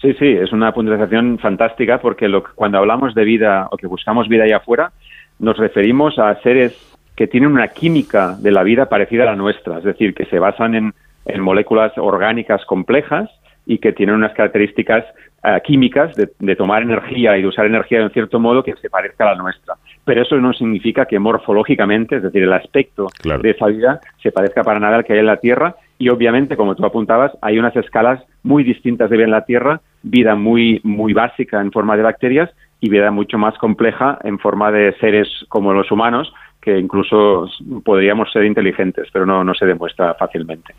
Sí, 0.02 0.14
sí, 0.14 0.28
es 0.28 0.52
una 0.52 0.74
puntualización 0.74 1.38
fantástica 1.38 2.00
porque 2.02 2.28
lo, 2.28 2.44
cuando 2.56 2.80
hablamos 2.80 3.14
de 3.14 3.24
vida 3.24 3.68
o 3.72 3.78
que 3.78 3.86
buscamos 3.86 4.28
vida 4.28 4.46
allá 4.46 4.58
afuera, 4.58 4.92
nos 5.38 5.58
referimos 5.58 6.18
a 6.18 6.42
seres 6.42 6.91
que 7.22 7.28
tienen 7.28 7.52
una 7.52 7.68
química 7.68 8.36
de 8.40 8.50
la 8.50 8.64
vida 8.64 8.90
parecida 8.90 9.22
a 9.22 9.26
la 9.28 9.36
nuestra, 9.36 9.78
es 9.78 9.84
decir, 9.84 10.16
que 10.16 10.26
se 10.26 10.40
basan 10.40 10.74
en, 10.74 10.94
en 11.26 11.42
moléculas 11.44 11.96
orgánicas 11.96 12.66
complejas 12.66 13.30
y 13.68 13.78
que 13.78 13.94
tienen 13.94 14.16
unas 14.16 14.34
características 14.34 15.06
eh, 15.44 15.62
químicas 15.64 16.16
de, 16.16 16.56
tomar 16.56 16.82
energía 16.82 17.38
y 17.38 17.44
de 17.44 17.48
usar 17.48 17.68
energía 17.68 18.00
de 18.00 18.06
un 18.06 18.12
cierto 18.12 18.40
modo 18.40 18.64
que 18.64 18.74
se 18.78 18.90
parezca 18.90 19.30
a 19.30 19.36
la 19.36 19.44
nuestra. 19.44 19.76
Pero 20.04 20.24
eso 20.24 20.36
no 20.38 20.52
significa 20.52 21.06
que 21.06 21.20
morfológicamente, 21.20 22.16
es 22.16 22.24
decir, 22.24 22.42
el 22.42 22.54
aspecto 22.54 23.06
de 23.24 23.52
esa 23.52 23.68
vida 23.68 24.00
se 24.24 24.32
parezca 24.32 24.64
para 24.64 24.80
nada 24.80 24.96
al 24.96 25.04
que 25.04 25.14
hay 25.14 25.20
en 25.20 25.28
la 25.28 25.38
Tierra 25.38 25.76
y 26.00 26.10
obviamente, 26.10 26.58
como 26.58 26.74
tú 26.74 26.84
apuntabas, 26.84 27.34
hay 27.44 27.60
unas 27.60 27.76
escalas 27.76 28.24
muy 28.42 28.64
distintas 28.64 29.12
de 29.12 29.18
vida 29.18 29.26
en 29.26 29.32
la 29.32 29.46
Tierra, 29.46 29.82
vida 30.02 30.34
muy, 30.34 30.82
muy 30.84 31.14
básica 31.14 31.62
en 31.62 31.72
forma 31.72 31.96
de 31.98 32.02
bacterias 32.02 32.50
y 32.80 32.90
vida 32.90 33.12
mucho 33.12 33.38
más 33.38 33.56
compleja 33.60 34.18
en 34.24 34.40
forma 34.40 34.72
de 34.72 34.94
seres 35.00 35.28
como 35.50 35.72
los 35.72 35.92
humanos, 35.92 36.34
que 36.62 36.78
incluso 36.78 37.50
podríamos 37.84 38.32
ser 38.32 38.46
inteligentes, 38.46 39.08
pero 39.12 39.26
no, 39.26 39.44
no 39.44 39.54
se 39.54 39.66
demuestra 39.66 40.14
fácilmente. 40.14 40.74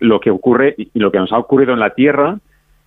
lo 0.00 0.20
que 0.20 0.30
ocurre 0.30 0.74
y 0.76 0.98
lo 0.98 1.10
que 1.12 1.18
nos 1.18 1.32
ha 1.32 1.38
ocurrido 1.38 1.72
en 1.72 1.80
la 1.80 1.90
Tierra 1.90 2.38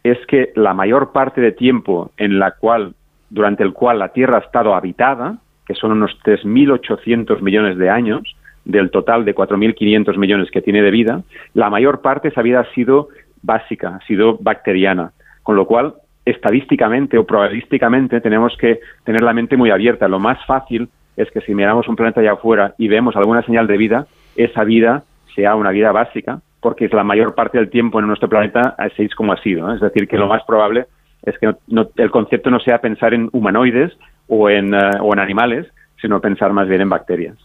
es 0.03 0.17
que 0.27 0.51
la 0.55 0.73
mayor 0.73 1.11
parte 1.11 1.41
de 1.41 1.51
tiempo 1.51 2.11
en 2.17 2.39
la 2.39 2.51
cual, 2.51 2.93
durante 3.29 3.63
el 3.63 3.73
cual 3.73 3.99
la 3.99 4.09
Tierra 4.09 4.37
ha 4.37 4.41
estado 4.41 4.75
habitada, 4.75 5.37
que 5.65 5.75
son 5.75 5.91
unos 5.91 6.17
3.800 6.23 7.41
millones 7.41 7.77
de 7.77 7.89
años, 7.89 8.35
del 8.63 8.91
total 8.91 9.23
de 9.23 9.33
4.500 9.33 10.17
millones 10.17 10.51
que 10.51 10.61
tiene 10.61 10.81
de 10.81 10.91
vida, 10.91 11.23
la 11.53 11.69
mayor 11.69 12.01
parte 12.01 12.27
de 12.27 12.31
esa 12.33 12.41
vida 12.41 12.59
ha 12.59 12.73
sido 12.73 13.07
básica, 13.41 13.95
ha 13.95 14.05
sido 14.05 14.37
bacteriana, 14.39 15.13
con 15.43 15.55
lo 15.55 15.65
cual 15.65 15.93
estadísticamente 16.25 17.17
o 17.17 17.25
probabilísticamente 17.25 18.19
tenemos 18.19 18.55
que 18.57 18.81
tener 19.05 19.21
la 19.21 19.33
mente 19.33 19.55
muy 19.55 19.71
abierta. 19.71 20.09
Lo 20.09 20.19
más 20.19 20.37
fácil 20.45 20.89
es 21.17 21.29
que 21.31 21.41
si 21.41 21.53
miramos 21.53 21.87
un 21.87 21.95
planeta 21.95 22.21
allá 22.21 22.33
afuera 22.33 22.75
y 22.77 22.87
vemos 22.87 23.15
alguna 23.15 23.41
señal 23.41 23.67
de 23.67 23.77
vida, 23.77 24.07
esa 24.35 24.63
vida 24.63 25.03
sea 25.35 25.55
una 25.55 25.71
vida 25.71 25.91
básica, 25.91 26.41
porque 26.61 26.85
es 26.85 26.93
la 26.93 27.03
mayor 27.03 27.35
parte 27.35 27.57
del 27.57 27.69
tiempo 27.69 27.99
en 27.99 28.07
nuestro 28.07 28.29
planeta 28.29 28.75
así 28.77 29.09
como 29.09 29.33
ha 29.33 29.41
sido. 29.41 29.73
Es 29.73 29.81
decir, 29.81 30.07
que 30.07 30.17
lo 30.17 30.27
más 30.27 30.43
probable 30.45 30.85
es 31.23 31.37
que 31.39 31.53
el 31.97 32.11
concepto 32.11 32.49
no 32.49 32.59
sea 32.59 32.79
pensar 32.79 33.13
en 33.13 33.29
humanoides 33.33 33.97
o 34.27 34.49
en, 34.49 34.73
eh, 34.73 34.91
o 35.01 35.13
en 35.13 35.19
animales, 35.19 35.67
sino 36.01 36.21
pensar 36.21 36.53
más 36.53 36.67
bien 36.67 36.81
en 36.81 36.89
bacterias. 36.89 37.37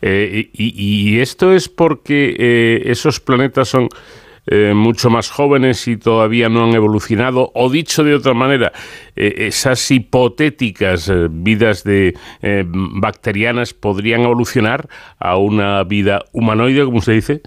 Eh, 0.00 0.48
y, 0.54 1.20
esto 1.20 1.52
es 1.52 1.68
porque 1.68 2.34
eh, 2.38 2.82
esos 2.86 3.20
planetas 3.20 3.68
son 3.68 3.88
eh, 4.50 4.72
mucho 4.74 5.10
más 5.10 5.30
jóvenes 5.30 5.86
y 5.88 5.98
todavía 5.98 6.48
no 6.48 6.64
han 6.64 6.74
evolucionado, 6.74 7.50
o 7.54 7.70
dicho 7.70 8.02
de 8.02 8.14
otra 8.14 8.32
manera, 8.32 8.72
eh, 9.14 9.46
esas 9.46 9.90
hipotéticas 9.90 11.08
eh, 11.08 11.28
vidas 11.30 11.84
de 11.84 12.14
bacterianas 13.00 13.74
podrían 13.74 14.22
evolucionar 14.22 14.88
a 15.18 15.36
una 15.36 15.84
vida 15.84 16.20
humanoide, 16.32 16.84
como 16.84 17.00
se 17.00 17.12
dice. 17.12 17.42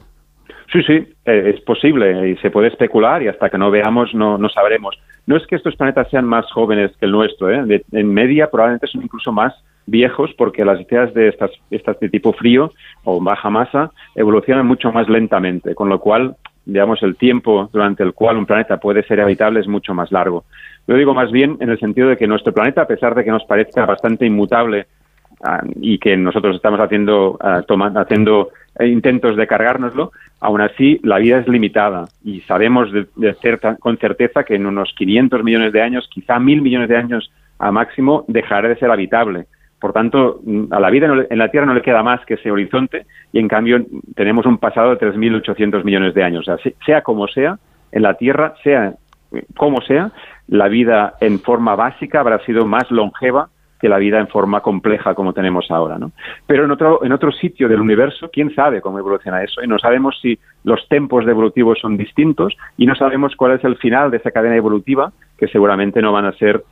Sí, 0.71 0.83
sí, 0.83 1.05
es 1.25 1.59
posible 1.61 2.29
y 2.29 2.37
se 2.37 2.49
puede 2.49 2.69
especular 2.69 3.21
y 3.21 3.27
hasta 3.27 3.49
que 3.49 3.57
no 3.57 3.71
veamos 3.71 4.13
no, 4.13 4.37
no 4.37 4.49
sabremos. 4.49 4.97
No 5.25 5.35
es 5.35 5.45
que 5.47 5.55
estos 5.55 5.75
planetas 5.75 6.09
sean 6.09 6.25
más 6.25 6.49
jóvenes 6.51 6.91
que 6.97 7.05
el 7.05 7.11
nuestro, 7.11 7.49
en 7.51 8.13
media 8.13 8.49
probablemente 8.49 8.87
son 8.87 9.03
incluso 9.03 9.31
más 9.31 9.53
viejos 9.85 10.31
porque 10.37 10.63
las 10.63 10.79
ideas 10.79 11.13
de 11.13 11.27
estas, 11.27 11.51
estas 11.69 11.99
de 11.99 12.09
tipo 12.09 12.33
frío 12.33 12.71
o 13.03 13.21
baja 13.21 13.49
masa 13.49 13.91
evolucionan 14.15 14.65
mucho 14.65 14.91
más 14.91 15.09
lentamente, 15.09 15.75
con 15.75 15.89
lo 15.89 15.99
cual 15.99 16.35
digamos, 16.65 17.01
el 17.03 17.15
tiempo 17.15 17.69
durante 17.73 18.03
el 18.03 18.13
cual 18.13 18.37
un 18.37 18.45
planeta 18.45 18.77
puede 18.77 19.03
ser 19.03 19.21
habitable 19.21 19.59
es 19.59 19.67
mucho 19.67 19.93
más 19.93 20.11
largo. 20.11 20.45
Lo 20.87 20.95
digo 20.95 21.13
más 21.13 21.31
bien 21.31 21.57
en 21.59 21.69
el 21.69 21.79
sentido 21.79 22.09
de 22.09 22.17
que 22.17 22.27
nuestro 22.27 22.53
planeta, 22.53 22.83
a 22.83 22.87
pesar 22.87 23.15
de 23.15 23.23
que 23.23 23.31
nos 23.31 23.43
parezca 23.45 23.85
bastante 23.85 24.25
inmutable 24.25 24.87
ah, 25.43 25.63
y 25.79 25.97
que 25.97 26.15
nosotros 26.17 26.55
estamos 26.55 26.79
haciendo, 26.79 27.37
ah, 27.41 27.61
haciendo 27.95 28.49
intentos 28.79 29.35
de 29.35 29.47
cargárnoslo, 29.47 30.11
aún 30.39 30.61
así 30.61 30.99
la 31.03 31.17
vida 31.17 31.39
es 31.39 31.47
limitada 31.47 32.05
y 32.23 32.41
sabemos 32.41 32.91
de, 32.91 33.07
con 33.79 33.97
certeza 33.97 34.43
que 34.43 34.55
en 34.55 34.65
unos 34.65 34.93
500 34.95 35.43
millones 35.43 35.73
de 35.73 35.81
años, 35.81 36.09
quizá 36.11 36.39
mil 36.39 36.61
millones 36.61 36.89
de 36.89 36.97
años 36.97 37.31
a 37.59 37.71
máximo, 37.71 38.25
dejará 38.27 38.69
de 38.69 38.77
ser 38.77 38.89
habitable. 38.89 39.45
Por 39.81 39.93
tanto, 39.93 40.41
a 40.69 40.79
la 40.79 40.91
vida 40.91 41.07
en 41.27 41.37
la 41.39 41.49
Tierra 41.49 41.65
no 41.65 41.73
le 41.73 41.81
queda 41.81 42.03
más 42.03 42.23
que 42.27 42.35
ese 42.35 42.51
horizonte 42.51 43.07
y 43.33 43.39
en 43.39 43.47
cambio 43.47 43.83
tenemos 44.15 44.45
un 44.45 44.59
pasado 44.59 44.95
de 44.95 44.99
3.800 44.99 45.83
millones 45.83 46.13
de 46.13 46.23
años. 46.23 46.47
O 46.47 46.55
sea, 46.55 46.73
sea 46.85 47.01
como 47.01 47.27
sea, 47.27 47.57
en 47.91 48.03
la 48.03 48.13
Tierra, 48.13 48.53
sea 48.63 48.93
como 49.57 49.81
sea, 49.81 50.11
la 50.47 50.67
vida 50.67 51.15
en 51.19 51.39
forma 51.39 51.75
básica 51.75 52.19
habrá 52.19 52.37
sido 52.45 52.65
más 52.65 52.91
longeva 52.91 53.49
que 53.79 53.89
la 53.89 53.97
vida 53.97 54.19
en 54.19 54.27
forma 54.27 54.61
compleja 54.61 55.15
como 55.15 55.33
tenemos 55.33 55.71
ahora, 55.71 55.97
¿no? 55.97 56.11
Pero 56.45 56.65
en 56.65 56.71
otro, 56.71 57.03
en 57.03 57.11
otro 57.11 57.31
sitio 57.31 57.67
del 57.67 57.81
universo, 57.81 58.29
quién 58.31 58.53
sabe 58.53 58.79
cómo 58.79 58.99
evoluciona 58.99 59.41
eso, 59.41 59.63
y 59.63 59.67
no 59.67 59.79
sabemos 59.79 60.19
si 60.21 60.37
los 60.63 60.87
tempos 60.87 61.27
evolutivos 61.27 61.79
son 61.79 61.97
distintos, 61.97 62.55
y 62.77 62.85
no 62.85 62.93
sabemos 62.93 63.35
cuál 63.35 63.53
es 63.53 63.63
el 63.63 63.77
final 63.77 64.11
de 64.11 64.17
esa 64.17 64.29
cadena 64.29 64.55
evolutiva, 64.55 65.11
que 65.35 65.47
seguramente 65.47 65.99
no 65.99 66.11
van 66.11 66.25
a 66.25 66.33
ser 66.33 66.63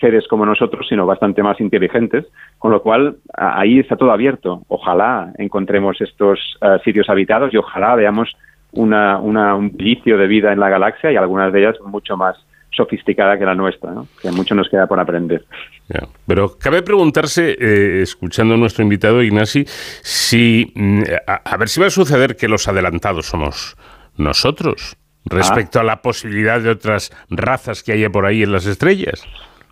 seres 0.00 0.26
como 0.28 0.44
nosotros, 0.44 0.86
sino 0.88 1.06
bastante 1.06 1.42
más 1.42 1.60
inteligentes, 1.60 2.26
con 2.58 2.72
lo 2.72 2.82
cual 2.82 3.16
ahí 3.34 3.78
está 3.78 3.96
todo 3.96 4.12
abierto. 4.12 4.62
Ojalá 4.68 5.32
encontremos 5.38 6.00
estos 6.00 6.38
eh, 6.60 6.78
sitios 6.84 7.08
habitados 7.08 7.52
y 7.52 7.56
ojalá 7.56 7.94
veamos 7.94 8.36
una, 8.72 9.18
un 9.18 9.70
vicio 9.76 10.18
de 10.18 10.26
vida 10.26 10.52
en 10.52 10.60
la 10.60 10.68
galaxia 10.68 11.12
y 11.12 11.16
algunas 11.16 11.52
de 11.52 11.60
ellas 11.60 11.76
mucho 11.84 12.16
más 12.16 12.36
sofisticada 12.70 13.38
que 13.38 13.44
la 13.44 13.54
nuestra, 13.54 13.92
que 14.22 14.30
mucho 14.30 14.54
nos 14.54 14.68
queda 14.68 14.86
por 14.86 15.00
aprender. 15.00 15.44
Pero 16.26 16.58
cabe 16.58 16.82
preguntarse, 16.82 17.56
eh, 17.58 18.02
escuchando 18.02 18.54
a 18.54 18.56
nuestro 18.56 18.82
invitado 18.82 19.22
Ignasi, 19.22 19.64
si 19.66 20.72
mm, 20.74 21.02
a, 21.26 21.56
ver 21.56 21.68
si 21.68 21.80
va 21.80 21.86
a 21.86 21.90
suceder 21.90 22.36
que 22.36 22.46
los 22.46 22.68
adelantados 22.68 23.26
somos 23.26 23.76
nosotros 24.16 24.96
respecto 25.24 25.78
ah. 25.78 25.82
a 25.82 25.84
la 25.84 26.02
posibilidad 26.02 26.60
de 26.60 26.70
otras 26.70 27.10
razas 27.30 27.82
que 27.82 27.92
haya 27.92 28.10
por 28.10 28.26
ahí 28.26 28.42
en 28.42 28.52
las 28.52 28.66
estrellas. 28.66 29.26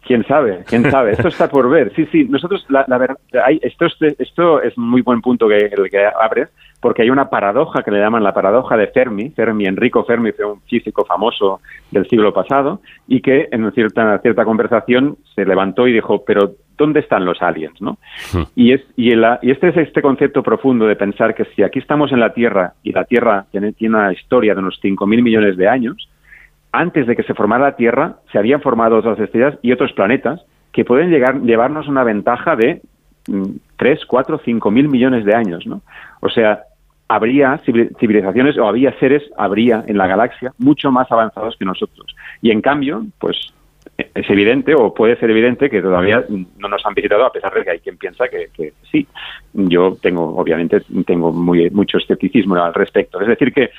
Quién 0.06 0.24
sabe, 0.24 0.62
quién 0.68 0.88
sabe. 0.88 1.12
Esto 1.12 1.28
está 1.28 1.48
por 1.48 1.68
ver. 1.68 1.92
Sí, 1.96 2.06
sí. 2.12 2.24
Nosotros, 2.24 2.64
la, 2.68 2.84
verdad, 2.96 3.18
esto, 3.60 3.86
esto 4.18 4.62
es 4.62 4.78
muy 4.78 5.02
buen 5.02 5.20
punto 5.20 5.48
que 5.48 5.56
el 5.56 5.90
que 5.90 6.06
abres, 6.06 6.48
porque 6.80 7.02
hay 7.02 7.10
una 7.10 7.28
paradoja 7.28 7.82
que 7.82 7.90
le 7.90 7.98
llaman 7.98 8.22
la 8.22 8.32
paradoja 8.32 8.76
de 8.76 8.86
Fermi. 8.86 9.30
Fermi, 9.30 9.66
Enrico 9.66 10.04
Fermi, 10.04 10.30
fue 10.30 10.44
un 10.44 10.60
físico 10.62 11.04
famoso 11.04 11.60
del 11.90 12.08
siglo 12.08 12.32
pasado 12.32 12.80
y 13.08 13.20
que 13.20 13.48
en 13.50 13.70
cierta, 13.72 14.18
cierta 14.20 14.44
conversación 14.44 15.16
se 15.34 15.44
levantó 15.44 15.88
y 15.88 15.92
dijo, 15.92 16.24
pero 16.24 16.52
¿dónde 16.78 17.00
están 17.00 17.24
los 17.24 17.42
aliens? 17.42 17.80
¿no? 17.80 17.98
Hmm. 18.32 18.44
Y, 18.54 18.74
es, 18.74 18.82
y, 18.96 19.12
y 19.12 19.50
este 19.50 19.68
es 19.68 19.76
este 19.76 20.02
concepto 20.02 20.44
profundo 20.44 20.86
de 20.86 20.94
pensar 20.94 21.34
que 21.34 21.46
si 21.56 21.64
aquí 21.64 21.80
estamos 21.80 22.12
en 22.12 22.20
la 22.20 22.32
Tierra 22.32 22.74
y 22.84 22.92
la 22.92 23.04
Tierra 23.04 23.46
tiene, 23.50 23.72
tiene 23.72 23.96
una 23.96 24.12
historia 24.12 24.54
de 24.54 24.60
unos 24.60 24.78
5.000 24.80 25.22
millones 25.22 25.56
de 25.56 25.68
años, 25.68 26.08
antes 26.72 27.06
de 27.06 27.16
que 27.16 27.22
se 27.22 27.34
formara 27.34 27.64
la 27.64 27.76
Tierra, 27.76 28.16
se 28.32 28.38
habían 28.38 28.60
formado 28.60 28.96
otras 28.96 29.18
estrellas 29.18 29.58
y 29.62 29.72
otros 29.72 29.92
planetas 29.92 30.44
que 30.72 30.84
pueden 30.84 31.10
llegar, 31.10 31.40
llevarnos 31.40 31.88
una 31.88 32.04
ventaja 32.04 32.54
de 32.56 32.82
3, 33.76 34.00
4, 34.06 34.40
5 34.44 34.70
mil 34.70 34.88
millones 34.88 35.24
de 35.24 35.34
años, 35.34 35.66
¿no? 35.66 35.82
O 36.20 36.28
sea, 36.28 36.64
habría 37.08 37.58
civilizaciones 37.64 38.58
o 38.58 38.66
había 38.66 38.92
seres, 38.98 39.22
habría 39.36 39.84
en 39.86 39.96
la 39.96 40.06
galaxia 40.06 40.52
mucho 40.58 40.90
más 40.90 41.10
avanzados 41.10 41.56
que 41.56 41.64
nosotros. 41.64 42.14
Y 42.42 42.50
en 42.50 42.60
cambio, 42.60 43.04
pues 43.18 43.52
es 43.96 44.28
evidente 44.28 44.74
o 44.74 44.92
puede 44.92 45.16
ser 45.16 45.30
evidente 45.30 45.70
que 45.70 45.80
todavía 45.80 46.24
no 46.28 46.68
nos 46.68 46.84
han 46.84 46.94
visitado 46.94 47.24
a 47.24 47.32
pesar 47.32 47.54
de 47.54 47.64
que 47.64 47.70
hay 47.70 47.78
quien 47.78 47.96
piensa 47.96 48.28
que, 48.28 48.48
que 48.54 48.74
sí. 48.90 49.06
Yo 49.54 49.96
tengo, 50.02 50.36
obviamente, 50.36 50.82
tengo 51.06 51.32
muy, 51.32 51.70
mucho 51.70 51.98
escepticismo 51.98 52.56
al 52.56 52.74
respecto. 52.74 53.20
Es 53.20 53.28
decir, 53.28 53.52
que 53.52 53.70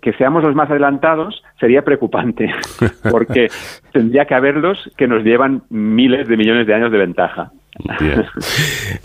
que, 0.00 0.12
seamos 0.16 0.44
los 0.44 0.54
más 0.54 0.70
adelantados 0.70 1.42
sería 1.58 1.82
preocupante, 1.82 2.48
porque 3.10 3.48
tendría 3.92 4.24
que 4.24 4.34
haberlos 4.34 4.90
que 4.96 5.08
nos 5.08 5.24
llevan 5.24 5.62
miles 5.70 6.28
de 6.28 6.36
millones 6.36 6.66
de 6.66 6.74
años 6.74 6.92
de 6.92 6.98
ventaja. 6.98 7.50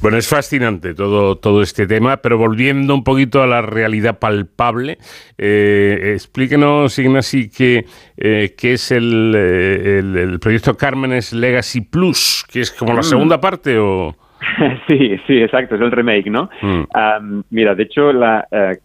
Bueno, 0.01 0.17
es 0.17 0.29
fascinante 0.29 0.93
todo, 0.93 1.35
todo 1.38 1.61
este 1.61 1.88
tema, 1.88 2.17
pero 2.17 2.38
volviendo 2.38 2.93
un 2.93 3.03
poquito 3.03 3.41
a 3.41 3.47
la 3.47 3.61
realidad 3.61 4.19
palpable, 4.19 4.97
eh, 5.38 6.11
explíquenos, 6.13 6.97
Ignasi, 6.97 7.49
qué, 7.49 7.85
eh, 8.15 8.55
es 8.61 8.91
el, 8.91 9.33
eh, 9.35 9.99
el, 9.99 10.15
el, 10.15 10.39
proyecto 10.39 10.77
Cármenes 10.77 11.33
Legacy 11.33 11.81
Plus, 11.81 12.45
que 12.49 12.61
es 12.61 12.71
como 12.71 12.93
la 12.93 13.01
mm. 13.01 13.03
segunda 13.03 13.41
parte 13.41 13.77
o... 13.77 14.15
Sí, 14.88 15.18
sí, 15.27 15.41
exacto, 15.41 15.76
es 15.76 15.81
el 15.81 15.91
remake, 15.91 16.30
¿no? 16.30 16.49
Mm. 16.61 17.41
mira, 17.49 17.76
de 17.76 17.84
hecho, 17.84 18.11
la, 18.11 18.47
eh, 18.51 18.77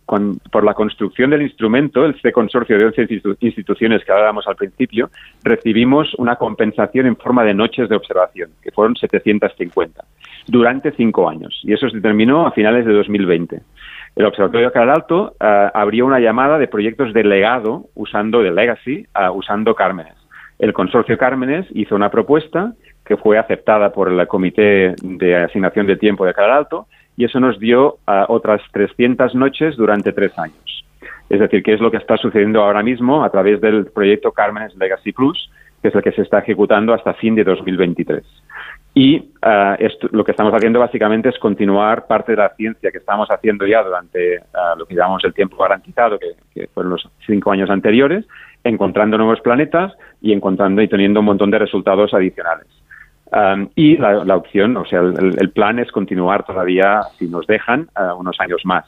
por 0.51 0.65
la 0.65 0.75
construcción 0.75 1.31
del 1.31 1.43
instrumento, 1.43 2.07
este 2.07 2.33
consorcio 2.33 2.79
de 2.79 2.87
11 2.87 3.09
instituciones 3.41 4.05
que 4.05 4.13
hablábamos 4.13 4.47
al 4.47 4.57
principio, 4.57 5.11
recibimos 5.43 6.15
una 6.15 6.37
compensación 6.37 7.07
en 7.07 7.17
forma 7.17 7.45
de 7.45 7.55
noches 7.55 7.89
de 7.89 7.97
observación, 7.97 8.51
que 8.63 8.71
fueron 8.71 8.97
750, 8.97 10.05
durante 10.47 10.93
cinco 10.93 11.29
años. 11.29 11.61
Y 11.65 11.73
eso 11.73 11.89
se 11.89 12.01
terminó 12.01 12.47
a 12.47 12.53
finales 12.53 12.85
de 12.85 12.93
2020. 12.93 13.61
El 14.17 14.25
Observatorio 14.25 14.69
de 14.69 14.73
Caral 14.73 14.91
Alto 14.91 15.35
uh, 15.39 15.45
abrió 15.75 16.07
una 16.07 16.21
llamada 16.21 16.59
de 16.59 16.69
proyectos 16.69 17.13
de 17.13 17.23
legado 17.23 17.87
usando 17.95 18.43
de 18.43 18.51
Legacy, 18.51 19.07
uh, 19.15 19.31
usando 19.33 19.75
Cármenes. 19.75 20.15
El 20.59 20.73
consorcio 20.73 21.19
Cármenes 21.19 21.67
hizo 21.75 21.95
una 21.95 22.11
propuesta 22.11 22.73
que 23.07 23.17
fue 23.17 23.39
aceptada 23.39 23.93
por 23.93 24.11
el 24.11 24.27
Comité 24.27 24.95
de 25.03 25.37
Asignación 25.37 25.87
de 25.87 25.97
Tiempo 25.97 26.25
de 26.25 26.35
Alto 26.37 26.87
y 27.17 27.25
eso 27.25 27.41
nos 27.41 27.59
dio 27.59 27.99
otras 28.29 28.61
300 28.73 29.35
noches 29.35 29.77
durante 29.77 30.13
tres 30.13 30.39
años. 30.39 30.85
Es 31.29 31.41
decir, 31.41 31.63
que 31.63 31.75
es 31.75 31.81
lo 31.81 31.91
que 31.91 31.97
está 31.97 32.17
sucediendo 32.17 32.63
ahora 32.63 32.83
mismo 32.83 33.25
a 33.25 33.31
través 33.31 33.61
del 33.61 33.87
proyecto 33.87 34.33
Cármenes 34.33 34.77
Legacy 34.77 35.13
Plus, 35.13 35.51
que 35.83 35.89
es 35.89 35.95
el 35.95 36.03
que 36.03 36.13
se 36.13 36.23
está 36.23 36.39
ejecutando 36.39 36.95
hasta 36.95 37.15
fin 37.15 37.35
de 37.35 37.45
2023. 37.45 38.23
Y 38.95 39.19
uh, 39.19 39.77
lo 40.13 40.25
que 40.25 40.31
estamos 40.31 40.55
haciendo 40.55 40.81
básicamente 40.81 41.29
es 41.29 41.39
continuar 41.39 42.07
parte 42.07 42.33
de 42.33 42.39
la 42.39 42.49
ciencia 42.57 42.91
que 42.91 42.99
estamos 42.99 43.29
haciendo 43.31 43.67
ya 43.67 43.83
durante 43.83 44.39
uh, 44.39 44.79
lo 44.79 44.87
que 44.87 44.95
llamamos 44.95 45.23
el 45.25 45.35
tiempo 45.35 45.57
garantizado, 45.59 46.19
que, 46.19 46.33
que, 46.55 46.69
fueron 46.69 46.93
los 46.93 47.07
cinco 47.27 47.51
años 47.51 47.69
anteriores, 47.69 48.25
encontrando 48.65 49.19
nuevos 49.19 49.41
planetas 49.41 49.93
y 50.23 50.33
encontrando 50.33 50.81
y 50.81 50.89
teniendo 50.89 51.21
un 51.21 51.27
montón 51.27 51.51
de 51.51 51.59
resultados 51.59 52.15
adicionales. 52.15 52.69
Um, 53.33 53.69
y 53.75 53.97
la, 53.97 54.25
la, 54.25 54.37
opción, 54.37 54.77
o 54.77 54.85
sea, 54.85 55.01
el, 55.01 55.37
el, 55.39 55.51
plan 55.51 55.81
es 55.81 55.91
continuar 55.91 56.45
todavía, 56.45 57.01
si 57.19 57.27
nos 57.27 57.45
dejan, 57.47 57.89
uh, 57.99 58.15
unos 58.19 58.39
años 58.41 58.61
más. 58.65 58.85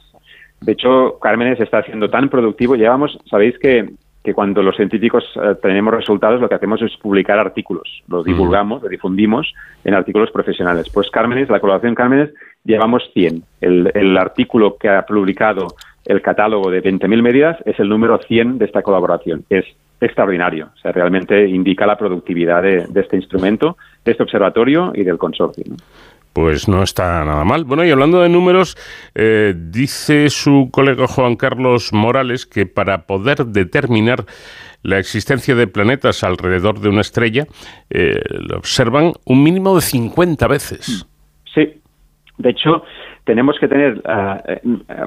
De 0.61 0.71
hecho, 0.71 1.19
Cármenes 1.21 1.59
está 1.59 1.83
siendo 1.83 2.09
tan 2.09 2.29
productivo. 2.29 2.75
Llevamos, 2.75 3.17
sabéis 3.29 3.59
que, 3.59 3.89
que 4.23 4.33
cuando 4.33 4.63
los 4.63 4.77
científicos 4.77 5.25
uh, 5.35 5.55
tenemos 5.55 5.93
resultados, 5.93 6.39
lo 6.39 6.47
que 6.47 6.55
hacemos 6.55 6.81
es 6.81 6.95
publicar 6.97 7.37
artículos. 7.37 8.01
Los 8.07 8.23
divulgamos, 8.23 8.81
los 8.81 8.89
difundimos 8.89 9.53
en 9.83 9.93
artículos 9.93 10.31
profesionales. 10.31 10.89
Pues 10.93 11.09
Cármenes, 11.09 11.49
la 11.49 11.59
colaboración 11.59 11.95
Cármenes, 11.95 12.33
llevamos 12.63 13.09
100. 13.13 13.43
El, 13.59 13.91
el 13.93 14.17
artículo 14.17 14.77
que 14.77 14.87
ha 14.87 15.05
publicado 15.05 15.67
el 16.05 16.21
catálogo 16.21 16.71
de 16.71 16.81
20.000 16.81 17.21
medidas 17.21 17.57
es 17.65 17.77
el 17.79 17.89
número 17.89 18.17
100 18.19 18.57
de 18.57 18.65
esta 18.65 18.81
colaboración. 18.83 19.43
Es 19.49 19.65
extraordinario. 20.01 20.69
O 20.75 20.77
sea, 20.77 20.91
realmente 20.91 21.47
indica 21.47 21.85
la 21.85 21.97
productividad 21.97 22.63
de, 22.63 22.87
este 22.95 23.17
instrumento, 23.17 23.77
de 24.05 24.11
este 24.11 24.23
observatorio 24.23 24.91
y 24.95 25.03
del 25.03 25.17
consorcio. 25.17 25.65
Pues 26.33 26.67
no 26.67 26.83
está 26.83 27.23
nada 27.25 27.43
mal. 27.43 27.65
Bueno, 27.65 27.83
y 27.83 27.91
hablando 27.91 28.21
de 28.21 28.29
números, 28.29 28.77
eh, 29.15 29.53
dice 29.55 30.29
su 30.29 30.69
colega 30.71 31.07
Juan 31.07 31.35
Carlos 31.35 31.91
Morales 31.91 32.45
que 32.45 32.65
para 32.65 33.07
poder 33.07 33.45
determinar 33.47 34.25
la 34.83 34.99
existencia 34.99 35.55
de 35.55 35.67
planetas 35.67 36.23
alrededor 36.23 36.79
de 36.79 36.89
una 36.89 37.01
estrella, 37.01 37.45
eh, 37.89 38.21
lo 38.29 38.57
observan 38.57 39.11
un 39.25 39.43
mínimo 39.43 39.75
de 39.75 39.81
50 39.81 40.47
veces. 40.47 41.05
Sí. 41.53 41.73
De 42.37 42.51
hecho, 42.51 42.83
tenemos 43.25 43.59
que 43.59 43.67
tener 43.67 44.01
ah, 44.05 44.41
eh, 44.47 44.61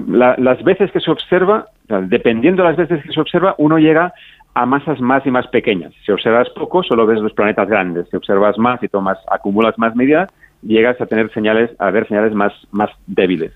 las 0.06 0.62
veces 0.62 0.93
que 0.93 1.01
se 1.01 1.10
observa, 1.10 1.66
dependiendo 1.89 2.62
de 2.62 2.69
las 2.69 2.77
veces 2.77 3.02
que 3.02 3.12
se 3.12 3.20
observa, 3.20 3.55
uno 3.59 3.78
llega 3.78 4.12
a 4.54 4.66
masas 4.66 5.00
más 5.00 5.24
y 5.26 5.30
más 5.30 5.46
pequeñas. 5.48 5.92
Si 6.04 6.12
observas 6.12 6.48
poco, 6.50 6.82
solo 6.82 7.06
ves 7.06 7.20
los 7.20 7.32
planetas 7.32 7.68
grandes. 7.68 8.08
Si 8.10 8.16
observas 8.16 8.58
más 8.58 8.82
y 8.82 8.88
tomas, 8.88 9.18
acumulas 9.30 9.78
más 9.78 9.96
medidas, 9.96 10.30
llegas 10.62 11.00
a 11.00 11.06
tener 11.06 11.32
señales, 11.32 11.70
a 11.78 11.90
ver 11.90 12.06
señales 12.06 12.34
más, 12.34 12.52
más 12.70 12.90
débiles. 13.06 13.52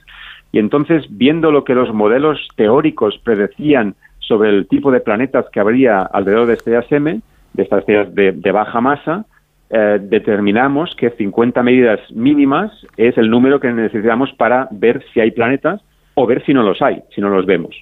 Y 0.53 0.59
entonces, 0.59 1.05
viendo 1.11 1.51
lo 1.51 1.65
que 1.65 1.75
los 1.75 1.93
modelos 1.93 2.49
teóricos 2.57 3.19
predecían 3.23 3.95
sobre 4.21 4.51
el 4.51 4.67
tipo 4.69 4.91
de 4.91 5.01
planetas 5.01 5.47
que 5.53 5.61
habría 5.61 6.01
alrededor 6.01 6.47
de 6.47 6.55
estrellas 6.55 6.87
M, 6.91 7.21
de 7.53 7.63
estas 7.63 7.81
estrellas 7.81 8.15
de, 8.15 8.53
baja 8.53 8.81
masa, 8.81 9.27
eh, 9.69 9.99
determinamos 10.01 10.95
que 10.97 11.11
50 11.11 11.63
medidas 11.63 12.01
mínimas 12.11 12.73
es 12.97 13.19
el 13.19 13.31
número 13.31 13.61
que 13.61 13.73
necesitamos 13.73 14.33
para 14.35 14.69
ver 14.71 15.05
si 15.13 15.21
hay 15.21 15.31
planetas 15.31 15.83
o 16.15 16.27
ver 16.27 16.45
si 16.45 16.55
no 16.55 16.63
los 16.63 16.81
hay, 16.81 17.03
si 17.15 17.21
no 17.21 17.29
los 17.29 17.47
vemos. 17.47 17.77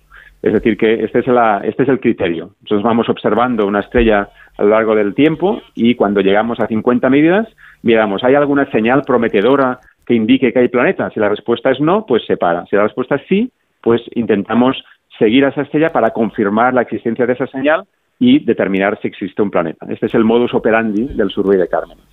Es 0.45 0.53
decir, 0.53 0.77
que 0.77 1.03
este 1.03 1.21
este 1.21 1.83
es 1.85 1.89
el 1.89 2.01
criterio. 2.01 2.51
Nosotros 2.61 2.83
vamos 2.83 3.09
observando 3.09 3.67
una 3.67 3.81
estrella 3.81 4.29
a 4.59 4.63
lo 4.63 4.69
largo 4.69 4.95
del 4.95 5.15
tiempo 5.15 5.63
y 5.75 5.95
cuando 5.95 6.21
llegamos 6.21 6.61
a 6.61 6.67
50 6.67 7.09
medidas, 7.09 7.49
miramos, 7.81 8.23
¿hay 8.23 8.35
alguna 8.35 8.71
señal 8.71 9.05
prometedora 9.07 9.81
que 10.05 10.13
indique 10.13 10.53
que 10.53 10.59
hay 10.59 10.69
planetas? 10.69 11.15
Si 11.15 11.19
la 11.19 11.31
respuesta 11.31 11.71
es 11.71 11.81
no, 11.81 12.05
pues 12.05 12.27
se 12.27 12.37
para. 12.37 12.67
Si 12.67 12.77
la 12.77 12.83
respuesta 12.83 13.15
es 13.15 13.23
sí, 13.27 13.51
pues 13.81 14.03
intentamos 14.15 14.77
seguir 15.19 15.47
a 15.47 15.49
esa 15.49 15.63
estrella 15.63 15.89
para 15.89 16.11
confirmar 16.11 16.75
la 16.75 16.83
existencia 16.83 17.25
de 17.25 17.33
esa 17.33 17.47
señal 17.47 17.87
y 18.19 18.45
determinar 18.45 18.99
si 19.01 19.09
existe 19.09 19.41
un 19.41 19.51
planeta. 19.51 19.87
Este 19.89 20.07
es 20.07 20.15
el 20.15 20.25
modus 20.25 20.53
operandi 20.53 21.07
del 21.07 21.31
survey 21.31 21.59
de 21.59 21.69
Cármenes. 21.69 22.05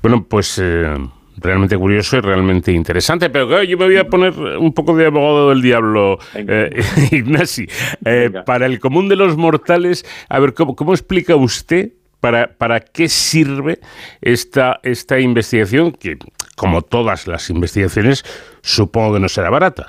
Bueno, 0.00 0.24
pues 0.26 0.58
eh, 0.58 0.96
realmente 1.36 1.76
curioso 1.76 2.16
y 2.16 2.20
realmente 2.20 2.72
interesante. 2.72 3.30
Pero 3.30 3.48
claro, 3.48 3.64
yo 3.64 3.76
me 3.78 3.86
voy 3.86 3.96
a 3.96 4.08
poner 4.08 4.32
un 4.32 4.72
poco 4.72 4.96
de 4.96 5.06
abogado 5.06 5.50
del 5.50 5.62
diablo, 5.62 6.18
eh, 6.34 6.82
Ignasi. 7.10 7.66
Eh, 8.04 8.30
para 8.44 8.66
el 8.66 8.80
común 8.80 9.08
de 9.08 9.16
los 9.16 9.36
mortales, 9.36 10.04
a 10.28 10.38
ver, 10.38 10.54
¿cómo, 10.54 10.76
cómo 10.76 10.92
explica 10.92 11.36
usted 11.36 11.92
para, 12.20 12.54
para 12.56 12.80
qué 12.80 13.08
sirve 13.08 13.80
esta, 14.20 14.80
esta 14.82 15.20
investigación 15.20 15.92
que, 15.92 16.18
como 16.56 16.82
todas 16.82 17.26
las 17.26 17.50
investigaciones, 17.50 18.24
supongo 18.62 19.14
que 19.14 19.20
no 19.20 19.28
será 19.28 19.50
barata? 19.50 19.88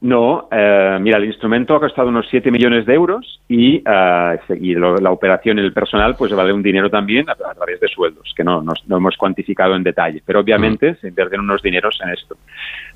No, 0.00 0.48
eh, 0.52 0.96
mira, 1.00 1.16
el 1.18 1.24
instrumento 1.24 1.74
ha 1.74 1.80
costado 1.80 2.08
unos 2.08 2.28
7 2.30 2.52
millones 2.52 2.86
de 2.86 2.94
euros 2.94 3.40
y, 3.48 3.82
eh, 3.84 4.38
y 4.60 4.74
lo- 4.76 4.96
la 4.98 5.10
operación 5.10 5.58
y 5.58 5.62
el 5.62 5.72
personal 5.72 6.14
pues 6.16 6.32
vale 6.32 6.52
un 6.52 6.62
dinero 6.62 6.88
también 6.88 7.28
a, 7.28 7.32
a 7.32 7.54
través 7.54 7.80
de 7.80 7.88
sueldos, 7.88 8.32
que 8.36 8.44
no, 8.44 8.62
no, 8.62 8.74
no 8.86 8.96
hemos 8.96 9.16
cuantificado 9.16 9.74
en 9.74 9.82
detalle, 9.82 10.22
pero 10.24 10.38
obviamente 10.38 10.94
se 11.00 11.08
invierten 11.08 11.40
unos 11.40 11.62
dineros 11.62 11.98
en 12.04 12.10
esto. 12.10 12.36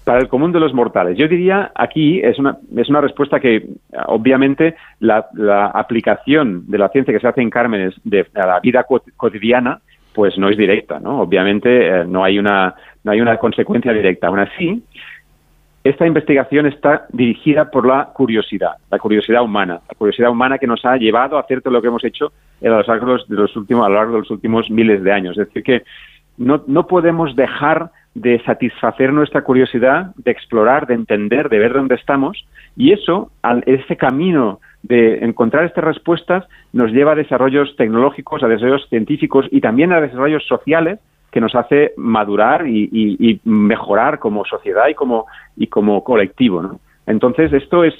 Para 0.04 0.20
el 0.20 0.28
común 0.28 0.52
de 0.52 0.60
los 0.60 0.72
mortales, 0.74 1.18
yo 1.18 1.26
diría 1.26 1.72
aquí 1.74 2.20
es 2.20 2.38
una, 2.38 2.56
es 2.76 2.88
una 2.88 3.00
respuesta 3.00 3.40
que 3.40 3.66
obviamente 4.06 4.76
la, 5.00 5.26
la 5.34 5.66
aplicación 5.66 6.70
de 6.70 6.78
la 6.78 6.88
ciencia 6.90 7.12
que 7.12 7.18
se 7.20 7.26
hace 7.26 7.42
en 7.42 7.50
Cármenes 7.50 7.94
de, 8.04 8.26
a 8.34 8.46
la 8.46 8.60
vida 8.60 8.84
co- 8.84 9.02
cotidiana 9.16 9.80
pues 10.14 10.36
no 10.38 10.50
es 10.50 10.56
directa, 10.58 11.00
¿no? 11.00 11.22
Obviamente 11.22 11.88
eh, 11.88 12.04
no 12.06 12.22
hay 12.22 12.38
una 12.38 12.74
no 13.02 13.10
hay 13.10 13.20
una 13.20 13.38
consecuencia 13.38 13.92
directa. 13.92 14.26
Aún 14.28 14.38
así, 14.40 14.82
esta 15.84 16.06
investigación 16.06 16.66
está 16.66 17.06
dirigida 17.10 17.70
por 17.70 17.86
la 17.86 18.10
curiosidad, 18.12 18.76
la 18.90 18.98
curiosidad 18.98 19.42
humana, 19.42 19.80
la 19.88 19.94
curiosidad 19.96 20.30
humana 20.30 20.58
que 20.58 20.66
nos 20.66 20.84
ha 20.84 20.96
llevado 20.96 21.36
a 21.36 21.40
hacer 21.40 21.60
todo 21.60 21.74
lo 21.74 21.82
que 21.82 21.88
hemos 21.88 22.04
hecho 22.04 22.32
a 22.62 22.68
lo 22.68 22.82
largo 22.82 23.16
de 23.26 23.36
los 23.36 23.56
últimos, 23.56 23.84
a 23.84 23.88
lo 23.88 23.96
largo 23.96 24.12
de 24.12 24.18
los 24.20 24.30
últimos 24.30 24.70
miles 24.70 25.02
de 25.02 25.12
años. 25.12 25.36
Es 25.36 25.48
decir, 25.48 25.64
que 25.64 25.82
no, 26.38 26.62
no 26.68 26.86
podemos 26.86 27.34
dejar 27.34 27.90
de 28.14 28.40
satisfacer 28.44 29.12
nuestra 29.12 29.42
curiosidad, 29.42 30.14
de 30.16 30.30
explorar, 30.30 30.86
de 30.86 30.94
entender, 30.94 31.48
de 31.48 31.58
ver 31.58 31.72
dónde 31.72 31.96
estamos, 31.96 32.46
y 32.76 32.92
eso, 32.92 33.30
al, 33.42 33.64
ese 33.66 33.96
camino 33.96 34.60
de 34.82 35.24
encontrar 35.24 35.64
estas 35.64 35.84
respuestas, 35.84 36.44
nos 36.72 36.92
lleva 36.92 37.12
a 37.12 37.16
desarrollos 37.16 37.74
tecnológicos, 37.76 38.42
a 38.42 38.48
desarrollos 38.48 38.88
científicos 38.88 39.46
y 39.50 39.60
también 39.60 39.92
a 39.92 40.00
desarrollos 40.00 40.44
sociales 40.46 41.00
que 41.32 41.40
nos 41.40 41.54
hace 41.56 41.92
madurar 41.96 42.66
y, 42.68 42.88
y- 42.92 43.30
y 43.30 43.40
mejorar 43.44 44.18
como 44.20 44.44
sociedad 44.44 44.86
y 44.88 44.94
como, 44.94 45.26
y 45.56 45.66
como 45.66 46.04
colectivo. 46.04 46.62
¿no? 46.62 46.78
Entonces, 47.06 47.52
esto 47.52 47.82
es 47.84 47.94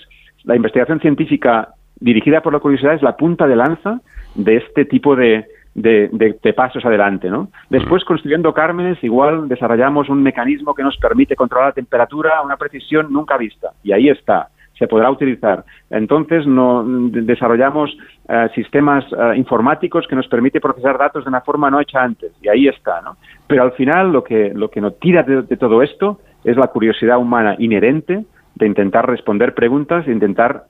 la 0.44 0.54
investigación 0.54 1.00
científica 1.00 1.70
dirigida 1.98 2.42
por 2.42 2.52
la 2.52 2.58
curiosidad 2.60 2.94
es 2.94 3.02
la 3.02 3.16
punta 3.16 3.46
de 3.46 3.56
lanza 3.56 4.00
de 4.34 4.56
este 4.56 4.84
tipo 4.84 5.16
de, 5.16 5.46
de, 5.74 6.08
de- 6.12 6.36
de 6.42 6.52
pasos 6.52 6.84
adelante. 6.84 7.30
¿no? 7.30 7.48
Después, 7.70 8.04
construyendo 8.04 8.52
Cármenes, 8.52 9.02
igual 9.02 9.48
desarrollamos 9.48 10.08
un 10.10 10.22
mecanismo 10.22 10.74
que 10.74 10.82
nos 10.82 10.96
permite 10.98 11.34
controlar 11.34 11.68
la 11.70 11.74
temperatura 11.74 12.36
a 12.38 12.42
una 12.42 12.56
precisión 12.56 13.12
nunca 13.12 13.36
vista. 13.38 13.70
Y 13.82 13.92
ahí 13.92 14.08
está 14.10 14.48
se 14.78 14.86
podrá 14.86 15.10
utilizar. 15.10 15.64
Entonces, 15.90 16.46
no, 16.46 16.84
de- 16.84 17.22
desarrollamos 17.22 17.96
eh, 18.28 18.48
sistemas 18.54 19.04
eh, 19.12 19.36
informáticos 19.36 20.06
que 20.06 20.16
nos 20.16 20.26
permite 20.28 20.60
procesar 20.60 20.98
datos 20.98 21.24
de 21.24 21.28
una 21.28 21.40
forma 21.42 21.70
no 21.70 21.80
hecha 21.80 22.02
antes, 22.02 22.32
y 22.42 22.48
ahí 22.48 22.68
está, 22.68 23.00
¿no? 23.02 23.16
Pero 23.46 23.62
al 23.62 23.72
final, 23.72 24.12
lo 24.12 24.24
que, 24.24 24.52
lo 24.54 24.70
que 24.70 24.80
nos 24.80 24.98
tira 24.98 25.22
de, 25.22 25.42
todo 25.56 25.82
esto 25.82 26.20
es 26.44 26.56
la 26.56 26.68
curiosidad 26.68 27.18
humana 27.18 27.54
inherente 27.58 28.24
de 28.54 28.66
intentar 28.66 29.08
responder 29.08 29.54
preguntas, 29.54 30.06
de 30.06 30.12
intentar 30.12 30.64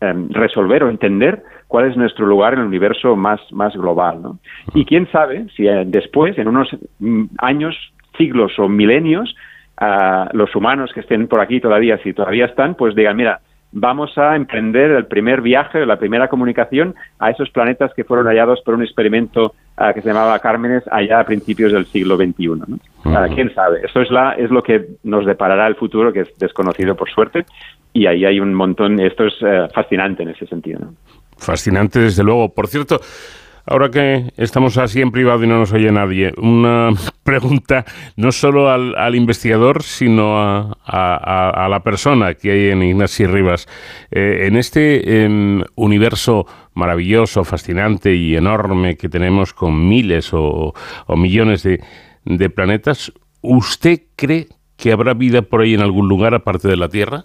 eh, 0.00 0.14
resolver 0.30 0.84
o 0.84 0.90
entender 0.90 1.42
cuál 1.68 1.90
es 1.90 1.96
nuestro 1.96 2.26
lugar 2.26 2.54
en 2.54 2.60
el 2.60 2.66
universo 2.66 3.16
más, 3.16 3.40
más 3.52 3.74
global, 3.74 4.20
¿no? 4.20 4.38
Y 4.74 4.84
quién 4.84 5.10
sabe 5.10 5.46
si 5.56 5.66
eh, 5.66 5.84
después, 5.86 6.36
en 6.38 6.48
unos 6.48 6.68
mm, 6.98 7.24
años, 7.38 7.76
siglos 8.18 8.58
o 8.58 8.68
milenios, 8.68 9.34
a 9.82 10.28
los 10.32 10.54
humanos 10.54 10.92
que 10.94 11.00
estén 11.00 11.26
por 11.26 11.40
aquí 11.40 11.60
todavía, 11.60 11.98
si 11.98 12.12
todavía 12.12 12.44
están, 12.44 12.76
pues 12.76 12.94
digan, 12.94 13.16
mira, 13.16 13.40
vamos 13.72 14.16
a 14.16 14.36
emprender 14.36 14.92
el 14.92 15.06
primer 15.06 15.40
viaje, 15.40 15.84
la 15.84 15.98
primera 15.98 16.28
comunicación 16.28 16.94
a 17.18 17.30
esos 17.30 17.50
planetas 17.50 17.92
que 17.94 18.04
fueron 18.04 18.26
hallados 18.26 18.60
por 18.64 18.74
un 18.74 18.82
experimento 18.82 19.54
ah, 19.76 19.92
que 19.92 20.00
se 20.00 20.08
llamaba 20.08 20.38
Cármenes 20.38 20.84
allá 20.88 21.18
a 21.18 21.24
principios 21.24 21.72
del 21.72 21.86
siglo 21.86 22.16
XXI. 22.16 22.46
¿no? 22.46 22.78
Ah, 23.06 23.26
¿Quién 23.34 23.52
sabe? 23.54 23.80
Esto 23.84 24.02
es, 24.02 24.10
la, 24.12 24.34
es 24.34 24.52
lo 24.52 24.62
que 24.62 24.86
nos 25.02 25.26
deparará 25.26 25.66
el 25.66 25.74
futuro, 25.74 26.12
que 26.12 26.20
es 26.20 26.38
desconocido 26.38 26.94
por 26.94 27.10
suerte, 27.10 27.44
y 27.92 28.06
ahí 28.06 28.24
hay 28.24 28.38
un 28.38 28.54
montón, 28.54 29.00
esto 29.00 29.24
es 29.24 29.34
eh, 29.40 29.66
fascinante 29.74 30.22
en 30.22 30.28
ese 30.28 30.46
sentido. 30.46 30.78
¿no? 30.78 30.94
Fascinante, 31.38 31.98
desde 31.98 32.22
luego. 32.22 32.54
Por 32.54 32.68
cierto, 32.68 33.00
ahora 33.66 33.90
que 33.90 34.32
estamos 34.36 34.76
así 34.78 35.00
en 35.00 35.10
privado 35.10 35.44
y 35.44 35.46
no 35.46 35.58
nos 35.58 35.72
oye 35.72 35.90
nadie, 35.92 36.32
una 36.36 36.90
pregunta 37.22 37.84
no 38.16 38.32
solo 38.32 38.70
al, 38.70 38.94
al 38.96 39.14
investigador, 39.14 39.82
sino 39.82 40.38
a, 40.40 40.72
a- 40.84 41.68
la 41.68 41.80
persona 41.82 42.34
que 42.34 42.50
hay 42.50 42.68
en 42.70 42.82
Ignacio 42.82 43.28
Rivas. 43.28 43.68
Eh, 44.10 44.46
en 44.46 44.56
este 44.56 45.24
em, 45.24 45.62
universo 45.76 46.46
maravilloso, 46.74 47.44
fascinante 47.44 48.14
y 48.14 48.34
enorme 48.36 48.96
que 48.96 49.08
tenemos 49.08 49.52
con 49.54 49.88
miles 49.88 50.32
o, 50.32 50.74
o 51.06 51.16
millones 51.16 51.62
de, 51.62 51.80
de 52.24 52.50
planetas, 52.50 53.12
¿usted 53.40 54.00
cree 54.16 54.48
que 54.76 54.92
habrá 54.92 55.14
vida 55.14 55.42
por 55.42 55.60
ahí 55.60 55.74
en 55.74 55.80
algún 55.82 56.08
lugar 56.08 56.34
aparte 56.34 56.66
de 56.68 56.76
la 56.76 56.88
Tierra? 56.88 57.24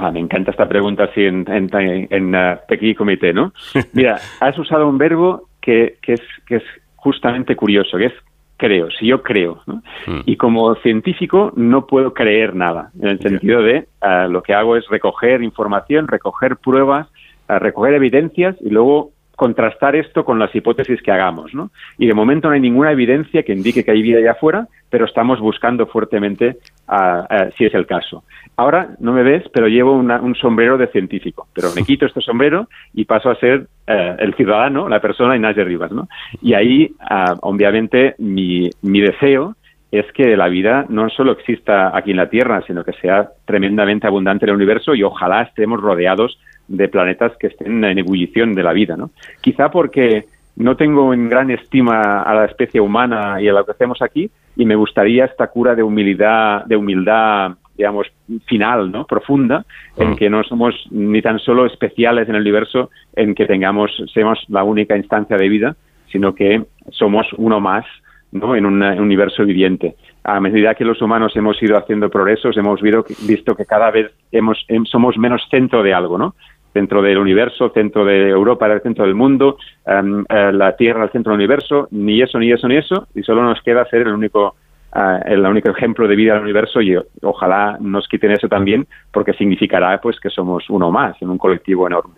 Ah, 0.00 0.10
me 0.10 0.20
encanta 0.20 0.50
esta 0.50 0.66
pregunta 0.66 1.04
así 1.04 1.22
en, 1.22 1.44
en, 1.46 1.68
en, 2.10 2.34
eh, 2.34 2.56
Petit 2.66 2.96
Comité, 2.96 3.34
¿no? 3.34 3.52
Mira, 3.92 4.18
has 4.40 4.58
usado 4.58 4.88
un 4.88 4.96
verbo 4.96 5.48
que, 5.60 5.98
que, 6.00 6.14
es, 6.14 6.22
que 6.46 6.56
es 6.56 6.62
justamente 6.96 7.54
curioso, 7.54 7.98
que 7.98 8.06
es 8.06 8.14
creo, 8.56 8.90
si 8.90 9.06
yo 9.06 9.22
creo. 9.22 9.62
¿no? 9.66 9.82
Y 10.26 10.36
como 10.36 10.74
científico 10.76 11.52
no 11.56 11.86
puedo 11.86 12.12
creer 12.12 12.54
nada, 12.54 12.90
en 13.00 13.08
el 13.08 13.18
sentido 13.20 13.62
de 13.62 13.88
eh, 14.02 14.26
lo 14.28 14.42
que 14.42 14.54
hago 14.54 14.76
es 14.76 14.86
recoger 14.88 15.42
información, 15.42 16.08
recoger 16.08 16.56
pruebas, 16.56 17.08
eh, 17.48 17.58
recoger 17.58 17.94
evidencias 17.94 18.56
y 18.60 18.70
luego 18.70 19.12
contrastar 19.44 19.96
esto 19.96 20.22
con 20.22 20.38
las 20.38 20.54
hipótesis 20.54 21.00
que 21.00 21.10
hagamos, 21.10 21.54
¿no? 21.54 21.70
Y 21.96 22.06
de 22.06 22.12
momento 22.12 22.48
no 22.48 22.54
hay 22.54 22.60
ninguna 22.60 22.92
evidencia 22.92 23.42
que 23.42 23.54
indique 23.54 23.82
que 23.82 23.90
hay 23.90 24.02
vida 24.02 24.18
allá 24.18 24.32
afuera, 24.32 24.66
pero 24.90 25.06
estamos 25.06 25.40
buscando 25.40 25.86
fuertemente 25.86 26.58
ah, 26.86 27.26
ah, 27.30 27.46
si 27.56 27.64
es 27.64 27.72
el 27.72 27.86
caso. 27.86 28.22
Ahora 28.56 28.88
no 28.98 29.12
me 29.14 29.22
ves, 29.22 29.44
pero 29.54 29.66
llevo 29.66 29.92
una- 29.94 30.20
un 30.20 30.34
sombrero 30.34 30.76
de 30.76 30.88
científico, 30.88 31.46
pero 31.54 31.68
me 31.74 31.84
quito 31.84 32.04
este 32.04 32.20
sombrero 32.20 32.68
y 32.92 33.06
paso 33.06 33.30
a 33.30 33.36
ser 33.36 33.66
eh, 33.86 34.16
el 34.18 34.34
ciudadano, 34.34 34.90
la 34.90 35.00
persona 35.00 35.36
Ignacio 35.36 35.64
Rivas, 35.64 35.90
¿no? 35.90 36.06
Y 36.42 36.52
ahí, 36.52 36.90
ah, 37.00 37.34
obviamente, 37.40 38.14
mi, 38.18 38.68
mi 38.82 39.00
deseo 39.00 39.54
es 39.90 40.04
que 40.12 40.36
la 40.36 40.48
vida 40.48 40.84
no 40.90 41.08
solo 41.08 41.32
exista 41.32 41.96
aquí 41.96 42.10
en 42.10 42.18
la 42.18 42.28
Tierra, 42.28 42.62
sino 42.66 42.84
que 42.84 42.92
sea 43.00 43.30
tremendamente 43.46 44.06
abundante 44.06 44.44
en 44.44 44.50
el 44.50 44.56
universo 44.56 44.94
y 44.94 45.02
ojalá 45.02 45.42
estemos 45.42 45.80
rodeados 45.80 46.38
de 46.70 46.88
planetas 46.88 47.36
que 47.36 47.48
estén 47.48 47.84
en 47.84 47.98
ebullición 47.98 48.54
de 48.54 48.62
la 48.62 48.72
vida, 48.72 48.96
¿no? 48.96 49.10
Quizá 49.40 49.70
porque 49.70 50.24
no 50.56 50.76
tengo 50.76 51.12
en 51.12 51.28
gran 51.28 51.50
estima 51.50 52.22
a 52.22 52.34
la 52.34 52.44
especie 52.44 52.80
humana 52.80 53.40
y 53.40 53.48
a 53.48 53.52
lo 53.52 53.64
que 53.64 53.72
hacemos 53.72 54.00
aquí 54.02 54.30
y 54.56 54.64
me 54.64 54.76
gustaría 54.76 55.24
esta 55.24 55.48
cura 55.48 55.74
de 55.74 55.82
humildad, 55.82 56.64
de 56.66 56.76
humildad, 56.76 57.52
digamos, 57.76 58.06
final, 58.46 58.92
¿no? 58.92 59.04
Profunda, 59.04 59.64
en 59.96 60.14
que 60.16 60.30
no 60.30 60.44
somos 60.44 60.74
ni 60.90 61.20
tan 61.22 61.38
solo 61.38 61.66
especiales 61.66 62.28
en 62.28 62.34
el 62.34 62.42
universo, 62.42 62.90
en 63.14 63.34
que 63.34 63.46
tengamos, 63.46 63.90
seamos 64.12 64.38
la 64.48 64.62
única 64.62 64.96
instancia 64.96 65.36
de 65.36 65.48
vida, 65.48 65.76
sino 66.12 66.34
que 66.34 66.62
somos 66.90 67.26
uno 67.36 67.58
más 67.60 67.84
¿no? 68.32 68.54
en 68.54 68.66
un 68.66 68.82
universo 68.82 69.44
viviente. 69.44 69.96
A 70.22 70.40
medida 70.40 70.74
que 70.74 70.84
los 70.84 71.00
humanos 71.02 71.34
hemos 71.34 71.60
ido 71.62 71.76
haciendo 71.76 72.10
progresos, 72.10 72.56
hemos 72.56 72.80
visto 72.80 73.02
que, 73.02 73.14
visto 73.26 73.56
que 73.56 73.64
cada 73.64 73.90
vez 73.90 74.12
hemos, 74.30 74.64
em- 74.68 74.84
somos 74.84 75.16
menos 75.16 75.42
centro 75.50 75.82
de 75.82 75.94
algo, 75.94 76.18
¿no? 76.18 76.34
Centro 76.72 77.02
del 77.02 77.18
universo, 77.18 77.70
centro 77.70 78.04
de 78.04 78.28
Europa 78.28 78.66
era 78.66 78.76
el 78.76 78.82
centro 78.82 79.04
del 79.04 79.14
mundo, 79.14 79.56
em, 79.86 80.24
eh, 80.28 80.52
la 80.52 80.76
Tierra 80.76 81.04
el 81.04 81.10
centro 81.10 81.32
del 81.32 81.40
universo, 81.40 81.88
ni 81.90 82.22
eso, 82.22 82.38
ni 82.38 82.52
eso, 82.52 82.68
ni 82.68 82.76
eso, 82.76 83.08
y 83.14 83.22
solo 83.22 83.42
nos 83.42 83.60
queda 83.62 83.84
ser 83.86 84.02
el 84.02 84.12
único, 84.12 84.54
ah, 84.92 85.20
el 85.26 85.44
único 85.44 85.70
ejemplo 85.70 86.06
de 86.06 86.16
vida 86.16 86.34
del 86.34 86.42
universo 86.42 86.80
y 86.80 86.96
ojalá 87.22 87.76
nos 87.80 88.06
quiten 88.08 88.32
eso 88.32 88.48
también, 88.48 88.86
porque 89.12 89.32
significará 89.32 90.00
pues 90.00 90.20
que 90.20 90.30
somos 90.30 90.68
uno 90.70 90.90
más 90.90 91.20
en 91.20 91.30
un 91.30 91.38
colectivo 91.38 91.86
enorme. 91.86 92.14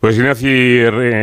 Pues 0.00 0.18
Ignacio, 0.18 0.50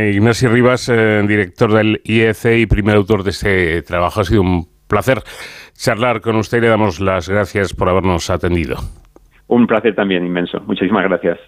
Ignacio 0.10 0.50
Rivas, 0.50 0.90
eh, 0.90 1.24
director 1.28 1.74
del 1.74 2.02
IEC 2.04 2.60
y 2.60 2.66
primer 2.66 2.96
autor 2.96 3.24
de 3.24 3.32
este 3.32 3.82
trabajo. 3.82 4.22
Ha 4.22 4.24
sido 4.24 4.42
un 4.42 4.68
placer 4.88 5.20
charlar 5.74 6.22
con 6.22 6.36
usted 6.36 6.58
y 6.58 6.62
le 6.62 6.68
damos 6.68 7.00
las 7.00 7.30
gracias 7.30 7.74
por 7.74 7.90
habernos 7.90 8.30
atendido. 8.30 8.78
Un 9.48 9.66
placer 9.66 9.96
también 9.96 10.26
inmenso. 10.26 10.60
Muchísimas 10.62 11.04
gracias. 11.06 11.40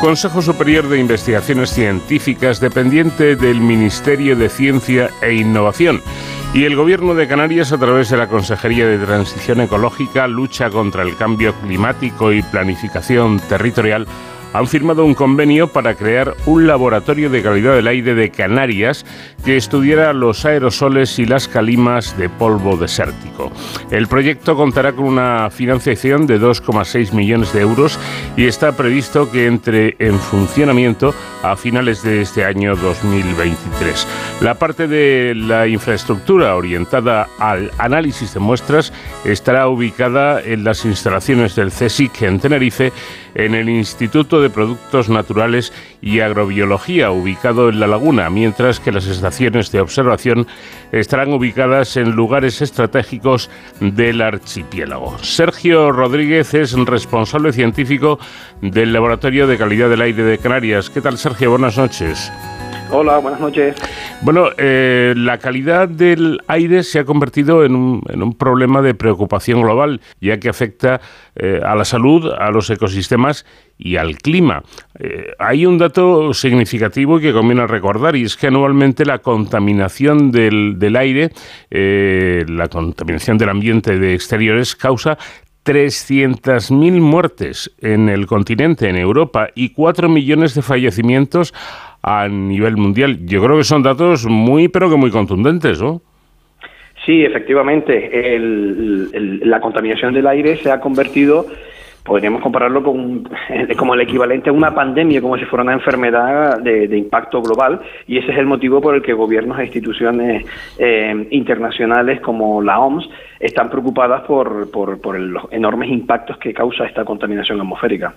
Consejo 0.00 0.42
Superior 0.42 0.88
de 0.88 0.98
Investigaciones 0.98 1.70
Científicas, 1.70 2.60
dependiente 2.60 3.34
del 3.34 3.60
Ministerio 3.60 4.36
de 4.36 4.48
Ciencia 4.48 5.10
e 5.22 5.34
Innovación, 5.34 6.02
y 6.54 6.64
el 6.64 6.76
Gobierno 6.76 7.14
de 7.14 7.26
Canarias, 7.26 7.72
a 7.72 7.78
través 7.78 8.10
de 8.10 8.16
la 8.16 8.28
Consejería 8.28 8.86
de 8.86 8.98
Transición 8.98 9.60
Ecológica, 9.60 10.26
Lucha 10.26 10.70
contra 10.70 11.02
el 11.02 11.16
Cambio 11.16 11.54
Climático 11.54 12.32
y 12.32 12.42
Planificación 12.42 13.40
Territorial, 13.40 14.06
han 14.56 14.66
firmado 14.66 15.04
un 15.04 15.12
convenio 15.12 15.68
para 15.68 15.94
crear 15.96 16.34
un 16.46 16.66
laboratorio 16.66 17.28
de 17.28 17.42
calidad 17.42 17.74
del 17.74 17.88
aire 17.88 18.14
de 18.14 18.30
Canarias 18.30 19.04
que 19.44 19.58
estudiará 19.58 20.14
los 20.14 20.46
aerosoles 20.46 21.18
y 21.18 21.26
las 21.26 21.46
calimas 21.46 22.16
de 22.16 22.30
polvo 22.30 22.78
desértico. 22.78 23.52
El 23.90 24.08
proyecto 24.08 24.56
contará 24.56 24.94
con 24.94 25.04
una 25.04 25.50
financiación 25.50 26.26
de 26.26 26.40
2,6 26.40 27.12
millones 27.12 27.52
de 27.52 27.60
euros 27.60 27.98
y 28.34 28.46
está 28.46 28.72
previsto 28.72 29.30
que 29.30 29.46
entre 29.46 29.94
en 29.98 30.18
funcionamiento 30.18 31.14
a 31.42 31.54
finales 31.56 32.02
de 32.02 32.22
este 32.22 32.42
año 32.46 32.76
2023. 32.76 34.06
La 34.40 34.54
parte 34.54 34.88
de 34.88 35.34
la 35.34 35.68
infraestructura 35.68 36.56
orientada 36.56 37.28
al 37.38 37.70
análisis 37.76 38.32
de 38.32 38.40
muestras 38.40 38.90
estará 39.26 39.68
ubicada 39.68 40.40
en 40.42 40.64
las 40.64 40.86
instalaciones 40.86 41.54
del 41.54 41.70
CSIC 41.70 42.22
en 42.22 42.40
Tenerife, 42.40 42.90
en 43.36 43.54
el 43.54 43.68
Instituto 43.68 44.40
de 44.40 44.50
Productos 44.50 45.08
Naturales 45.10 45.72
y 46.00 46.20
Agrobiología, 46.20 47.10
ubicado 47.10 47.68
en 47.68 47.80
La 47.80 47.86
Laguna, 47.86 48.30
mientras 48.30 48.80
que 48.80 48.92
las 48.92 49.06
estaciones 49.06 49.70
de 49.70 49.80
observación 49.80 50.46
estarán 50.90 51.32
ubicadas 51.32 51.96
en 51.98 52.12
lugares 52.12 52.62
estratégicos 52.62 53.50
del 53.80 54.22
archipiélago. 54.22 55.18
Sergio 55.18 55.92
Rodríguez 55.92 56.54
es 56.54 56.72
responsable 56.72 57.52
científico 57.52 58.18
del 58.62 58.92
Laboratorio 58.92 59.46
de 59.46 59.58
Calidad 59.58 59.90
del 59.90 60.00
Aire 60.00 60.22
de 60.22 60.38
Canarias. 60.38 60.88
¿Qué 60.88 61.02
tal, 61.02 61.18
Sergio? 61.18 61.50
Buenas 61.50 61.76
noches. 61.76 62.32
Hola, 62.90 63.18
buenas 63.18 63.40
noches. 63.40 63.74
Bueno, 64.22 64.48
eh, 64.56 65.12
la 65.16 65.38
calidad 65.38 65.88
del 65.88 66.40
aire 66.46 66.82
se 66.82 67.00
ha 67.00 67.04
convertido 67.04 67.64
en 67.64 67.74
un, 67.74 68.36
problema 68.38 68.80
de 68.80 68.94
preocupación 68.94 69.60
global, 69.60 70.00
ya 70.20 70.38
que 70.38 70.48
afecta 70.48 71.00
eh, 71.34 71.60
a 71.64 71.74
la 71.74 71.84
salud, 71.84 72.32
a 72.32 72.50
los 72.50 72.70
ecosistemas 72.70 73.44
y 73.76 73.96
al 73.96 74.16
clima. 74.18 74.62
Eh, 74.98 75.32
hay 75.38 75.66
un 75.66 75.78
dato 75.78 76.32
significativo 76.32 77.18
que 77.18 77.32
conviene 77.32 77.66
recordar 77.66 78.16
y 78.16 78.24
es 78.24 78.36
que 78.36 78.46
anualmente 78.46 79.04
la 79.04 79.18
contaminación 79.18 80.30
del, 80.30 80.78
del 80.78 80.96
aire, 80.96 81.30
la 81.70 82.68
contaminación 82.68 83.36
del 83.36 83.48
ambiente 83.48 83.98
de 83.98 84.14
exteriores 84.14 84.76
causa 84.76 85.18
300.000 85.66 87.00
muertes 87.00 87.72
en 87.80 88.08
el 88.08 88.26
continente, 88.26 88.88
en 88.88 88.96
Europa, 88.96 89.48
y 89.56 89.70
4 89.70 90.08
millones 90.08 90.54
de 90.54 90.62
fallecimientos 90.62 91.52
a 92.06 92.28
nivel 92.28 92.76
mundial. 92.76 93.26
Yo 93.26 93.42
creo 93.42 93.58
que 93.58 93.64
son 93.64 93.82
datos 93.82 94.26
muy, 94.26 94.68
pero 94.68 94.88
que 94.88 94.96
muy 94.96 95.10
contundentes, 95.10 95.82
¿no? 95.82 96.00
Sí, 97.04 97.24
efectivamente. 97.24 98.38
la 99.44 99.60
contaminación 99.60 100.14
del 100.14 100.26
aire 100.28 100.56
se 100.56 100.70
ha 100.70 100.80
convertido 100.80 101.46
podríamos 102.06 102.40
compararlo 102.40 102.82
con 102.82 103.28
como 103.76 103.94
el 103.94 104.00
equivalente 104.00 104.48
a 104.48 104.52
una 104.52 104.74
pandemia, 104.74 105.20
como 105.20 105.36
si 105.36 105.44
fuera 105.44 105.64
una 105.64 105.74
enfermedad 105.74 106.60
de, 106.60 106.96
impacto 106.96 107.42
global, 107.42 107.80
y 108.06 108.18
ese 108.18 108.32
es 108.32 108.38
el 108.38 108.46
motivo 108.46 108.80
por 108.80 108.94
el 108.94 109.02
que 109.02 109.12
gobiernos 109.12 109.58
e 109.58 109.64
instituciones 109.64 110.46
eh, 110.78 111.26
internacionales 111.30 112.20
como 112.20 112.62
la 112.62 112.78
OMS 112.78 113.08
están 113.40 113.70
preocupadas 113.70 114.22
por, 114.22 114.70
por, 114.70 115.18
los 115.18 115.44
enormes 115.50 115.90
impactos 115.90 116.38
que 116.38 116.52
causa 116.52 116.84
esta 116.84 117.04
contaminación 117.04 117.60
atmosférica. 117.60 118.14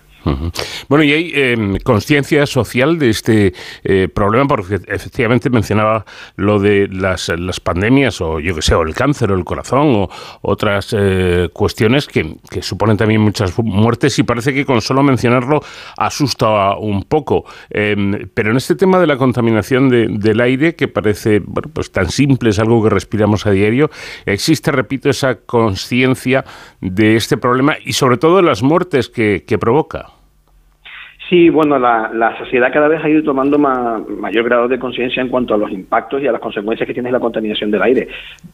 Bueno, 0.89 1.03
y 1.03 1.13
hay 1.13 1.31
em, 1.33 1.77
conciencia 1.77 2.45
social 2.45 2.99
de 2.99 3.09
este 3.09 3.53
eh, 3.83 4.09
problema, 4.13 4.47
porque 4.47 4.79
efectivamente 4.87 5.49
mencionaba 5.49 6.05
lo 6.35 6.59
de 6.59 6.87
las, 6.91 7.29
las 7.29 7.59
pandemias, 7.59 8.19
o 8.21 8.39
yo 8.39 8.53
que 8.53 8.61
sé, 8.61 8.75
o 8.75 8.81
el 8.81 8.93
cáncer, 8.93 9.31
o 9.31 9.35
el 9.35 9.45
corazón, 9.45 9.95
o 9.95 10.09
otras 10.41 10.93
eh, 10.97 11.49
cuestiones 11.53 12.07
que, 12.07 12.35
que 12.49 12.61
suponen 12.61 12.97
también 12.97 13.21
muchas 13.21 13.57
muertes 13.59 14.19
y 14.19 14.23
parece 14.23 14.53
que 14.53 14.65
con 14.65 14.81
solo 14.81 15.03
mencionarlo 15.03 15.61
asusta 15.97 16.77
un 16.77 17.03
poco. 17.03 17.45
Em, 17.69 18.27
pero 18.33 18.51
en 18.51 18.57
este 18.57 18.75
tema 18.75 18.99
de 18.99 19.07
la 19.07 19.17
contaminación 19.17 19.89
del 19.89 20.41
aire, 20.41 20.75
que 20.75 20.87
parece 20.87 21.39
bueno, 21.39 21.69
pues 21.73 21.91
tan 21.91 22.09
simple, 22.09 22.49
es 22.49 22.59
algo 22.59 22.83
que 22.83 22.89
respiramos 22.89 23.45
a 23.45 23.51
diario, 23.51 23.89
existe, 24.25 24.71
repito, 24.71 25.08
esa 25.09 25.35
conciencia 25.45 26.43
de 26.81 27.15
este 27.15 27.37
problema 27.37 27.75
y 27.83 27.93
sobre 27.93 28.17
todo 28.17 28.41
las 28.41 28.63
muertes 28.63 29.09
que, 29.09 29.57
provoca. 29.59 30.07
Sí, 31.29 31.49
bueno, 31.49 31.77
la, 31.77 32.09
la, 32.11 32.35
sociedad 32.39 32.73
cada 32.73 32.87
vez 32.87 33.03
ha 33.03 33.09
ido 33.09 33.21
tomando 33.21 33.59
mayor 33.59 34.45
grado 34.45 34.67
de 34.67 34.79
conciencia 34.79 35.21
en 35.21 35.29
cuanto 35.29 35.53
a 35.53 35.57
los 35.57 35.69
impactos 35.71 36.23
y 36.23 36.27
a 36.27 36.31
las 36.31 36.41
consecuencias 36.41 36.87
que 36.87 36.93
tiene 36.93 37.11
la 37.11 37.19
contaminación 37.19 37.69
del 37.69 37.83
aire. 37.83 38.07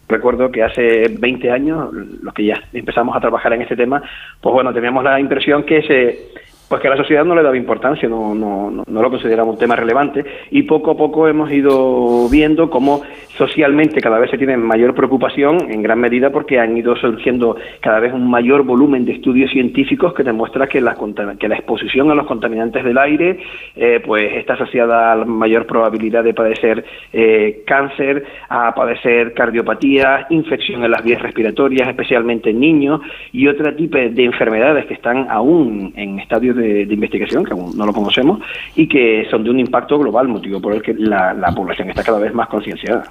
Recuerdo 0.10 0.52
que 0.52 0.64
hace 0.64 1.08
20 1.08 1.52
años, 1.52 1.94
los 1.94 2.34
que 2.34 2.46
ya 2.46 2.62
empezamos 2.74 3.16
a 3.16 3.22
trabajar 3.22 3.54
en 3.54 3.62
este 3.62 3.78
tema, 3.78 4.04
pues 4.42 4.52
bueno, 4.52 4.74
teníamos 4.74 5.06
la 5.06 5.20
impresión 5.20 5.64
que 5.64 5.84
se 5.84 6.46
pues 6.68 6.82
que 6.82 6.88
a 6.88 6.92
la 6.92 6.98
sociedad 6.98 7.24
no 7.24 7.36
le 7.36 7.44
daba 7.44 7.58
importancia, 7.58 8.10
no, 8.10 8.34
no, 8.34 8.72
no, 8.72 9.02
lo 9.02 9.10
consideraba 9.10 9.50
un 9.50 9.58
tema 9.58 9.76
relevante 9.76 10.26
y 10.50 10.64
poco 10.64 10.92
a 10.92 10.98
poco 10.98 11.28
hemos 11.28 11.52
ido 11.52 12.28
viendo 12.30 12.70
cómo 12.70 13.02
socialmente 13.38 14.02
cada 14.02 14.20
vez 14.20 14.32
se 14.32 14.38
tiene 14.38 14.58
mayor 14.58 14.94
preocupación, 14.96 15.72
en 15.72 15.82
gran 15.82 16.00
medida 16.00 16.30
porque 16.30 16.60
han 16.60 16.78
ido 16.78 16.96
surgiendo 16.96 17.58
cada 17.82 18.00
vez 18.00 18.14
un 18.14 18.30
mayor 18.30 18.64
volumen 18.64 19.06
de 19.06 19.14
estudios 19.14 19.52
científicos 19.52 20.14
que 20.14 20.24
demuestra 20.24 20.68
que 20.68 20.82
la, 20.82 20.96
que 21.40 21.48
la 21.48 21.56
exposición 21.56 22.12
a 22.12 22.16
los 22.16 22.26
contaminantes 22.26 22.84
del 22.84 22.98
aire 22.98 23.40
eh, 23.76 24.02
pues 24.06 24.34
está 24.34 24.54
asociada 24.54 25.12
a 25.12 25.16
la 25.16 25.26
mayor 25.26 25.66
probabilidad 25.66 26.24
de 26.24 26.34
padecer 26.34 26.86
eh, 27.14 27.64
cáncer, 27.66 28.26
a 28.50 28.74
padecer 28.74 29.34
cardiopatía, 29.34 30.28
infección 30.30 30.84
en 30.84 30.92
las 30.92 31.04
vías 31.04 31.22
respiratorias, 31.22 31.88
especialmente 31.88 32.50
en 32.50 32.60
niños, 32.60 33.02
y 33.32 33.48
otro 33.48 33.74
tipo 33.76 33.98
de 33.98 34.24
enfermedades 34.24 34.86
que 34.86 34.94
están 34.94 35.28
aún 35.30 35.94
en 35.96 36.20
estadios 36.20 36.56
de, 36.56 36.84
investigación, 36.84 37.44
que 37.44 37.54
aún 37.54 37.76
no 37.78 37.86
lo 37.86 37.94
conocemos, 37.94 38.40
y 38.76 38.88
que 38.88 39.28
son 39.30 39.44
de 39.44 39.50
un 39.50 39.60
impacto 39.60 39.98
global, 40.00 40.28
motivo 40.28 40.62
por 40.62 40.74
el 40.74 40.82
que 40.82 40.94
la, 40.94 41.36
población 41.56 41.90
está 41.90 42.04
cada 42.04 42.20
vez 42.20 42.34
más 42.34 42.48
concienciada. 42.48 43.06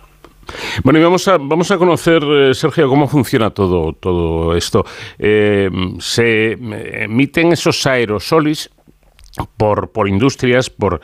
Bueno, 0.83 0.99
y 0.99 1.03
vamos 1.03 1.27
a, 1.29 1.39
vamos 1.39 1.71
a 1.71 1.79
conocer, 1.79 2.23
eh, 2.23 2.55
Sergio, 2.55 2.89
cómo 2.89 3.09
funciona 3.09 3.51
todo, 3.51 3.93
todo 3.93 4.57
esto. 4.57 4.85
Eh, 5.19 5.71
se 5.99 6.53
emiten 6.53 7.53
esos 7.53 7.87
aerosolis 7.87 8.71
por, 9.57 9.91
por 9.91 10.09
industrias, 10.09 10.71
por, 10.71 11.01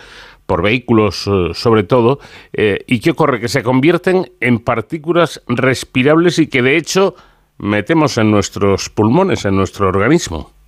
por 0.47 0.62
vehículos 0.62 1.27
eh, 1.27 1.51
sobre 1.55 1.85
todo, 1.85 2.19
y 2.53 3.01
qué 3.01 3.11
ocurre, 3.11 3.41
que 3.41 3.49
se 3.49 3.62
convierten 3.62 4.33
en 4.41 4.59
partículas 4.59 5.43
respirables 5.49 6.39
y 6.39 6.47
que 6.49 6.62
de 6.62 6.77
hecho 6.77 7.15
metemos 7.59 8.19
en 8.19 8.31
nuestros 8.31 8.89
pulmones, 8.89 9.45
en 9.45 9.57
nuestro 9.57 9.89
organismo. 9.89 10.60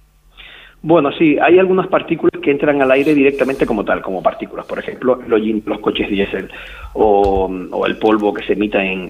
Bueno, 0.84 1.12
sí, 1.12 1.38
hay 1.40 1.60
algunas 1.60 1.86
partículas 1.86 2.32
que 2.42 2.50
entran 2.50 2.82
al 2.82 2.90
aire 2.90 3.14
directamente 3.14 3.64
como 3.64 3.84
tal, 3.84 4.02
como 4.02 4.20
partículas. 4.20 4.66
Por 4.66 4.80
ejemplo, 4.80 5.20
los, 5.28 5.78
coches 5.78 6.10
diésel 6.10 6.50
o, 6.94 7.48
el 7.86 7.96
polvo 7.98 8.34
que 8.34 8.44
se 8.44 8.54
emita 8.54 8.84
en, 8.84 9.08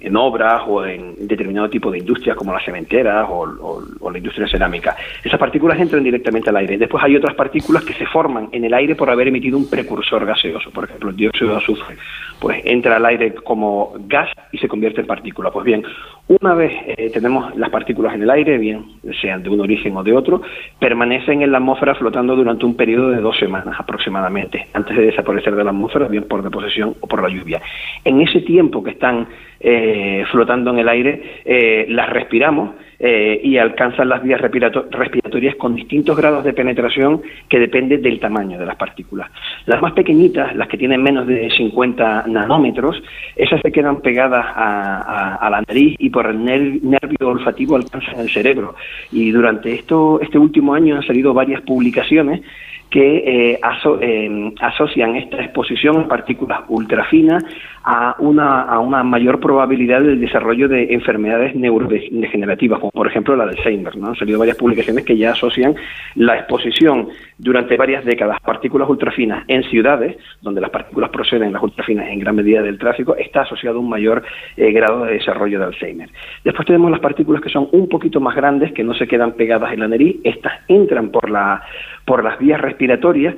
en, 0.00 0.16
obras 0.16 0.62
o 0.66 0.84
en 0.84 1.14
determinado 1.26 1.70
tipo 1.70 1.90
de 1.90 1.98
industrias 1.98 2.36
como 2.36 2.52
las 2.52 2.62
cementeras 2.62 3.26
o, 3.30 4.10
la 4.10 4.18
industria 4.18 4.46
cerámica. 4.48 4.94
Esas 5.24 5.40
partículas 5.40 5.80
entran 5.80 6.04
directamente 6.04 6.50
al 6.50 6.56
aire. 6.56 6.76
Después 6.76 7.02
hay 7.02 7.16
otras 7.16 7.34
partículas 7.34 7.82
que 7.82 7.94
se 7.94 8.04
forman 8.06 8.50
en 8.52 8.64
el 8.64 8.74
aire 8.74 8.94
por 8.96 9.08
haber 9.08 9.28
emitido 9.28 9.56
un 9.56 9.70
precursor 9.70 10.26
gaseoso. 10.26 10.70
Por 10.70 10.84
ejemplo, 10.84 11.08
el 11.08 11.16
dióxido 11.16 11.52
de 11.52 11.56
azufre. 11.56 11.96
Pues 12.38 12.60
entra 12.64 12.96
al 12.96 13.06
aire 13.06 13.34
como 13.34 13.94
gas 14.06 14.28
y 14.52 14.58
se 14.58 14.68
convierte 14.68 15.00
en 15.00 15.06
partícula. 15.06 15.50
Pues 15.50 15.64
bien, 15.64 15.84
una 16.28 16.54
vez 16.54 16.72
eh, 16.86 17.10
tenemos 17.10 17.56
las 17.56 17.70
partículas 17.70 18.14
en 18.14 18.22
el 18.22 18.30
aire, 18.30 18.58
bien 18.58 18.84
sean 19.20 19.42
de 19.42 19.48
un 19.48 19.60
origen 19.60 19.96
o 19.96 20.02
de 20.02 20.12
otro, 20.12 20.42
permanecen 20.78 21.42
en 21.42 21.52
la 21.52 21.58
atmósfera 21.58 21.94
flotando 21.94 22.36
durante 22.36 22.64
un 22.64 22.76
periodo 22.76 23.10
de 23.10 23.20
dos 23.20 23.38
semanas 23.38 23.76
aproximadamente, 23.78 24.66
antes 24.72 24.96
de 24.96 25.06
desaparecer 25.06 25.54
de 25.54 25.64
la 25.64 25.70
atmósfera, 25.70 26.08
bien 26.08 26.24
por 26.24 26.42
deposición 26.42 26.94
o 27.00 27.06
por 27.06 27.22
la 27.22 27.28
lluvia. 27.28 27.60
En 28.04 28.20
ese 28.20 28.40
tiempo 28.40 28.82
que 28.82 28.90
están 28.90 29.26
eh, 29.60 30.24
flotando 30.30 30.70
en 30.70 30.78
el 30.78 30.88
aire, 30.88 31.22
eh, 31.44 31.86
las 31.88 32.08
respiramos 32.08 32.70
eh, 32.98 33.40
y 33.44 33.58
alcanzan 33.58 34.08
las 34.08 34.22
vías 34.22 34.40
respiratorias 34.40 35.54
con 35.56 35.74
distintos 35.74 36.16
grados 36.16 36.44
de 36.44 36.52
penetración 36.52 37.22
que 37.48 37.58
depende 37.58 37.98
del 37.98 38.18
tamaño 38.20 38.58
de 38.58 38.66
las 38.66 38.76
partículas. 38.76 39.30
Las 39.66 39.80
más 39.82 39.92
pequeñitas, 39.92 40.54
las 40.56 40.68
que 40.68 40.78
tienen 40.78 41.02
menos 41.02 41.26
de 41.26 41.50
50 41.50 42.24
nanómetros, 42.28 43.02
esas 43.36 43.60
se 43.60 43.70
quedan 43.72 44.00
pegadas 44.00 44.46
a, 44.48 45.48
la 45.50 45.62
nariz 45.66 45.96
y 45.98 46.10
por 46.10 46.26
el 46.26 46.42
nervio 46.44 47.28
olfativo 47.28 47.76
alcanzan 47.76 48.20
el 48.20 48.30
cerebro. 48.30 48.74
Y 49.12 49.30
durante 49.30 49.72
esto, 49.74 50.20
este 50.20 50.38
último 50.38 50.74
año 50.74 50.96
han 50.96 51.02
salido 51.02 51.34
varias 51.34 51.60
publicaciones 51.62 52.42
que 52.90 53.52
eh, 53.52 53.60
eh, 54.00 54.52
asocian 54.60 55.16
esta 55.16 55.40
exposición 55.42 56.00
a 56.00 56.08
partículas 56.08 56.60
ultrafinas 56.68 57.44
a 57.84 58.16
una, 58.18 58.62
a 58.62 58.78
una 58.80 59.02
mayor 59.02 59.40
probabilidad 59.40 60.02
del 60.02 60.20
desarrollo 60.20 60.68
de 60.68 60.92
enfermedades 60.92 61.54
neurodegenerativas, 61.54 62.80
como 62.80 62.90
por 62.90 63.06
ejemplo 63.06 63.36
la 63.36 63.46
de 63.46 63.52
Alzheimer. 63.52 63.96
¿no? 63.96 64.08
Han 64.08 64.16
salido 64.16 64.38
varias 64.38 64.56
publicaciones 64.56 65.04
que 65.04 65.16
ya 65.16 65.32
asocian 65.32 65.74
la 66.16 66.36
exposición 66.36 67.08
durante 67.38 67.76
varias 67.76 68.04
décadas 68.04 68.36
a 68.36 68.46
partículas 68.46 68.88
ultrafinas 68.88 69.44
en 69.48 69.62
ciudades, 69.64 70.16
donde 70.42 70.60
las 70.60 70.70
partículas 70.70 71.10
proceden, 71.10 71.52
las 71.52 71.62
ultrafinas, 71.62 72.08
en 72.08 72.18
gran 72.18 72.36
medida 72.36 72.60
del 72.60 72.78
tráfico, 72.78 73.16
está 73.16 73.42
asociado 73.42 73.78
a 73.78 73.80
un 73.80 73.88
mayor 73.88 74.22
eh, 74.56 74.72
grado 74.72 75.04
de 75.04 75.14
desarrollo 75.14 75.58
de 75.58 75.64
Alzheimer. 75.66 76.10
Después 76.44 76.66
tenemos 76.66 76.90
las 76.90 77.00
partículas 77.00 77.40
que 77.40 77.48
son 77.48 77.68
un 77.72 77.88
poquito 77.88 78.20
más 78.20 78.34
grandes, 78.34 78.72
que 78.72 78.84
no 78.84 78.94
se 78.94 79.06
quedan 79.06 79.32
pegadas 79.32 79.72
en 79.72 79.80
la 79.80 79.88
nariz, 79.88 80.16
estas 80.24 80.52
entran 80.68 81.10
por 81.10 81.30
la 81.30 81.62
por 82.10 82.24
las 82.24 82.40
vías 82.40 82.60
respiratorias 82.60 83.36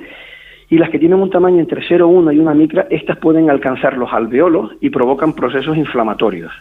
y 0.67 0.79
las 0.79 0.89
que 0.89 0.97
tienen 0.97 1.19
un 1.19 1.29
tamaño 1.29 1.59
entre 1.59 1.83
0,1 1.83 2.33
y 2.33 2.39
una 2.39 2.55
micra, 2.55 2.87
estas 2.89 3.19
pueden 3.19 3.51
alcanzar 3.51 3.95
los 3.95 4.11
alveolos 4.11 4.71
y 4.81 4.89
provocan 4.89 5.33
procesos 5.33 5.77
inflamatorios 5.77 6.51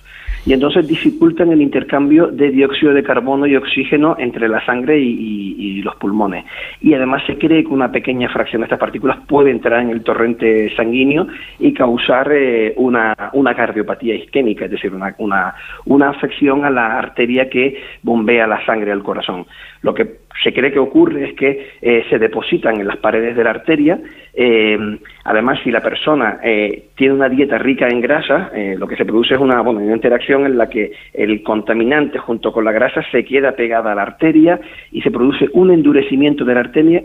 y 0.44 0.52
entonces 0.52 0.86
dificultan 0.88 1.52
el 1.52 1.62
intercambio 1.62 2.26
de 2.26 2.50
dióxido 2.50 2.92
de 2.92 3.02
carbono 3.02 3.46
y 3.46 3.56
oxígeno 3.56 4.16
entre 4.18 4.48
la 4.48 4.64
sangre 4.64 4.98
y, 4.98 5.80
los 5.82 5.96
pulmones. 5.96 6.44
Y 6.80 6.94
además 6.94 7.22
se 7.26 7.36
cree 7.36 7.64
que 7.64 7.70
una 7.70 7.90
pequeña 7.90 8.28
fracción 8.28 8.60
de 8.60 8.66
estas 8.66 8.78
partículas 8.78 9.18
puede 9.26 9.50
entrar 9.50 9.82
en 9.82 9.90
el 9.90 10.04
torrente 10.04 10.72
sanguíneo 10.76 11.26
y 11.58 11.72
causar 11.72 12.30
eh, 12.30 12.72
una, 12.76 13.30
una, 13.32 13.52
cardiopatía 13.52 14.14
isquémica, 14.14 14.66
es 14.66 14.70
decir, 14.70 14.94
una, 14.94 15.12
una, 15.18 15.54
una 15.86 16.10
afección 16.10 16.64
a 16.64 16.70
la 16.70 16.98
arteria 16.98 17.50
que 17.50 17.82
bombea 18.02 18.46
la 18.46 18.64
sangre 18.64 18.92
al 18.92 19.02
corazón. 19.02 19.44
Lo 19.82 19.94
que 19.94 20.22
se 20.42 20.52
cree 20.52 20.72
que 20.72 20.78
ocurre 20.78 21.28
es 21.28 21.34
que 21.34 21.70
eh, 21.80 22.04
se 22.08 22.18
depositan 22.18 22.80
en 22.80 22.86
las 22.86 22.96
paredes 22.96 23.36
de 23.36 23.44
la 23.44 23.50
arteria. 23.50 23.98
Eh, 24.34 24.78
además, 25.24 25.58
si 25.62 25.70
la 25.70 25.80
persona 25.80 26.38
eh, 26.42 26.86
tiene 26.96 27.14
una 27.14 27.28
dieta 27.28 27.58
rica 27.58 27.88
en 27.88 28.00
grasa, 28.00 28.50
lo 28.76 28.86
que 28.86 28.96
se 28.96 29.04
produce 29.04 29.34
es 29.34 29.40
una, 29.40 29.60
bueno, 29.60 29.80
interacción 29.82 30.46
en 30.46 30.56
la 30.56 30.68
que 30.68 30.92
el 31.12 31.42
contaminante 31.42 32.18
junto 32.18 32.52
con 32.52 32.64
la 32.64 32.72
grasa 32.72 33.02
se 33.10 33.24
queda 33.24 33.52
pegada 33.52 33.92
a 33.92 33.94
la 33.94 34.02
arteria 34.02 34.60
y 34.90 35.02
se 35.02 35.10
produce 35.10 35.48
un 35.52 35.70
endurecimiento 35.70 36.44
de 36.44 36.54
la 36.54 36.60
arteria 36.60 37.02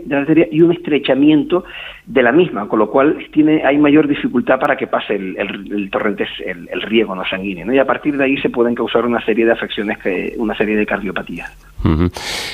y 0.50 0.62
un 0.62 0.72
estrechamiento 0.72 1.64
de 2.08 2.22
la 2.22 2.32
misma, 2.32 2.66
con 2.66 2.78
lo 2.78 2.90
cual 2.90 3.18
tiene, 3.32 3.62
hay 3.66 3.76
mayor 3.76 4.08
dificultad 4.08 4.58
para 4.58 4.76
que 4.76 4.86
pase 4.86 5.14
el, 5.14 5.90
torrente, 5.92 6.26
el, 6.44 6.82
riego 6.82 7.14
no 7.14 7.22
sanguíneo. 7.24 7.70
Y 7.70 7.78
a 7.78 7.84
partir 7.84 8.16
de 8.16 8.24
ahí 8.24 8.38
se 8.38 8.48
pueden 8.48 8.74
causar 8.74 9.04
una 9.04 9.22
serie 9.24 9.44
de 9.44 9.52
afecciones, 9.52 9.98
que, 9.98 10.34
una 10.38 10.56
serie 10.56 10.74
de 10.74 10.86
cardiopatías. 10.86 11.52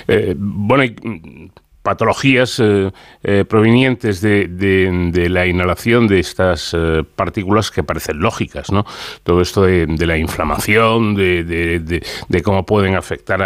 Eh, 0.08 0.34
bueno, 0.36 0.82
hay 0.82 0.96
mm, 1.00 1.50
patologías 1.82 2.58
eh, 2.58 2.90
eh, 3.22 3.44
provenientes 3.48 4.20
de, 4.20 5.28
la 5.30 5.46
inhalación 5.46 6.08
de 6.08 6.18
estas 6.18 6.76
partículas 7.14 7.70
que 7.70 7.84
parecen 7.84 8.18
lógicas, 8.18 8.72
¿no? 8.72 8.84
Todo 9.22 9.40
esto 9.40 9.62
de, 9.62 9.86
la 10.04 10.18
inflamación, 10.18 11.14
de, 11.14 12.02
cómo 12.42 12.66
pueden 12.66 12.96
afectar 12.96 13.40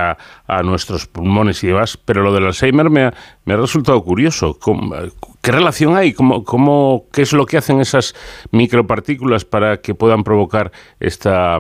a, 0.46 0.62
nuestros 0.62 1.06
pulmones 1.06 1.62
y 1.64 1.66
demás, 1.66 1.98
pero 1.98 2.22
lo 2.22 2.32
del 2.32 2.46
Alzheimer 2.46 2.88
me 2.88 3.02
ha, 3.02 3.14
me 3.44 3.52
ha 3.52 3.56
resultado 3.58 4.02
curioso. 4.02 4.58
¿Qué 5.40 5.52
relación 5.52 5.96
hay? 5.96 6.12
¿Cómo, 6.12 6.44
cómo, 6.44 7.06
¿Qué 7.12 7.22
es 7.22 7.32
lo 7.32 7.46
que 7.46 7.58
hacen 7.58 7.80
esas 7.80 8.14
micropartículas 8.50 9.44
para 9.44 9.80
que 9.80 9.94
puedan 9.94 10.24
provocar 10.24 10.72
esta, 11.00 11.58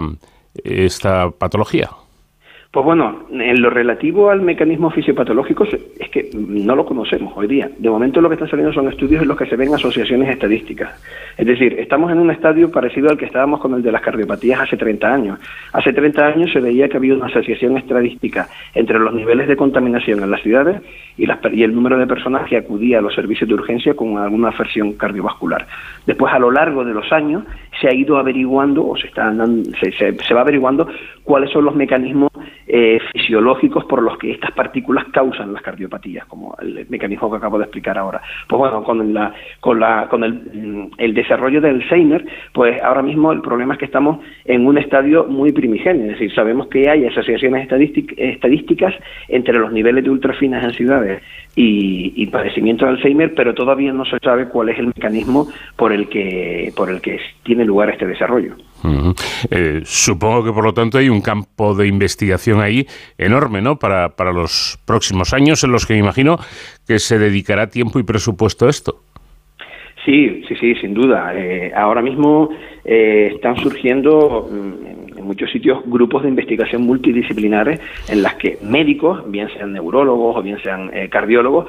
esta 0.64 1.30
patología? 1.30 1.90
Pues 2.70 2.84
bueno, 2.84 3.20
en 3.30 3.62
lo 3.62 3.70
relativo 3.70 4.28
al 4.28 4.42
mecanismo 4.42 4.90
fisiopatológico 4.90 5.64
es 5.64 6.10
que 6.10 6.28
no 6.34 6.76
lo 6.76 6.84
conocemos 6.84 7.32
hoy 7.34 7.46
día. 7.46 7.70
De 7.78 7.88
momento 7.88 8.20
lo 8.20 8.28
que 8.28 8.34
están 8.34 8.50
saliendo 8.50 8.74
son 8.74 8.90
estudios 8.90 9.22
en 9.22 9.28
los 9.28 9.38
que 9.38 9.46
se 9.46 9.56
ven 9.56 9.72
asociaciones 9.72 10.28
estadísticas. 10.28 11.02
Es 11.38 11.46
decir, 11.46 11.78
estamos 11.78 12.12
en 12.12 12.18
un 12.18 12.30
estadio 12.30 12.70
parecido 12.70 13.08
al 13.08 13.16
que 13.16 13.24
estábamos 13.24 13.60
con 13.60 13.72
el 13.72 13.82
de 13.82 13.90
las 13.90 14.02
cardiopatías 14.02 14.60
hace 14.60 14.76
30 14.76 15.14
años. 15.14 15.38
Hace 15.72 15.94
30 15.94 16.26
años 16.26 16.52
se 16.52 16.60
veía 16.60 16.90
que 16.90 16.98
había 16.98 17.14
una 17.14 17.26
asociación 17.26 17.78
estadística 17.78 18.48
entre 18.74 18.98
los 18.98 19.14
niveles 19.14 19.48
de 19.48 19.56
contaminación 19.56 20.22
en 20.22 20.30
las 20.30 20.42
ciudades 20.42 20.82
y, 21.16 21.24
el 21.62 21.74
número 21.74 21.96
de 21.96 22.06
personas 22.06 22.46
que 22.50 22.58
acudía 22.58 22.98
a 22.98 23.00
los 23.00 23.14
servicios 23.14 23.48
de 23.48 23.54
urgencia 23.54 23.94
con 23.94 24.18
alguna 24.18 24.50
afección 24.50 24.92
cardiovascular. 24.92 25.66
Después, 26.06 26.34
a 26.34 26.38
lo 26.38 26.50
largo 26.50 26.84
de 26.84 26.92
los 26.92 27.10
años, 27.12 27.44
se 27.80 27.88
ha 27.88 27.94
ido 27.94 28.18
averiguando 28.18 28.86
o 28.86 28.94
se, 28.94 29.06
está, 29.06 29.34
se, 29.80 30.12
se 30.18 30.34
va 30.34 30.42
averiguando 30.42 30.86
cuáles 31.24 31.50
son 31.50 31.64
los 31.64 31.74
mecanismos 31.74 32.30
eh, 32.70 32.98
fisiológicos 33.12 33.86
por 33.86 34.02
los 34.02 34.18
que 34.18 34.30
estas 34.30 34.52
partículas 34.52 35.06
causan 35.10 35.54
las 35.54 35.62
cardiopatías, 35.62 36.26
como 36.26 36.54
el 36.60 36.86
mecanismo 36.90 37.30
que 37.30 37.38
acabo 37.38 37.56
de 37.58 37.64
explicar 37.64 37.96
ahora. 37.96 38.20
Pues 38.46 38.58
bueno, 38.58 38.84
con, 38.84 39.14
la, 39.14 40.06
con, 40.08 40.20
mm, 40.20 40.90
el 40.98 41.14
desarrollo 41.14 41.62
del 41.62 41.76
Alzheimer, 41.76 42.26
pues 42.52 42.80
ahora 42.82 43.00
mismo 43.02 43.32
el 43.32 43.40
problema 43.40 43.74
es 43.74 43.78
que 43.78 43.86
estamos 43.86 44.18
en 44.44 44.66
un 44.66 44.76
estadio 44.76 45.24
muy 45.24 45.52
primigenio, 45.52 46.04
es 46.04 46.12
decir, 46.12 46.34
sabemos 46.34 46.68
que 46.68 46.90
hay 46.90 47.06
asociaciones 47.06 47.66
estadísticas 48.16 48.94
entre 49.28 49.58
los 49.58 49.72
niveles 49.72 50.04
de 50.04 50.10
ultrafinas 50.10 50.62
en 50.62 50.72
ciudades 50.72 51.22
y, 51.56 52.12
y 52.16 52.26
padecimiento 52.26 52.84
de 52.84 52.92
Alzheimer, 52.92 53.34
pero 53.34 53.54
todavía 53.54 53.92
no 53.92 54.04
se 54.04 54.18
sabe 54.18 54.48
cuál 54.48 54.68
es 54.68 54.78
el 54.78 54.88
mecanismo 54.88 55.48
por 55.76 55.92
el 55.92 56.08
que, 56.08 56.70
por 56.76 56.90
el 56.90 57.00
que 57.00 57.18
tiene 57.44 57.64
lugar 57.64 57.88
este 57.90 58.06
desarrollo. 58.06 58.56
Eh, 59.50 59.80
supongo 59.84 60.44
que 60.44 60.52
por 60.52 60.64
lo 60.64 60.72
tanto 60.72 60.98
hay 60.98 61.08
un 61.08 61.20
campo 61.20 61.74
de 61.74 61.86
investigación 61.86 62.60
ahí 62.60 62.86
enorme, 63.16 63.60
¿no? 63.60 63.78
Para, 63.78 64.16
para 64.16 64.32
los 64.32 64.78
próximos 64.86 65.32
años 65.34 65.64
en 65.64 65.72
los 65.72 65.86
que 65.86 65.94
me 65.94 66.00
imagino 66.00 66.38
que 66.86 66.98
se 66.98 67.18
dedicará 67.18 67.68
tiempo 67.68 67.98
y 67.98 68.02
presupuesto 68.02 68.66
a 68.66 68.70
esto. 68.70 69.02
Sí, 70.04 70.42
sí, 70.48 70.54
sí, 70.58 70.74
sin 70.76 70.94
duda. 70.94 71.32
Eh, 71.34 71.70
ahora 71.76 72.00
mismo 72.00 72.48
eh, 72.84 73.32
están 73.34 73.56
surgiendo 73.56 74.48
mm, 74.50 74.97
muchos 75.28 75.50
sitios 75.50 75.82
grupos 75.86 76.24
de 76.24 76.28
investigación 76.28 76.82
multidisciplinares 76.82 77.80
en 78.08 78.22
las 78.22 78.34
que 78.34 78.58
médicos, 78.62 79.30
bien 79.30 79.48
sean 79.50 79.72
neurólogos 79.72 80.36
o 80.36 80.42
bien 80.42 80.58
sean 80.62 80.90
eh, 80.92 81.08
cardiólogos, 81.08 81.66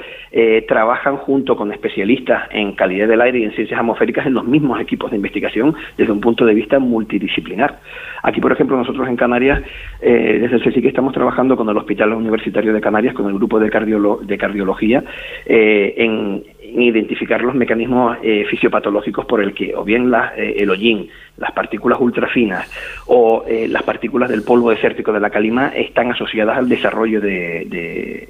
trabajan 0.68 1.18
junto 1.18 1.56
con 1.56 1.72
especialistas 1.72 2.48
en 2.52 2.74
calidad 2.74 3.08
del 3.08 3.22
aire 3.22 3.40
y 3.40 3.44
en 3.44 3.52
ciencias 3.52 3.80
atmosféricas 3.80 4.26
en 4.26 4.34
los 4.34 4.46
mismos 4.46 4.80
equipos 4.80 5.12
de 5.12 5.18
investigación 5.18 5.76
desde 5.98 6.12
un 6.12 6.22
punto 6.22 6.46
de 6.46 6.54
vista 6.54 6.80
multidisciplinar. 6.80 7.80
Aquí, 8.24 8.40
por 8.40 8.52
ejemplo, 8.52 8.78
nosotros 8.78 9.08
en 9.08 9.16
Canarias, 9.16 9.62
desde 10.02 10.56
el 10.56 10.64
CSIC 10.64 10.86
estamos 10.86 11.14
trabajando 11.14 11.56
con 11.58 11.68
el 11.70 11.78
Hospital 11.78 12.14
Universitario 12.14 12.74
de 12.74 12.82
Canarias, 12.82 13.14
con 13.14 13.28
el 13.28 13.34
grupo 13.34 13.60
de, 13.60 13.70
de 13.70 14.38
cardiología, 14.38 15.04
en 15.46 16.44
identificar 16.78 17.42
los 17.42 17.56
mecanismos 17.56 18.18
eh, 18.24 18.46
fisiopatológicos 18.50 19.26
por 19.26 19.42
el 19.42 19.54
que 19.54 19.76
o 19.76 19.84
bien 19.84 20.12
eh, 20.36 20.56
el 20.58 20.70
hollín, 20.70 21.10
las 21.38 21.52
partículas 21.52 22.00
ultrafinas 22.00 22.70
o 23.06 23.44
eh, 23.48 23.68
las 23.68 23.84
partículas 23.84 24.30
del 24.30 24.44
polvo 24.44 24.70
desértico 24.72 25.12
de 25.12 25.20
la 25.20 25.30
calima 25.30 25.70
están 25.70 26.12
asociadas 26.12 26.58
al 26.58 26.70
desarrollo 26.70 27.22
de, 27.22 28.28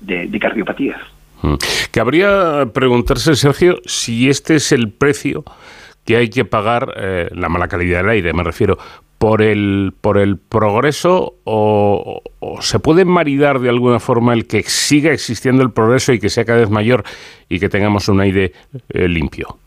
de, 0.00 0.38
cardiopatías. 0.38 1.00
Mm. 1.42 1.54
Cabría 1.90 2.66
preguntarse, 2.72 3.34
Sergio, 3.34 3.78
si 3.84 4.28
este 4.28 4.56
es 4.56 4.72
el 4.72 4.90
precio 4.90 5.44
que 6.04 6.16
hay 6.16 6.28
que 6.28 6.44
pagar, 6.44 6.94
la 7.32 7.48
mala 7.48 7.66
calidad 7.66 8.00
del 8.00 8.10
aire, 8.10 8.34
me 8.34 8.42
refiero, 8.42 8.76
por 9.18 9.42
el, 9.42 9.92
por 10.00 10.18
el 10.18 10.36
progreso 10.38 11.36
o, 11.44 12.22
se 12.60 12.78
puede 12.78 13.04
maridar 13.04 13.58
de 13.60 13.68
alguna 13.68 14.00
forma 14.00 14.32
el 14.32 14.46
que 14.46 14.62
siga 14.62 15.12
existiendo 15.12 15.62
el 15.62 15.70
progreso 15.70 16.12
y 16.12 16.18
que 16.18 16.28
sea 16.28 16.44
cada 16.44 16.60
vez 16.60 16.70
mayor 16.70 17.04
y 17.48 17.58
que 17.58 17.68
tengamos 17.68 18.08
un 18.08 18.20
aire 18.20 18.52
eh, 18.90 19.08
limpio? 19.08 19.58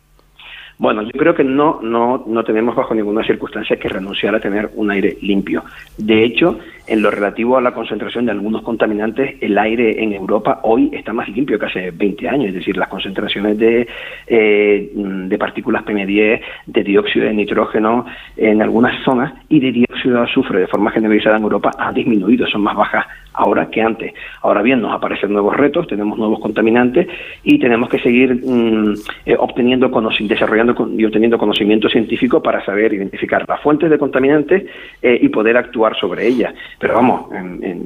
Bueno, 0.79 1.01
yo 1.01 1.11
creo 1.11 1.33
que 1.33 1.43
no, 1.43 1.79
no, 1.81 2.23
no 2.27 2.43
tenemos 2.43 2.75
bajo 2.75 2.93
ninguna 2.93 3.25
circunstancia 3.25 3.77
que 3.77 3.89
renunciar 3.89 4.35
a 4.35 4.39
tener 4.39 4.69
un 4.75 4.91
aire 4.91 5.17
limpio. 5.21 5.63
De 5.97 6.23
hecho, 6.23 6.59
en 6.85 7.01
lo 7.01 7.09
relativo 7.09 7.57
a 7.57 7.61
la 7.61 7.73
concentración 7.73 8.25
de 8.25 8.31
algunos 8.31 8.61
contaminantes, 8.61 9.37
el 9.41 9.57
aire 9.57 10.03
en 10.03 10.13
Europa 10.13 10.59
hoy 10.63 10.91
está 10.93 11.13
más 11.13 11.27
limpio 11.29 11.57
que 11.57 11.65
hace 11.65 11.89
20 11.89 12.29
años, 12.29 12.49
es 12.49 12.53
decir, 12.53 12.77
las 12.77 12.89
concentraciones 12.89 13.57
de, 13.57 13.87
eh, 14.27 14.91
de 14.93 15.37
partículas 15.39 15.83
PM10, 15.83 16.41
de 16.67 16.83
dióxido 16.83 17.25
de 17.25 17.33
nitrógeno 17.33 18.05
en 18.35 18.61
algunas 18.61 19.03
zonas 19.03 19.33
y 19.49 19.59
de 19.59 19.71
dióxido 19.71 20.17
de 20.17 20.23
azufre 20.25 20.59
de 20.59 20.67
forma 20.67 20.91
generalizada 20.91 21.37
en 21.37 21.43
Europa 21.43 21.71
han 21.79 21.95
disminuido, 21.95 22.45
son 22.45 22.61
más 22.61 22.75
bajas 22.75 23.07
ahora 23.38 23.69
que 23.69 23.81
antes. 23.81 24.14
Ahora 24.41 24.61
bien, 24.61 24.81
nos 24.81 24.93
aparecen 24.93 25.31
nuevos 25.31 25.55
retos, 25.55 25.88
tenemos 25.88 26.18
nuevos 26.18 26.39
contaminantes 26.39 27.07
y 27.43 27.59
tenemos 27.59 27.89
que 27.89 27.99
seguir 27.99 28.41
mm, 28.43 28.93
eh, 29.26 29.35
obteniendo, 29.38 29.89
desarrollando 30.22 30.89
y 30.97 31.05
obteniendo 31.05 31.38
conocimiento 31.38 31.88
científico 31.88 32.41
para 32.41 32.65
saber 32.65 32.93
identificar 32.93 33.45
las 33.47 33.61
fuentes 33.61 33.89
de 33.89 33.97
contaminantes 33.97 34.65
eh, 35.01 35.19
y 35.22 35.30
poder 35.30 35.57
actuar 35.57 35.95
sobre 35.97 36.27
ellas. 36.27 36.53
Pero 36.80 36.95
vamos, 36.95 37.30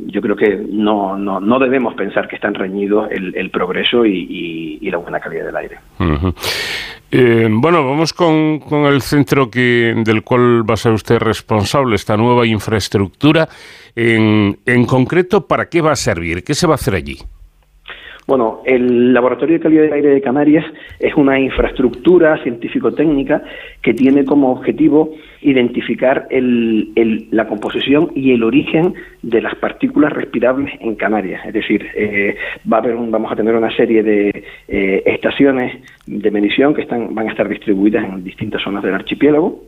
yo 0.07 0.22
creo 0.22 0.36
que 0.36 0.56
no, 0.69 1.18
no, 1.18 1.40
no, 1.40 1.60
debemos 1.60 1.94
pensar 1.95 2.28
que 2.28 2.36
están 2.36 2.53
reñidos 2.53 3.11
el, 3.11 3.49
progreso 3.52 4.06
y, 4.06 4.80
la 4.91 4.98
buena 4.98 5.19
calidad 5.19 5.45
del 5.45 5.56
aire. 5.56 5.78
Eh, 7.12 7.50
bueno, 7.52 7.86
vamos 7.86 8.14
con, 8.14 8.62
el 8.86 9.02
centro 9.02 9.52
que, 9.52 9.94
del 10.06 10.24
cual 10.24 10.70
va 10.70 10.76
a 10.76 10.78
ser 10.78 10.94
usted 10.94 11.20
responsable, 11.20 11.96
esta 11.96 12.16
nueva 12.16 12.46
infraestructura. 12.48 13.50
En 13.94 14.86
concreto, 14.88 15.48
¿para 15.48 15.68
qué 15.68 15.82
va 15.82 15.92
a 15.92 15.98
servir? 15.98 16.44
¿Qué 16.44 16.56
se 16.56 16.66
va 16.66 16.74
a 16.74 16.76
hacer 16.76 16.96
allí? 16.96 17.20
Bueno, 18.32 18.62
el 18.64 19.14
Laboratorio 19.14 19.56
de 19.56 19.60
Calidad 19.60 19.84
del 19.84 19.91
Aire 19.91 20.08
de 20.08 20.22
Canarias 20.22 20.64
es 21.02 21.14
una 21.16 21.38
infraestructura 21.38 22.41
científico-técnica 22.41 23.44
que 23.82 23.94
tiene 23.94 24.24
como 24.24 24.53
objetivo 24.53 25.12
identificar 25.41 26.30
la 26.32 27.48
composición 27.49 28.10
y 28.16 28.32
el 28.32 28.44
origen 28.44 28.94
de 29.22 29.41
las 29.41 29.56
partículas 29.56 30.14
respirables 30.14 30.72
en 30.80 30.95
Canarias. 30.95 31.45
Es 31.45 31.53
decir, 31.53 31.86
eh, 31.94 32.38
va 32.72 32.78
a 32.78 32.80
haber 32.80 32.95
vamos 32.95 33.34
a 33.34 33.36
tener 33.36 33.53
una 33.53 33.76
serie 33.76 34.02
de 34.02 34.45
eh, 34.70 35.03
estaciones 35.08 35.84
de 36.06 36.32
medición 36.32 36.74
que 36.74 36.84
están, 36.84 37.14
van 37.14 37.28
a 37.28 37.32
estar 37.32 37.49
distribuidas 37.49 38.06
en 38.06 38.24
distintas 38.24 38.64
zonas 38.64 38.82
del 38.82 38.94
archipiélago 38.94 39.62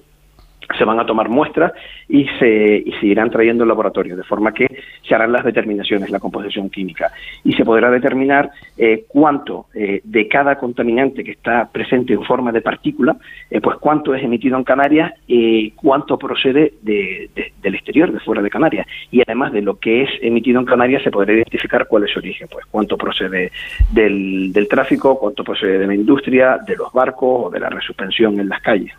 se 0.77 0.83
van 0.85 0.99
a 0.99 1.05
tomar 1.05 1.29
muestras 1.29 1.73
y 2.07 2.25
se, 2.39 2.83
y 2.85 2.91
se 2.99 3.07
irán 3.07 3.29
trayendo 3.29 3.63
al 3.63 3.69
laboratorio, 3.69 4.15
de 4.15 4.23
forma 4.23 4.53
que 4.53 4.67
se 5.07 5.15
harán 5.15 5.31
las 5.31 5.43
determinaciones, 5.43 6.09
la 6.09 6.19
composición 6.19 6.69
química, 6.69 7.11
y 7.43 7.53
se 7.53 7.65
podrá 7.65 7.89
determinar 7.89 8.49
eh, 8.77 9.05
cuánto 9.07 9.67
eh, 9.73 10.01
de 10.03 10.27
cada 10.27 10.57
contaminante 10.57 11.23
que 11.23 11.31
está 11.31 11.69
presente 11.71 12.13
en 12.13 12.23
forma 12.23 12.51
de 12.51 12.61
partícula, 12.61 13.17
eh, 13.49 13.61
pues 13.61 13.77
cuánto 13.77 14.13
es 14.15 14.23
emitido 14.23 14.57
en 14.57 14.63
Canarias 14.63 15.13
y 15.27 15.71
cuánto 15.71 16.17
procede 16.17 16.73
de, 16.81 17.29
del 17.61 17.75
exterior, 17.75 18.11
de 18.11 18.19
fuera 18.19 18.41
de 18.41 18.49
Canarias. 18.49 18.87
Y 19.11 19.21
además 19.21 19.53
de 19.53 19.61
lo 19.61 19.79
que 19.79 20.03
es 20.03 20.09
emitido 20.21 20.59
en 20.59 20.65
Canarias, 20.65 21.03
se 21.03 21.11
podrá 21.11 21.33
identificar 21.33 21.87
cuál 21.87 22.03
es 22.05 22.11
su 22.11 22.19
origen, 22.19 22.47
pues 22.51 22.65
cuánto 22.67 22.97
procede 22.97 23.51
del, 23.91 24.51
del 24.53 24.67
tráfico, 24.67 25.19
cuánto 25.19 25.43
procede 25.43 25.79
de 25.79 25.87
la 25.87 25.95
industria, 25.95 26.57
de 26.65 26.75
los 26.75 26.91
barcos 26.91 27.47
o 27.47 27.49
de 27.49 27.59
la 27.59 27.69
resuspensión 27.69 28.39
en 28.39 28.49
las 28.49 28.61
calles. 28.61 28.93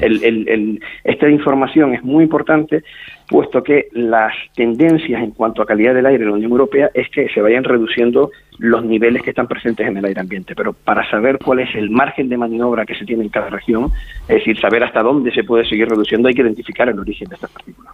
El, 0.00 0.80
esta 1.04 1.28
información 1.28 1.94
es 1.94 2.02
muy 2.02 2.24
importante, 2.24 2.82
puesto 3.28 3.62
que 3.62 3.88
las 3.92 4.32
tendencias 4.54 5.22
en 5.22 5.32
cuanto 5.32 5.62
a 5.62 5.66
calidad 5.66 5.94
del 5.94 6.06
aire 6.06 6.24
en 6.24 6.30
la 6.30 6.36
Unión 6.36 6.52
Europea 6.52 6.90
es 6.94 7.08
que 7.10 7.28
se 7.28 7.40
vayan 7.40 7.64
reduciendo 7.64 8.30
los 8.58 8.84
niveles 8.84 9.22
que 9.22 9.30
están 9.30 9.46
presentes 9.46 9.86
en 9.86 9.96
el 9.96 10.04
aire 10.04 10.20
ambiente. 10.20 10.54
Pero 10.54 10.72
para 10.72 11.08
saber 11.10 11.38
cuál 11.44 11.60
es 11.60 11.74
el 11.74 11.90
margen 11.90 12.28
de 12.28 12.38
maniobra 12.38 12.86
que 12.86 12.94
se 12.94 13.04
tiene 13.04 13.24
en 13.24 13.28
cada 13.28 13.50
región, 13.50 13.90
es 14.28 14.36
decir, 14.36 14.58
saber 14.60 14.82
hasta 14.82 15.02
dónde 15.02 15.30
se 15.32 15.44
puede 15.44 15.68
seguir 15.68 15.88
reduciendo, 15.88 16.28
hay 16.28 16.34
que 16.34 16.42
identificar 16.42 16.88
el 16.88 16.98
origen 16.98 17.28
de 17.28 17.34
estas 17.34 17.50
partículas. 17.50 17.92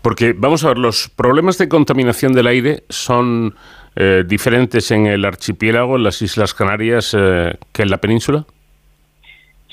Porque, 0.00 0.34
vamos 0.36 0.64
a 0.64 0.68
ver, 0.68 0.78
los 0.78 1.08
problemas 1.08 1.58
de 1.58 1.68
contaminación 1.68 2.32
del 2.32 2.48
aire 2.48 2.82
son 2.88 3.54
eh, 3.94 4.24
diferentes 4.26 4.90
en 4.90 5.06
el 5.06 5.24
archipiélago, 5.24 5.96
en 5.96 6.02
las 6.02 6.22
Islas 6.22 6.54
Canarias, 6.54 7.14
eh, 7.16 7.54
que 7.72 7.82
en 7.82 7.90
la 7.90 7.98
península. 7.98 8.44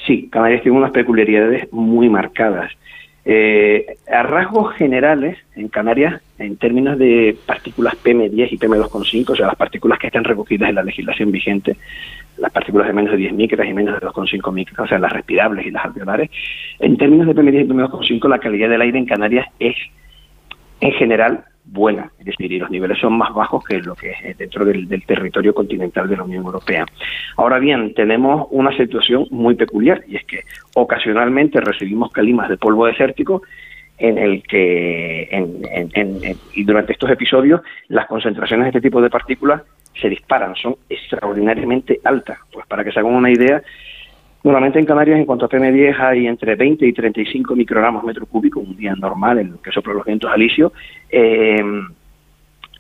Sí, 0.09 0.27
Canarias 0.27 0.63
tiene 0.63 0.75
unas 0.75 0.89
peculiaridades 0.89 1.71
muy 1.71 2.09
marcadas. 2.09 2.71
Eh, 3.25 3.97
a 4.11 4.23
rasgos 4.23 4.73
generales, 4.73 5.37
en 5.55 5.67
Canarias, 5.67 6.19
en 6.39 6.57
términos 6.57 6.97
de 6.97 7.37
partículas 7.45 7.93
PM10 8.03 8.47
y 8.49 8.57
PM2,5, 8.57 9.29
o 9.29 9.35
sea, 9.35 9.45
las 9.45 9.55
partículas 9.55 9.99
que 9.99 10.07
están 10.07 10.23
recogidas 10.23 10.69
en 10.69 10.75
la 10.77 10.81
legislación 10.81 11.31
vigente, 11.31 11.77
las 12.39 12.51
partículas 12.51 12.87
de 12.87 12.93
menos 12.93 13.11
de 13.11 13.17
10 13.17 13.33
micras 13.33 13.67
y 13.67 13.73
menos 13.75 14.01
de 14.01 14.07
2,5 14.07 14.51
micras, 14.51 14.79
o 14.79 14.87
sea, 14.87 14.97
las 14.97 15.13
respirables 15.13 15.67
y 15.67 15.69
las 15.69 15.85
alveolares, 15.85 16.31
en 16.79 16.97
términos 16.97 17.27
de 17.27 17.35
PM10 17.35 17.65
y 17.65 17.67
PM2,5, 17.67 18.29
la 18.29 18.39
calidad 18.39 18.69
del 18.69 18.81
aire 18.81 18.97
en 18.97 19.05
Canarias 19.05 19.45
es, 19.59 19.75
en 20.81 20.91
general, 20.93 21.43
buena, 21.71 22.11
es 22.19 22.25
decir, 22.25 22.51
y 22.51 22.59
los 22.59 22.69
niveles 22.69 22.97
son 22.99 23.17
más 23.17 23.33
bajos 23.33 23.63
que 23.63 23.79
lo 23.79 23.95
que 23.95 24.11
es 24.11 24.37
dentro 24.37 24.65
del, 24.65 24.87
territorio 25.05 25.53
continental 25.53 26.09
de 26.09 26.17
la 26.17 26.23
Unión 26.23 26.45
Europea. 26.45 26.85
Ahora 27.37 27.59
bien, 27.59 27.93
tenemos 27.93 28.47
una 28.51 28.75
situación 28.75 29.27
muy 29.31 29.55
peculiar 29.55 30.03
y 30.07 30.15
es 30.15 30.25
que 30.25 30.41
ocasionalmente 30.75 31.61
recibimos 31.61 32.11
calimas 32.11 32.49
de 32.49 32.57
polvo 32.57 32.85
desértico 32.85 33.43
en 33.97 34.17
el 34.17 34.43
que 34.43 35.27
en, 35.31 36.37
y 36.53 36.63
durante 36.63 36.93
estos 36.93 37.11
episodios 37.11 37.61
las 37.89 38.07
concentraciones 38.07 38.65
de 38.65 38.69
este 38.69 38.81
tipo 38.81 39.01
de 39.01 39.09
partículas 39.09 39.61
se 39.99 40.09
disparan, 40.09 40.55
son 40.55 40.75
extraordinariamente 40.89 41.99
altas. 42.03 42.39
Pues 42.51 42.65
para 42.67 42.83
que 42.83 42.91
se 42.91 42.99
hagan 42.99 43.13
una 43.13 43.31
idea, 43.31 43.61
Normalmente 44.43 44.79
en 44.79 44.85
Canarias, 44.85 45.19
en 45.19 45.25
cuanto 45.25 45.45
a 45.45 45.49
PM10, 45.49 45.99
hay 45.99 46.27
entre 46.27 46.55
20 46.55 46.85
y 46.85 46.93
35 46.93 47.55
microgramos 47.55 48.03
metro 48.03 48.25
cúbico, 48.25 48.61
un 48.61 48.77
día 48.77 48.95
normal 48.95 49.39
en 49.39 49.51
lo 49.51 49.61
que 49.61 49.71
soplan 49.71 49.97
los 49.97 50.05
vientos 50.05 50.31
alisios. 50.31 50.71
Eh, 51.09 51.61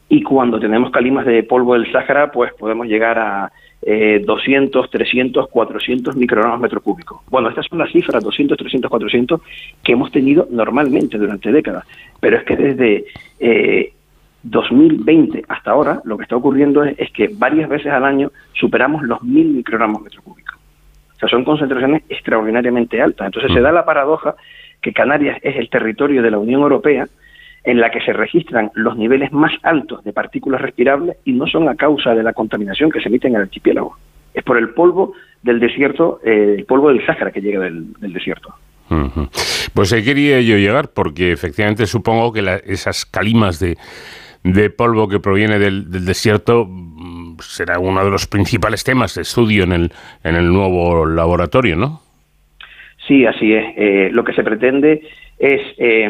y 0.07 0.23
cuando 0.23 0.59
tenemos 0.59 0.89
calimas 0.91 1.25
de 1.25 1.43
polvo 1.43 1.73
del 1.73 1.91
Sáhara, 1.91 2.31
pues 2.31 2.53
podemos 2.53 2.87
llegar 2.87 3.19
a 3.19 3.51
200, 3.81 4.89
300, 4.89 5.47
400 5.49 6.15
microgramos 6.15 6.59
metro 6.59 6.81
cúbico. 6.81 7.23
Bueno, 7.29 7.49
estas 7.49 7.65
son 7.67 7.79
las 7.79 7.91
cifras, 7.91 8.23
200, 8.23 8.57
300, 8.57 8.89
400, 8.89 9.41
que 9.83 9.93
hemos 9.93 10.11
tenido 10.11 10.47
normalmente 10.49 11.17
durante 11.17 11.51
décadas. 11.51 11.85
Pero 12.19 12.37
es 12.37 12.43
que 12.43 12.55
desde 12.55 13.93
2020 14.43 15.39
eh, 15.39 15.43
hasta 15.47 15.71
ahora, 15.71 16.01
lo 16.03 16.17
que 16.17 16.23
está 16.23 16.35
ocurriendo 16.35 16.83
es, 16.83 16.97
es, 16.99 17.11
que 17.11 17.29
varias 17.31 17.69
veces 17.69 17.91
al 17.91 18.03
año 18.03 18.31
superamos 18.53 19.03
los 19.03 19.21
1000 19.23 19.47
microgramos 19.47 20.01
metro 20.01 20.21
cúbico. 20.23 20.48
O 21.19 21.27
sea, 21.27 21.29
son 21.29 21.43
concentraciones 21.43 22.03
extraordinariamente 22.07 23.01
altas. 23.01 23.25
Entonces 23.27 23.51
se 23.51 23.59
mm. 23.59 23.63
da 23.63 23.71
la 23.73 23.83
paradoja 23.83 24.35
que 24.81 24.93
Canarias 24.93 25.37
es 25.41 25.57
el 25.57 25.69
territorio 25.69 26.21
de 26.21 26.31
la 26.31 26.37
Unión 26.37 26.61
Europea 26.61 27.07
en 27.65 27.81
la 27.81 27.91
que 27.91 27.99
se 27.99 28.13
registran 28.13 28.71
los 28.73 28.97
niveles 28.97 29.33
más 29.33 29.51
altos 29.63 30.03
de 30.05 30.13
partículas 30.13 30.61
respirables 30.61 31.17
y 31.25 31.33
no 31.33 31.45
son 31.45 31.67
a 31.67 31.75
causa 31.75 32.15
de 32.15 32.23
la 32.23 32.31
contaminación 32.31 32.89
que 32.89 33.01
se 33.01 33.09
emite 33.09 33.27
en 33.27 33.35
el 33.35 33.41
archipiélago. 33.41 33.97
Es 34.33 34.43
por 34.43 34.57
el 34.57 34.69
polvo 34.69 35.13
del 35.43 35.59
desierto, 35.59 36.21
eh, 36.23 36.55
el 36.57 36.65
polvo 36.65 36.89
del 36.89 37.05
Sáhara 37.05 37.31
que 37.31 37.41
llega 37.41 37.59
del, 37.59 37.93
desierto. 37.99 38.53
Pues 39.73 39.91
ahí 39.93 40.03
quería 40.03 40.39
yo 40.41 40.57
llegar, 40.57 40.89
porque 40.93 41.31
efectivamente 41.31 41.85
supongo 41.85 42.31
que 42.31 42.61
esas 42.65 43.05
calimas 43.05 43.59
de, 43.59 43.77
de 44.43 44.69
polvo 44.69 45.07
que 45.07 45.19
proviene 45.19 45.59
del, 45.59 45.91
del 45.91 46.05
desierto 46.05 46.67
será 47.41 47.79
uno 47.79 48.03
de 48.03 48.11
los 48.11 48.27
principales 48.27 48.83
temas 48.83 49.15
de 49.15 49.21
estudio 49.21 49.63
en 49.63 49.71
el, 49.71 49.91
en 50.23 50.35
el 50.35 50.51
nuevo 50.51 51.05
laboratorio, 51.05 51.75
¿no? 51.75 52.01
Sí, 53.07 53.25
así 53.25 53.53
es. 53.53 53.65
Eh, 53.75 54.09
lo 54.11 54.23
que 54.23 54.33
se 54.33 54.43
pretende 54.43 55.01
es 55.37 55.61
eh, 55.77 56.09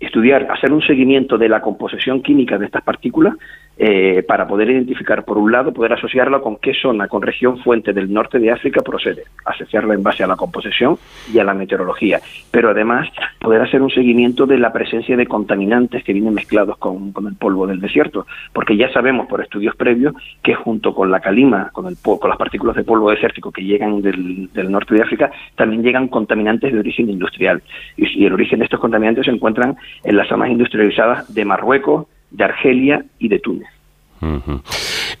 estudiar, 0.00 0.50
hacer 0.50 0.72
un 0.72 0.82
seguimiento 0.82 1.38
de 1.38 1.48
la 1.48 1.60
composición 1.60 2.22
química 2.22 2.58
de 2.58 2.66
estas 2.66 2.82
partículas 2.82 3.34
eh, 3.78 4.22
para 4.26 4.48
poder 4.48 4.70
identificar, 4.70 5.24
por 5.24 5.36
un 5.36 5.52
lado, 5.52 5.72
poder 5.72 5.92
asociarla 5.92 6.40
con 6.40 6.56
qué 6.56 6.72
zona, 6.72 7.08
con 7.08 7.20
región 7.20 7.58
fuente 7.58 7.92
del 7.92 8.10
norte 8.10 8.38
de 8.38 8.50
África 8.50 8.80
procede, 8.80 9.24
asociarla 9.44 9.92
en 9.92 10.02
base 10.02 10.24
a 10.24 10.26
la 10.26 10.36
composición 10.36 10.96
y 11.32 11.38
a 11.38 11.44
la 11.44 11.52
meteorología, 11.52 12.20
pero 12.50 12.70
además 12.70 13.08
poder 13.38 13.60
hacer 13.60 13.82
un 13.82 13.90
seguimiento 13.90 14.46
de 14.46 14.56
la 14.56 14.72
presencia 14.72 15.14
de 15.14 15.26
contaminantes 15.26 16.02
que 16.04 16.14
vienen 16.14 16.32
mezclados 16.32 16.78
con, 16.78 17.12
el 17.26 17.34
polvo 17.36 17.66
del 17.66 17.80
desierto, 17.80 18.26
porque 18.54 18.78
ya 18.78 18.90
sabemos 18.92 19.26
por 19.26 19.42
estudios 19.42 19.76
previos 19.76 20.14
que 20.42 20.54
junto 20.54 20.94
con 20.94 21.10
la 21.10 21.20
calima, 21.20 21.68
con, 21.72 21.86
el, 21.86 21.96
con 22.02 22.30
las 22.30 22.38
partículas 22.38 22.76
de 22.76 22.84
polvo 22.84 23.10
desértico 23.10 23.52
que 23.52 23.62
llegan 23.62 24.00
del, 24.00 24.48
norte 24.70 24.94
de 24.94 25.02
África, 25.02 25.30
también 25.54 25.82
llegan 25.82 26.08
contaminantes 26.08 26.72
de 26.72 26.78
origen 26.78 27.10
industrial, 27.10 27.62
y 27.96 28.24
el 28.24 28.32
origen 28.32 28.60
de 28.60 28.64
estos 28.64 28.80
contaminantes 28.80 29.26
se 29.26 29.32
encuentran 29.32 29.76
en 30.02 30.16
las 30.16 30.28
zonas 30.28 30.48
industrializadas 30.48 31.34
de 31.34 31.44
Marruecos, 31.44 32.06
de 32.30 32.44
Argelia 32.44 33.04
y 33.18 33.28
de 33.28 33.38
Túnez. 33.38 33.68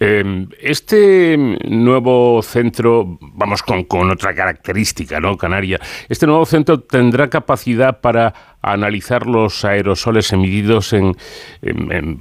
Em, 0.00 0.48
este 0.60 1.36
nuevo 1.68 2.42
centro, 2.42 3.18
vamos 3.20 3.62
con, 3.62 4.10
otra 4.10 4.34
característica, 4.34 5.20
¿no? 5.20 5.36
Canaria, 5.36 5.78
este 6.08 6.26
nuevo 6.26 6.44
centro 6.46 6.80
tendrá 6.80 7.28
capacidad 7.28 8.00
para 8.00 8.34
analizar 8.62 9.26
los 9.26 9.64
aerosoles 9.64 10.32
emitidos 10.32 10.92
en, 10.92 11.14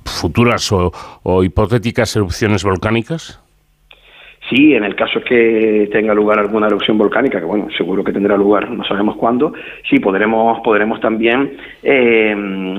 futuras 0.05 0.71
o 0.71 1.43
hipotéticas 1.43 2.15
erupciones 2.15 2.63
volcánicas. 2.63 3.39
Sí, 4.49 4.75
en 4.75 4.83
el 4.83 4.95
caso 4.95 5.21
que 5.21 5.89
tenga 5.91 6.13
lugar 6.13 6.37
alguna 6.37 6.67
erupción 6.67 6.99
volcánica, 6.99 7.39
que 7.39 7.45
bueno, 7.45 7.67
seguro 7.75 8.03
que 8.03 8.13
tendrá 8.13 8.37
lugar, 8.37 8.69
no 8.69 8.83
sabemos 8.83 9.15
cuándo, 9.15 9.53
sí 9.89 9.99
podremos 9.99 10.59
podremos 10.63 10.99
también 10.99 11.57
eh, 11.81 12.35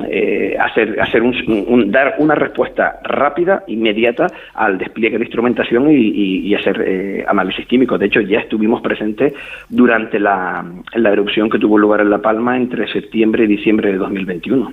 eh, 0.09 0.57
hacer 0.61 1.01
hacer 1.01 1.23
un, 1.23 1.91
dar 1.91 2.15
una 2.19 2.37
respuesta 2.37 3.01
rápida, 3.03 3.65
inmediata 3.67 4.29
al 4.55 4.79
despliegue 4.79 5.19
de 5.19 5.25
instrumentación 5.25 5.89
y, 5.91 6.55
hacer 6.55 6.85
eh, 6.87 7.25
análisis 7.27 7.67
químicos. 7.67 7.99
De 7.99 8.07
hecho, 8.07 8.21
ya 8.21 8.39
estuvimos 8.39 8.81
presentes 8.81 9.35
durante 9.69 10.21
la, 10.21 10.65
erupción 10.95 11.51
que 11.51 11.59
tuvo 11.59 11.79
lugar 11.79 12.01
en 12.01 12.11
La 12.11 12.19
Palma 12.19 12.57
entre 12.57 12.91
septiembre 12.93 13.45
y 13.45 13.49
diciembre 13.49 13.91
de 13.93 13.99
2021. 13.99 14.73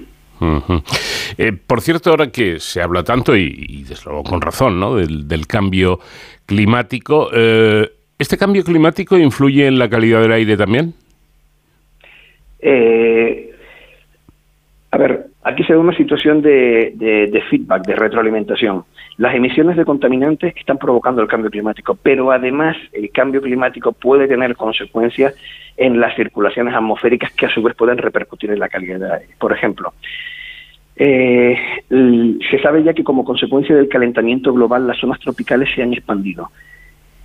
por 1.68 1.82
cierto, 1.82 2.12
ahora 2.12 2.32
que 2.32 2.60
se 2.60 2.82
habla 2.82 3.04
tanto, 3.04 3.36
y, 3.36 3.66
y 3.68 3.84
desde 3.84 4.06
luego 4.06 4.24
con 4.24 4.42
razón, 4.42 4.80
¿no? 4.80 4.96
del, 4.96 5.28
del 5.28 5.48
cambio 5.48 6.00
climático. 6.46 7.30
Eh, 7.34 7.90
¿Este 8.18 8.38
cambio 8.38 8.64
climático 8.64 9.18
influye 9.18 9.68
en 9.68 9.80
la 9.80 9.90
calidad 9.90 10.22
del 10.22 10.32
aire 10.32 10.56
también? 10.56 10.94
Eh, 12.60 13.54
a 14.92 14.98
ver, 14.98 15.26
aquí 15.44 15.64
se 15.64 15.74
da 15.74 15.80
una 15.80 15.96
situación 15.98 16.42
de, 16.42 17.44
feedback, 17.50 17.86
de 17.86 17.96
retroalimentación. 17.96 18.86
Las 19.18 19.36
emisiones 19.36 19.76
de 19.76 19.86
contaminantes 19.86 20.56
están 20.56 20.78
provocando 20.78 21.22
el 21.22 21.28
cambio 21.28 21.52
climático, 21.52 21.98
pero 22.02 22.32
además 22.32 22.78
el 22.94 23.12
cambio 23.12 23.42
climático 23.42 23.92
puede 23.92 24.28
tener 24.28 24.56
consecuencias 24.56 25.36
en 25.78 26.00
las 26.00 26.16
circulaciones 26.16 26.74
atmosféricas 26.74 27.32
que 27.34 27.46
a 27.46 27.54
su 27.54 27.62
vez 27.62 27.76
pueden 27.76 27.98
repercutir 27.98 28.52
en 28.52 28.60
la 28.60 28.70
calidad 28.70 29.00
del 29.00 29.12
aire. 29.12 29.34
Por 29.40 29.52
ejemplo, 29.52 29.94
eh, 30.96 31.58
se 31.90 32.60
sabe 32.62 32.84
ya 32.84 32.94
que 32.94 33.04
como 33.04 33.26
consecuencia 33.26 33.76
del 33.76 33.90
calentamiento 33.90 34.54
global 34.54 34.88
las 34.88 35.00
zonas 35.00 35.20
tropicales 35.20 35.70
se 35.74 35.82
han 35.82 35.94
expandido. 35.94 36.50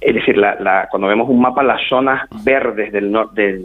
Es 0.01 0.15
decir, 0.15 0.37
cuando 0.91 1.09
vemos 1.09 1.29
un 1.29 1.41
mapa, 1.41 1.63
las 1.63 1.83
zonas 1.89 2.29
verdes 2.45 2.93
del, 2.93 3.11
norte 3.11 3.61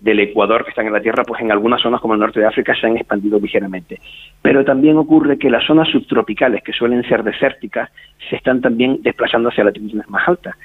del 0.00 0.20
Ecuador 0.20 0.64
que 0.64 0.70
están 0.70 0.86
en 0.86 0.92
la 0.92 1.00
Tierra, 1.00 1.22
pues 1.24 1.40
en 1.40 1.52
algunas 1.52 1.80
zonas 1.80 2.00
como 2.00 2.14
el 2.14 2.20
norte 2.20 2.40
de 2.40 2.46
África 2.46 2.74
se 2.74 2.86
han 2.88 2.96
expandido 2.96 3.38
ligeramente. 3.38 4.00
Pero 4.42 4.64
también 4.64 4.96
ocurre 4.96 5.38
que 5.38 5.48
las 5.48 5.64
zonas 5.64 5.88
subtropicales, 5.88 6.62
que 6.64 6.72
suelen 6.72 7.04
ser 7.04 7.22
desérticas, 7.22 7.90
se 8.28 8.36
están 8.36 8.60
también 8.60 9.00
desplazando 9.02 9.50
hacia 9.50 9.64
latitudes 9.64 10.08
más 10.08 10.26
altas. 10.26 10.56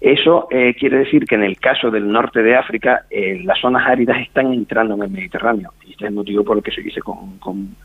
Eso 0.00 0.48
eh, 0.50 0.74
quiere 0.78 0.98
decir 0.98 1.24
que 1.24 1.34
en 1.34 1.44
el 1.44 1.58
caso 1.58 1.90
del 1.90 2.10
norte 2.10 2.42
de 2.42 2.56
África, 2.56 3.06
eh, 3.10 3.40
las 3.44 3.58
zonas 3.60 3.86
áridas 3.86 4.20
están 4.20 4.52
entrando 4.52 4.94
en 4.94 5.02
el 5.02 5.10
Mediterráneo. 5.10 5.72
Y 5.86 5.92
este 5.92 6.04
es 6.04 6.08
el 6.10 6.14
motivo 6.14 6.44
por 6.44 6.58
el 6.58 6.62
que 6.62 6.72
se 6.72 6.82
dice 6.82 7.00
con, 7.00 7.76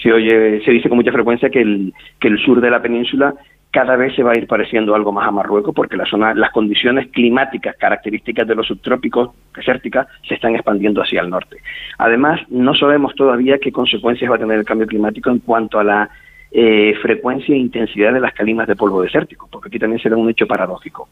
se 0.00 0.12
oye, 0.12 0.62
se 0.64 0.70
dice 0.70 0.88
con 0.88 0.98
mucha 0.98 1.12
frecuencia 1.12 1.50
que 1.50 1.62
el, 1.62 1.92
que 2.20 2.28
el 2.28 2.38
sur 2.38 2.60
de 2.60 2.70
la 2.70 2.80
península 2.80 3.34
cada 3.74 3.96
vez 3.96 4.14
se 4.14 4.22
va 4.22 4.30
a 4.30 4.38
ir 4.38 4.46
pareciendo 4.46 4.94
algo 4.94 5.10
más 5.10 5.26
a 5.26 5.32
Marruecos 5.32 5.74
porque 5.74 5.96
la 5.96 6.06
zona, 6.06 6.32
las 6.32 6.52
condiciones 6.52 7.08
climáticas 7.10 7.74
características 7.76 8.46
de 8.46 8.54
los 8.54 8.68
subtrópicos 8.68 9.30
desérticas 9.52 10.06
se 10.28 10.34
están 10.34 10.54
expandiendo 10.54 11.02
hacia 11.02 11.20
el 11.20 11.28
norte. 11.28 11.56
Además, 11.98 12.40
no 12.50 12.76
sabemos 12.76 13.16
todavía 13.16 13.58
qué 13.58 13.72
consecuencias 13.72 14.30
va 14.30 14.36
a 14.36 14.38
tener 14.38 14.60
el 14.60 14.64
cambio 14.64 14.86
climático 14.86 15.28
en 15.30 15.40
cuanto 15.40 15.80
a 15.80 15.84
la 15.84 16.08
eh, 16.56 16.94
frecuencia 17.02 17.52
e 17.52 17.58
intensidad 17.58 18.12
de 18.12 18.20
las 18.20 18.32
calimas 18.32 18.68
de 18.68 18.76
polvo 18.76 19.02
desértico, 19.02 19.48
porque 19.50 19.66
aquí 19.66 19.80
también 19.80 20.00
será 20.00 20.16
un 20.16 20.30
hecho 20.30 20.46
paradójico. 20.46 21.08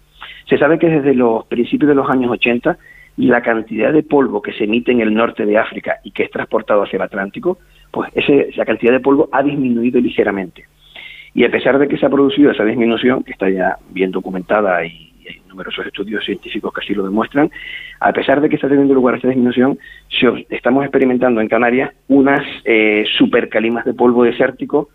Se 0.48 0.56
sabe 0.56 0.78
que 0.78 0.89
desde 0.89 1.14
los 1.14 1.44
principios 1.47 1.89
de 1.89 1.97
los 1.97 2.09
años 2.09 2.31
80 2.31 2.78
la 3.16 3.43
cantidad 3.43 3.93
de 3.93 4.05
polvo 4.05 4.40
que 4.40 4.52
se 4.52 4.64
emite 4.64 4.93
en 4.93 5.01
el 5.01 5.12
norte 5.12 5.44
de 5.44 5.59
África 5.59 5.97
y 6.05 6.12
que 6.12 6.23
es 6.23 6.31
transportado 6.31 6.85
hacia 6.85 6.97
el 6.97 7.02
Atlántico, 7.02 7.59
pues 7.90 8.10
esa 8.14 8.64
cantidad 8.64 8.93
de 8.93 9.01
polvo 9.01 9.28
ha 9.32 9.43
disminuido 9.43 10.01
ligeramente. 10.01 10.64
Y 11.35 11.44
a 11.44 11.51
pesar 11.51 11.77
de 11.78 11.89
que 11.89 11.98
se 11.98 12.06
ha 12.06 12.10
producido 12.10 12.52
esa 12.52 12.64
disminución, 12.64 13.24
que 13.24 13.32
está 13.32 13.51
ya 13.51 13.78
bien 13.90 14.12
documentada 14.12 14.85
y, 14.86 15.10
hay 15.28 15.40
numerosos 15.48 15.86
estudios 15.86 16.24
científicos 16.24 16.73
que 16.73 16.81
así 16.81 16.94
lo 16.94 17.05
demuestran, 17.05 17.51
a 18.01 18.12
pesar 18.12 18.40
de 18.40 18.48
que 18.48 18.56
está 18.56 18.69
teniendo 18.69 18.94
lugar 18.94 19.16
esa 19.16 19.28
disminución, 19.28 19.78
estamos 20.51 20.85
experimentando 20.85 21.40
en 21.40 21.48
Canarias 21.48 21.93
unas 22.09 22.40
eh, 22.64 23.05
supercalimas 23.19 23.85
de 23.85 23.94
polvo 23.94 24.24
desértico 24.24 24.89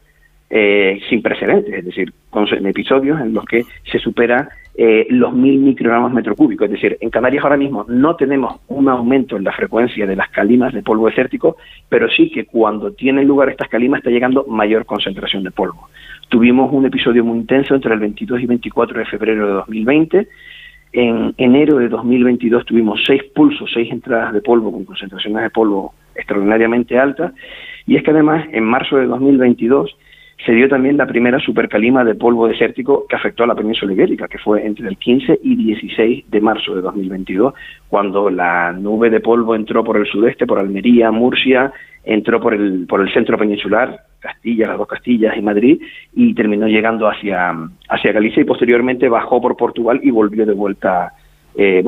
eh, 0.49 0.99
sin 1.09 1.21
precedentes, 1.21 1.73
es 1.73 1.85
decir, 1.85 2.13
con 2.29 2.47
episodios 2.65 3.19
en 3.19 3.33
los 3.33 3.43
que 3.45 3.65
se 3.91 3.99
supera 3.99 4.47
eh, 4.79 5.07
los 5.09 5.33
mil 5.33 5.59
microgramos 5.59 6.13
metro 6.13 6.35
cúbico. 6.35 6.63
Es 6.63 6.71
decir, 6.71 6.97
en 7.01 7.09
Canarias 7.09 7.43
ahora 7.43 7.57
mismo 7.57 7.83
no 7.89 8.15
tenemos 8.15 8.61
un 8.67 8.87
aumento 8.87 9.35
en 9.35 9.43
la 9.43 9.51
frecuencia 9.51 10.05
de 10.05 10.15
las 10.15 10.29
calimas 10.29 10.73
de 10.73 10.83
polvo 10.83 11.07
desértico, 11.07 11.57
pero 11.89 12.07
sí 12.09 12.29
que 12.29 12.45
cuando 12.45 12.91
tienen 12.91 13.27
lugar 13.27 13.49
estas 13.49 13.69
calimas 13.69 13.99
está 13.99 14.09
llegando 14.09 14.45
mayor 14.47 14.85
concentración 14.85 15.43
de 15.43 15.51
polvo. 15.51 15.89
Tuvimos 16.29 16.71
un 16.71 16.85
episodio 16.85 17.25
muy 17.25 17.39
intenso 17.39 17.73
entre 17.73 17.93
el 17.93 17.99
22 17.99 18.41
y 18.41 18.45
24 18.45 18.99
de 18.99 19.05
febrero 19.05 19.47
de 19.47 19.53
2020. 19.53 20.27
En 20.93 21.33
enero 21.37 21.79
de 21.79 21.89
2022 21.89 22.65
tuvimos 22.65 23.01
seis 23.05 23.23
pulsos, 23.35 23.69
seis 23.73 23.91
entradas 23.91 24.31
de 24.33 24.41
polvo 24.41 24.71
con 24.71 24.85
concentraciones 24.85 25.43
de 25.43 25.49
polvo 25.49 25.93
extraordinariamente 26.15 26.97
altas. 26.97 27.33
Y 27.85 27.95
es 27.95 28.03
que 28.03 28.11
además 28.11 28.45
en 28.51 28.63
marzo 28.63 28.97
de 28.97 29.07
2022 29.07 29.97
se 30.45 30.51
dio 30.51 30.69
también 30.69 30.97
la 30.97 31.07
primera 31.07 31.39
supercalima 31.39 32.03
de 32.03 32.15
polvo 32.15 32.47
desértico 32.47 33.05
que 33.07 33.15
afectó 33.15 33.43
a 33.43 33.47
la 33.47 33.55
península 33.55 33.93
ibérica, 33.93 34.27
que 34.27 34.37
fue 34.37 34.65
entre 34.65 34.87
el 34.87 34.97
15 34.97 35.39
y 35.41 35.55
16 35.55 36.29
de 36.29 36.41
marzo 36.41 36.75
de 36.75 36.81
2022, 36.81 37.53
cuando 37.89 38.29
la 38.29 38.71
nube 38.71 39.09
de 39.09 39.19
polvo 39.19 39.55
entró 39.55 39.83
por 39.83 39.97
el 39.97 40.05
sudeste, 40.05 40.45
por 40.45 40.59
Almería, 40.59 41.11
Murcia, 41.11 41.73
entró 42.03 42.39
por 42.39 42.53
el, 42.53 42.85
por 42.87 43.01
el 43.01 43.11
centro 43.13 43.37
peninsular, 43.37 43.99
Castilla, 44.19 44.67
las 44.67 44.77
dos 44.77 44.87
Castillas 44.87 45.35
y 45.37 45.41
Madrid, 45.41 45.81
y 46.13 46.33
terminó 46.35 46.67
llegando 46.67 47.09
hacia, 47.09 47.53
hacia 47.89 48.11
Galicia 48.11 48.41
y 48.41 48.45
posteriormente 48.45 49.09
bajó 49.09 49.41
por 49.41 49.57
Portugal 49.57 49.99
y 50.03 50.11
volvió 50.11 50.45
de 50.45 50.53
vuelta 50.53 51.13
eh, 51.57 51.83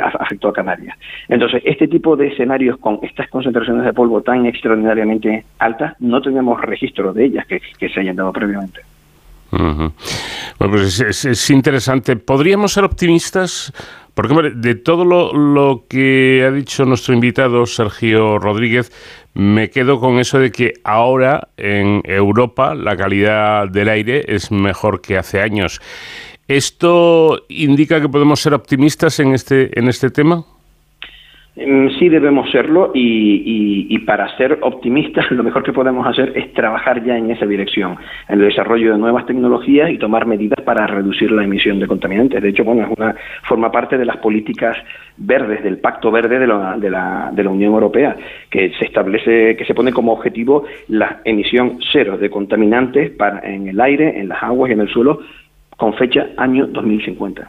afectó 0.00 0.48
a 0.48 0.52
Canarias. 0.54 0.96
Entonces, 1.28 1.62
este 1.66 1.86
tipo 1.86 2.16
de 2.16 2.28
escenarios 2.28 2.78
con 2.78 2.98
estas 3.02 3.28
concentraciones 3.28 3.84
de 3.84 3.92
polvo 3.92 4.22
tan 4.22 4.46
extraordinariamente 4.46 5.44
altas, 5.58 5.94
no 6.00 6.22
tenemos 6.22 6.58
registro 6.62 7.12
de 7.12 7.26
ellas 7.26 7.46
que, 7.46 7.60
se 7.88 8.00
hayan 8.00 8.16
dado 8.16 8.32
previamente. 8.32 8.80
Bueno, 9.50 9.92
pues 10.58 11.00
es, 11.00 11.50
interesante. 11.50 12.16
¿Podríamos 12.16 12.72
ser 12.72 12.84
optimistas? 12.84 13.70
Porque 14.14 14.34
de 14.54 14.74
todo 14.76 15.04
lo, 15.04 15.34
lo, 15.34 15.84
que 15.88 16.44
ha 16.46 16.50
dicho 16.50 16.86
nuestro 16.86 17.12
invitado 17.12 17.66
Sergio 17.66 18.38
Rodríguez, 18.38 18.90
me 19.34 19.68
quedo 19.68 20.00
con 20.00 20.18
eso 20.18 20.38
de 20.38 20.50
que 20.50 20.74
ahora 20.84 21.48
en 21.58 22.00
Europa 22.04 22.74
la 22.74 22.96
calidad 22.96 23.68
del 23.68 23.88
aire 23.88 24.24
es 24.28 24.50
mejor 24.50 25.02
que 25.02 25.18
hace 25.18 25.40
años. 25.40 25.80
¿Esto 26.52 27.46
indica 27.48 27.98
que 27.98 28.10
podemos 28.10 28.38
ser 28.40 28.52
optimistas 28.52 29.18
en 29.20 29.32
este, 29.32 29.70
en 29.78 29.88
este 29.88 30.10
tema? 30.10 30.44
Mm, 31.56 31.88
sí 31.98 32.10
debemos 32.10 32.50
serlo 32.50 32.90
y, 32.94 33.98
para 34.00 34.36
ser 34.36 34.58
optimistas 34.60 35.30
lo 35.30 35.42
mejor 35.42 35.62
que 35.62 35.72
podemos 35.72 36.06
hacer 36.06 36.32
es 36.36 36.52
trabajar 36.52 37.02
ya 37.04 37.16
en 37.16 37.30
esa 37.30 37.46
dirección, 37.46 37.96
en 38.28 38.40
el 38.40 38.48
desarrollo 38.48 38.92
de 38.92 38.98
nuevas 38.98 39.24
tecnologías 39.24 39.90
y 39.90 39.96
tomar 39.96 40.26
medidas 40.26 40.60
para 40.62 40.86
reducir 40.86 41.30
la 41.30 41.44
emisión 41.44 41.78
de 41.78 41.86
contaminantes. 41.86 42.42
De 42.42 42.50
hecho, 42.50 42.64
bueno, 42.64 42.82
es 42.82 42.98
una 42.98 43.14
forma 43.44 43.72
parte 43.72 43.96
de 43.96 44.04
las 44.04 44.18
políticas 44.18 44.76
verdes 45.16 45.62
del 45.62 45.78
Pacto 45.78 46.10
Verde 46.10 46.38
de 46.38 46.46
la, 46.46 46.76
de 46.76 46.90
la, 46.90 47.50
Unión 47.50 47.72
Europea, 47.72 48.14
que 48.50 48.72
se 48.78 48.84
establece, 48.84 49.56
que 49.56 49.64
se 49.64 49.74
pone 49.74 49.92
como 49.92 50.12
objetivo 50.12 50.64
la 50.88 51.20
emisión 51.24 51.78
cero 51.92 52.18
de 52.18 52.28
contaminantes 52.28 53.10
para, 53.10 53.40
en 53.40 53.68
el 53.68 53.80
aire, 53.80 54.20
en 54.20 54.28
las 54.28 54.42
aguas 54.42 54.68
y 54.68 54.74
en 54.74 54.80
el 54.80 54.88
suelo 54.88 55.20
con 55.76 55.94
fecha 55.94 56.26
año 56.36 56.66
2050. 56.66 57.48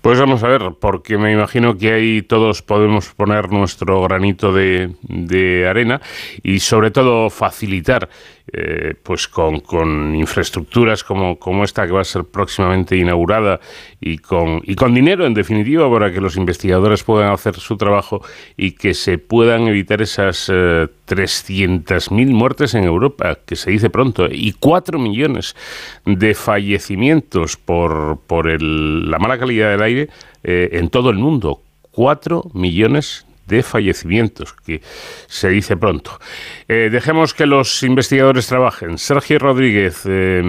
Pues 0.00 0.20
vamos 0.20 0.44
a 0.44 0.48
ver, 0.48 0.62
porque 0.80 1.18
me 1.18 1.32
imagino 1.32 1.76
que 1.76 1.92
ahí 1.92 2.22
todos 2.22 2.62
podemos 2.62 3.12
poner 3.14 3.50
nuestro 3.50 4.00
granito 4.02 4.52
de 4.52 5.66
arena 5.68 6.00
y 6.42 6.60
sobre 6.60 6.90
todo 6.90 7.30
facilitar 7.30 8.08
eh, 8.52 8.94
pues 9.02 9.28
con, 9.28 9.60
con, 9.60 10.14
infraestructuras 10.14 11.04
como, 11.04 11.38
como 11.38 11.64
esta 11.64 11.86
que 11.86 11.92
va 11.92 12.00
a 12.00 12.04
ser 12.04 12.24
próximamente 12.24 12.96
inaugurada 12.96 13.60
y 14.00 14.18
con, 14.18 14.62
y 14.64 14.74
con 14.74 14.94
dinero 14.94 15.26
en 15.26 15.34
definitiva 15.34 15.90
para 15.90 16.12
que 16.12 16.20
los 16.20 16.36
investigadores 16.36 17.02
puedan 17.02 17.30
hacer 17.30 17.56
su 17.56 17.76
trabajo 17.76 18.22
y 18.56 18.72
que 18.72 18.94
se 18.94 19.18
puedan 19.18 19.68
evitar 19.68 20.00
esas 20.00 20.50
eh, 20.52 20.88
300.000 21.08 22.30
muertes 22.30 22.74
en 22.74 22.84
Europa, 22.84 23.38
que 23.44 23.56
se 23.56 23.70
dice 23.70 23.90
pronto, 23.90 24.26
y 24.30 24.52
4 24.52 24.98
millones 24.98 25.56
de 26.04 26.34
fallecimientos 26.34 27.56
por, 27.56 28.20
por 28.26 28.48
el, 28.48 29.10
la 29.10 29.18
mala 29.18 29.38
calidad 29.38 29.70
del 29.70 29.82
aire 29.82 30.08
eh, 30.44 30.70
en 30.72 30.88
todo 30.88 31.10
el 31.10 31.16
mundo. 31.16 31.62
4 31.92 32.50
millones 32.54 33.26
de 33.48 33.62
fallecimientos, 33.62 34.52
que 34.52 34.80
se 34.82 35.48
dice 35.48 35.76
pronto. 35.76 36.12
Eh, 36.68 36.90
dejemos 36.90 37.34
que 37.34 37.46
los 37.46 37.82
investigadores 37.82 38.46
trabajen. 38.46 38.98
Sergio 38.98 39.38
Rodríguez, 39.38 40.04
eh, 40.06 40.42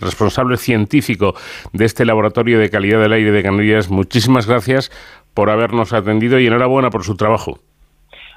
responsable 0.00 0.56
científico 0.56 1.34
de 1.72 1.84
este 1.84 2.04
Laboratorio 2.04 2.58
de 2.58 2.70
Calidad 2.70 3.00
del 3.00 3.12
Aire 3.12 3.30
de 3.30 3.42
Canarias, 3.42 3.90
muchísimas 3.90 4.46
gracias 4.46 4.90
por 5.34 5.50
habernos 5.50 5.92
atendido 5.92 6.40
y 6.40 6.46
enhorabuena 6.46 6.90
por 6.90 7.04
su 7.04 7.16
trabajo. 7.16 7.58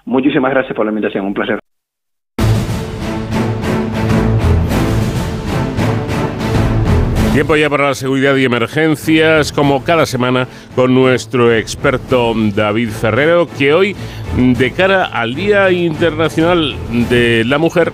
Muchísimas 0.06 0.52
gracias 0.52 0.76
por 0.76 0.86
la 0.86 0.92
invitación, 0.92 1.26
un 1.26 1.34
placer. 1.34 1.60
Tiempo 7.34 7.56
ya 7.56 7.70
para 7.70 7.88
la 7.88 7.96
seguridad 7.96 8.36
y 8.36 8.44
emergencias, 8.44 9.54
como 9.54 9.86
cada 9.86 10.06
semana, 10.06 10.50
con 10.76 10.94
nuestro 10.94 11.56
experto 11.56 12.34
David 12.36 12.90
Ferrero, 12.90 13.48
que 13.58 13.74
hoy, 13.74 13.96
de 14.36 14.72
cara 14.72 15.06
al 15.06 15.34
Día 15.34 15.72
Internacional 15.72 16.76
de 17.10 17.46
la 17.46 17.58
Mujer, 17.58 17.94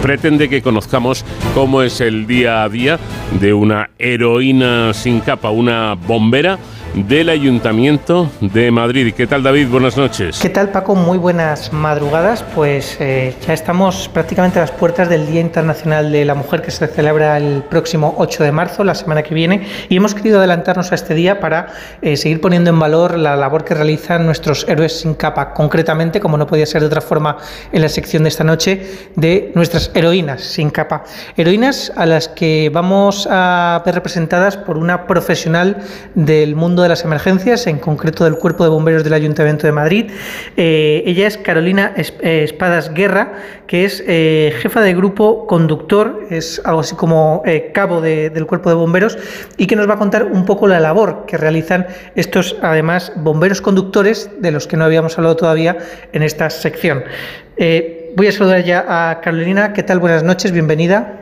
pretende 0.00 0.48
que 0.48 0.62
conozcamos 0.62 1.24
cómo 1.54 1.82
es 1.82 2.00
el 2.00 2.28
día 2.28 2.62
a 2.62 2.68
día 2.68 3.00
de 3.40 3.52
una 3.52 3.90
heroína 3.98 4.94
sin 4.94 5.18
capa, 5.20 5.50
una 5.50 5.94
bombera 5.94 6.56
del 6.94 7.28
Ayuntamiento 7.28 8.30
de 8.40 8.70
Madrid. 8.70 9.14
¿Qué 9.16 9.26
tal 9.26 9.42
David? 9.42 9.68
Buenas 9.68 9.96
noches. 9.96 10.38
¿Qué 10.40 10.48
tal 10.48 10.70
Paco? 10.70 10.94
Muy 10.94 11.18
buenas 11.18 11.72
madrugadas. 11.72 12.42
Pues 12.54 12.96
eh, 13.00 13.34
ya 13.46 13.52
estamos 13.52 14.08
prácticamente 14.08 14.58
a 14.58 14.62
las 14.62 14.70
puertas 14.70 15.08
del 15.08 15.26
Día 15.26 15.40
Internacional 15.40 16.10
de 16.10 16.24
la 16.24 16.34
Mujer 16.34 16.62
que 16.62 16.70
se 16.70 16.86
celebra 16.86 17.36
el 17.36 17.62
próximo 17.62 18.14
8 18.18 18.44
de 18.44 18.52
marzo, 18.52 18.84
la 18.84 18.94
semana 18.94 19.22
que 19.22 19.34
viene, 19.34 19.66
y 19.88 19.96
hemos 19.96 20.14
querido 20.14 20.38
adelantarnos 20.38 20.92
a 20.92 20.94
este 20.94 21.14
día 21.14 21.40
para 21.40 21.68
eh, 22.02 22.16
seguir 22.16 22.40
poniendo 22.40 22.70
en 22.70 22.78
valor 22.78 23.18
la 23.18 23.36
labor 23.36 23.64
que 23.64 23.74
realizan 23.74 24.26
nuestros 24.26 24.66
héroes 24.68 25.00
sin 25.00 25.14
capa, 25.14 25.52
concretamente, 25.52 26.20
como 26.20 26.36
no 26.36 26.46
podía 26.46 26.66
ser 26.66 26.80
de 26.80 26.86
otra 26.86 27.00
forma 27.00 27.36
en 27.72 27.82
la 27.82 27.88
sección 27.88 28.22
de 28.22 28.30
esta 28.30 28.44
noche, 28.44 29.08
de 29.16 29.52
nuestras 29.54 29.90
heroínas 29.94 30.42
sin 30.42 30.70
capa. 30.70 31.04
Heroínas 31.36 31.92
a 31.96 32.06
las 32.06 32.28
que 32.28 32.70
vamos 32.72 33.28
a 33.30 33.82
ver 33.84 33.94
representadas 33.94 34.56
por 34.56 34.78
una 34.78 35.06
profesional 35.06 35.78
del 36.14 36.56
mundo 36.56 36.77
de 36.82 36.88
las 36.88 37.04
emergencias, 37.04 37.66
en 37.66 37.78
concreto 37.78 38.24
del 38.24 38.36
Cuerpo 38.36 38.64
de 38.64 38.70
Bomberos 38.70 39.04
del 39.04 39.12
Ayuntamiento 39.12 39.66
de 39.66 39.72
Madrid. 39.72 40.10
Eh, 40.56 41.02
ella 41.06 41.26
es 41.26 41.36
Carolina 41.38 41.92
eh, 41.96 42.42
Espadas 42.44 42.92
Guerra, 42.94 43.34
que 43.66 43.84
es 43.84 44.02
eh, 44.06 44.54
jefa 44.58 44.80
de 44.80 44.94
grupo 44.94 45.46
conductor, 45.46 46.26
es 46.30 46.60
algo 46.64 46.80
así 46.80 46.94
como 46.94 47.42
cabo 47.74 48.00
del 48.00 48.46
Cuerpo 48.46 48.70
de 48.70 48.76
Bomberos, 48.76 49.18
y 49.56 49.66
que 49.66 49.76
nos 49.76 49.88
va 49.88 49.94
a 49.94 49.98
contar 49.98 50.24
un 50.24 50.44
poco 50.46 50.66
la 50.66 50.80
labor 50.80 51.24
que 51.26 51.36
realizan 51.36 51.86
estos, 52.14 52.56
además, 52.62 53.12
bomberos 53.16 53.60
conductores, 53.60 54.30
de 54.40 54.50
los 54.50 54.66
que 54.66 54.76
no 54.76 54.84
habíamos 54.84 55.18
hablado 55.18 55.36
todavía 55.36 55.76
en 56.12 56.22
esta 56.22 56.50
sección. 56.50 57.04
voy 58.16 58.26
a 58.26 58.32
saludar 58.32 58.64
ya 58.64 59.10
a 59.10 59.20
Carolina. 59.20 59.72
¿Qué 59.72 59.82
tal? 59.82 59.98
Buenas 59.98 60.22
noches, 60.22 60.52
bienvenida. 60.52 61.18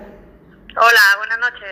Hola, 0.76 1.00
buenas 1.18 1.38
noches. 1.38 1.65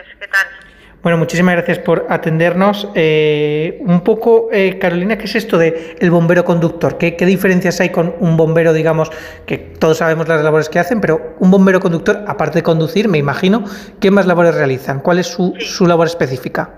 Bueno, 1.05 1.19
muchísimas 1.19 1.53
gracias 1.53 1.77
por 1.77 2.07
atendernos. 2.09 2.87
Eh, 2.95 3.77
un 3.81 4.03
poco, 4.03 4.49
eh, 4.51 4.79
Carolina, 4.79 5.19
¿qué 5.19 5.25
es 5.25 5.35
esto 5.35 5.55
de 5.59 5.95
el 5.99 6.09
bombero 6.09 6.43
conductor? 6.43 6.97
¿Qué, 6.97 7.15
¿Qué, 7.15 7.27
diferencias 7.27 7.79
hay 7.79 7.91
con 7.91 8.15
un 8.21 8.35
bombero, 8.37 8.73
digamos, 8.73 9.11
que 9.45 9.59
todos 9.59 9.99
sabemos 9.99 10.27
las 10.27 10.41
labores 10.41 10.67
que 10.67 10.79
hacen, 10.79 11.01
pero 11.01 11.35
un 11.37 11.51
bombero 11.51 11.79
conductor, 11.79 12.25
aparte 12.27 12.57
de 12.57 12.63
conducir, 12.63 13.07
me 13.07 13.19
imagino, 13.19 13.65
¿qué 14.01 14.09
más 14.09 14.25
labores 14.25 14.55
realizan? 14.55 14.99
¿Cuál 14.99 15.19
es 15.19 15.27
su, 15.27 15.53
su 15.59 15.85
labor 15.85 16.07
específica? 16.07 16.71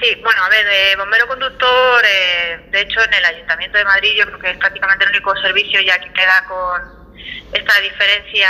Sí, 0.00 0.18
bueno, 0.22 0.42
a 0.42 0.48
ver, 0.48 0.64
de 0.64 0.96
bombero 0.96 1.28
conductor, 1.28 2.04
eh, 2.06 2.70
de 2.70 2.80
hecho 2.80 3.04
en 3.04 3.12
el 3.12 3.24
Ayuntamiento 3.26 3.76
de 3.76 3.84
Madrid 3.84 4.12
yo 4.18 4.24
creo 4.28 4.38
que 4.38 4.50
es 4.52 4.56
prácticamente 4.56 5.04
el 5.04 5.10
único 5.10 5.36
servicio 5.42 5.78
ya 5.82 5.98
que 5.98 6.10
queda 6.14 6.42
con 6.48 7.20
esta 7.52 7.80
diferencia 7.82 8.48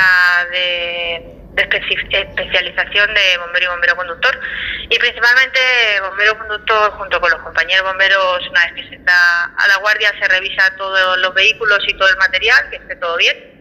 de 0.52 1.35
especialización 1.56 3.14
de 3.14 3.38
bombero 3.38 3.66
y 3.66 3.68
bombero 3.68 3.96
conductor. 3.96 4.40
Y 4.88 4.98
principalmente 4.98 5.60
bombero 6.02 6.38
conductor 6.38 6.90
junto 6.92 7.20
con 7.20 7.30
los 7.30 7.42
compañeros 7.42 7.84
bomberos 7.84 8.48
una 8.48 8.64
vez 8.66 8.72
que 8.74 8.88
se 8.88 8.94
está 8.96 9.44
a 9.44 9.68
la 9.68 9.76
guardia 9.78 10.12
se 10.20 10.28
revisa 10.28 10.76
todos 10.76 11.18
los 11.18 11.34
vehículos 11.34 11.78
y 11.86 11.94
todo 11.96 12.08
el 12.08 12.16
material 12.16 12.70
que 12.70 12.76
esté 12.76 12.96
todo 12.96 13.16
bien. 13.16 13.54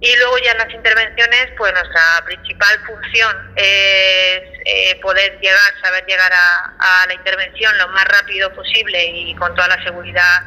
Y 0.00 0.16
luego 0.16 0.36
ya 0.38 0.52
en 0.52 0.58
las 0.58 0.70
intervenciones 0.70 1.48
pues 1.56 1.72
nuestra 1.72 2.24
principal 2.24 2.78
función 2.86 3.52
es 3.56 4.42
eh, 4.66 4.98
poder 5.00 5.38
llegar 5.40 5.60
saber 5.82 6.04
llegar 6.06 6.32
a, 6.32 7.06
la 7.06 7.14
intervención 7.14 7.76
lo 7.78 7.88
más 7.88 8.04
rápido 8.06 8.52
posible 8.54 9.04
y 9.04 9.34
con 9.36 9.54
toda 9.54 9.68
la 9.68 9.82
seguridad 9.82 10.42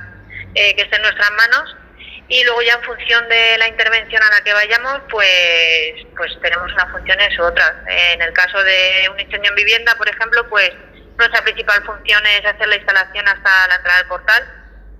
eh, 0.55 0.75
que 0.75 0.81
esté 0.81 0.95
en 0.95 1.03
nuestras 1.03 1.31
manos 1.31 1.75
y 2.29 2.43
luego 2.43 2.61
ya 2.61 2.73
en 2.73 2.83
función 2.83 3.27
de 3.29 3.57
la 3.57 3.67
intervención 3.69 4.21
a 4.21 4.29
la 4.29 4.43
que 4.43 4.53
vayamos, 4.53 5.01
pues, 5.09 5.93
pues 6.15 6.31
tenemos 6.41 6.71
unas 6.73 6.91
funciones 6.91 7.39
u 7.39 7.43
otras. 7.43 7.73
En 7.87 8.21
el 8.21 8.33
caso 8.33 8.61
de 8.63 9.09
un 9.13 9.19
incendio 9.19 9.49
en 9.49 9.55
vivienda, 9.55 9.95
por 9.95 10.09
ejemplo, 10.09 10.47
pues 10.49 10.71
nuestra 11.17 11.41
principal 11.41 11.81
función 11.83 12.25
es 12.25 12.45
hacer 12.45 12.67
la 12.67 12.75
instalación 12.75 13.27
hasta 13.27 13.67
la 13.69 13.75
entrada 13.75 13.99
del 13.99 14.07
portal 14.07 14.53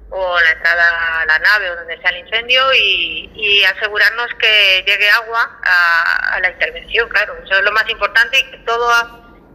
o 0.10 0.40
la 0.40 0.52
entrada 0.52 1.22
a 1.22 1.26
la 1.26 1.40
nave 1.40 1.70
o 1.70 1.76
donde 1.76 1.98
sea 1.98 2.12
el 2.12 2.26
incendio 2.26 2.62
y, 2.74 3.64
asegurarnos 3.76 4.28
que 4.40 4.84
llegue 4.88 5.10
agua 5.10 5.60
a, 5.64 6.40
la 6.40 6.50
intervención, 6.50 7.10
claro. 7.10 7.36
Eso 7.44 7.56
es 7.56 7.62
lo 7.62 7.72
más 7.74 7.90
importante 7.90 8.40
y 8.40 8.52
que 8.52 8.58
todo 8.60 8.90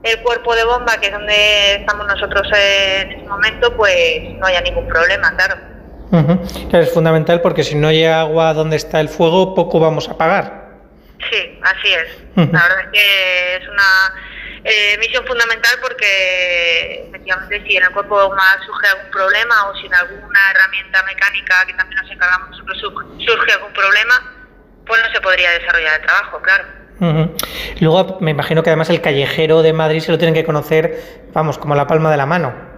el 0.02 0.20
cuerpo 0.20 0.54
de 0.54 0.64
bomba, 0.64 1.00
que 1.00 1.06
es 1.06 1.12
donde 1.12 1.76
estamos 1.76 2.06
nosotros 2.06 2.46
en 2.54 3.12
ese 3.12 3.22
momento, 3.22 3.74
pues 3.74 4.20
no 4.34 4.46
haya 4.46 4.60
ningún 4.60 4.86
problema, 4.88 5.34
claro 5.36 5.71
es 6.72 6.93
fundamental 6.93 7.40
porque 7.40 7.64
si 7.64 7.74
no 7.74 7.89
hay 7.89 8.05
agua 8.05 8.52
donde 8.55 8.76
está 8.76 9.01
el 9.01 9.09
fuego, 9.09 9.55
poco 9.55 9.80
vamos 9.80 10.09
a 10.09 10.16
pagar. 10.16 10.62
Sí, 11.30 11.59
así 11.62 11.89
es. 11.94 12.22
La 12.36 12.62
verdad 12.62 12.80
es 12.84 12.89
que 12.93 13.56
es 13.56 13.68
una 13.68 14.14
eh, 14.64 14.97
misión 14.98 15.24
fundamental 15.26 15.72
porque 15.80 17.06
efectivamente 17.09 17.62
si 17.66 17.76
en 17.76 17.84
el 17.84 17.90
cuerpo 17.90 18.30
más 18.30 18.59
surge 18.66 18.89
algún 18.89 19.10
problema 19.10 19.68
o 19.68 19.76
si 19.76 19.86
en 19.86 19.94
alguna 19.94 20.40
herramienta 20.51 21.02
mecánica 21.05 21.64
que 21.66 21.74
también 21.74 22.01
nos 22.02 22.10
encargamos 22.10 22.51
nosotros 22.51 22.78
surge 22.78 23.52
algún 23.52 23.72
problema, 23.72 24.14
pues 24.86 25.01
no 25.02 25.12
se 25.12 25.20
podría 25.20 25.51
desarrollar 25.52 26.01
el 26.01 26.06
trabajo, 26.06 26.43
claro. 26.43 26.64
Luego 27.80 28.18
me 28.20 28.30
imagino 28.30 28.62
que 28.62 28.70
además 28.70 28.90
el 28.90 29.01
callejero 29.01 29.62
de 29.62 29.72
Madrid 29.72 30.01
se 30.01 30.12
lo 30.12 30.18
tienen 30.18 30.34
que 30.34 30.44
conocer, 30.44 31.28
vamos, 31.32 31.59
como 31.59 31.74
la 31.74 31.86
palma 31.86 32.10
de 32.10 32.16
la 32.16 32.26
mano. 32.26 32.71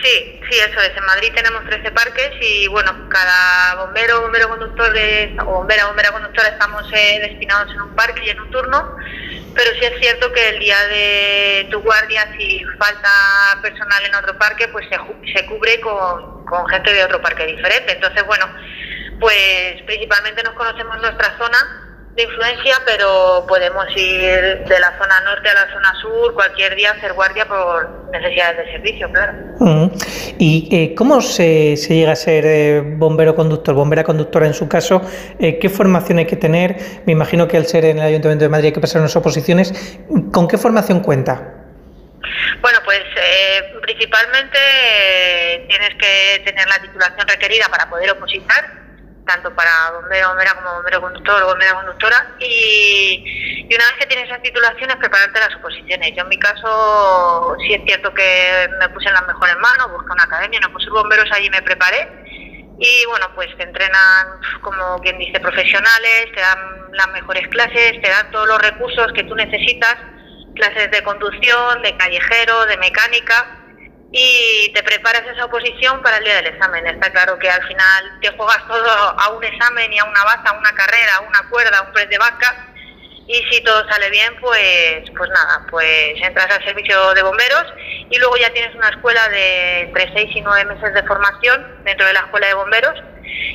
Sí, 0.00 0.40
sí, 0.50 0.58
eso 0.58 0.80
es. 0.80 0.96
En 0.96 1.04
Madrid 1.04 1.32
tenemos 1.34 1.64
13 1.64 1.90
parques 1.92 2.30
y 2.40 2.66
bueno, 2.68 3.08
cada 3.08 3.84
bombero, 3.84 4.22
bombero 4.22 4.48
conductor 4.48 4.92
o 5.40 5.44
bombera, 5.44 5.86
bombera 5.86 6.12
conductora 6.12 6.48
estamos 6.48 6.84
eh, 6.92 7.20
destinados 7.20 7.72
en 7.72 7.82
un 7.82 7.94
parque 7.94 8.22
y 8.24 8.30
en 8.30 8.40
un 8.40 8.50
turno, 8.50 8.96
pero 9.54 9.70
sí 9.72 9.84
es 9.84 10.00
cierto 10.00 10.32
que 10.32 10.48
el 10.48 10.58
día 10.58 10.80
de 10.86 11.68
tu 11.70 11.80
guardia, 11.82 12.34
si 12.36 12.64
falta 12.78 13.60
personal 13.60 14.04
en 14.04 14.14
otro 14.14 14.36
parque, 14.38 14.66
pues 14.68 14.86
se, 14.88 14.98
se 15.32 15.46
cubre 15.46 15.80
con, 15.80 16.44
con 16.46 16.66
gente 16.68 16.92
de 16.92 17.04
otro 17.04 17.20
parque 17.20 17.46
diferente. 17.46 17.92
Entonces, 17.92 18.24
bueno, 18.26 18.46
pues 19.20 19.82
principalmente 19.86 20.42
nos 20.42 20.54
conocemos 20.54 21.00
nuestra 21.00 21.36
zona 21.38 21.81
de 22.14 22.24
influencia, 22.24 22.74
pero 22.84 23.44
podemos 23.48 23.86
ir 23.96 24.64
de 24.66 24.80
la 24.80 24.92
zona 24.98 25.20
norte 25.20 25.48
a 25.48 25.54
la 25.54 25.72
zona 25.72 25.94
sur 26.00 26.34
cualquier 26.34 26.76
día 26.76 26.90
hacer 26.90 27.14
guardia 27.14 27.46
por 27.46 28.10
necesidades 28.12 28.58
de 28.58 28.72
servicio, 28.72 29.10
claro. 29.10 29.32
¿Y 30.38 30.68
eh, 30.70 30.94
cómo 30.94 31.22
se, 31.22 31.76
se, 31.78 31.94
llega 31.94 32.12
a 32.12 32.16
ser 32.16 32.44
eh, 32.44 32.82
bombero 32.84 33.34
conductor, 33.34 33.74
bombera 33.74 34.04
conductora 34.04 34.46
en 34.46 34.52
su 34.52 34.68
caso? 34.68 35.00
Eh, 35.38 35.58
¿Qué 35.58 35.70
formación 35.70 36.18
hay 36.18 36.26
que 36.26 36.36
tener? 36.36 36.76
Me 37.06 37.12
imagino 37.12 37.48
que 37.48 37.56
al 37.56 37.66
ser 37.66 37.86
en 37.86 37.98
el 37.98 38.04
Ayuntamiento 38.04 38.44
de 38.44 38.50
Madrid 38.50 38.66
hay 38.66 38.72
que 38.72 38.80
pasar 38.80 39.00
unas 39.00 39.16
oposiciones. 39.16 39.72
¿Con 40.32 40.48
qué 40.48 40.58
formación 40.58 41.00
cuenta? 41.00 41.54
Bueno, 42.60 42.78
pues 42.84 43.00
principalmente 43.80 44.58
tienes 45.66 45.90
que 45.98 46.42
tener 46.44 46.68
la 46.68 46.78
titulación 46.80 47.26
requerida 47.26 47.66
para 47.70 47.88
poder 47.88 48.10
opositar 48.10 48.81
tanto 49.26 49.54
para 49.54 49.70
bombero, 49.92 50.28
bombera 50.28 50.54
como 50.54 50.74
bombero 50.74 51.00
conductor 51.00 51.42
o 51.42 51.46
bombera 51.46 51.74
conductora. 51.74 52.34
Y, 52.38 53.68
una 53.74 53.86
vez 53.86 53.94
que 54.00 54.06
tienes 54.06 54.28
esas 54.28 54.42
titulaciones, 54.42 54.96
prepararte 54.96 55.40
las 55.40 55.54
oposiciones. 55.56 56.12
Yo 56.14 56.22
en 56.22 56.28
mi 56.28 56.38
caso, 56.38 57.56
sí 57.60 57.74
es 57.74 57.82
cierto 57.86 58.12
que 58.12 58.68
me 58.78 58.88
puse 58.90 59.08
en 59.08 59.14
las 59.14 59.26
mejores 59.26 59.56
manos, 59.56 59.92
busqué 59.92 60.12
una 60.12 60.24
academia, 60.24 60.60
no 60.60 60.72
puse 60.72 60.90
bomberos 60.90 61.30
allí 61.32 61.48
me 61.48 61.62
preparé. 61.62 62.06
Y 62.78 63.06
bueno, 63.06 63.26
pues 63.34 63.48
te 63.56 63.62
entrenan, 63.62 64.26
como 64.60 65.00
quien 65.00 65.16
dice, 65.18 65.40
profesionales, 65.40 66.26
te 66.34 66.40
dan 66.40 66.58
las 66.92 67.08
mejores 67.12 67.46
clases, 67.48 68.02
te 68.02 68.10
dan 68.10 68.30
todos 68.30 68.48
los 68.48 68.60
recursos 68.60 69.12
que 69.14 69.24
tú 69.24 69.34
necesitas, 69.34 69.96
clases 70.56 70.90
de 70.90 71.02
conducción, 71.02 71.80
de 71.82 71.96
callejero, 71.96 72.66
de 72.66 72.76
mecánica 72.78 73.61
y 74.12 74.70
te 74.74 74.82
preparas 74.82 75.22
esa 75.26 75.46
oposición 75.46 76.02
para 76.02 76.18
el 76.18 76.24
día 76.24 76.36
del 76.36 76.48
examen. 76.48 76.86
Está 76.86 77.10
claro 77.10 77.38
que 77.38 77.50
al 77.50 77.66
final 77.66 78.20
te 78.20 78.28
juegas 78.30 78.66
todo 78.68 78.90
a 78.90 79.28
un 79.30 79.42
examen 79.42 79.92
y 79.92 79.98
a 79.98 80.04
una 80.04 80.24
base, 80.24 80.42
a 80.46 80.52
una 80.52 80.72
carrera, 80.74 81.16
a 81.16 81.20
una 81.20 81.48
cuerda, 81.48 81.78
a 81.78 81.82
un 81.82 81.92
press 81.92 82.08
de 82.10 82.18
vaca 82.18 82.72
y 83.26 83.42
si 83.50 83.62
todo 83.62 83.88
sale 83.88 84.10
bien, 84.10 84.34
pues, 84.40 85.10
pues 85.16 85.30
nada, 85.30 85.64
pues 85.70 86.14
entras 86.20 86.50
al 86.50 86.64
servicio 86.64 87.14
de 87.14 87.22
bomberos 87.22 87.64
y 88.10 88.18
luego 88.18 88.36
ya 88.36 88.52
tienes 88.52 88.74
una 88.74 88.88
escuela 88.88 89.28
de 89.28 89.82
entre 89.82 90.12
6 90.12 90.36
y 90.36 90.40
9 90.40 90.74
meses 90.74 90.92
de 90.92 91.02
formación 91.04 91.82
dentro 91.84 92.06
de 92.06 92.12
la 92.12 92.20
escuela 92.20 92.48
de 92.48 92.54
bomberos 92.54 93.02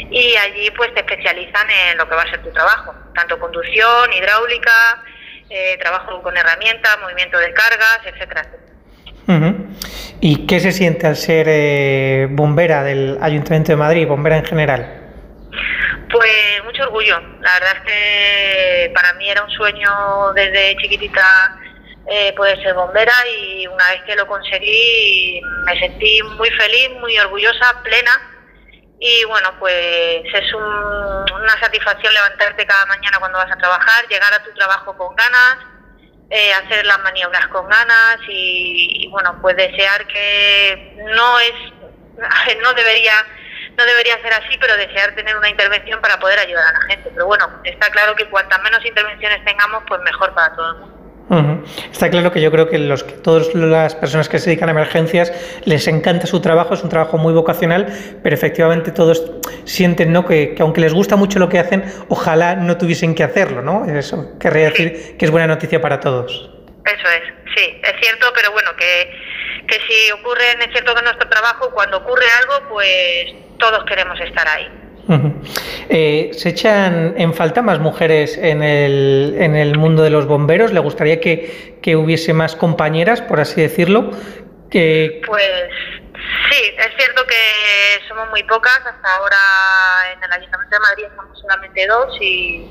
y 0.10 0.36
allí 0.38 0.72
pues 0.72 0.94
te 0.94 1.02
especializan 1.02 1.70
en 1.70 1.98
lo 1.98 2.08
que 2.08 2.16
va 2.16 2.24
a 2.24 2.30
ser 2.30 2.42
tu 2.42 2.52
trabajo, 2.52 2.96
tanto 3.14 3.38
conducción, 3.40 4.14
hidráulica, 4.14 5.04
eh, 5.50 5.78
trabajo 5.80 6.22
con 6.24 6.36
herramientas, 6.36 6.98
movimiento 7.02 7.38
de 7.38 7.54
cargas, 7.54 8.00
etcétera, 8.06 8.42
etcétera. 8.42 8.67
¿Y 10.22 10.48
qué 10.48 10.60
se 10.60 10.72
siente 10.72 11.06
al 11.06 11.18
ser 11.18 11.48
eh, 11.50 12.28
bombera 12.30 12.84
del 12.84 13.18
Ayuntamiento 13.22 13.74
de 13.74 13.76
Madrid, 13.76 14.08
bombera 14.08 14.38
en 14.38 14.46
general? 14.46 15.08
Pues 16.10 16.64
mucho 16.64 16.84
orgullo. 16.84 17.20
La 17.42 17.54
verdad 17.60 17.74
es 17.76 17.82
que 17.82 18.92
para 18.94 19.14
mí 19.14 19.30
era 19.30 19.44
un 19.44 19.52
sueño 19.52 20.34
desde 20.34 20.78
chiquitita 20.78 21.60
eh, 22.10 22.34
poder 22.38 22.62
ser 22.64 22.74
bombera 22.74 23.12
y 23.38 23.68
una 23.68 23.90
vez 23.90 24.02
que 24.04 24.16
lo 24.16 24.26
conseguí 24.28 25.42
me 25.66 25.78
sentí 25.78 26.22
muy 26.38 26.50
feliz, 26.52 26.92
muy 27.02 27.18
orgullosa, 27.20 27.82
plena. 27.84 28.12
Y 29.00 29.26
bueno, 29.26 29.50
pues 29.60 30.24
es 30.34 30.54
una 30.54 31.60
satisfacción 31.60 32.14
levantarte 32.14 32.66
cada 32.66 32.86
mañana 32.86 33.20
cuando 33.20 33.38
vas 33.38 33.52
a 33.52 33.58
trabajar, 33.58 34.08
llegar 34.10 34.34
a 34.34 34.44
tu 34.44 34.52
trabajo 34.54 34.98
con 34.98 35.16
ganas, 35.16 35.58
eh, 36.30 36.54
hacer 36.54 36.86
las 36.86 37.00
maniobras 37.00 37.48
con 37.48 37.68
ganas 37.68 38.18
y, 38.28 39.08
bueno, 39.12 39.38
pues 39.42 39.56
desear 39.56 40.06
que 40.08 40.98
no 41.16 41.40
es, 41.40 41.54
no 42.62 42.74
debería, 42.74 43.14
no 43.78 43.86
debería 43.86 44.22
ser 44.22 44.34
así, 44.34 44.58
pero 44.60 44.76
desear 44.76 45.16
tener 45.16 45.38
una 45.38 45.50
intervención 45.50 46.02
para 46.02 46.20
poder 46.20 46.40
ayudar 46.40 46.76
a 46.76 46.80
la 46.80 46.86
gente. 46.88 47.10
Pero 47.14 47.28
bueno, 47.28 47.50
está 47.64 47.90
claro 47.92 48.16
que 48.16 48.30
cuantas 48.30 48.62
menos 48.62 48.86
intervenciones 48.86 49.44
tengamos, 49.46 49.84
pues 49.88 50.02
mejor 50.02 50.34
para 50.34 50.56
todo 50.56 50.72
el 50.72 50.78
mundo. 50.80 50.97
Está 51.92 52.10
claro 52.10 52.32
que 52.32 52.42
yo 52.42 52.52
creo 52.52 52.70
que 52.70 52.78
los 52.78 53.04
que 53.04 53.14
todas 53.14 53.54
las 53.54 53.96
personas 53.96 54.30
que 54.30 54.40
se 54.40 54.50
dedican 54.50 54.70
a 54.70 54.72
emergencias 54.72 55.34
les 55.66 55.88
encanta 55.88 56.26
su 56.26 56.40
trabajo, 56.40 56.74
es 56.74 56.84
un 56.84 56.90
trabajo 56.90 57.18
muy 57.18 57.34
vocacional, 57.34 57.88
pero 58.24 58.34
efectivamente 58.34 58.92
todos 58.92 59.30
sienten 59.66 60.14
¿no? 60.14 60.26
que, 60.26 60.56
aunque 60.60 60.80
les 60.80 60.94
gusta 60.94 61.18
mucho 61.18 61.40
lo 61.40 61.50
que 61.50 61.60
hacen, 61.60 61.84
ojalá 62.08 62.56
no 62.56 62.78
tuviesen 62.78 63.14
que 63.14 63.24
hacerlo, 63.24 63.62
¿no? 63.62 63.86
Eso 63.86 64.38
querría 64.40 64.70
decir 64.70 65.18
que 65.18 65.26
es 65.26 65.32
buena 65.32 65.48
noticia 65.48 65.82
para 65.82 66.00
todos. 66.00 66.50
Eso 66.86 67.10
es, 67.10 67.24
sí, 67.58 67.82
es 67.84 67.94
cierto, 68.00 68.32
pero 68.34 68.52
bueno, 68.54 68.72
que, 68.78 69.12
que 69.68 69.76
si 69.88 70.12
ocurre, 70.14 70.52
es 70.52 70.72
cierto 70.72 70.96
que 70.96 71.02
nuestro 71.02 71.28
trabajo, 71.28 71.72
cuando 71.72 71.98
ocurre 71.98 72.26
algo, 72.40 72.70
pues 72.70 73.36
todos 73.60 73.84
queremos 73.84 74.18
estar 74.22 74.48
ahí. 74.48 74.87
Eh, 75.90 76.32
¿Se 76.34 76.50
echan 76.50 77.14
en 77.18 77.34
falta 77.34 77.62
más 77.62 77.80
mujeres 77.80 78.38
en 78.38 78.62
el, 78.62 79.36
en 79.40 79.56
el 79.56 79.78
mundo 79.78 80.04
de 80.04 80.10
los 80.10 80.26
bomberos? 80.26 80.74
¿Le 80.74 80.80
gustaría 80.80 81.20
que, 81.20 81.96
hubiese 81.96 82.34
más 82.34 82.56
compañeras, 82.56 83.22
por 83.22 83.40
así 83.40 83.62
decirlo? 83.62 84.12
Que... 84.70 85.22
Pues 85.26 85.50
sí, 86.52 86.76
es 86.78 86.90
cierto 86.98 87.26
que 87.26 88.06
somos 88.08 88.30
muy 88.30 88.44
pocas. 88.44 88.80
Hasta 88.86 89.16
ahora 89.16 89.38
en 90.14 90.24
el 90.24 90.32
Ayuntamiento 90.32 90.76
de 90.76 90.82
Madrid 90.82 91.06
somos 91.16 91.40
solamente 91.40 91.88
dos 91.88 92.18
y, 92.20 92.70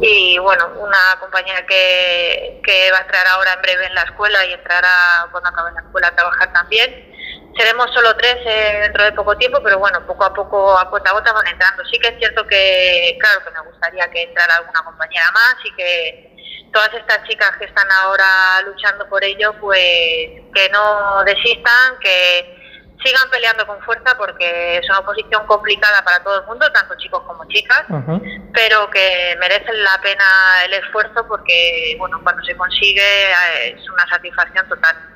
y 0.00 0.38
bueno, 0.38 0.72
una 0.80 1.20
compañera 1.20 1.64
que, 1.66 2.60
que 2.64 2.90
va 2.90 2.98
a 2.98 3.02
entrar 3.02 3.26
ahora 3.28 3.52
en 3.52 3.62
breve 3.62 3.86
en 3.86 3.94
la 3.94 4.02
escuela 4.02 4.44
y 4.46 4.52
entrará 4.54 5.28
cuando 5.30 5.50
acabe 5.50 5.70
la 5.72 5.80
escuela 5.80 6.08
a 6.08 6.16
trabajar 6.16 6.52
también. 6.52 7.13
Seremos 7.56 7.86
solo 7.94 8.16
tres 8.16 8.36
eh, 8.44 8.78
dentro 8.82 9.04
de 9.04 9.12
poco 9.12 9.36
tiempo, 9.36 9.60
pero 9.62 9.78
bueno, 9.78 10.04
poco 10.06 10.24
a 10.24 10.34
poco, 10.34 10.76
a 10.76 10.90
cuenta 10.90 11.10
a 11.10 11.14
gota 11.14 11.32
van 11.32 11.46
entrando. 11.46 11.84
Sí 11.84 11.98
que 11.98 12.08
es 12.08 12.18
cierto 12.18 12.46
que, 12.46 13.16
claro, 13.20 13.44
que 13.44 13.50
me 13.50 13.70
gustaría 13.70 14.08
que 14.10 14.22
entrara 14.22 14.56
alguna 14.56 14.82
compañera 14.84 15.30
más 15.32 15.56
y 15.64 15.72
que 15.76 16.34
todas 16.72 16.92
estas 16.94 17.22
chicas 17.28 17.52
que 17.58 17.66
están 17.66 17.86
ahora 18.02 18.60
luchando 18.66 19.08
por 19.08 19.22
ello, 19.22 19.54
pues 19.60 19.86
que 20.52 20.68
no 20.72 21.22
desistan, 21.24 21.98
que 22.00 22.64
sigan 23.04 23.30
peleando 23.30 23.66
con 23.66 23.80
fuerza 23.82 24.16
porque 24.16 24.78
es 24.78 24.88
una 24.88 25.00
oposición 25.00 25.46
complicada 25.46 26.02
para 26.04 26.22
todo 26.24 26.40
el 26.40 26.46
mundo, 26.46 26.70
tanto 26.72 26.96
chicos 26.96 27.22
como 27.26 27.46
chicas, 27.48 27.84
pero 28.52 28.90
que 28.90 29.36
merecen 29.38 29.82
la 29.84 30.00
pena 30.02 30.24
el 30.64 30.72
esfuerzo 30.72 31.26
porque, 31.28 31.94
bueno, 31.98 32.20
cuando 32.22 32.42
se 32.44 32.56
consigue 32.56 33.30
eh, 33.30 33.76
es 33.76 33.88
una 33.90 34.08
satisfacción 34.08 34.68
total. 34.68 35.13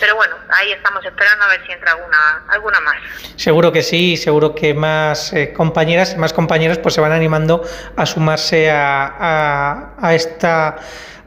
Pero 0.00 0.16
bueno, 0.16 0.36
ahí 0.50 0.72
estamos 0.72 1.04
esperando 1.04 1.44
a 1.44 1.48
ver 1.48 1.66
si 1.66 1.72
entra 1.72 1.92
alguna, 1.92 2.44
alguna 2.48 2.80
más. 2.80 2.96
Seguro 3.36 3.72
que 3.72 3.82
sí, 3.82 4.16
seguro 4.16 4.54
que 4.54 4.74
más 4.74 5.32
eh, 5.32 5.52
compañeras 5.52 6.16
más 6.16 6.32
compañeros 6.32 6.78
pues 6.78 6.94
se 6.94 7.00
van 7.00 7.12
animando 7.12 7.62
a 7.96 8.06
sumarse 8.06 8.70
a, 8.70 9.06
a, 9.06 9.94
a 10.00 10.14
esta 10.14 10.76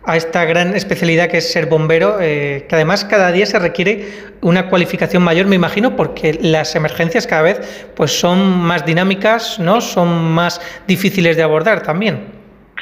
a 0.03 0.18
esta 0.18 0.45
gran 0.45 0.76
especialidad 0.76 1.30
que 1.30 1.38
es 1.38 1.52
ser 1.52 1.68
bombero, 1.68 2.18
eh, 2.19 2.65
que 2.68 2.76
además 2.76 3.06
cada 3.06 3.32
día 3.32 3.45
se 3.45 3.60
requiere 3.60 4.32
una 4.41 4.68
cualificación 4.68 5.22
mayor, 5.22 5.45
me 5.45 5.56
imagino, 5.56 5.95
porque 5.95 6.40
las 6.41 6.76
emergencias 6.76 7.28
cada 7.28 7.44
vez 7.44 7.86
pues 7.95 8.19
son 8.19 8.60
más 8.61 8.86
dinámicas, 8.86 9.60
¿no? 9.60 9.80
Son 9.80 10.32
más 10.32 10.60
difíciles 10.88 11.38
de 11.38 11.44
abordar 11.44 11.84
también. 11.84 12.41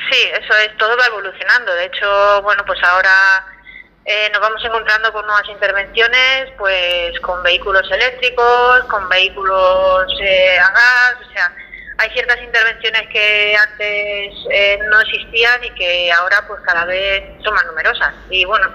Sí, 0.09 0.17
eso 0.31 0.53
es, 0.65 0.77
todo 0.77 0.95
va 0.97 1.05
evolucionando. 1.07 1.73
De 1.75 1.85
hecho, 1.85 2.41
bueno, 2.41 2.63
pues 2.65 2.79
ahora 2.83 3.11
eh, 4.11 4.27
nos 4.34 4.41
vamos 4.41 4.65
encontrando 4.65 5.14
con 5.14 5.23
nuevas 5.23 5.48
intervenciones, 5.49 6.49
pues 6.57 7.19
con 7.19 7.44
vehículos 7.44 7.88
eléctricos, 7.91 8.84
con 8.86 9.07
vehículos 9.07 10.11
eh, 10.19 10.57
a 10.57 10.72
gas, 10.72 11.27
o 11.27 11.31
sea, 11.31 11.53
hay 11.99 12.10
ciertas 12.10 12.41
intervenciones 12.41 13.07
que 13.10 13.56
antes 13.56 14.34
eh, 14.49 14.80
no 14.90 14.99
existían 15.02 15.64
y 15.64 15.69
que 15.76 16.11
ahora 16.11 16.44
pues 16.48 16.60
cada 16.61 16.86
vez 16.86 17.23
son 17.44 17.53
más 17.53 17.64
numerosas. 17.68 18.15
Y 18.31 18.45
bueno 18.45 18.68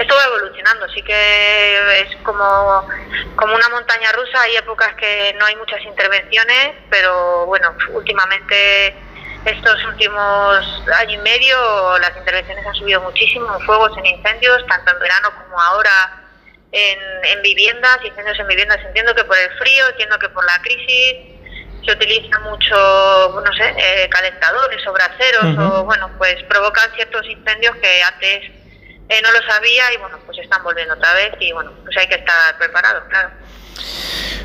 esto 0.00 0.16
va 0.16 0.24
evolucionando 0.24 0.88
sí 0.88 1.00
que 1.02 2.00
es 2.00 2.16
como 2.24 2.88
como 3.36 3.54
una 3.54 3.68
montaña 3.68 4.10
rusa 4.12 4.42
hay 4.42 4.56
épocas 4.56 4.94
que 4.96 5.34
no 5.38 5.46
hay 5.46 5.54
muchas 5.56 5.80
intervenciones 5.82 6.74
pero 6.90 7.46
bueno 7.46 7.74
últimamente 7.90 8.96
estos 9.44 9.84
últimos 9.84 10.82
año 10.98 11.14
y 11.14 11.22
medio 11.22 11.98
las 11.98 12.16
intervenciones 12.16 12.66
han 12.66 12.74
subido 12.74 13.00
muchísimo 13.00 13.54
en 13.54 13.60
fuegos 13.66 13.96
en 13.98 14.06
incendios 14.06 14.64
tanto 14.66 14.92
en 14.92 15.00
verano 15.00 15.30
como 15.42 15.60
ahora 15.60 16.22
en, 16.70 16.98
en 17.24 17.42
viviendas 17.42 17.98
incendios 18.04 18.38
en 18.38 18.48
viviendas. 18.48 18.78
Entiendo 18.84 19.14
que 19.14 19.24
por 19.24 19.36
el 19.36 19.50
frío 19.58 19.88
entiendo 19.88 20.18
que 20.18 20.28
por 20.28 20.44
la 20.44 20.60
crisis 20.62 21.32
se 21.84 21.92
utiliza 21.92 22.38
mucho, 22.40 23.42
no 23.44 23.52
sé, 23.54 23.74
eh, 23.76 24.08
calentadores 24.08 24.86
o 24.86 24.92
braseros 24.92 25.58
o, 25.58 25.84
bueno, 25.84 26.10
pues 26.16 26.40
provocan 26.44 26.92
ciertos 26.94 27.26
incendios 27.26 27.74
que 27.76 28.02
antes 28.02 28.50
eh, 29.12 29.20
no 29.22 29.30
lo 29.30 29.42
sabía 29.46 29.92
y, 29.92 29.98
bueno, 29.98 30.18
pues 30.24 30.38
están 30.38 30.62
volviendo 30.62 30.94
otra 30.94 31.12
vez 31.14 31.32
y, 31.40 31.52
bueno, 31.52 31.72
pues 31.84 31.96
hay 31.96 32.06
que 32.06 32.16
estar 32.16 32.56
preparados, 32.58 33.04
claro. 33.08 33.30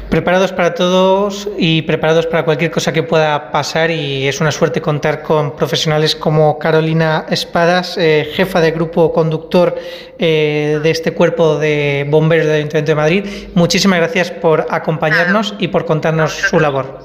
Preparados 0.10 0.54
para 0.54 0.74
todos 0.74 1.50
y 1.58 1.82
preparados 1.82 2.28
para 2.28 2.46
cualquier 2.46 2.72
cosa 2.72 2.94
que 2.94 3.04
pueda 3.04 3.52
pasar 3.52 3.92
y 3.92 4.28
es 4.28 4.40
una 4.40 4.52
suerte 4.52 4.82
contar 4.82 5.22
con 5.22 5.56
profesionales 5.56 6.16
como 6.16 6.58
Carolina 6.60 7.26
Espadas, 7.30 7.98
eh, 7.98 8.32
jefa 8.34 8.62
de 8.62 8.72
grupo 8.72 9.12
conductor 9.12 9.76
de 10.18 10.90
este 10.90 11.14
cuerpo 11.14 11.58
de 11.58 12.06
bomberos 12.08 12.48
del 12.48 12.56
Ayuntamiento 12.56 12.92
de 12.92 12.96
Madrid. 12.96 13.50
Muchísimas 13.54 14.00
gracias 14.00 14.32
por 14.32 14.66
acompañarnos 14.70 15.56
y 15.60 15.68
por 15.68 15.86
contarnos 15.86 16.34
su 16.34 16.60
labor. 16.60 17.00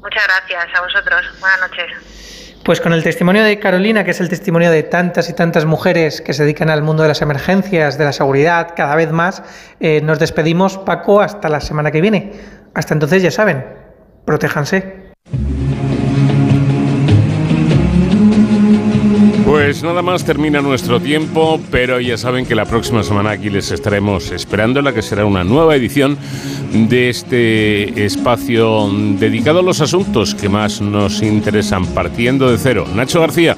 Muchas 0.00 0.24
gracias 0.26 0.66
a 0.74 0.80
vosotros. 0.80 1.40
Buenas 1.40 1.60
noches. 1.60 2.19
Pues 2.70 2.80
con 2.80 2.92
el 2.92 3.02
testimonio 3.02 3.42
de 3.42 3.58
Carolina, 3.58 4.04
que 4.04 4.12
es 4.12 4.20
el 4.20 4.28
testimonio 4.28 4.70
de 4.70 4.84
tantas 4.84 5.28
y 5.28 5.32
tantas 5.32 5.64
mujeres 5.64 6.20
que 6.20 6.32
se 6.32 6.44
dedican 6.44 6.70
al 6.70 6.82
mundo 6.82 7.02
de 7.02 7.08
las 7.08 7.20
emergencias, 7.20 7.98
de 7.98 8.04
la 8.04 8.12
seguridad, 8.12 8.74
cada 8.76 8.94
vez 8.94 9.10
más, 9.10 9.42
eh, 9.80 10.00
nos 10.02 10.20
despedimos, 10.20 10.78
Paco, 10.78 11.20
hasta 11.20 11.48
la 11.48 11.60
semana 11.60 11.90
que 11.90 12.00
viene. 12.00 12.30
Hasta 12.72 12.94
entonces, 12.94 13.24
ya 13.24 13.32
saben, 13.32 13.66
protéjanse. 14.24 15.10
Pues 19.50 19.82
nada 19.82 20.00
más 20.00 20.24
termina 20.24 20.60
nuestro 20.60 21.00
tiempo, 21.00 21.60
pero 21.72 21.98
ya 21.98 22.16
saben 22.16 22.46
que 22.46 22.54
la 22.54 22.66
próxima 22.66 23.02
semana 23.02 23.30
aquí 23.32 23.50
les 23.50 23.72
estaremos 23.72 24.30
esperando, 24.30 24.80
la 24.80 24.94
que 24.94 25.02
será 25.02 25.24
una 25.24 25.42
nueva 25.42 25.74
edición 25.74 26.16
de 26.72 27.10
este 27.10 28.04
espacio 28.04 28.88
dedicado 29.18 29.58
a 29.58 29.62
los 29.62 29.80
asuntos 29.80 30.36
que 30.36 30.48
más 30.48 30.80
nos 30.80 31.20
interesan, 31.20 31.84
partiendo 31.86 32.48
de 32.48 32.58
cero. 32.58 32.86
Nacho 32.94 33.20
García 33.20 33.56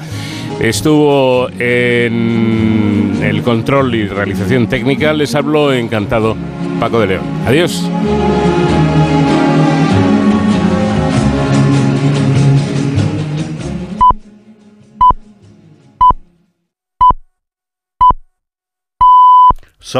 estuvo 0.60 1.50
en 1.58 3.18
el 3.22 3.42
control 3.42 3.94
y 3.94 4.08
realización 4.08 4.68
técnica, 4.68 5.12
les 5.12 5.34
habló 5.34 5.74
encantado 5.74 6.38
Paco 6.80 7.00
de 7.00 7.06
León. 7.06 7.24
Adiós. 7.46 7.86